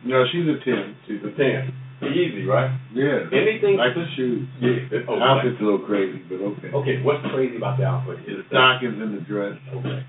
No, 0.05 0.23
she's 0.31 0.45
a 0.47 0.57
ten. 0.65 0.95
She's 1.07 1.19
a 1.23 1.35
ten. 1.37 1.73
Easy, 2.11 2.45
right? 2.45 2.71
Yeah. 2.93 3.29
Anything 3.31 3.77
Like 3.77 3.95
the 3.95 4.05
shoes. 4.15 4.47
Yeah. 4.59 4.99
Oh, 5.07 5.21
outfit's 5.21 5.59
a 5.59 5.63
little 5.63 5.85
crazy, 5.85 6.21
but 6.29 6.35
okay. 6.35 6.67
Okay, 6.73 7.01
what's 7.03 7.25
crazy 7.33 7.57
about 7.57 7.77
the 7.77 7.85
outfit 7.85 8.19
is 8.27 8.43
The 8.43 8.43
stockings 8.49 8.99
and 9.01 9.17
the 9.17 9.21
dress. 9.21 9.57
Okay. 9.73 10.05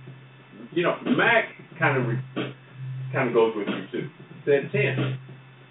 You 0.72 0.82
know, 0.82 0.96
Mac 1.16 1.44
kind 1.78 1.98
of 1.98 2.06
re- 2.08 2.54
kind 3.12 3.28
of 3.28 3.34
goes 3.34 3.54
with 3.56 3.68
you 3.68 3.86
too. 3.92 4.08
Said 4.44 4.70
ten. 4.72 5.18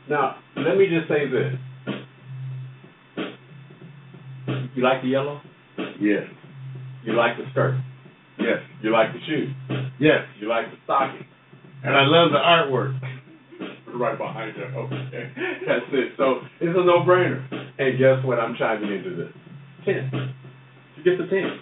Now, 0.09 0.37
let 0.55 0.77
me 0.77 0.87
just 0.87 1.07
say 1.07 1.27
this. 1.29 1.55
You 4.75 4.83
like 4.83 5.01
the 5.01 5.09
yellow? 5.09 5.41
Yes. 5.99 6.23
You 7.03 7.13
like 7.13 7.37
the 7.37 7.43
skirt? 7.51 7.79
Yes. 8.39 8.59
You 8.81 8.91
like 8.91 9.13
the 9.13 9.19
shoes? 9.27 9.49
Yes. 9.99 10.25
You 10.39 10.49
like 10.49 10.65
the 10.71 10.77
stocking? 10.83 11.25
And 11.83 11.95
I 11.95 12.03
love 12.05 12.31
the 12.31 12.37
artwork. 12.39 12.99
Right 13.93 14.17
behind 14.17 14.57
you. 14.57 14.63
Okay. 14.63 15.31
That's 15.67 15.85
it. 15.93 16.13
So 16.17 16.41
it's 16.59 16.73
a 16.73 16.83
no-brainer. 16.83 17.45
And 17.77 17.97
guess 17.97 18.25
what? 18.25 18.39
I'm 18.39 18.55
chiming 18.57 18.91
into 18.91 19.15
this. 19.15 19.31
Ten. 19.85 20.33
You 20.97 21.03
get 21.03 21.17
the 21.17 21.29
ten. 21.29 21.59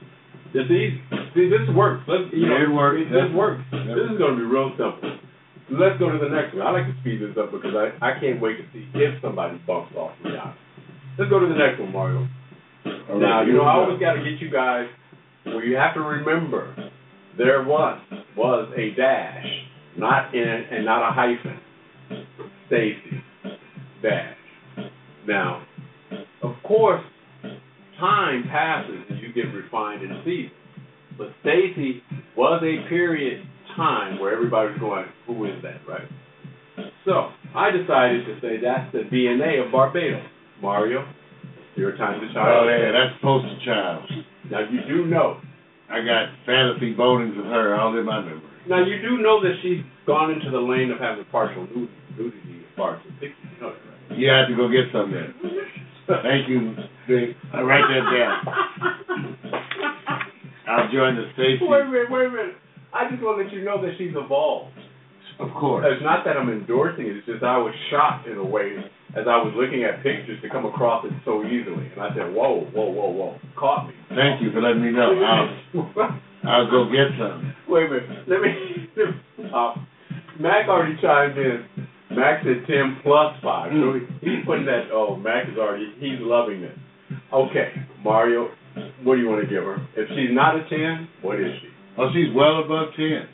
It's 0.53 0.72
easy. 0.72 0.99
See, 1.34 1.48
this 1.48 1.64
works. 1.76 2.03
Let's, 2.08 2.32
you 2.34 2.48
know, 2.48 2.60
It 2.60 2.72
works. 2.72 2.99
This 3.08 3.32
works. 3.36 3.64
Yep. 3.72 3.95
This 3.95 4.08
is 4.12 4.18
going 4.20 4.36
to 4.36 4.40
be 4.40 4.48
real 4.48 4.72
simple. 4.76 5.20
Let's 5.72 5.95
go 5.99 6.12
to 6.12 6.20
the 6.20 6.28
next 6.28 6.52
one. 6.56 6.68
I 6.68 6.72
like 6.72 6.88
to 6.88 6.95
speed 6.99 7.24
this 7.24 7.32
up 7.40 7.52
because 7.52 7.72
I, 7.72 7.95
I 8.03 8.20
can't 8.20 8.41
wait 8.41 8.60
to 8.60 8.66
see 8.76 8.84
if 8.95 9.22
somebody 9.22 9.56
bumps 9.66 9.95
off 9.95 10.12
me 10.24 10.36
out. 10.36 10.56
Let's 11.18 11.32
go 11.32 11.40
to 11.40 11.48
the 11.48 11.56
next 11.56 11.80
one, 11.80 11.94
Mario. 11.94 12.28
All 12.86 13.20
now, 13.20 13.40
right, 13.40 13.48
you 13.48 13.53
know, 13.53 13.64
I 13.64 13.76
always 13.76 13.99
got 13.99 14.14
to 14.14 14.24
get 14.24 14.41
you 14.41 14.52
guys 14.52 14.88
where 15.45 15.64
you 15.64 15.78
have 15.78 15.94
to 15.94 16.02
remember 16.02 16.76
there 17.38 17.64
once 17.64 18.02
was 18.36 18.72
a 18.76 18.91
dash, 18.95 19.45
not 19.98 20.36
in 20.36 20.66
and 20.72 20.84
not 20.84 21.08
a 21.08 21.14
hyphen. 21.14 21.60
Stacey 22.67 23.23
Dash. 24.01 24.38
Now, 25.27 25.63
of 26.43 26.55
course, 26.63 27.03
time 27.99 28.43
passes 28.49 29.05
and 29.09 29.19
you 29.19 29.31
get 29.33 29.53
refined 29.53 30.03
in 30.03 30.21
season. 30.25 30.51
But 31.17 31.27
Stacey 31.41 32.01
was 32.35 32.63
a 32.63 32.89
period 32.89 33.45
time 33.75 34.19
where 34.19 34.33
everybody 34.33 34.71
was 34.71 34.79
going, 34.79 35.05
who 35.27 35.45
is 35.45 35.61
that, 35.63 35.81
right? 35.88 36.07
So 37.05 37.29
I 37.55 37.71
decided 37.71 38.25
to 38.25 38.39
say 38.41 38.57
that's 38.61 38.91
the 38.91 39.03
DNA 39.13 39.63
of 39.63 39.71
Barbados. 39.71 40.23
Mario, 40.61 41.05
your 41.75 41.97
time 41.97 42.21
to 42.21 42.27
chime 42.33 42.45
Oh 42.45 42.69
yeah, 42.69 42.91
that's 42.91 43.21
poster 43.21 43.57
child. 43.65 44.03
Now 44.49 44.61
you 44.69 44.81
do 44.88 45.05
know. 45.05 45.41
I 45.89 45.99
got 46.05 46.29
fantasy 46.45 46.93
bonings 46.93 47.38
of 47.38 47.45
her 47.45 47.75
all 47.75 47.97
in 47.97 48.05
my 48.05 48.21
memory. 48.21 48.41
Now 48.67 48.85
you 48.85 49.01
do 49.01 49.17
know 49.21 49.41
that 49.41 49.55
she's 49.61 49.81
gone 50.05 50.31
into 50.31 50.51
the 50.51 50.59
lane 50.59 50.91
of 50.91 50.99
having 50.99 51.25
partial 51.31 51.67
nudity, 51.67 51.91
nudity 52.17 52.63
as 52.65 52.71
far 52.75 52.95
as 52.95 53.01
pictures. 53.19 53.35
You 53.55 53.61
know 53.61 53.73
that, 53.73 54.11
right? 54.11 54.19
You 54.19 54.27
have 54.29 54.47
to 54.49 54.55
go 54.55 54.67
get 54.67 54.91
some 54.91 55.11
then. 55.11 55.33
Thank 56.23 56.49
you, 56.49 56.75
Vic. 57.07 57.35
I 57.53 57.61
write 57.61 57.88
that 57.88 58.05
down. 58.11 58.38
I'll 60.67 60.91
join 60.91 61.15
the 61.15 61.31
station. 61.33 61.67
Wait 61.67 61.81
a 61.81 61.85
minute, 61.85 62.11
wait 62.11 62.25
a 62.27 62.29
minute. 62.29 62.55
I 62.93 63.09
just 63.09 63.21
want 63.23 63.39
to 63.39 63.43
let 63.45 63.53
you 63.53 63.63
know 63.63 63.81
that 63.81 63.95
she's 63.97 64.11
evolved. 64.15 64.75
Of 65.39 65.49
course. 65.55 65.85
It's 65.88 66.03
not 66.03 66.25
that 66.25 66.38
I'm 66.38 66.49
endorsing 66.49 67.07
it. 67.07 67.17
It's 67.17 67.25
just 67.25 67.43
I 67.43 67.57
was 67.57 67.73
shocked 67.89 68.27
in 68.27 68.38
a 68.38 68.43
way 68.45 68.75
as 69.15 69.25
I 69.27 69.38
was 69.41 69.53
looking 69.55 69.83
at 69.83 70.03
pictures 70.03 70.39
to 70.43 70.49
come 70.49 70.65
across 70.65 71.03
it 71.05 71.11
so 71.25 71.43
easily, 71.43 71.88
and 71.91 71.99
I 71.99 72.09
said, 72.15 72.31
"Whoa, 72.33 72.67
whoa, 72.71 72.91
whoa, 72.91 73.09
whoa!" 73.09 73.39
Caught 73.57 73.88
me. 73.88 73.93
Thank 74.09 74.41
you 74.41 74.51
for 74.51 74.61
letting 74.61 74.83
me 74.83 74.91
know. 74.91 75.11
I'll, 75.17 75.49
I'll 76.47 76.69
go 76.71 76.85
get 76.91 77.11
some. 77.17 77.53
Wait 77.67 77.88
a 77.88 77.89
minute. 77.89 78.27
Let 78.27 78.41
me. 78.41 78.53
Uh, 79.53 79.73
Mac 80.39 80.67
already 80.69 80.95
chimed 81.01 81.38
in. 81.38 81.65
Mac 82.11 82.43
said 82.43 82.65
ten 82.67 82.99
plus 83.03 83.35
five. 83.43 83.71
So 83.71 83.99
mm. 83.99 84.07
he's 84.21 84.45
putting 84.45 84.65
that. 84.65 84.89
Oh, 84.91 85.15
Max 85.15 85.49
is 85.51 85.57
already. 85.57 85.93
He's 85.99 86.19
loving 86.19 86.63
it. 86.63 86.75
Okay, 87.33 87.73
Mario. 88.03 88.49
What 89.03 89.15
do 89.15 89.21
you 89.21 89.27
want 89.27 89.43
to 89.43 89.49
give 89.49 89.63
her? 89.63 89.77
If 89.95 90.07
she's 90.09 90.31
not 90.31 90.55
a 90.55 90.63
ten, 90.69 91.07
what 91.21 91.39
is 91.39 91.51
she? 91.61 91.67
Oh, 91.97 92.09
she's 92.13 92.33
well 92.33 92.63
above 92.63 92.93
ten. 92.95 93.27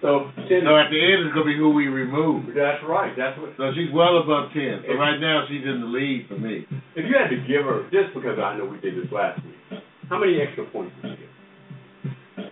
So 0.00 0.32
ten. 0.48 0.64
So 0.64 0.72
at 0.76 0.88
the 0.88 1.00
end, 1.00 1.28
it's 1.28 1.34
gonna 1.34 1.44
be 1.44 1.56
who 1.56 1.70
we 1.70 1.86
remove. 1.88 2.46
That's 2.56 2.82
right. 2.88 3.12
That's 3.16 3.38
what. 3.38 3.52
So 3.56 3.72
she's 3.74 3.92
well 3.92 4.18
above 4.18 4.50
ten. 4.52 4.82
So 4.86 4.94
right 4.96 5.18
now, 5.20 5.44
she's 5.48 5.64
in 5.64 5.80
the 5.80 5.86
lead 5.86 6.26
for 6.28 6.38
me. 6.38 6.66
If 6.96 7.04
you 7.04 7.14
had 7.16 7.28
to 7.28 7.36
give 7.46 7.64
her, 7.64 7.84
just 7.92 8.14
because 8.14 8.38
I 8.38 8.56
know 8.56 8.64
we 8.64 8.80
did 8.80 8.96
this 8.96 9.12
last 9.12 9.44
week, 9.44 9.80
how 10.08 10.18
many 10.18 10.40
extra 10.40 10.64
points 10.66 10.94
did 11.02 11.10
you 11.12 11.16
give? 11.16 12.46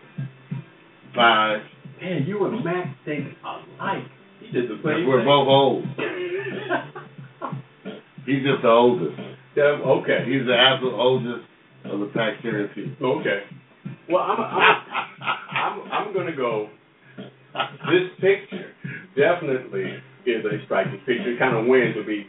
Five. 1.15 1.61
Man, 2.01 2.25
you 2.27 2.45
and 2.47 2.65
Mac 2.65 2.97
think 3.05 3.27
alike. 3.45 4.05
He 4.41 4.51
did 4.53 4.71
the 4.71 4.77
same 4.85 5.07
We're 5.07 5.19
thing. 5.19 5.27
both 5.27 5.49
old. 5.49 5.85
He's 8.27 8.43
just 8.45 8.63
the 8.63 8.69
oldest. 8.69 9.19
Yeah, 9.57 9.65
okay. 9.85 10.25
He's 10.27 10.47
the 10.47 10.57
absolute 10.57 10.95
oldest 10.95 11.45
of 11.85 12.01
the 12.01 12.07
Paxterian 12.07 12.75
people. 12.75 13.21
Okay. 13.21 13.43
Well, 14.09 14.23
I'm 14.23 14.41
I'm 14.41 14.77
I'm, 15.53 15.93
I'm 15.93 16.13
going 16.15 16.27
to 16.27 16.37
go. 16.37 16.69
This 17.91 18.11
picture 18.21 18.73
definitely 19.17 19.85
is 20.27 20.45
a 20.45 20.65
striking 20.67 20.99
picture. 21.07 21.33
It 21.35 21.39
kind 21.39 21.57
of 21.57 21.67
wins 21.67 21.97
would 21.97 22.07
be 22.07 22.27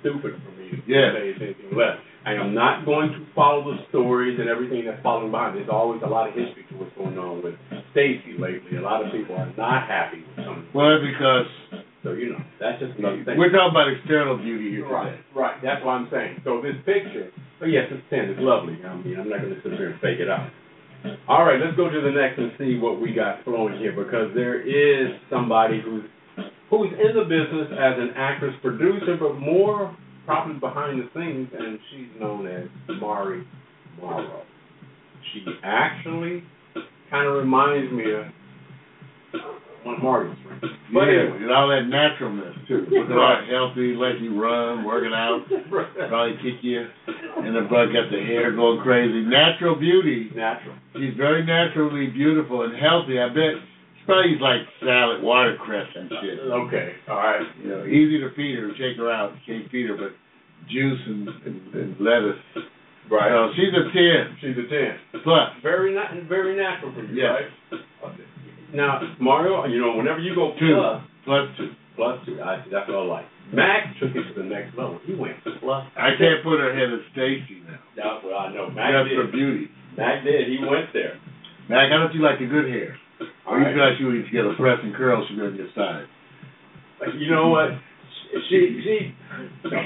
stupid 0.00 0.40
for 0.44 0.52
me 0.60 0.70
to 0.70 0.76
Yeah. 0.86 1.12
say 1.14 1.30
anything 1.30 1.76
less. 1.76 1.98
I 2.26 2.34
am 2.34 2.52
not 2.54 2.84
going 2.84 3.10
to 3.12 3.26
follow 3.34 3.64
the 3.64 3.78
stories 3.88 4.38
and 4.38 4.48
everything 4.48 4.84
that's 4.84 5.02
following 5.02 5.30
behind. 5.30 5.56
There's 5.56 5.72
always 5.72 6.02
a 6.04 6.08
lot 6.08 6.28
of 6.28 6.34
history 6.34 6.64
to 6.70 6.74
what's 6.76 6.92
going 6.96 7.16
on 7.16 7.42
with 7.42 7.54
Stacey 7.92 8.36
lately. 8.38 8.76
A 8.76 8.82
lot 8.84 9.04
of 9.04 9.10
people 9.12 9.36
are 9.36 9.48
not 9.56 9.88
happy 9.88 10.20
with 10.36 10.44
some. 10.44 10.68
Well, 10.74 11.00
because 11.00 11.48
So 12.04 12.12
you 12.12 12.32
know, 12.32 12.40
that's 12.60 12.80
just 12.80 12.98
another 12.98 13.24
thing. 13.24 13.38
we're 13.40 13.48
talking 13.52 13.72
about 13.72 13.88
external 13.88 14.36
beauty 14.36 14.70
here 14.70 14.88
Right, 14.88 15.16
today. 15.16 15.22
right. 15.34 15.56
That's 15.64 15.80
what 15.84 15.92
I'm 15.96 16.08
saying. 16.12 16.40
So 16.44 16.60
this 16.60 16.76
picture, 16.84 17.32
oh 17.62 17.66
yes, 17.66 17.88
it's 17.90 18.04
ten. 18.12 18.28
It's 18.28 18.40
lovely. 18.40 18.76
I 18.84 18.94
mean, 19.00 19.16
I'm 19.18 19.28
not 19.28 19.40
going 19.40 19.54
to 19.56 19.60
sit 19.64 19.72
here 19.80 19.90
and 19.92 20.00
fake 20.00 20.20
it 20.20 20.28
out. 20.28 20.48
All 21.28 21.44
right, 21.48 21.56
let's 21.56 21.76
go 21.80 21.88
to 21.88 22.00
the 22.04 22.12
next 22.12 22.36
and 22.36 22.52
see 22.60 22.76
what 22.76 23.00
we 23.00 23.12
got 23.16 23.42
flowing 23.44 23.78
here 23.80 23.92
because 23.96 24.28
there 24.36 24.60
is 24.60 25.16
somebody 25.32 25.80
who's 25.80 26.04
who's 26.68 26.92
in 27.00 27.16
the 27.16 27.24
business 27.24 27.72
as 27.72 27.96
an 27.96 28.12
actress, 28.16 28.52
producer, 28.60 29.16
but 29.18 29.40
more 29.40 29.96
probably 30.30 30.60
behind 30.60 31.00
the 31.02 31.08
scenes, 31.10 31.48
and 31.58 31.78
she's 31.90 32.20
known 32.20 32.46
as 32.46 32.68
Mari 33.00 33.44
Morrow. 34.00 34.42
She 35.32 35.44
actually 35.64 36.44
kind 37.10 37.26
of 37.26 37.34
reminds 37.34 37.92
me 37.92 38.04
of 38.14 38.26
one 39.82 39.96
of 39.96 40.02
Mario's 40.02 40.36
friends. 40.46 40.62
But 40.94 41.10
yeah, 41.10 41.34
anyway. 41.34 41.42
and 41.42 41.50
all 41.50 41.68
that 41.68 41.88
naturalness 41.90 42.54
too. 42.68 42.86
Looking 42.90 43.16
all 43.16 43.42
healthy, 43.50 43.98
let 43.98 44.20
you 44.20 44.38
run, 44.38 44.84
working 44.84 45.10
out, 45.10 45.42
probably 46.08 46.36
kick 46.44 46.62
you 46.62 46.86
in 47.42 47.52
the 47.54 47.66
butt, 47.66 47.90
got 47.90 48.12
the 48.14 48.22
hair 48.22 48.54
going 48.54 48.80
crazy. 48.82 49.26
Natural 49.26 49.74
beauty. 49.74 50.30
Natural. 50.34 50.76
She's 50.94 51.16
very 51.16 51.44
naturally 51.44 52.06
beautiful 52.06 52.62
and 52.62 52.74
healthy. 52.78 53.18
I 53.18 53.28
bet 53.28 53.58
she 53.98 54.04
probably 54.06 54.32
eats 54.32 54.42
like 54.42 54.62
salad, 54.78 55.22
watercress 55.22 55.88
and 55.96 56.10
shit. 56.22 56.38
Okay, 56.38 56.92
all 57.08 57.16
right. 57.16 57.42
You 57.62 57.68
know, 57.70 57.84
easy 57.86 58.20
to 58.20 58.30
feed 58.36 58.58
her, 58.58 58.70
shake 58.76 58.96
her 58.98 59.10
out. 59.10 59.32
Can't 59.46 59.70
feed 59.70 59.88
her, 59.88 59.96
but 59.96 60.12
juice 60.68 61.00
and, 61.06 61.28
and, 61.46 61.58
and 61.74 61.90
lettuce. 62.00 62.40
Right. 63.10 63.30
So 63.30 63.50
she's 63.56 63.72
a 63.74 63.84
ten 63.90 64.36
She's 64.40 64.56
a 64.58 64.66
ten. 64.68 65.22
plus. 65.24 65.50
Very 65.62 65.94
na- 65.94 66.14
very 66.28 66.56
natural 66.56 66.92
for 66.94 67.02
you, 67.04 67.14
Yes. 67.22 67.48
right? 67.72 67.80
Now, 68.74 69.02
Mario, 69.20 69.64
you 69.66 69.80
know, 69.80 69.96
whenever 69.96 70.20
you 70.20 70.34
go 70.34 70.54
Two. 70.58 70.78
plus, 70.78 71.02
Plus 71.26 71.46
two. 71.58 71.70
plus 71.96 72.16
two, 72.24 72.38
I, 72.40 72.62
that's 72.70 72.86
what 72.86 73.02
I 73.02 73.02
like. 73.02 73.26
Mac 73.52 73.98
took 73.98 74.14
it 74.14 74.22
to 74.30 74.34
the 74.38 74.46
next 74.46 74.78
level. 74.78 75.00
He 75.04 75.14
went 75.18 75.42
plus. 75.42 75.82
I 75.98 76.14
can't 76.14 76.38
put 76.46 76.62
her 76.62 76.70
ahead 76.70 76.94
of 76.94 77.02
Stacey 77.10 77.66
now. 77.66 77.82
That's 77.98 78.22
what 78.22 78.30
I 78.38 78.54
know. 78.54 78.70
Mac 78.70 78.94
Just 78.94 79.10
did. 79.10 79.18
for 79.18 79.26
beauty. 79.34 79.66
Mac 79.98 80.22
did. 80.22 80.46
He 80.46 80.62
went 80.62 80.94
there. 80.94 81.18
Mac, 81.66 81.90
how 81.90 81.98
don't 81.98 82.14
you 82.14 82.22
like 82.22 82.38
the 82.38 82.46
good 82.46 82.70
hair? 82.70 82.94
All 83.42 83.54
Or 83.54 83.58
you 83.58 83.66
right. 83.66 83.74
feel 83.74 83.84
like 83.90 83.98
you 83.98 84.06
need 84.14 84.26
to 84.30 84.30
get 84.30 84.46
a 84.46 84.54
press 84.54 84.78
and 84.86 84.94
curl 84.94 85.26
should 85.26 85.34
be 85.34 85.42
on 85.42 85.58
your 85.58 85.66
side. 85.74 86.06
You 87.18 87.26
know 87.30 87.48
what? 87.50 87.74
She 88.48 88.80
she. 88.82 88.96
Stop, 89.66 89.84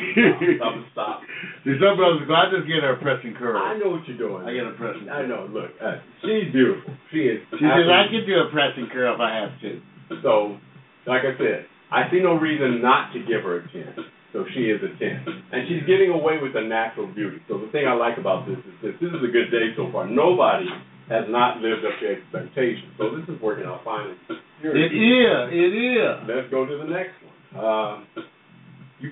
stop, 0.57 0.75
stop. 0.93 1.21
See, 1.65 1.77
some 1.81 1.97
brothers 1.97 2.27
go, 2.29 2.35
I 2.35 2.51
just 2.53 2.69
get 2.69 2.85
her 2.85 2.95
a 2.95 3.01
press 3.01 3.21
and 3.25 3.37
curl. 3.37 3.57
I 3.57 3.77
know 3.79 3.91
what 3.91 4.07
you're 4.09 4.19
doing. 4.19 4.45
I 4.45 4.53
get 4.53 4.67
a 4.67 4.73
pressing. 4.77 5.07
curl. 5.07 5.17
I 5.17 5.27
know. 5.27 5.49
Look, 5.49 5.71
uh, 5.81 6.01
she's 6.21 6.53
beautiful. 6.53 6.93
She 7.13 7.29
is. 7.29 7.41
She 7.57 7.65
says, 7.65 7.89
I 7.89 8.09
could 8.13 8.27
do 8.27 8.37
a 8.41 8.51
pressing 8.53 8.89
curl 8.93 9.15
if 9.15 9.21
I 9.21 9.33
have 9.41 9.55
to. 9.63 9.81
So, 10.23 10.59
like 11.07 11.23
I 11.25 11.37
said, 11.39 11.67
I 11.91 12.11
see 12.11 12.21
no 12.21 12.35
reason 12.35 12.83
not 12.83 13.13
to 13.13 13.21
give 13.21 13.45
her 13.45 13.61
a 13.61 13.73
10. 13.73 13.97
So 14.33 14.45
she 14.53 14.67
is 14.67 14.83
a 14.83 14.91
10. 14.99 15.25
And 15.53 15.69
she's 15.69 15.87
getting 15.87 16.11
away 16.11 16.43
with 16.43 16.53
the 16.53 16.61
natural 16.63 17.07
beauty. 17.07 17.39
So 17.49 17.59
the 17.59 17.71
thing 17.71 17.87
I 17.87 17.95
like 17.95 18.19
about 18.19 18.49
this 18.49 18.59
is 18.59 18.75
that 18.83 18.95
this 19.01 19.11
is 19.15 19.23
a 19.23 19.31
good 19.31 19.49
day 19.55 19.71
so 19.77 19.89
far. 19.93 20.11
Nobody 20.11 20.67
has 21.09 21.25
not 21.29 21.63
lived 21.63 21.87
up 21.87 21.95
to 22.01 22.07
expectations. 22.11 22.91
So 22.99 23.15
this 23.15 23.29
is 23.31 23.41
working 23.41 23.65
out 23.65 23.85
fine. 23.85 24.17
It 24.65 24.91
is. 24.91 25.39
It 25.55 25.73
is. 25.73 26.17
Let's 26.27 26.51
go 26.51 26.67
to 26.67 26.75
the 26.79 26.91
next 26.91 27.15
one. 27.23 27.33
Um, 27.55 28.07
you 28.17 28.23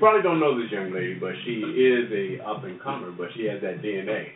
probably 0.02 0.22
don't 0.22 0.40
know 0.40 0.60
this 0.60 0.70
young 0.72 0.92
lady, 0.92 1.14
but 1.14 1.30
she 1.44 1.62
is 1.62 2.10
a 2.10 2.42
up 2.44 2.64
and 2.64 2.80
comer, 2.82 3.12
but 3.12 3.28
she 3.36 3.44
has 3.46 3.60
that 3.62 3.80
DNA. 3.82 4.26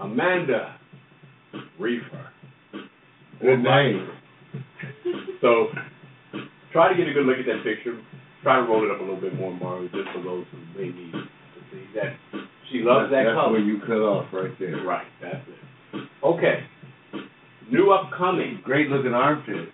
Amanda 0.00 0.76
Reefer. 1.78 2.28
Good 3.40 3.60
name. 3.62 4.08
So 5.40 5.68
try 6.72 6.92
to 6.92 6.94
get 6.94 7.08
a 7.08 7.14
good 7.14 7.24
look 7.24 7.38
at 7.38 7.46
that 7.46 7.64
picture. 7.64 7.98
Try 8.42 8.56
to 8.56 8.62
roll 8.66 8.84
it 8.84 8.90
up 8.90 9.00
a 9.00 9.02
little 9.02 9.20
bit 9.20 9.34
more, 9.34 9.52
Mario, 9.54 9.88
just 9.88 10.10
for 10.14 10.22
those 10.22 10.44
who 10.52 10.58
may 10.78 10.88
need 10.88 11.12
to 11.12 11.22
see 11.72 11.84
that 11.94 12.12
she 12.70 12.80
loves 12.84 13.10
that 13.10 13.24
That's 13.24 13.34
color. 13.34 13.52
where 13.52 13.60
you 13.60 13.80
cut 13.80 13.96
off 14.04 14.26
right 14.30 14.52
there. 14.60 14.84
Right, 14.84 15.06
that's 15.22 15.40
it. 15.48 16.08
Okay. 16.22 16.60
New 17.72 17.92
upcoming 17.92 18.60
Great 18.62 18.88
looking 18.90 19.14
armpit. 19.14 19.70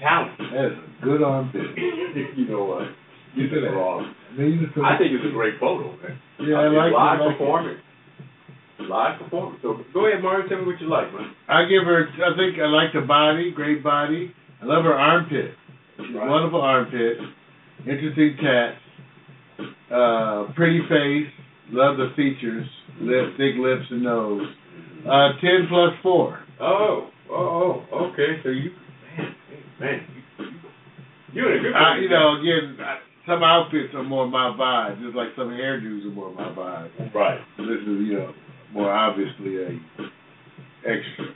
talent. 0.00 0.36
That 0.38 0.66
is 0.66 0.78
a 1.00 1.04
good 1.04 1.22
armpit. 1.22 1.62
you 2.36 2.48
know 2.48 2.64
what? 2.64 2.88
You 3.34 3.48
said 3.50 3.62
that. 3.64 3.74
Wrong. 3.74 4.14
I 4.38 4.42
you 4.42 4.66
I 4.82 4.98
think 4.98 5.12
it's 5.14 5.26
a 5.26 5.30
great 5.32 5.58
photo, 5.60 5.90
man. 6.02 6.18
Yeah, 6.40 6.56
I 6.58 6.68
mean, 6.68 6.78
like 6.78 6.90
it, 6.90 6.98
live 6.98 7.20
I 7.20 7.24
it. 7.24 7.32
performance. 7.38 7.80
Live 8.80 9.20
performance. 9.22 9.58
So 9.62 9.78
go 9.94 10.06
ahead, 10.06 10.22
Mario. 10.22 10.48
Tell 10.48 10.58
me 10.58 10.66
what 10.66 10.80
you 10.80 10.88
like, 10.88 11.12
man. 11.14 11.30
I 11.48 11.64
give 11.66 11.84
her. 11.86 12.08
I 12.10 12.36
think 12.36 12.58
I 12.58 12.66
like 12.66 12.92
the 12.92 13.02
body, 13.06 13.50
great 13.54 13.82
body. 13.82 14.32
I 14.62 14.66
love 14.66 14.84
her 14.84 14.94
armpit. 14.94 15.54
She's 15.96 16.14
Right. 16.14 16.28
wonderful 16.28 16.60
armpit. 16.60 17.18
Interesting 17.86 18.36
tats. 18.42 18.78
Uh, 19.90 20.52
pretty 20.56 20.80
face. 20.88 21.30
Love 21.70 21.96
the 21.96 22.10
features. 22.16 22.66
Lip, 23.00 23.36
thick 23.36 23.54
lips 23.58 23.86
and 23.90 24.02
nose. 24.02 24.46
Uh, 25.08 25.32
ten 25.40 25.66
plus 25.68 25.94
four. 26.02 26.40
Oh, 26.60 27.10
oh, 27.30 27.82
oh, 27.92 28.10
okay. 28.12 28.40
So 28.42 28.48
you, 28.50 28.70
man, 29.18 29.34
man, 29.80 30.00
you, 30.38 31.42
you 31.42 31.48
in 31.48 31.58
a 31.58 31.62
good 31.62 31.74
I, 31.74 31.98
you 31.98 32.08
know, 32.08 32.40
again, 32.40 32.76
I- 32.80 32.98
some 33.26 33.42
outfits 33.42 33.94
are 33.94 34.02
more 34.02 34.26
my 34.28 34.54
vibe, 34.58 35.02
just 35.02 35.16
like 35.16 35.28
some 35.36 35.48
hairdos 35.48 36.04
are 36.04 36.10
more 36.10 36.32
my 36.34 36.48
vibe. 36.50 37.14
Right. 37.14 37.40
This 37.58 37.80
is, 37.80 37.86
you 37.86 38.18
know, 38.18 38.32
more 38.72 38.92
obviously 38.92 39.56
a 39.62 39.68
extra, 40.86 41.26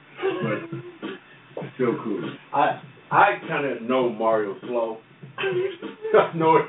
but 0.43 1.65
still 1.75 1.97
cool. 2.05 2.37
I 2.55 2.81
I 3.11 3.39
kind 3.49 3.65
of 3.67 3.83
know 3.83 4.11
Mario 4.11 4.57
slow. 4.63 4.99
I 5.39 6.33
know 6.37 6.57
it. 6.57 6.67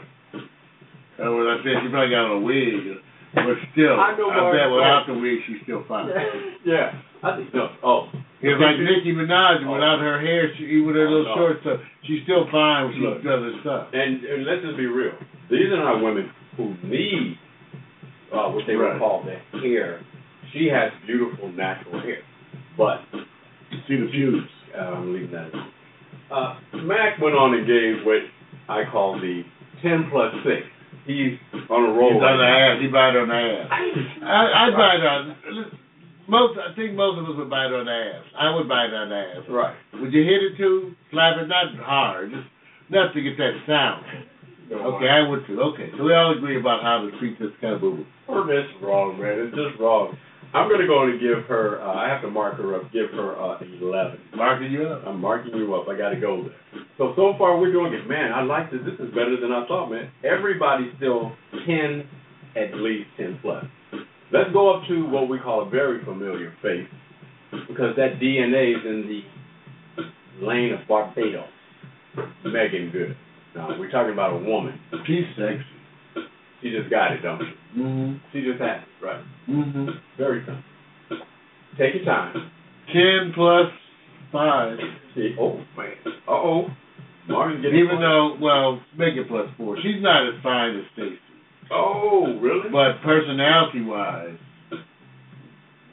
Uh, 1.19 1.31
when 1.35 1.47
I 1.47 1.57
said 1.63 1.83
she 1.83 1.89
probably 1.89 2.11
got 2.15 2.31
on 2.31 2.43
a 2.43 2.45
wig, 2.45 2.95
but 3.35 3.43
still, 3.73 3.99
I 3.99 4.15
know 4.15 4.29
I 4.29 4.35
Mario 4.39 4.53
bet 4.55 4.67
Slow. 4.67 4.75
without 4.75 5.03
the 5.07 5.13
wig 5.19 5.39
she's 5.47 5.57
still 5.63 5.83
fine. 5.87 6.09
yeah. 6.65 6.93
I 7.23 7.35
think 7.37 7.53
no. 7.53 7.67
Oh. 7.83 8.07
It's 8.41 8.55
like 8.61 8.79
Nicki 8.79 9.11
Minaj 9.11 9.65
Oh. 9.67 9.73
without 9.73 9.99
her 9.99 10.19
hair, 10.21 10.47
she, 10.57 10.63
even 10.63 10.95
her 10.95 11.09
little 11.09 11.27
Oh, 11.27 11.35
no. 11.35 11.35
short 11.35 11.57
stuff, 11.61 11.79
she's 12.07 12.23
still 12.23 12.47
fine 12.51 12.85
when 12.85 12.93
she 12.95 13.01
Look. 13.01 13.23
does 13.23 13.41
her 13.43 13.55
stuff. 13.61 13.87
And 13.93 14.23
and 14.23 14.45
let's 14.45 14.63
just 14.63 14.77
be 14.77 14.85
real. 14.87 15.11
These 15.51 15.67
are 15.73 15.83
not 15.83 16.01
women 16.01 16.31
who 16.55 16.75
need 16.83 17.37
uh, 18.31 18.47
what 18.51 18.63
they 18.67 18.75
would 18.75 18.83
Right. 18.95 18.99
call 18.99 19.23
the 19.27 19.59
hair. 19.59 19.99
She 20.53 20.67
has 20.67 20.91
beautiful 21.05 21.51
natural 21.51 21.99
hair, 22.01 22.21
but 22.77 23.01
See 23.87 23.97
the 23.97 24.07
fuse. 24.11 24.43
uh, 24.75 24.81
I'm 24.97 25.13
leaving 25.13 25.31
that. 25.31 25.51
Uh, 26.31 26.55
Mac 26.83 27.19
went 27.21 27.35
on 27.35 27.53
and 27.53 27.67
gave 27.67 28.05
what 28.05 28.21
I 28.69 28.83
call 28.91 29.19
the 29.19 29.43
ten 29.81 30.09
plus 30.09 30.33
six. 30.43 30.65
He's 31.05 31.37
on 31.69 31.89
a 31.89 31.93
roll. 31.93 32.13
He's 32.13 32.21
on 32.23 32.37
the 32.37 32.45
ass. 32.45 32.81
He 32.81 32.87
bite 32.87 33.17
on 33.17 33.27
the 33.29 33.35
ass. 33.35 33.69
I, 34.23 34.65
I 34.65 34.71
bite 34.71 35.05
on. 35.05 35.77
Most, 36.29 36.61
I 36.61 36.75
think 36.77 36.93
most 36.93 37.17
of 37.17 37.25
us 37.25 37.33
would 37.41 37.49
bite 37.49 37.73
on 37.73 37.89
the 37.89 37.97
ass. 38.13 38.25
I 38.37 38.53
would 38.53 38.69
bite 38.69 38.93
on 38.93 39.09
the 39.09 39.17
ass. 39.17 39.49
Right. 39.49 39.75
Would 39.97 40.13
you 40.13 40.21
hit 40.21 40.45
it 40.45 40.57
too? 40.61 40.93
Slap 41.09 41.41
it, 41.41 41.49
not 41.49 41.73
hard, 41.81 42.29
just 42.29 42.45
enough 42.93 43.13
to 43.17 43.21
get 43.21 43.33
that 43.41 43.57
sound. 43.65 44.05
Okay, 44.69 45.09
I 45.09 45.27
would 45.27 45.41
too. 45.49 45.59
Okay, 45.73 45.89
so 45.97 46.05
we 46.05 46.13
all 46.13 46.37
agree 46.37 46.59
about 46.59 46.85
how 46.85 47.01
to 47.01 47.09
treat 47.17 47.39
this 47.39 47.49
kind 47.59 47.73
of 47.73 47.81
boo. 47.81 48.05
Oh, 48.29 48.45
that's 48.45 48.69
wrong, 48.85 49.17
man. 49.17 49.49
It's 49.49 49.57
just 49.57 49.81
wrong. 49.81 50.15
I'm 50.53 50.69
gonna 50.69 50.85
go 50.85 51.09
and 51.09 51.19
give 51.19 51.45
her. 51.49 51.81
Uh, 51.81 51.93
I 51.93 52.09
have 52.09 52.21
to 52.21 52.29
mark 52.29 52.57
her 52.57 52.75
up. 52.75 52.91
Give 52.93 53.09
her 53.09 53.33
uh, 53.33 53.57
eleven. 53.81 54.21
Marking 54.35 54.71
you 54.71 54.85
up. 54.85 55.03
I'm 55.05 55.21
marking 55.21 55.55
you 55.55 55.73
up. 55.73 55.87
I 55.89 55.97
got 55.97 56.09
to 56.09 56.19
go 56.19 56.45
there. 56.45 56.83
So 56.97 57.13
so 57.15 57.33
far 57.37 57.57
we're 57.57 57.71
doing 57.71 57.93
it, 57.93 58.07
man. 58.07 58.33
I 58.33 58.41
like 58.41 58.69
this. 58.69 58.81
This 58.85 58.97
is 59.01 59.09
better 59.13 59.37
than 59.41 59.51
I 59.51 59.65
thought, 59.67 59.89
man. 59.89 60.09
Everybody's 60.23 60.93
still 60.97 61.33
ten, 61.65 62.05
at 62.55 62.73
least 62.77 63.09
ten 63.17 63.37
plus. 63.41 63.65
Let's 64.31 64.51
go 64.53 64.75
up 64.75 64.87
to 64.87 65.05
what 65.09 65.27
we 65.27 65.39
call 65.39 65.65
a 65.65 65.69
very 65.69 66.03
familiar 66.05 66.53
face, 66.61 66.87
because 67.67 67.95
that 67.95 68.19
DNA 68.21 68.77
is 68.77 68.85
in 68.85 69.23
the 69.97 70.45
lane 70.45 70.71
of 70.73 70.87
Barbados. 70.87 71.49
Meagan 72.45 72.91
Good. 72.91 73.15
Now 73.55 73.69
we're 73.79 73.89
talking 73.89 74.13
about 74.13 74.33
a 74.33 74.37
woman. 74.37 74.79
She's 75.07 75.25
sexy. 75.35 76.27
She 76.61 76.71
just 76.71 76.89
got 76.89 77.13
it, 77.13 77.21
don't 77.21 77.39
she? 77.39 77.79
Mm-hmm. 77.79 78.17
She 78.33 78.41
just 78.41 78.61
had 78.61 78.83
it, 78.83 79.05
right? 79.05 79.23
Mm-hmm. 79.47 79.87
Very 80.17 80.45
simple. 80.45 81.25
Take 81.77 81.95
your 81.95 82.05
time. 82.05 82.51
Ten 82.87 83.31
plus 83.33 83.71
five. 84.31 84.77
See, 85.15 85.35
oh 85.39 85.57
man, 85.77 85.93
uh 86.27 86.31
oh, 86.31 86.67
Marvin's 87.27 87.61
getting 87.61 87.79
Even 87.79 87.99
though, 88.01 88.35
well, 88.41 88.81
make 88.97 89.15
it 89.15 89.27
plus 89.27 89.47
four. 89.57 89.77
She's 89.77 90.01
not 90.01 90.27
as 90.27 90.35
fine 90.43 90.77
as 90.77 90.83
Stacey, 90.93 91.17
oh 91.71 92.37
really? 92.39 92.69
but 92.69 93.01
personality-wise, 93.03 94.37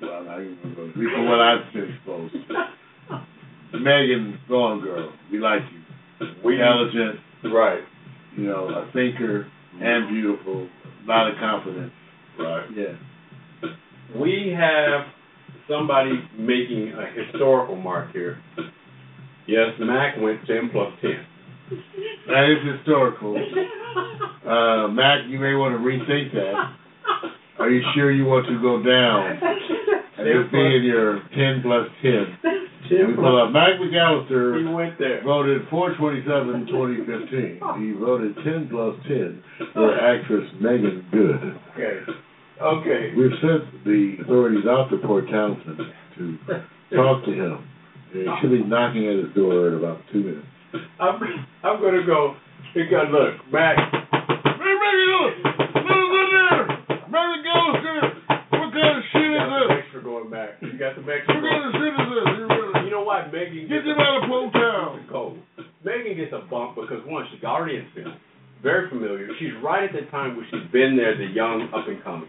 well, 0.03 0.25
now 0.25 0.39
you 0.39 0.57
remember, 0.63 0.91
at 0.91 0.97
least 0.97 1.13
from 1.13 1.27
what 1.27 1.41
I've 1.41 1.73
been 1.73 1.95
exposed. 1.95 2.33
to. 2.35 3.79
Meagan, 3.79 4.39
go 4.49 4.63
on, 4.63 4.81
girl. 4.81 5.13
We 5.31 5.39
like 5.39 5.61
you. 5.73 6.27
We 6.45 6.55
Intelligent, 6.55 7.21
right, 7.53 7.81
you 8.37 8.45
know, 8.45 8.69
a 8.69 8.91
thinker 8.93 9.51
and 9.81 10.09
beautiful. 10.09 10.69
A 11.05 11.07
lot 11.07 11.31
of 11.31 11.37
confidence. 11.39 11.93
right. 12.39 12.67
Yeah. 12.75 12.95
We 14.19 14.55
have 14.57 15.07
somebody 15.69 16.13
making 16.39 16.93
a 16.93 17.25
historical 17.25 17.77
mark 17.77 18.13
here. 18.13 18.41
Yes, 19.47 19.71
Mac 19.79 20.17
went 20.21 20.41
ten 20.47 20.71
plus 20.73 20.93
ten. 21.01 21.25
That 21.71 22.45
is 22.51 22.77
historical. 22.79 23.37
Uh, 24.47 24.89
Mac, 24.89 25.27
you 25.27 25.39
may 25.39 25.55
want 25.55 25.75
to 25.75 25.83
rethink 25.83 26.33
that. 26.35 26.77
Are 27.59 27.71
you 27.71 27.83
sure 27.95 28.11
you 28.13 28.25
want 28.25 28.47
to 28.47 28.61
go 28.61 28.83
down 28.83 29.41
and 30.19 30.43
just 30.43 30.53
be 30.53 30.61
in 30.77 30.83
your 30.85 31.21
10 31.35 31.63
plus 31.63 31.89
10? 32.03 32.39
Ten 32.89 33.09
We 33.09 33.15
pull 33.15 33.43
up. 33.43 33.51
Mac 33.51 33.81
He 33.81 33.87
McAllister 33.89 34.73
went 34.75 34.99
there. 34.99 35.25
voted 35.25 35.63
427 35.71 36.67
2015. 36.67 37.61
He 37.83 37.93
voted 37.99 38.37
10 38.45 38.69
plus 38.71 38.95
10 39.09 39.43
for 39.73 39.99
actress 39.99 40.47
Meagan 40.61 41.05
Good. 41.11 41.59
Okay. 41.75 42.01
Okay. 42.63 43.13
We've 43.17 43.35
sent 43.41 43.85
the 43.85 44.23
authorities 44.23 44.67
out 44.69 44.91
to 44.91 44.99
Port 44.99 45.25
Townsend 45.31 45.81
to 46.19 46.39
talk 46.95 47.25
to 47.25 47.33
him. 47.33 47.67
They 48.15 48.25
should 48.41 48.51
be 48.53 48.63
knocking 48.63 49.09
at 49.09 49.25
his 49.25 49.35
door 49.35 49.69
in 49.69 49.75
about 49.75 49.99
two 50.13 50.23
minutes. 50.23 50.47
I'm 51.01 51.17
I'm 51.65 51.79
gonna 51.83 52.05
go 52.07 52.37
because 52.75 53.09
look, 53.13 53.35
Mac. 53.53 53.77
Hey, 53.79 54.75
Meagan, 54.77 55.09
look! 55.17 55.35
Look 55.87 56.13
in 56.13 56.29
there! 56.33 56.65
Mac 57.09 57.27
McAllister! 57.37 57.99
What 58.57 58.69
kind 58.73 58.97
of 58.99 59.05
shit 59.13 59.31
is 59.33 59.47
this? 59.47 59.67
some 59.69 59.79
extra 59.79 60.01
going 60.03 60.29
back. 60.31 60.51
You 60.61 60.77
got 60.79 60.95
some 60.97 61.07
extra. 61.09 61.35
What 61.35 61.45
kind 61.47 61.65
of 61.65 61.73
shit 61.77 61.93
is 61.95 62.09
this? 62.13 62.27
You 62.37 62.45
really- 62.49 62.85
You 62.87 62.91
know 62.93 63.03
what, 63.05 63.33
Meagan? 63.33 63.69
Get 63.69 63.85
them 63.85 63.99
a- 63.99 64.03
out 64.03 64.23
of 64.23 64.29
Port 64.29 64.53
Town. 64.59 65.07
Cold. 65.11 65.39
Meagan 65.85 66.17
gets 66.17 66.33
a 66.33 66.43
bump 66.51 66.77
because 66.77 67.01
one, 67.07 67.25
she's 67.33 67.43
already 67.45 67.77
in 67.79 67.87
film, 67.95 68.15
very 68.63 68.89
familiar. 68.91 69.29
She's 69.39 69.55
right 69.63 69.85
at 69.87 69.93
the 69.95 70.07
time 70.11 70.37
where 70.37 70.45
she's 70.51 70.67
been 70.73 70.97
there, 70.97 71.17
the 71.17 71.27
young 71.31 71.69
up 71.73 71.87
and 71.87 72.03
coming, 72.03 72.29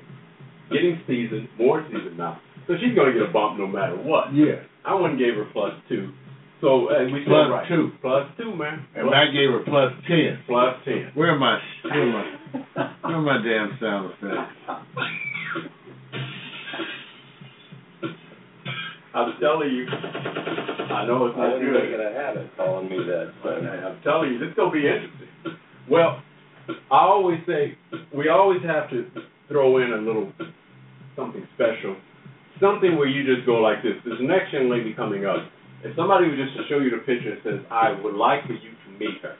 getting 0.72 1.02
seasoned, 1.08 1.50
more 1.58 1.82
seasoned 1.90 2.18
now. 2.18 2.40
So 2.68 2.76
she's 2.80 2.94
gonna 2.96 3.14
get 3.14 3.24
a 3.24 3.32
bump 3.34 3.58
no 3.58 3.66
matter 3.68 3.96
what. 3.96 4.34
Yeah. 4.36 4.62
I 4.86 4.94
wouldn't 4.96 5.18
give 5.20 5.36
her 5.36 5.46
plus 5.52 5.74
two. 5.90 6.14
So 6.62 6.90
uh, 6.90 7.06
we 7.06 7.24
Plus 7.26 7.50
right. 7.52 7.68
two. 7.70 7.92
Plus 8.02 8.26
two, 8.38 8.56
man. 8.56 8.86
And 8.96 9.08
Plus, 9.08 9.12
Mac 9.14 9.30
gave 9.34 9.50
her 9.52 9.62
plus 9.66 9.94
10. 10.08 10.44
plus 10.48 10.76
ten. 10.86 11.12
Where 11.14 11.32
am 11.32 11.44
I? 11.44 11.60
Where 11.84 12.02
am 12.10 12.16
I? 12.16 12.92
Where 13.08 13.16
are 13.18 13.22
my 13.22 13.38
damn 13.44 13.78
sound 13.80 14.12
effects? 14.12 14.54
I'm 19.14 19.34
telling 19.40 19.70
you. 19.72 19.86
I 19.88 21.06
know 21.06 21.28
it's 21.28 21.38
not 21.38 21.60
good. 21.60 22.00
a 22.00 22.14
habit 22.14 22.50
calling 22.58 22.90
me 22.90 22.98
that, 23.06 23.34
But 23.44 23.62
I'm 23.64 24.02
telling 24.04 24.34
you, 24.34 24.40
this 24.40 24.50
is 24.50 24.56
gonna 24.56 24.72
be 24.72 24.80
interesting. 24.88 25.58
Well, 25.90 26.22
I 26.92 27.00
always 27.06 27.40
say 27.48 27.78
we 28.16 28.30
always 28.30 28.62
have 28.64 28.90
to 28.90 29.06
throw 29.48 29.78
in 29.78 29.94
a 29.94 29.98
little 29.98 30.32
something 31.16 31.48
special, 31.56 31.96
something 32.60 32.98
where 32.98 33.08
you 33.08 33.24
just 33.24 33.46
go 33.46 33.56
like 33.56 33.84
this. 33.84 33.94
This 34.06 34.16
next 34.22 34.54
young 34.54 34.70
lady 34.70 34.94
coming 34.94 35.26
up, 35.26 35.38
if 35.84 35.96
somebody 35.96 36.30
would 36.30 36.38
just 36.38 36.70
show 36.70 36.80
you 36.80 36.90
the 36.90 36.98
picture 36.98 37.32
and 37.32 37.42
says, 37.44 37.60
"I 37.70 37.92
would 37.92 38.16
like 38.16 38.46
for 38.46 38.54
you 38.54 38.72
to 38.72 38.90
meet 39.00 39.22
her," 39.22 39.36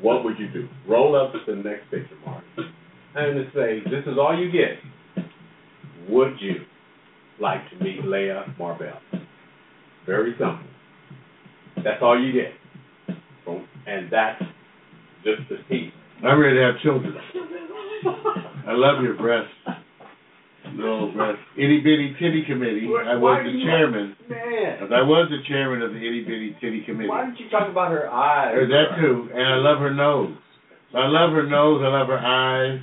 what 0.00 0.24
would 0.24 0.38
you 0.38 0.48
do? 0.48 0.68
Roll 0.86 1.16
up 1.16 1.32
to 1.32 1.38
the 1.46 1.56
next 1.56 1.90
picture, 1.90 2.16
Mark, 2.24 2.44
and 3.14 3.34
to 3.36 3.50
say, 3.52 3.80
"This 3.80 4.06
is 4.06 4.18
all 4.18 4.38
you 4.38 4.50
get." 4.50 4.78
Would 6.08 6.40
you 6.40 6.64
like 7.38 7.68
to 7.70 7.76
meet 7.84 8.04
Leah 8.04 8.54
Marbell? 8.58 9.00
Very 10.06 10.32
simple. 10.38 10.58
That's 11.84 12.02
all 12.02 12.18
you 12.18 12.32
get. 12.32 12.54
And 13.86 14.10
that's 14.10 14.42
just 15.24 15.48
the 15.48 15.58
tease. 15.68 15.92
I'm 16.22 16.38
ready 16.40 16.56
to 16.56 16.62
have 16.62 16.80
children. 16.80 17.14
I 18.66 18.72
love 18.72 19.02
your 19.02 19.14
breasts. 19.14 19.52
Little 20.76 21.12
uh, 21.20 21.32
itty 21.56 21.80
bitty 21.80 22.14
titty 22.18 22.42
committee. 22.46 22.86
I 22.88 23.16
was 23.16 23.40
the 23.44 23.54
chairman. 23.64 24.16
Man, 24.28 24.92
I 24.92 25.02
was 25.02 25.28
the 25.30 25.40
chairman 25.48 25.82
of 25.82 25.92
the 25.92 25.98
itty 25.98 26.24
bitty 26.24 26.56
titty 26.60 26.82
committee. 26.84 27.08
why 27.08 27.24
didn't 27.26 27.40
you 27.40 27.48
talk 27.50 27.68
about 27.70 27.90
her 27.92 28.08
eyes? 28.10 28.52
There's 28.54 28.70
that 28.70 29.00
too, 29.00 29.28
and 29.32 29.42
I 29.46 29.56
love 29.56 29.78
her 29.80 29.92
nose. 29.94 30.36
I 30.94 31.06
love 31.06 31.32
her 31.32 31.46
nose. 31.48 31.82
I 31.84 31.88
love 31.88 32.08
her 32.08 32.18
eyes. 32.18 32.80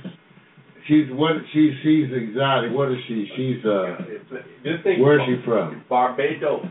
She's 0.86 1.06
what? 1.10 1.34
She's 1.52 1.72
she's 1.82 2.06
exotic. 2.14 2.70
What 2.72 2.92
is 2.92 2.98
she? 3.08 3.26
She's 3.36 3.64
uh. 3.66 3.96
This 4.62 4.78
thing. 4.84 5.02
Where's 5.02 5.22
she 5.26 5.42
from? 5.44 5.82
Barbados. 5.88 6.64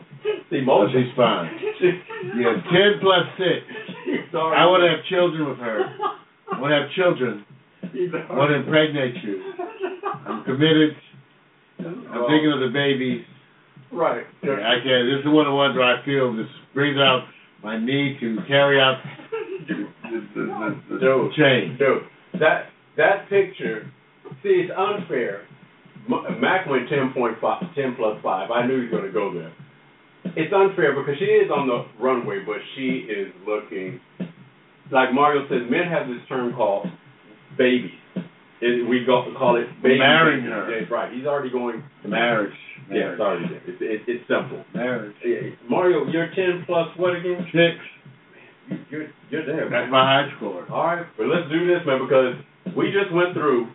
See, 0.49 0.63
Oh, 0.67 0.87
she's 0.89 1.11
fine. 1.15 1.51
Yeah, 2.39 2.55
ten 2.71 2.99
plus 3.01 3.25
six. 3.37 3.61
I 4.33 4.65
want 4.65 4.81
to 4.83 4.89
have 4.95 5.03
children 5.09 5.49
with 5.49 5.59
her. 5.59 5.83
I 6.51 6.59
want 6.59 6.71
to 6.71 6.79
have 6.81 6.89
children. 6.95 7.45
I 7.83 8.33
want 8.33 8.49
to 8.51 8.55
impregnate 8.63 9.15
you. 9.23 9.53
I'm 10.26 10.43
committed. 10.43 10.95
I'm 11.80 12.26
thinking 12.27 12.52
of 12.53 12.60
the 12.60 12.72
babies. 12.73 13.26
Right. 13.91 14.26
I 14.43 14.81
can't. 14.84 15.06
This 15.07 15.22
is 15.22 15.27
one 15.27 15.45
of 15.45 15.52
the 15.52 15.56
ones 15.56 15.76
where 15.76 15.85
I 15.85 16.03
feel 16.03 16.35
this 16.35 16.47
brings 16.73 16.97
out 16.97 17.27
my 17.64 17.80
need 17.80 18.19
to 18.19 18.38
carry 18.47 18.80
out 18.80 19.02
the, 19.68 20.77
the 20.89 21.30
change. 21.38 21.80
Dude, 21.80 22.03
that 22.39 22.69
that 22.97 23.30
picture. 23.30 23.91
See, 24.41 24.65
it's 24.68 24.72
unfair. 24.76 25.45
Mac 26.07 26.68
went 26.68 26.89
10.5, 26.89 27.76
10 27.76 27.95
plus 27.95 28.18
five. 28.22 28.52
I 28.52 28.65
knew 28.68 28.76
he 28.76 28.81
was 28.84 28.91
going 28.91 29.06
to 29.06 29.11
go 29.11 29.34
there. 29.34 29.53
It's 30.35 30.53
unfair 30.53 30.93
because 30.93 31.18
she 31.19 31.26
is 31.26 31.49
on 31.49 31.68
the 31.68 31.85
runway, 32.03 32.39
but 32.45 32.57
she 32.76 33.07
is 33.10 33.31
looking 33.45 33.99
like 34.91 35.14
Mario 35.14 35.47
says. 35.49 35.69
Men 35.69 35.88
have 35.89 36.07
this 36.07 36.22
term 36.27 36.53
called 36.53 36.88
babies. 37.57 37.91
It, 38.61 38.88
we 38.88 39.03
go, 39.03 39.27
call 39.38 39.57
it 39.57 39.68
baby. 39.84 39.99
Marrying 39.99 40.45
her. 40.45 40.72
Yeah, 40.72 40.88
right. 40.88 41.11
He's 41.11 41.26
already 41.26 41.52
going. 41.52 41.84
Marriage. 42.07 42.56
Yeah, 42.90 43.11
it's 43.11 43.22
already 43.22 43.48
there. 43.49 43.64
It's, 43.68 43.82
it, 43.82 44.02
it's 44.07 44.23
simple. 44.32 44.64
Marriage. 44.73 45.15
Yeah, 45.26 45.52
Mario, 45.69 46.07
you're 46.07 46.30
10 46.34 46.64
plus 46.65 46.88
what 46.98 47.15
again? 47.15 47.44
Six. 47.52 48.80
You're 48.90 49.07
you're 49.30 49.45
there. 49.45 49.69
That's 49.69 49.91
man. 49.91 49.91
my 49.91 50.06
high 50.06 50.38
score. 50.38 50.65
All 50.72 50.88
right, 50.88 51.06
but 51.18 51.27
let's 51.27 51.52
do 51.52 51.68
this, 51.68 51.84
man, 51.86 51.99
because 52.02 52.40
we 52.76 52.95
just 52.95 53.14
went 53.14 53.34
through, 53.34 53.68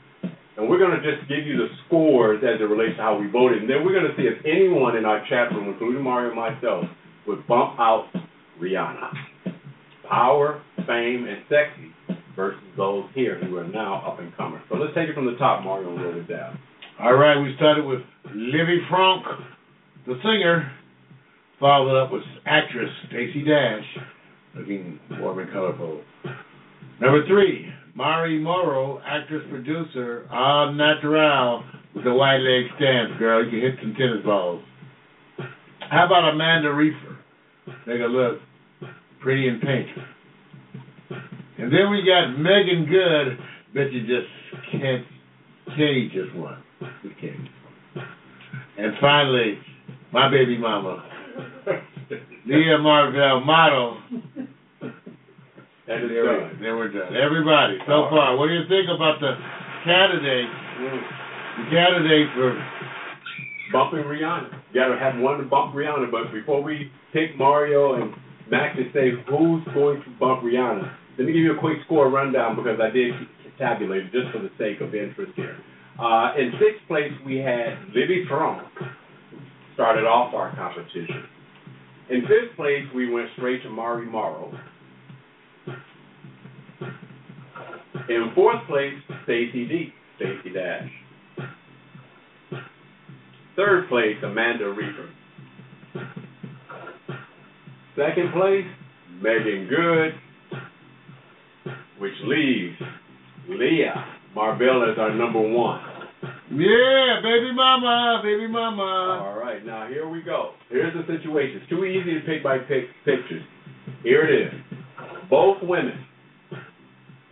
and 0.57 0.69
we're 0.69 0.79
going 0.79 0.97
to 0.97 1.05
just 1.05 1.29
give 1.29 1.47
you 1.47 1.59
the 1.59 1.69
scores 1.87 2.43
as 2.43 2.61
it 2.61 2.65
relates 2.65 2.97
to 2.97 3.03
how 3.03 3.19
we 3.21 3.29
voted, 3.29 3.61
and 3.61 3.71
then 3.71 3.85
we're 3.85 3.95
going 3.95 4.09
to 4.09 4.17
see 4.17 4.27
if 4.27 4.41
anyone 4.49 4.97
in 4.97 5.05
our 5.05 5.21
chat 5.29 5.53
room, 5.53 5.69
including 5.69 6.03
Mario 6.03 6.33
and 6.33 6.41
myself, 6.41 6.85
would 7.29 7.47
bump 7.47 7.79
out 7.79 8.09
Rihanna. 8.59 9.13
Power, 10.09 10.63
fame, 10.89 11.29
and 11.29 11.45
sexy 11.47 11.95
versus 12.41 12.63
those 12.75 13.05
here 13.15 13.39
who 13.45 13.57
are 13.59 13.69
now 13.69 14.03
up 14.07 14.19
and 14.19 14.35
comers. 14.35 14.63
So 14.71 14.77
let's 14.77 14.95
take 14.95 15.11
it 15.11 15.15
from 15.15 15.27
the 15.27 15.37
top, 15.37 15.63
Mario, 15.63 15.91
and 15.91 16.03
roll 16.03 16.19
it 16.19 16.27
down. 16.27 16.59
All 16.99 17.15
right, 17.15 17.39
we 17.39 17.55
started 17.57 17.85
with 17.85 18.01
Livvi 18.35 18.89
Franc, 18.89 19.25
the 20.07 20.15
singer, 20.23 20.73
followed 21.59 22.03
up 22.03 22.11
with 22.11 22.23
actress 22.47 22.89
Stacey 23.09 23.45
Dash, 23.45 23.85
looking 24.57 24.99
warm 25.19 25.41
and 25.41 25.53
colorful. 25.53 26.01
Number 26.99 27.27
three, 27.27 27.67
Mari 27.95 28.39
Morrow, 28.39 29.03
actress 29.07 29.43
producer, 29.51 30.27
all 30.33 30.73
natural, 30.73 31.63
with 31.95 32.05
the 32.05 32.15
white 32.15 32.39
leg 32.39 32.65
stance, 32.77 33.19
girl. 33.19 33.45
You 33.45 33.51
can 33.51 33.61
hit 33.61 33.75
some 33.83 33.95
tennis 33.95 34.25
balls. 34.25 34.63
How 35.91 36.07
about 36.07 36.33
Amanda 36.33 36.73
Reefer? 36.73 37.19
Make 37.87 37.99
her 37.99 38.09
look 38.09 38.41
pretty 39.21 39.47
in 39.47 39.61
pink. 39.61 39.89
And 41.61 41.71
then 41.73 41.91
we 41.91 42.03
got 42.03 42.39
Meagan 42.39 42.87
Good. 42.89 43.39
Bet 43.75 43.93
you 43.93 44.01
just 44.03 44.29
can't 44.73 45.05
eat 45.79 46.11
just 46.13 46.35
one. 46.35 46.63
You 47.05 47.11
can't. 47.21 47.49
And 48.79 48.95
finally, 49.01 49.59
my 50.13 50.31
baby 50.31 50.57
mama, 50.59 51.05
Leah 52.47 52.79
Marvell 52.79 53.41
model. 53.45 53.99
And 54.81 56.09
There, 56.09 56.23
we, 56.23 56.39
done. 56.41 56.59
there 56.61 56.77
we're 56.77 56.93
done. 56.93 57.15
Everybody, 57.17 57.79
so 57.87 58.07
far, 58.11 58.37
what 58.37 58.47
do 58.47 58.55
you 58.55 58.63
think 58.69 58.89
about 58.95 59.21
the 59.21 59.35
candidates? 59.85 60.55
The 61.59 61.65
candidates 61.71 62.31
for 62.37 62.55
bumping 63.73 64.05
Rihanna. 64.05 64.51
You 64.73 64.81
gotta 64.81 64.99
have 64.99 65.21
one 65.21 65.39
to 65.39 65.45
bump 65.45 65.75
Rihanna, 65.75 66.11
but 66.11 66.33
before 66.33 66.63
we 66.63 66.91
pick 67.13 67.37
Mario 67.37 67.95
and 68.01 68.15
Mac 68.51 68.77
to 68.77 68.85
say 68.95 69.11
who's 69.29 69.63
going 69.75 70.01
to 70.03 70.11
bump 70.19 70.43
Rihanna, 70.43 70.91
let 71.19 71.27
me 71.27 71.33
give 71.33 71.43
you 71.43 71.57
a 71.57 71.61
quick 71.61 71.79
score 71.85 72.11
rundown 72.11 72.57
because 72.57 72.79
I 72.81 72.91
did 72.91 73.13
tabulate 73.59 74.07
it 74.07 74.13
just 74.13 74.33
for 74.33 74.41
the 74.41 74.51
sake 74.59 74.81
of 74.81 74.95
interest 74.95 75.33
here. 75.37 75.57
Uh, 76.01 76.33
in 76.39 76.53
sixth 76.53 76.87
place, 76.89 77.13
we 77.27 77.37
had 77.37 77.77
Libby 77.95 78.25
Frank, 78.29 78.67
started 79.75 80.05
off 80.05 80.35
our 80.35 80.55
competition. 80.57 81.25
In 82.09 82.23
fifth 82.23 82.57
place, 82.57 82.85
we 82.95 83.11
went 83.11 83.29
straight 83.37 83.63
to 83.63 83.71
Mari 83.71 84.07
Morrow. 84.07 84.53
In 88.09 88.33
fourth 88.35 88.67
place, 88.67 88.95
Stacey 89.25 89.69
D, 89.69 89.93
Stacey 90.17 90.51
Dash. 90.55 90.91
Third 93.57 93.89
place, 93.89 94.17
Amanda 94.25 94.71
Reefer. 94.71 95.11
Second 97.95 98.33
place, 98.33 98.65
Meagan 99.23 99.69
Good, 99.69 100.15
which 101.99 102.15
leaves 102.25 102.77
Leah 103.49 104.05
Marvell 104.35 104.91
as 104.91 104.99
our 104.99 105.15
number 105.15 105.41
one. 105.41 105.81
yeah, 106.51 107.21
baby 107.23 107.53
mama, 107.55 108.21
baby 108.23 108.49
mama. 108.49 109.23
All 109.25 109.39
right, 109.39 109.65
now 109.65 109.89
here 109.89 110.09
we 110.09 110.23
go. 110.23 110.53
Here's 110.69 110.95
the 110.95 111.03
situation. 111.13 111.61
It's 111.63 111.71
too 111.71 111.85
easy 111.85 112.15
to 112.15 112.21
pick 112.27 112.43
by 112.43 112.59
pick 112.59 112.85
pictures. 113.05 113.43
Here 114.03 114.25
it 114.25 114.47
is. 114.47 114.61
Both 115.29 115.59
women. 115.63 116.07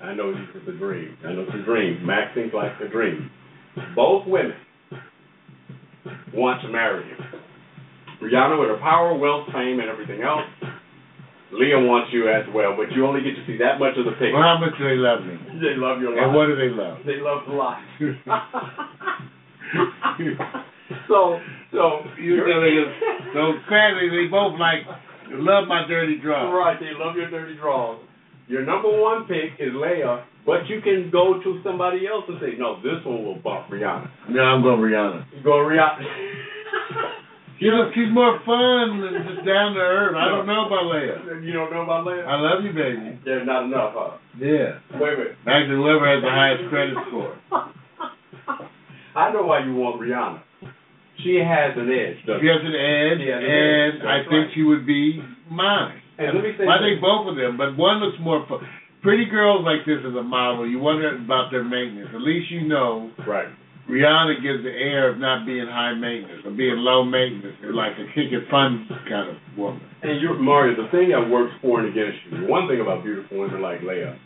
I 0.03 0.15
know 0.15 0.33
this 0.33 0.63
is 0.63 0.69
a 0.69 0.79
dream. 0.79 1.17
I 1.25 1.33
know 1.33 1.43
it's 1.43 1.55
a 1.61 1.65
dream. 1.65 2.07
Max 2.07 2.35
thinks 2.35 2.55
like 2.55 2.73
a 2.81 2.89
dream. 2.89 3.31
Both 3.97 4.27
women 4.27 4.57
want 6.35 6.63
to 6.63 6.69
marry 6.69 7.05
you. 7.09 7.17
Rihanna 8.23 8.59
with 8.59 8.69
her 8.69 8.79
power, 8.81 9.15
wealth, 9.17 9.47
fame, 9.53 9.81
and 9.81 9.89
everything 9.89 10.23
else. 10.23 10.43
Leah 11.53 11.81
wants 11.81 12.12
you 12.12 12.29
as 12.29 12.45
well, 12.55 12.77
but 12.77 12.93
you 12.93 13.07
only 13.07 13.23
get 13.25 13.33
to 13.35 13.45
see 13.47 13.57
that 13.59 13.81
much 13.81 13.97
of 13.97 14.05
the 14.05 14.12
picture. 14.20 14.35
Well, 14.37 14.43
how 14.45 14.59
much 14.61 14.77
do 14.77 14.85
they 14.85 15.01
love 15.01 15.25
me? 15.25 15.37
They 15.65 15.75
love 15.81 16.01
your 16.01 16.12
And 16.12 16.29
life. 16.29 16.37
what 16.37 16.47
do 16.47 16.57
they 16.61 16.69
love? 16.69 16.99
They 17.09 17.19
love 17.25 17.41
the 17.49 17.57
life. 17.57 17.81
so, 21.09 21.41
so 21.73 22.01
You 22.20 22.37
know, 22.45 22.61
they 22.61 22.73
just, 22.77 22.93
so 23.33 23.53
sadly, 23.69 24.09
they 24.12 24.29
both 24.31 24.59
like 24.61 24.85
love 25.33 25.69
my 25.69 25.87
dirty 25.89 26.19
draw. 26.20 26.53
Right, 26.53 26.79
they 26.81 26.93
love 26.97 27.16
your 27.16 27.31
dirty 27.31 27.57
draws. 27.57 28.01
Your 28.49 28.65
number 28.65 28.89
one 28.89 29.27
pick 29.27 29.61
is 29.61 29.73
Leia, 29.73 30.25
but 30.47 30.66
you 30.69 30.81
can 30.81 31.11
go 31.12 31.41
to 31.43 31.61
somebody 31.65 32.07
else 32.09 32.25
and 32.29 32.39
say, 32.41 32.57
no, 32.59 32.77
this 32.81 33.05
one 33.05 33.25
will 33.25 33.37
bump 33.41 33.69
Rihanna. 33.69 34.09
No, 34.31 34.41
I'm 34.41 34.62
going 34.62 34.81
Rihanna. 34.81 35.25
You 35.37 35.43
go 35.43 35.51
Rihanna. 35.65 36.05
She's 37.59 37.74
she's 37.94 38.10
more 38.14 38.39
fun 38.47 39.02
and 39.02 39.18
just 39.35 39.43
down 39.47 39.74
to 39.74 39.82
earth. 39.82 40.14
I 40.14 40.28
don't 40.30 40.47
know 40.47 40.66
about 40.70 40.86
Leia. 40.94 41.43
you 41.43 41.52
don't 41.52 41.72
know 41.74 41.82
about 41.82 42.06
Leia? 42.06 42.22
I 42.26 42.39
love 42.39 42.62
you, 42.62 42.70
baby. 42.72 43.18
There's 43.24 43.47
not 43.47 43.64
enough, 43.66 43.93
huh? 43.98 44.16
Yeah. 44.39 44.78
Wait 44.94 45.14
a 45.14 45.16
minute. 45.18 45.36
Actually, 45.43 45.76
whoever 45.82 46.06
has 46.06 46.22
the 46.22 46.30
highest 46.30 46.70
credit 46.70 46.94
score. 47.10 47.35
I 49.16 49.32
know 49.32 49.43
why 49.43 49.64
you 49.64 49.74
want 49.74 50.01
Rihanna. 50.01 50.43
She 51.24 51.43
has 51.43 51.74
an 51.74 51.90
edge, 51.90 52.22
doesn't 52.22 52.39
She 52.39 52.47
has 52.47 52.62
an 52.62 52.78
edge, 52.78 53.18
has 53.26 53.43
an 53.43 53.51
and 53.51 53.98
edge, 53.98 53.98
I 54.06 54.22
that's 54.22 54.30
think 54.30 54.55
she 54.55 54.62
would 54.62 54.86
be 54.86 55.18
mine. 55.51 55.98
And 56.18 56.39
let 56.39 56.44
me 56.47 56.55
say 56.55 56.62
I 56.62 56.78
this. 56.78 56.94
think 56.94 57.01
both 57.02 57.26
of 57.26 57.35
them, 57.35 57.59
but 57.59 57.74
one 57.74 57.98
looks 57.98 58.18
more 58.22 58.47
fun. 58.47 58.62
Pretty 59.02 59.26
girls 59.26 59.66
like 59.66 59.82
this 59.86 59.98
as 60.06 60.14
a 60.14 60.22
model, 60.22 60.62
you 60.68 60.78
wonder 60.78 61.10
about 61.18 61.51
their 61.51 61.64
maintenance. 61.64 62.10
At 62.14 62.22
least 62.22 62.51
you 62.55 62.66
know 62.70 63.10
Right. 63.26 63.51
Rihanna 63.89 64.43
gives 64.44 64.62
the 64.62 64.70
air 64.70 65.09
of 65.09 65.19
not 65.19 65.47
being 65.47 65.66
high 65.66 65.94
maintenance 65.94 66.44
or 66.44 66.52
being 66.52 66.77
low 66.77 67.05
maintenance, 67.05 67.56
like 67.73 67.93
a 67.97 68.05
kick 68.12 68.28
it 68.36 68.44
fun 68.51 68.85
kind 69.09 69.32
of 69.32 69.36
woman. 69.56 69.81
And 70.02 70.20
you, 70.20 70.36
Mario, 70.39 70.77
the 70.77 70.90
thing 70.93 71.09
that 71.10 71.24
works 71.24 71.52
for 71.62 71.81
and 71.81 71.89
against 71.89 72.19
you, 72.28 72.47
one 72.47 72.69
thing 72.69 72.81
about 72.81 73.02
beautiful 73.02 73.40
women 73.40 73.62
like 73.62 73.81
Leia, 73.81 74.16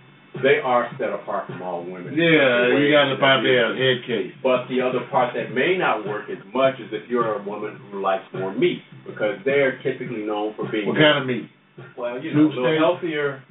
they 0.43 0.59
are 0.65 0.91
set 0.99 1.11
apart 1.15 1.47
from 1.47 1.63
all 1.63 1.85
women. 1.85 2.15
Yeah, 2.17 2.75
you 2.75 2.91
got 2.91 3.13
to 3.13 3.17
pop 3.21 3.45
their 3.45 3.71
head 3.77 4.03
case. 4.07 4.33
But 4.43 4.67
the 4.67 4.81
other 4.81 5.07
part 5.11 5.35
that 5.35 5.55
may 5.55 5.77
not 5.79 6.07
work 6.09 6.29
as 6.29 6.43
much 6.53 6.81
is 6.81 6.89
if 6.91 7.09
you're 7.09 7.39
a 7.39 7.43
woman 7.45 7.79
who 7.91 8.03
likes 8.03 8.25
more 8.35 8.53
meat, 8.53 8.83
because 9.07 9.39
they're 9.45 9.79
typically 9.83 10.25
known 10.25 10.55
for 10.57 10.67
being 10.71 10.89
What 10.89 10.97
kind 10.97 11.23
of 11.23 11.27
meat? 11.27 11.49
well, 11.97 12.19
you 12.21 12.35
know, 12.35 12.49
a 12.49 12.49
little 12.49 12.79
healthier, 12.79 13.43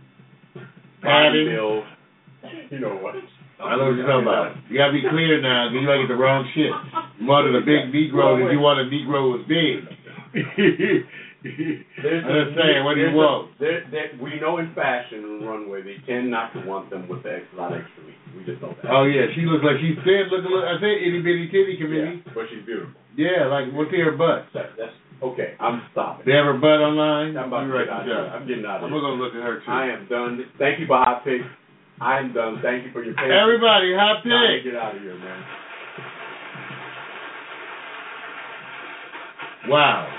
body 1.02 1.48
build. 1.50 1.84
You 2.70 2.80
know 2.80 2.98
what? 2.98 3.16
I 3.64 3.78
know 3.78 3.94
what 3.94 3.98
you're 3.98 4.08
talking 4.10 4.26
about. 4.28 4.58
You 4.70 4.78
gotta 4.78 4.94
be 4.94 5.06
clear 5.06 5.42
now, 5.42 5.70
because 5.70 5.82
you 5.82 5.88
might 5.88 6.02
get 6.02 6.10
the 6.10 6.20
wrong 6.20 6.44
shit. 6.54 6.74
You 7.22 7.26
wanted 7.30 7.56
a 7.56 7.62
big 7.62 7.94
Negro, 7.94 8.42
and 8.42 8.50
you 8.52 8.60
want 8.60 8.82
a 8.82 8.88
Negro 8.90 9.32
was 9.38 9.46
big. 9.46 9.86
There's 11.42 12.22
I'm 12.22 12.38
just 12.38 12.54
saying, 12.54 12.86
what 12.86 12.94
do 12.94 13.02
you 13.02 13.10
a- 13.10 13.18
want? 13.18 13.58
There, 13.58 13.82
there, 13.90 14.14
we 14.22 14.38
know 14.40 14.62
in 14.62 14.70
fashion 14.78 15.26
and 15.26 15.42
runway 15.42 15.82
they 15.82 15.98
tend 16.06 16.30
not 16.30 16.54
to 16.54 16.62
want 16.70 16.90
them 16.94 17.10
with 17.10 17.24
the 17.26 17.42
extra 17.42 17.58
lot 17.58 17.74
of 17.74 17.82
extra 17.82 18.04
meat. 18.06 18.18
We 18.38 18.46
just 18.46 18.62
know 18.62 18.78
that. 18.78 18.94
Oh 18.94 19.10
yeah, 19.10 19.26
she 19.34 19.42
looks 19.50 19.66
like 19.66 19.82
she's 19.82 19.98
thin. 20.06 20.30
Look, 20.30 20.46
look. 20.46 20.62
I 20.64 20.78
said 20.78 21.02
itty 21.02 21.20
bitty 21.26 21.50
titty 21.50 21.76
yeah, 21.76 21.82
committee. 21.82 22.22
but 22.38 22.46
she's 22.54 22.62
beautiful. 22.64 22.94
Yeah, 23.18 23.50
like 23.50 23.74
what's 23.74 23.90
her 23.90 24.14
butt? 24.14 24.54
That, 24.54 24.78
that's 24.78 24.94
okay. 25.26 25.58
I'm 25.58 25.82
stopping. 25.92 26.30
They 26.30 26.38
have 26.38 26.46
her 26.46 26.62
butt 26.62 26.78
online. 26.80 27.34
I'm 27.36 27.50
about 27.50 27.66
to 27.66 27.74
right, 27.74 27.90
get 27.90 27.94
out 27.94 28.06
of 28.06 28.08
here. 28.08 28.22
I'm 28.38 28.46
getting 28.48 28.66
out 28.70 28.86
of 28.86 28.88
I'm 28.88 28.94
here. 28.94 29.02
gonna 29.02 29.18
look 29.20 29.34
at 29.34 29.42
her 29.42 29.60
too. 29.66 29.72
I 29.74 29.90
am 29.98 30.06
done. 30.08 30.46
Thank 30.62 30.78
you 30.80 30.86
Bob. 30.88 31.26
hot 31.26 31.26
picks. 32.02 32.06
I 32.06 32.20
am 32.20 32.34
done. 32.34 32.60
Thank 32.62 32.86
you 32.86 32.92
for 32.92 33.04
your 33.06 33.14
patience. 33.14 33.30
Everybody, 33.30 33.94
hot 33.94 34.24
to 34.26 34.30
get 34.66 34.76
out 34.76 34.96
of 34.96 35.02
here, 35.02 35.18
man. 35.18 35.44
Wow. 39.70 40.10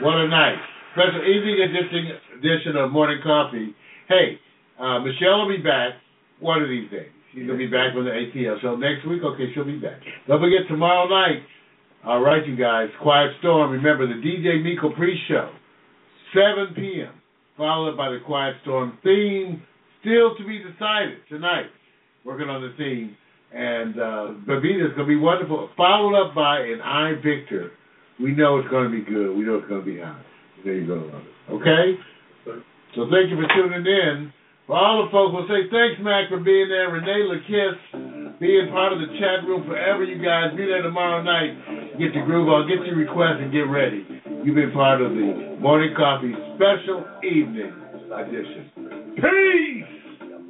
What 0.00 0.16
a 0.16 0.28
night. 0.28 0.56
Special 0.92 1.20
evening 1.20 1.60
edition 1.60 2.18
edition 2.40 2.76
of 2.76 2.90
Morning 2.90 3.20
Coffee. 3.22 3.76
Hey, 4.08 4.40
uh, 4.80 4.98
Michelle 5.00 5.44
will 5.44 5.56
be 5.56 5.62
back 5.62 6.00
one 6.40 6.62
of 6.62 6.68
these 6.68 6.90
days. 6.90 7.12
She's 7.32 7.46
gonna 7.46 7.58
be 7.58 7.66
back 7.68 7.94
from 7.94 8.04
the 8.04 8.10
ATL 8.10 8.60
show 8.60 8.74
next 8.76 9.06
week. 9.06 9.22
Okay, 9.22 9.52
she'll 9.54 9.64
be 9.68 9.78
back. 9.78 10.00
Don't 10.26 10.40
forget 10.40 10.66
tomorrow 10.68 11.06
night. 11.06 11.44
All 12.04 12.22
right, 12.22 12.44
you 12.48 12.56
guys. 12.56 12.88
Quiet 13.02 13.30
Storm. 13.38 13.70
Remember 13.70 14.06
the 14.08 14.14
DJ 14.14 14.64
Miko 14.64 14.90
pre-show, 14.96 15.52
7 16.32 16.74
p.m. 16.74 17.12
Followed 17.58 17.96
by 17.96 18.08
the 18.08 18.18
Quiet 18.24 18.56
Storm 18.62 18.96
theme, 19.04 19.62
still 20.00 20.36
to 20.36 20.44
be 20.46 20.58
decided 20.58 21.18
tonight. 21.28 21.70
Working 22.24 22.48
on 22.48 22.60
the 22.60 22.74
theme, 22.76 23.16
and 23.54 23.96
uh, 23.96 24.26
Babita's 24.44 24.92
gonna 24.92 25.08
be 25.08 25.16
wonderful. 25.16 25.70
Followed 25.76 26.12
up 26.20 26.34
by 26.34 26.60
an 26.60 26.80
I 26.82 27.14
Victor. 27.24 27.72
We 28.20 28.32
know 28.32 28.58
it's 28.58 28.68
gonna 28.68 28.90
be 28.92 29.00
good. 29.00 29.32
We 29.32 29.44
know 29.44 29.56
it's 29.56 29.68
gonna 29.68 29.80
be 29.80 29.98
hot. 29.98 30.20
There 30.62 30.74
you 30.74 30.86
go, 30.86 31.00
love 31.00 31.24
it. 31.24 31.52
Okay. 31.56 31.96
So 32.94 33.08
thank 33.08 33.32
you 33.32 33.40
for 33.40 33.48
tuning 33.56 33.86
in. 33.86 34.32
For 34.66 34.76
all 34.76 35.02
the 35.02 35.10
folks, 35.10 35.32
we'll 35.32 35.48
say 35.48 35.66
thanks, 35.72 35.98
Mac, 36.04 36.28
for 36.28 36.38
being 36.38 36.68
there. 36.68 36.92
Renee 36.92 37.26
LaKiss, 37.26 38.38
being 38.38 38.68
part 38.70 38.92
of 38.92 39.00
the 39.00 39.08
chat 39.18 39.48
room 39.48 39.64
forever, 39.66 40.04
you 40.04 40.22
guys. 40.22 40.54
Be 40.54 40.66
there 40.66 40.82
tomorrow 40.82 41.22
night. 41.24 41.98
Get 41.98 42.14
your 42.14 42.26
groove 42.26 42.48
on, 42.48 42.68
get 42.68 42.84
your 42.86 42.96
requests, 42.96 43.40
and 43.40 43.50
get 43.50 43.66
ready. 43.66 44.06
You've 44.44 44.54
been 44.54 44.72
part 44.72 45.00
of 45.00 45.10
the 45.10 45.56
Morning 45.58 45.94
Coffee 45.96 46.36
Special 46.54 47.02
Evening 47.24 47.72
Edition. 48.12 49.16
Peace! 49.16 49.89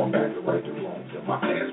I'd 0.00 1.70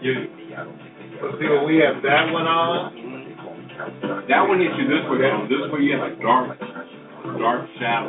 You, 0.00 0.32
but 1.20 1.36
see, 1.36 1.44
when 1.44 1.68
we 1.68 1.76
have 1.84 2.00
that 2.00 2.32
one 2.32 2.48
on, 2.48 2.96
that 4.28 4.42
one 4.48 4.56
hits 4.56 4.72
you 4.80 4.88
this 4.88 5.04
way. 5.12 5.20
That 5.20 5.44
this 5.44 5.68
way 5.68 5.84
you 5.84 5.92
have 5.92 6.08
a 6.08 6.16
dark, 6.24 6.56
dark 7.36 7.68
shadow. 7.76 8.08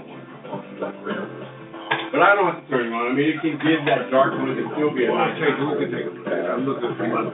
But 2.11 2.23
I 2.23 2.35
don't 2.35 2.47
have 2.47 2.63
to 2.63 2.67
turn 2.71 2.87
it 2.87 2.95
on. 2.95 3.11
I 3.11 3.13
mean, 3.15 3.35
it 3.35 3.43
can 3.43 3.59
give 3.59 3.83
that 3.91 4.07
dark 4.07 4.39
one. 4.39 4.55
It 4.55 4.63
can 4.63 4.71
still 4.71 4.95
be 4.95 5.03
a 5.03 5.11
nice. 5.11 5.35
Take 5.35 5.59
a 5.59 5.63
look 5.67 5.83
at 5.83 5.91
that. 5.91 6.55
I'm 6.55 6.63
looking 6.63 6.95
for 6.95 7.07
my. 7.11 7.27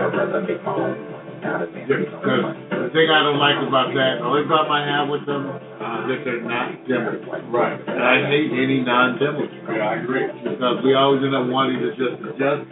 I'd 0.00 1.19
not 1.42 1.62
a. 1.62 1.66
The 1.66 2.88
thing 2.92 3.08
I 3.10 3.22
don't 3.22 3.38
like 3.38 3.56
about 3.60 3.92
that, 3.94 4.20
the 4.20 4.26
only 4.26 4.46
problem 4.46 4.72
I 4.72 4.84
have 4.84 5.08
with 5.08 5.24
them 5.26 5.46
is 5.46 5.60
that 6.10 6.20
they're 6.24 6.42
not 6.44 6.74
Democrats. 6.86 7.44
Right. 7.50 7.76
And 7.76 8.02
I 8.02 8.26
hate 8.28 8.52
any 8.52 8.80
non-Democrat. 8.84 9.76
Yeah, 9.76 9.88
I 9.88 10.02
agree. 10.02 10.26
Because 10.42 10.82
we 10.84 10.94
always 10.94 11.22
end 11.22 11.34
up 11.34 11.46
wanting 11.48 11.80
to 11.80 11.90
just 11.96 12.18
adjust. 12.24 12.66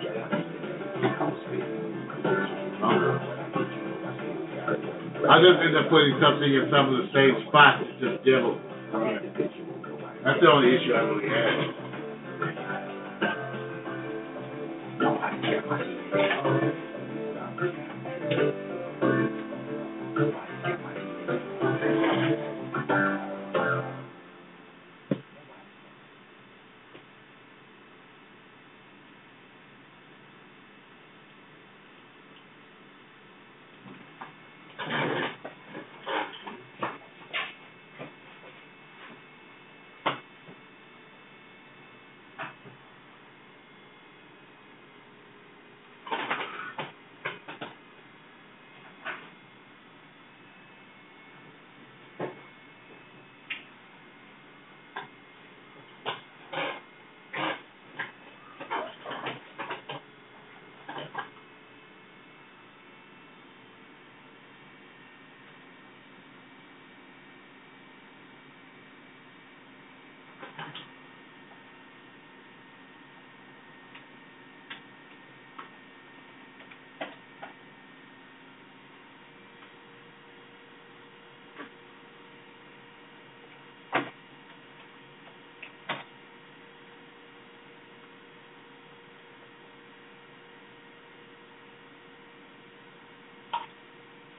I 5.29 5.43
just 5.43 5.59
end 5.61 5.77
up 5.77 5.89
putting 5.91 6.19
something 6.23 6.51
in 6.51 6.71
some 6.71 6.95
of 6.95 6.97
the 6.99 7.09
same 7.13 7.43
spots, 7.49 7.85
it's 7.85 8.01
just 8.01 8.25
devil. 8.25 8.59
Right. 8.93 9.23
That's 10.25 10.41
the 10.41 10.51
only 10.51 10.75
issue 10.75 10.93
I 10.95 11.01
really 11.05 11.29
have. 11.29 11.75
No, 14.99 15.15
I 15.15 15.31
can't. 15.43 16.89
Get 18.29 18.39
my 21.61 23.28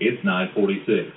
It's 0.02 0.24
946. 0.24 1.12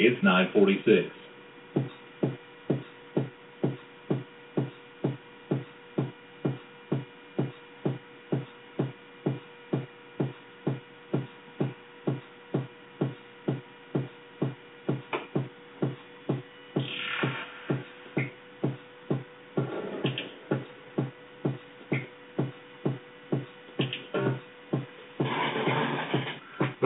It's 0.00 0.22
946. 0.24 1.27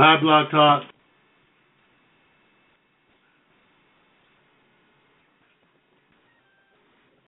Bye, 0.02 0.16
Blog 0.20 0.50
Talk. 0.50 0.91